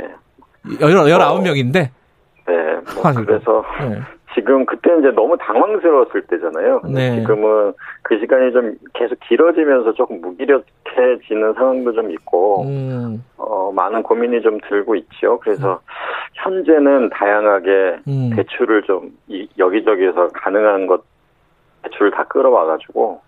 19명인데? 0.66 1.74
네. 1.74 2.54
뭐 2.96 3.14
그래서 3.26 3.64
네. 3.82 4.00
지금 4.40 4.66
그때 4.66 4.90
이제 5.00 5.12
너무 5.12 5.38
당황스러웠을 5.38 6.22
때잖아요. 6.24 6.82
네. 6.94 7.20
지금은 7.20 7.74
그 8.04 8.18
시간이 8.20 8.54
좀 8.54 8.76
계속 8.94 9.20
길어지면서 9.28 9.94
조금 9.94 10.22
무기력해지는 10.22 11.54
상황도 11.54 11.92
좀 11.92 12.12
있고, 12.12 12.64
음. 12.64 13.24
어, 13.38 13.72
많은 13.74 14.02
고민이 14.02 14.42
좀 14.42 14.58
들고 14.68 14.96
있죠. 14.96 15.40
그래서 15.40 15.74
음. 15.74 15.78
현재는 16.36 17.10
다양하게 17.10 18.00
음. 18.08 18.30
대출을 18.36 18.84
좀 18.84 19.12
이, 19.28 19.48
여기저기에서 19.58 20.30
가능한 20.30 20.88
것 20.88 21.04
대출을 21.84 22.12
다 22.12 22.24
끌어와가지고 22.26 23.22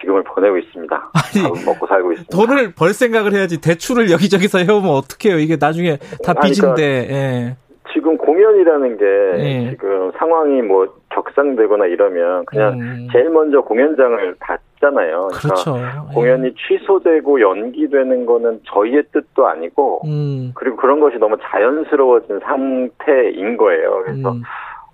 지금을 0.00 0.22
보내고 0.22 0.58
있습니다. 0.58 1.10
아니, 1.12 1.64
먹고 1.64 1.86
살고 1.86 2.12
있습니다. 2.12 2.36
돈을 2.36 2.72
벌 2.74 2.94
생각을 2.94 3.32
해야지 3.32 3.60
대출을 3.60 4.10
여기저기서 4.10 4.58
해오면 4.58 4.90
어떡해요. 4.90 5.38
이게 5.38 5.56
나중에 5.60 5.98
다 6.24 6.34
빚인데. 6.34 7.06
그러니까 7.06 7.14
예. 7.14 7.56
지금 7.92 8.16
공연이라는 8.16 8.96
게 8.96 9.04
네. 9.04 9.70
지금 9.70 10.10
상황이 10.16 10.62
뭐 10.62 10.86
격상되거나 11.10 11.86
이러면 11.86 12.44
그냥 12.46 12.74
음. 12.80 13.08
제일 13.12 13.30
먼저 13.30 13.60
공연장을 13.60 14.36
닫잖아요. 14.40 15.28
그러니까 15.28 15.38
그렇죠. 15.40 15.76
공연이 16.14 16.48
예. 16.48 16.54
취소되고 16.54 17.40
연기되는 17.40 18.26
거는 18.26 18.60
저희의 18.64 19.04
뜻도 19.12 19.46
아니고 19.46 20.02
음. 20.06 20.52
그리고 20.54 20.76
그런 20.76 21.00
것이 21.00 21.18
너무 21.18 21.36
자연스러워진 21.40 22.40
상태인 22.40 23.56
거예요. 23.56 24.02
그래서 24.04 24.32
음. 24.32 24.42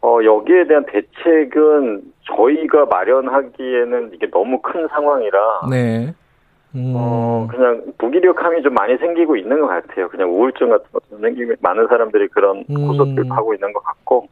어, 0.02 0.18
여기에 0.23 0.66
대한 0.66 0.85
대책은 0.86 2.02
저희가 2.23 2.86
마련하기에는 2.86 4.10
이게 4.14 4.31
너무 4.31 4.60
큰 4.62 4.86
상황이라 4.89 5.39
네. 5.70 6.14
음. 6.74 6.93
어, 6.94 7.47
그냥 7.51 7.82
무기력함이 7.98 8.62
좀 8.62 8.74
많이 8.74 8.97
생기고 8.98 9.36
있는 9.36 9.60
것 9.60 9.66
같아요. 9.68 10.09
그냥 10.09 10.30
우울증 10.30 10.68
같은 10.68 10.84
것도 10.93 11.18
생기고, 11.20 11.55
많은 11.60 11.86
사람들이 11.88 12.28
그런 12.28 12.64
음. 12.68 12.86
고속을 12.88 13.30
하고 13.30 13.55
있는 13.55 13.72
것 13.72 13.82
같고. 13.82 14.28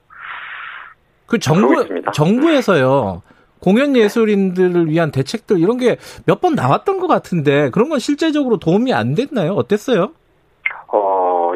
그 1.27 1.39
정부, 1.39 1.75
정부에서요, 2.13 3.23
공연 3.63 3.97
예술인들을 3.97 4.89
위한 4.91 5.11
대책들 5.11 5.59
이런 5.59 5.79
게 5.79 5.97
몇 6.27 6.41
번 6.43 6.55
나왔던 6.55 6.99
것 6.99 7.07
같은데 7.07 7.71
그런 7.71 7.89
건 7.89 7.99
실제적으로 7.99 8.59
도움이 8.59 8.93
안 8.93 9.15
됐나요? 9.15 9.53
어땠어요? 9.55 10.13
어, 10.89 10.99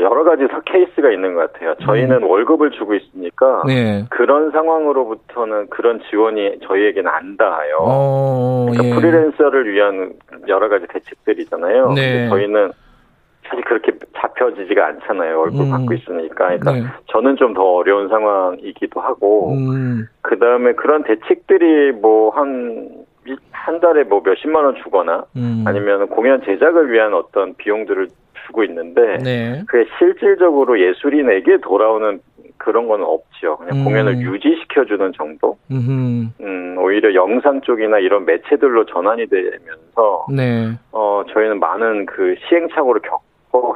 여러 0.01 0.25
가지 0.25 0.47
케이스가 0.66 1.11
있는 1.11 1.35
것 1.35 1.53
같아요. 1.53 1.75
저희는 1.83 2.23
음. 2.23 2.31
월급을 2.31 2.70
주고 2.73 2.95
있으니까 2.95 3.62
네. 3.66 4.05
그런 4.11 4.51
상황으로부터는 4.51 5.69
그런 5.70 6.01
지원이 6.11 6.61
저희에게는 6.66 7.11
안 7.11 7.37
닿아요. 7.37 7.77
어, 7.81 8.66
그러니까 8.70 8.85
예. 8.87 9.01
프리랜서를 9.01 9.73
위한 9.73 10.12
여러 10.49 10.69
가지 10.69 10.87
대책들이잖아요. 10.89 11.93
네. 11.95 12.29
저희는 12.29 12.73
사실 13.49 13.65
그렇게 13.65 13.93
잡혀지지가 14.16 14.87
않잖아요. 14.87 15.39
월급 15.39 15.61
음. 15.62 15.70
받고 15.70 15.95
있으니까. 15.95 16.35
그러니까 16.59 16.73
네. 16.73 16.83
저는 17.07 17.37
좀 17.37 17.55
더 17.55 17.62
어려운 17.62 18.09
상황이기도 18.09 19.01
하고, 19.01 19.53
음. 19.53 20.07
그 20.20 20.39
다음에 20.39 20.73
그런 20.75 21.03
대책들이 21.03 21.93
뭐 21.93 22.31
한, 22.31 22.91
한 23.51 23.81
달에 23.81 24.05
뭐 24.05 24.20
몇십만 24.23 24.65
원 24.65 24.75
주거나, 24.85 25.25
음. 25.37 25.65
아니면 25.66 26.09
공연 26.09 26.43
제작을 26.45 26.93
위한 26.93 27.15
어떤 27.15 27.55
비용들을 27.55 28.09
주고 28.49 28.65
있는데, 28.65 29.19
네. 29.19 29.62
그게 29.69 29.89
실질적으로 29.99 30.81
예술인에게 30.81 31.59
돌아오는 31.59 32.20
그런 32.57 32.89
건 32.89 33.03
없죠. 33.03 33.57
그냥 33.59 33.79
음. 33.79 33.85
공연을 33.85 34.19
유지시켜주는 34.19 35.12
정도? 35.16 35.57
음, 35.70 36.77
오히려 36.79 37.15
영상 37.15 37.61
쪽이나 37.61 37.99
이런 37.99 38.25
매체들로 38.25 38.87
전환이 38.87 39.27
되면서, 39.27 40.27
네. 40.35 40.73
어, 40.91 41.23
저희는 41.33 41.61
많은 41.61 42.07
그 42.07 42.35
시행착오를 42.49 43.03
겪 43.03 43.23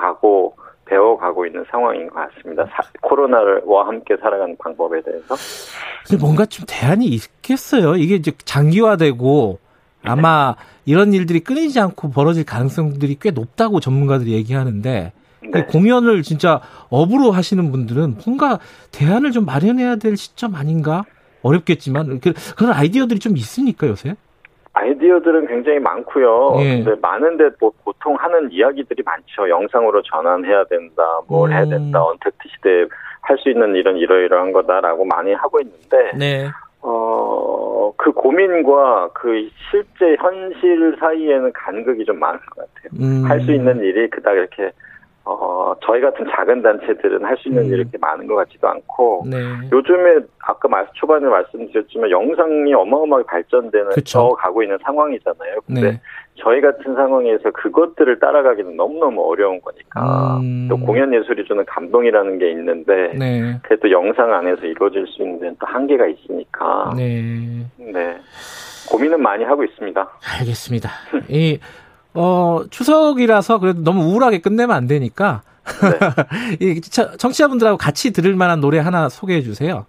가고 0.03 0.55
배워가고 0.85 1.47
있는 1.47 1.65
상황인 1.71 2.09
것 2.09 2.15
같습니다. 2.15 2.67
사, 2.67 2.83
코로나와 3.01 3.87
함께 3.87 4.17
살아가는 4.17 4.57
방법에 4.59 5.01
대해서. 5.03 5.35
근데 6.07 6.21
뭔가 6.21 6.45
좀 6.45 6.65
대안이 6.69 7.07
있겠어요. 7.07 7.95
이게 7.97 8.17
이제 8.17 8.33
장기화되고 8.45 9.59
아마 10.05 10.55
이런 10.85 11.13
일들이 11.13 11.41
끊이지 11.41 11.79
않고 11.81 12.11
벌어질 12.11 12.45
가능성들이 12.45 13.19
꽤 13.21 13.31
높다고 13.31 13.81
전문가들이 13.81 14.33
얘기하는데 14.33 15.13
네. 15.53 15.65
공연을 15.67 16.23
진짜 16.23 16.61
업으로 16.89 17.31
하시는 17.31 17.71
분들은 17.71 18.17
뭔가 18.25 18.59
대안을 18.93 19.33
좀 19.33 19.45
마련해야 19.45 19.97
될 19.97 20.17
시점 20.17 20.55
아닌가? 20.55 21.05
어렵겠지만 21.43 22.21
그, 22.21 22.33
그런 22.57 22.73
아이디어들이 22.73 23.19
좀 23.19 23.37
있습니까 23.37 23.89
요새? 23.89 24.15
아이디어들은 24.75 25.49
굉장히 25.49 25.79
많고요. 25.81 26.57
예. 26.61 26.83
근데 26.83 26.99
많은데 27.01 27.51
뭐 27.61 27.73
보통 27.85 28.15
하는 28.19 28.51
이야기들이 28.51 29.03
많죠. 29.03 29.49
영상으로 29.49 30.03
전환해야 30.03 30.65
된다, 30.65 31.03
뭘 31.27 31.51
음. 31.51 31.55
해야 31.55 31.65
된다, 31.67 32.03
언택트 32.03 32.49
시대에 32.57 32.87
할 33.21 33.39
수 33.39 33.51
있는 33.51 33.75
이런 33.77 33.97
이러이러한 33.97 34.53
거다라고 34.53 35.05
많이 35.05 35.33
하고 35.33 35.61
있는데, 35.61 36.13
네. 36.17 36.49
어, 36.83 37.93
그 37.97 38.13
고민과 38.13 39.11
그 39.15 39.49
실제 39.71 40.17
현실 40.21 40.97
사이에는 40.99 41.53
간극이 41.53 42.05
좀 42.05 42.19
많은 42.19 42.41
것 42.51 42.67
같아요. 42.75 43.01
음. 43.01 43.25
할수 43.25 43.53
있는 43.53 43.81
일이 43.81 44.11
그닥 44.11 44.35
이렇게 44.35 44.73
어, 45.25 45.75
저희 45.85 46.01
같은 46.01 46.27
작은 46.31 46.63
단체들은 46.63 47.25
할 47.25 47.37
수 47.37 47.49
있는 47.49 47.63
음. 47.63 47.69
일이 47.69 47.81
이렇게 47.81 47.99
많은 47.99 48.27
것 48.27 48.35
같지도 48.35 48.69
않고, 48.69 49.25
네. 49.31 49.39
요즘에 49.73 50.21
아까 50.41 50.69
말, 50.69 50.87
초반에 50.95 51.27
말씀드렸지만 51.27 52.11
영상이 52.11 52.75
어마어마하게 52.75 53.27
발전되는, 53.27 53.91
저 54.05 54.31
가고 54.39 54.63
있는 54.63 54.79
상황이잖아요. 54.85 55.57
근데 55.67 55.81
네. 55.81 56.01
저희 56.37 56.61
같은 56.61 56.95
상황에서 56.95 57.51
그것들을 57.53 58.19
따라가기는 58.19 58.77
너무너무 58.77 59.23
어려운 59.23 59.61
거니까, 59.61 60.39
음. 60.41 60.67
또 60.69 60.77
공연 60.77 61.15
예술이 61.15 61.45
주는 61.45 61.65
감동이라는 61.65 62.39
게 62.39 62.51
있는데, 62.51 63.13
네. 63.17 63.59
그래도 63.63 63.91
영상 63.91 64.33
안에서 64.33 64.67
이루어질 64.67 65.07
수 65.07 65.23
있는 65.23 65.57
또 65.61 65.67
한계가 65.67 66.07
있으니까, 66.07 66.93
네. 66.97 67.65
네. 67.79 68.17
고민은 68.91 69.23
많이 69.23 69.45
하고 69.45 69.63
있습니다. 69.65 70.09
알겠습니다. 70.41 70.91
이 71.31 71.59
어, 72.15 72.61
추석이라서 72.71 73.59
그래도 73.59 73.83
너무 73.83 74.03
우울하게 74.13 74.41
끝내면 74.41 74.77
안 74.77 74.87
되니까. 74.87 75.43
네. 76.59 76.67
이 76.67 76.81
청취자분들하고 76.81 77.79
같이 77.79 78.13
들을 78.13 78.35
만한 78.35 78.61
노래 78.61 78.79
하나 78.79 79.09
소개해 79.09 79.43
주세요. 79.43 79.87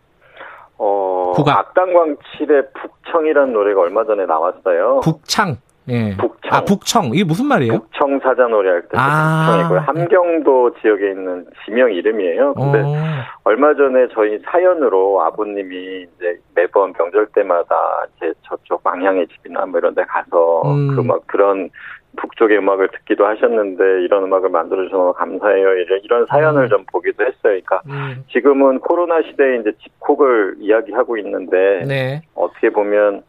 어, 0.78 1.34
국악. 1.36 1.58
악당광 1.58 2.18
7의 2.38 2.68
북청이라는 2.74 3.54
노래가 3.54 3.82
얼마 3.82 4.04
전에 4.06 4.26
나왔어요. 4.26 5.02
북창. 5.04 5.58
예. 5.90 6.16
북청. 6.16 6.54
아, 6.54 6.62
북청. 6.64 7.06
이게 7.14 7.26
무슨 7.26 7.45
말이에요? 7.48 7.74
북청 7.80 8.18
사자 8.24 8.48
노래 8.48 8.70
할 8.70 8.82
때 8.84 8.90
아. 8.94 9.45
북청이고요. 9.48 9.80
함경도 9.82 10.76
지역에 10.82 11.10
있는 11.12 11.45
지명 11.66 11.91
이름이에요. 11.91 12.54
근데 12.54 12.82
오. 12.82 12.88
어. 12.88 12.95
얼마 13.44 13.74
전에 13.76 14.08
저희 14.14 14.40
사연으로 14.45 15.22
아버님이 15.24 16.04
이제 16.04 16.40
매번 16.56 16.94
명절 16.94 17.28
때마다 17.36 17.76
이제 18.16 18.32
저쪽 18.44 18.80
망향의 18.84 19.28
집이나 19.28 19.66
뭐 19.66 19.80
이런 19.80 19.94
데 19.94 20.04
가서 20.06 20.62
음. 20.72 20.95
그막 20.95 21.28
그런 21.28 21.70
북쪽의 22.18 22.57
음악을 22.57 22.90
듣기도 22.90 23.26
하셨는데 23.26 24.03
이런 24.03 24.23
음악을 24.23 24.49
만들어 24.49 24.84
주셔서 24.84 25.14
감사해요. 25.14 25.68
이런 26.03 26.26
사연을 26.27 26.64
음. 26.64 26.69
좀 26.69 26.85
보기도 26.91 27.23
했어요. 27.23 27.34
그러니까 27.41 27.81
음. 27.88 28.23
지금은 28.31 28.80
코로나 28.80 29.22
시대에 29.23 29.57
이제 29.60 29.72
집콕을 29.84 30.56
이야기하고 30.60 31.18
있는데 31.18 31.84
네. 31.88 32.22
어떻게 32.35 32.69
보면 32.69 33.23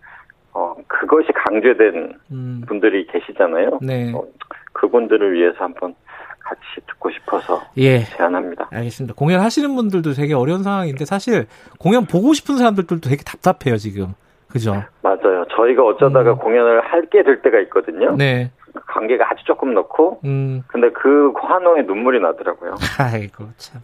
어 0.52 0.74
그것이 0.86 1.28
강제된 1.32 2.15
음. 2.31 2.62
분들이 2.66 3.06
계시잖아요. 3.06 3.78
네. 3.82 4.12
어, 4.15 4.24
그분들을 4.73 5.32
위해서 5.32 5.65
한번 5.65 5.94
같이 6.40 6.61
듣고 6.86 7.11
싶어서 7.11 7.62
예. 7.78 8.01
제안합니다. 8.05 8.69
알겠습니다. 8.70 9.15
공연 9.15 9.40
하시는 9.40 9.74
분들도 9.74 10.12
되게 10.12 10.35
어려운 10.35 10.62
상황인데 10.62 11.06
사실 11.06 11.47
공연 11.81 12.05
보고 12.05 12.35
싶은 12.35 12.56
사람들도 12.56 13.01
되게 13.01 13.23
답답해요 13.24 13.78
지금. 13.78 14.15
그죠? 14.48 14.85
맞아요. 15.02 15.44
저희가 15.56 15.82
어쩌다가 15.82 16.32
음. 16.32 16.39
공연을 16.39 16.81
할게 16.82 17.23
될 17.24 17.43
때가 17.43 17.59
있거든요. 17.61 18.15
네. 18.16 18.51
관계가 18.87 19.31
아주 19.31 19.45
조금 19.45 19.75
넣고, 19.75 20.21
음. 20.25 20.63
근데 20.67 20.91
그 20.91 21.33
환호에 21.41 21.83
눈물이 21.83 22.21
나더라고요. 22.21 22.75
아이고, 22.99 23.47
참. 23.57 23.81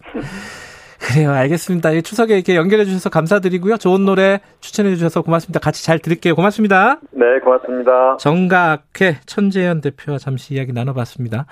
그래요, 1.01 1.31
알겠습니다. 1.31 1.99
추석에 2.01 2.35
이렇게 2.35 2.55
연결해 2.55 2.85
주셔서 2.85 3.09
감사드리고요. 3.09 3.77
좋은 3.77 4.05
노래 4.05 4.39
추천해 4.59 4.95
주셔서 4.95 5.23
고맙습니다. 5.23 5.59
같이 5.59 5.83
잘 5.83 5.97
들을게요. 5.99 6.35
고맙습니다. 6.35 6.99
네, 7.11 7.39
고맙습니다. 7.43 8.17
정가학회 8.17 9.17
천재현 9.25 9.81
대표와 9.81 10.19
잠시 10.19 10.53
이야기 10.53 10.73
나눠봤습니다. 10.73 11.47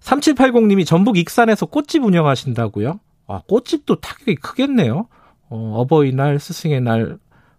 3780님이 0.00 0.84
전북 0.84 1.16
익산에서 1.16 1.66
꽃집 1.66 2.02
운영하신다고요? 2.04 2.98
아, 3.28 3.40
꽃집도 3.46 3.96
타격이 3.96 4.36
크겠네요. 4.36 5.06
어, 5.50 5.72
어버이날, 5.76 6.38
스승의 6.38 6.80
날, 6.80 7.18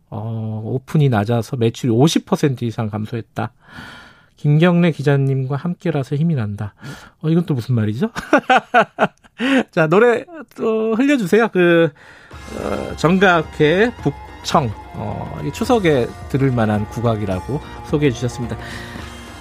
어, 0.10 0.62
오픈이 0.66 1.10
낮아서 1.10 1.58
매출이 1.58 1.92
50% 1.92 2.64
이상 2.64 2.90
감소했다. 2.90 3.52
김경래 4.40 4.92
기자님과 4.92 5.58
함께라서 5.58 6.16
힘이 6.16 6.34
난다. 6.34 6.74
어, 7.22 7.30
이건 7.30 7.46
또 7.46 7.54
무슨 7.54 7.76
말이죠? 7.76 8.10
자, 9.72 9.88
노래 9.88 10.24
또 10.56 10.96
흘려주세요. 10.96 11.50
그, 11.50 11.92
어, 12.58 12.96
정각회 12.96 13.92
북청, 14.02 14.72
어, 14.94 15.42
추석에 15.54 16.08
들을 16.30 16.52
만한 16.52 16.86
국악이라고 16.86 17.60
소개해 17.88 18.14
주셨습니다. 18.14 18.56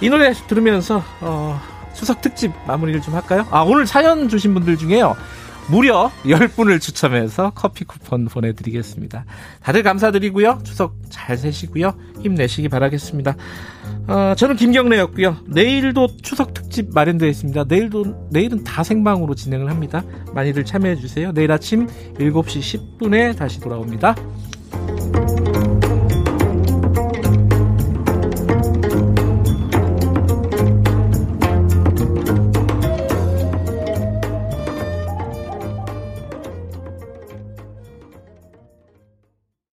이 0.01 0.09
노래 0.09 0.33
들으면서, 0.33 1.01
어, 1.21 1.57
추석 1.93 2.19
특집 2.19 2.51
마무리를 2.67 3.01
좀 3.01 3.13
할까요? 3.13 3.47
아, 3.51 3.61
오늘 3.61 3.87
사연 3.87 4.27
주신 4.27 4.53
분들 4.53 4.75
중에요. 4.75 5.15
무려 5.69 6.11
10분을 6.23 6.81
추첨해서 6.81 7.51
커피 7.53 7.85
쿠폰 7.85 8.25
보내드리겠습니다. 8.25 9.25
다들 9.61 9.83
감사드리고요. 9.83 10.59
추석 10.63 10.95
잘 11.09 11.37
세시고요. 11.37 11.93
힘내시기 12.21 12.69
바라겠습니다. 12.69 13.35
어, 14.07 14.33
저는 14.35 14.55
김경래였고요. 14.55 15.37
내일도 15.45 16.07
추석 16.21 16.53
특집 16.53 16.93
마련되어 16.93 17.29
있습니다. 17.29 17.65
내일도, 17.67 18.27
내일은 18.31 18.63
다 18.63 18.83
생방으로 18.83 19.35
진행을 19.35 19.69
합니다. 19.69 20.03
많이들 20.33 20.65
참여해주세요. 20.65 21.33
내일 21.33 21.51
아침 21.51 21.87
7시 22.15 22.97
10분에 22.99 23.37
다시 23.37 23.59
돌아옵니다. 23.59 24.15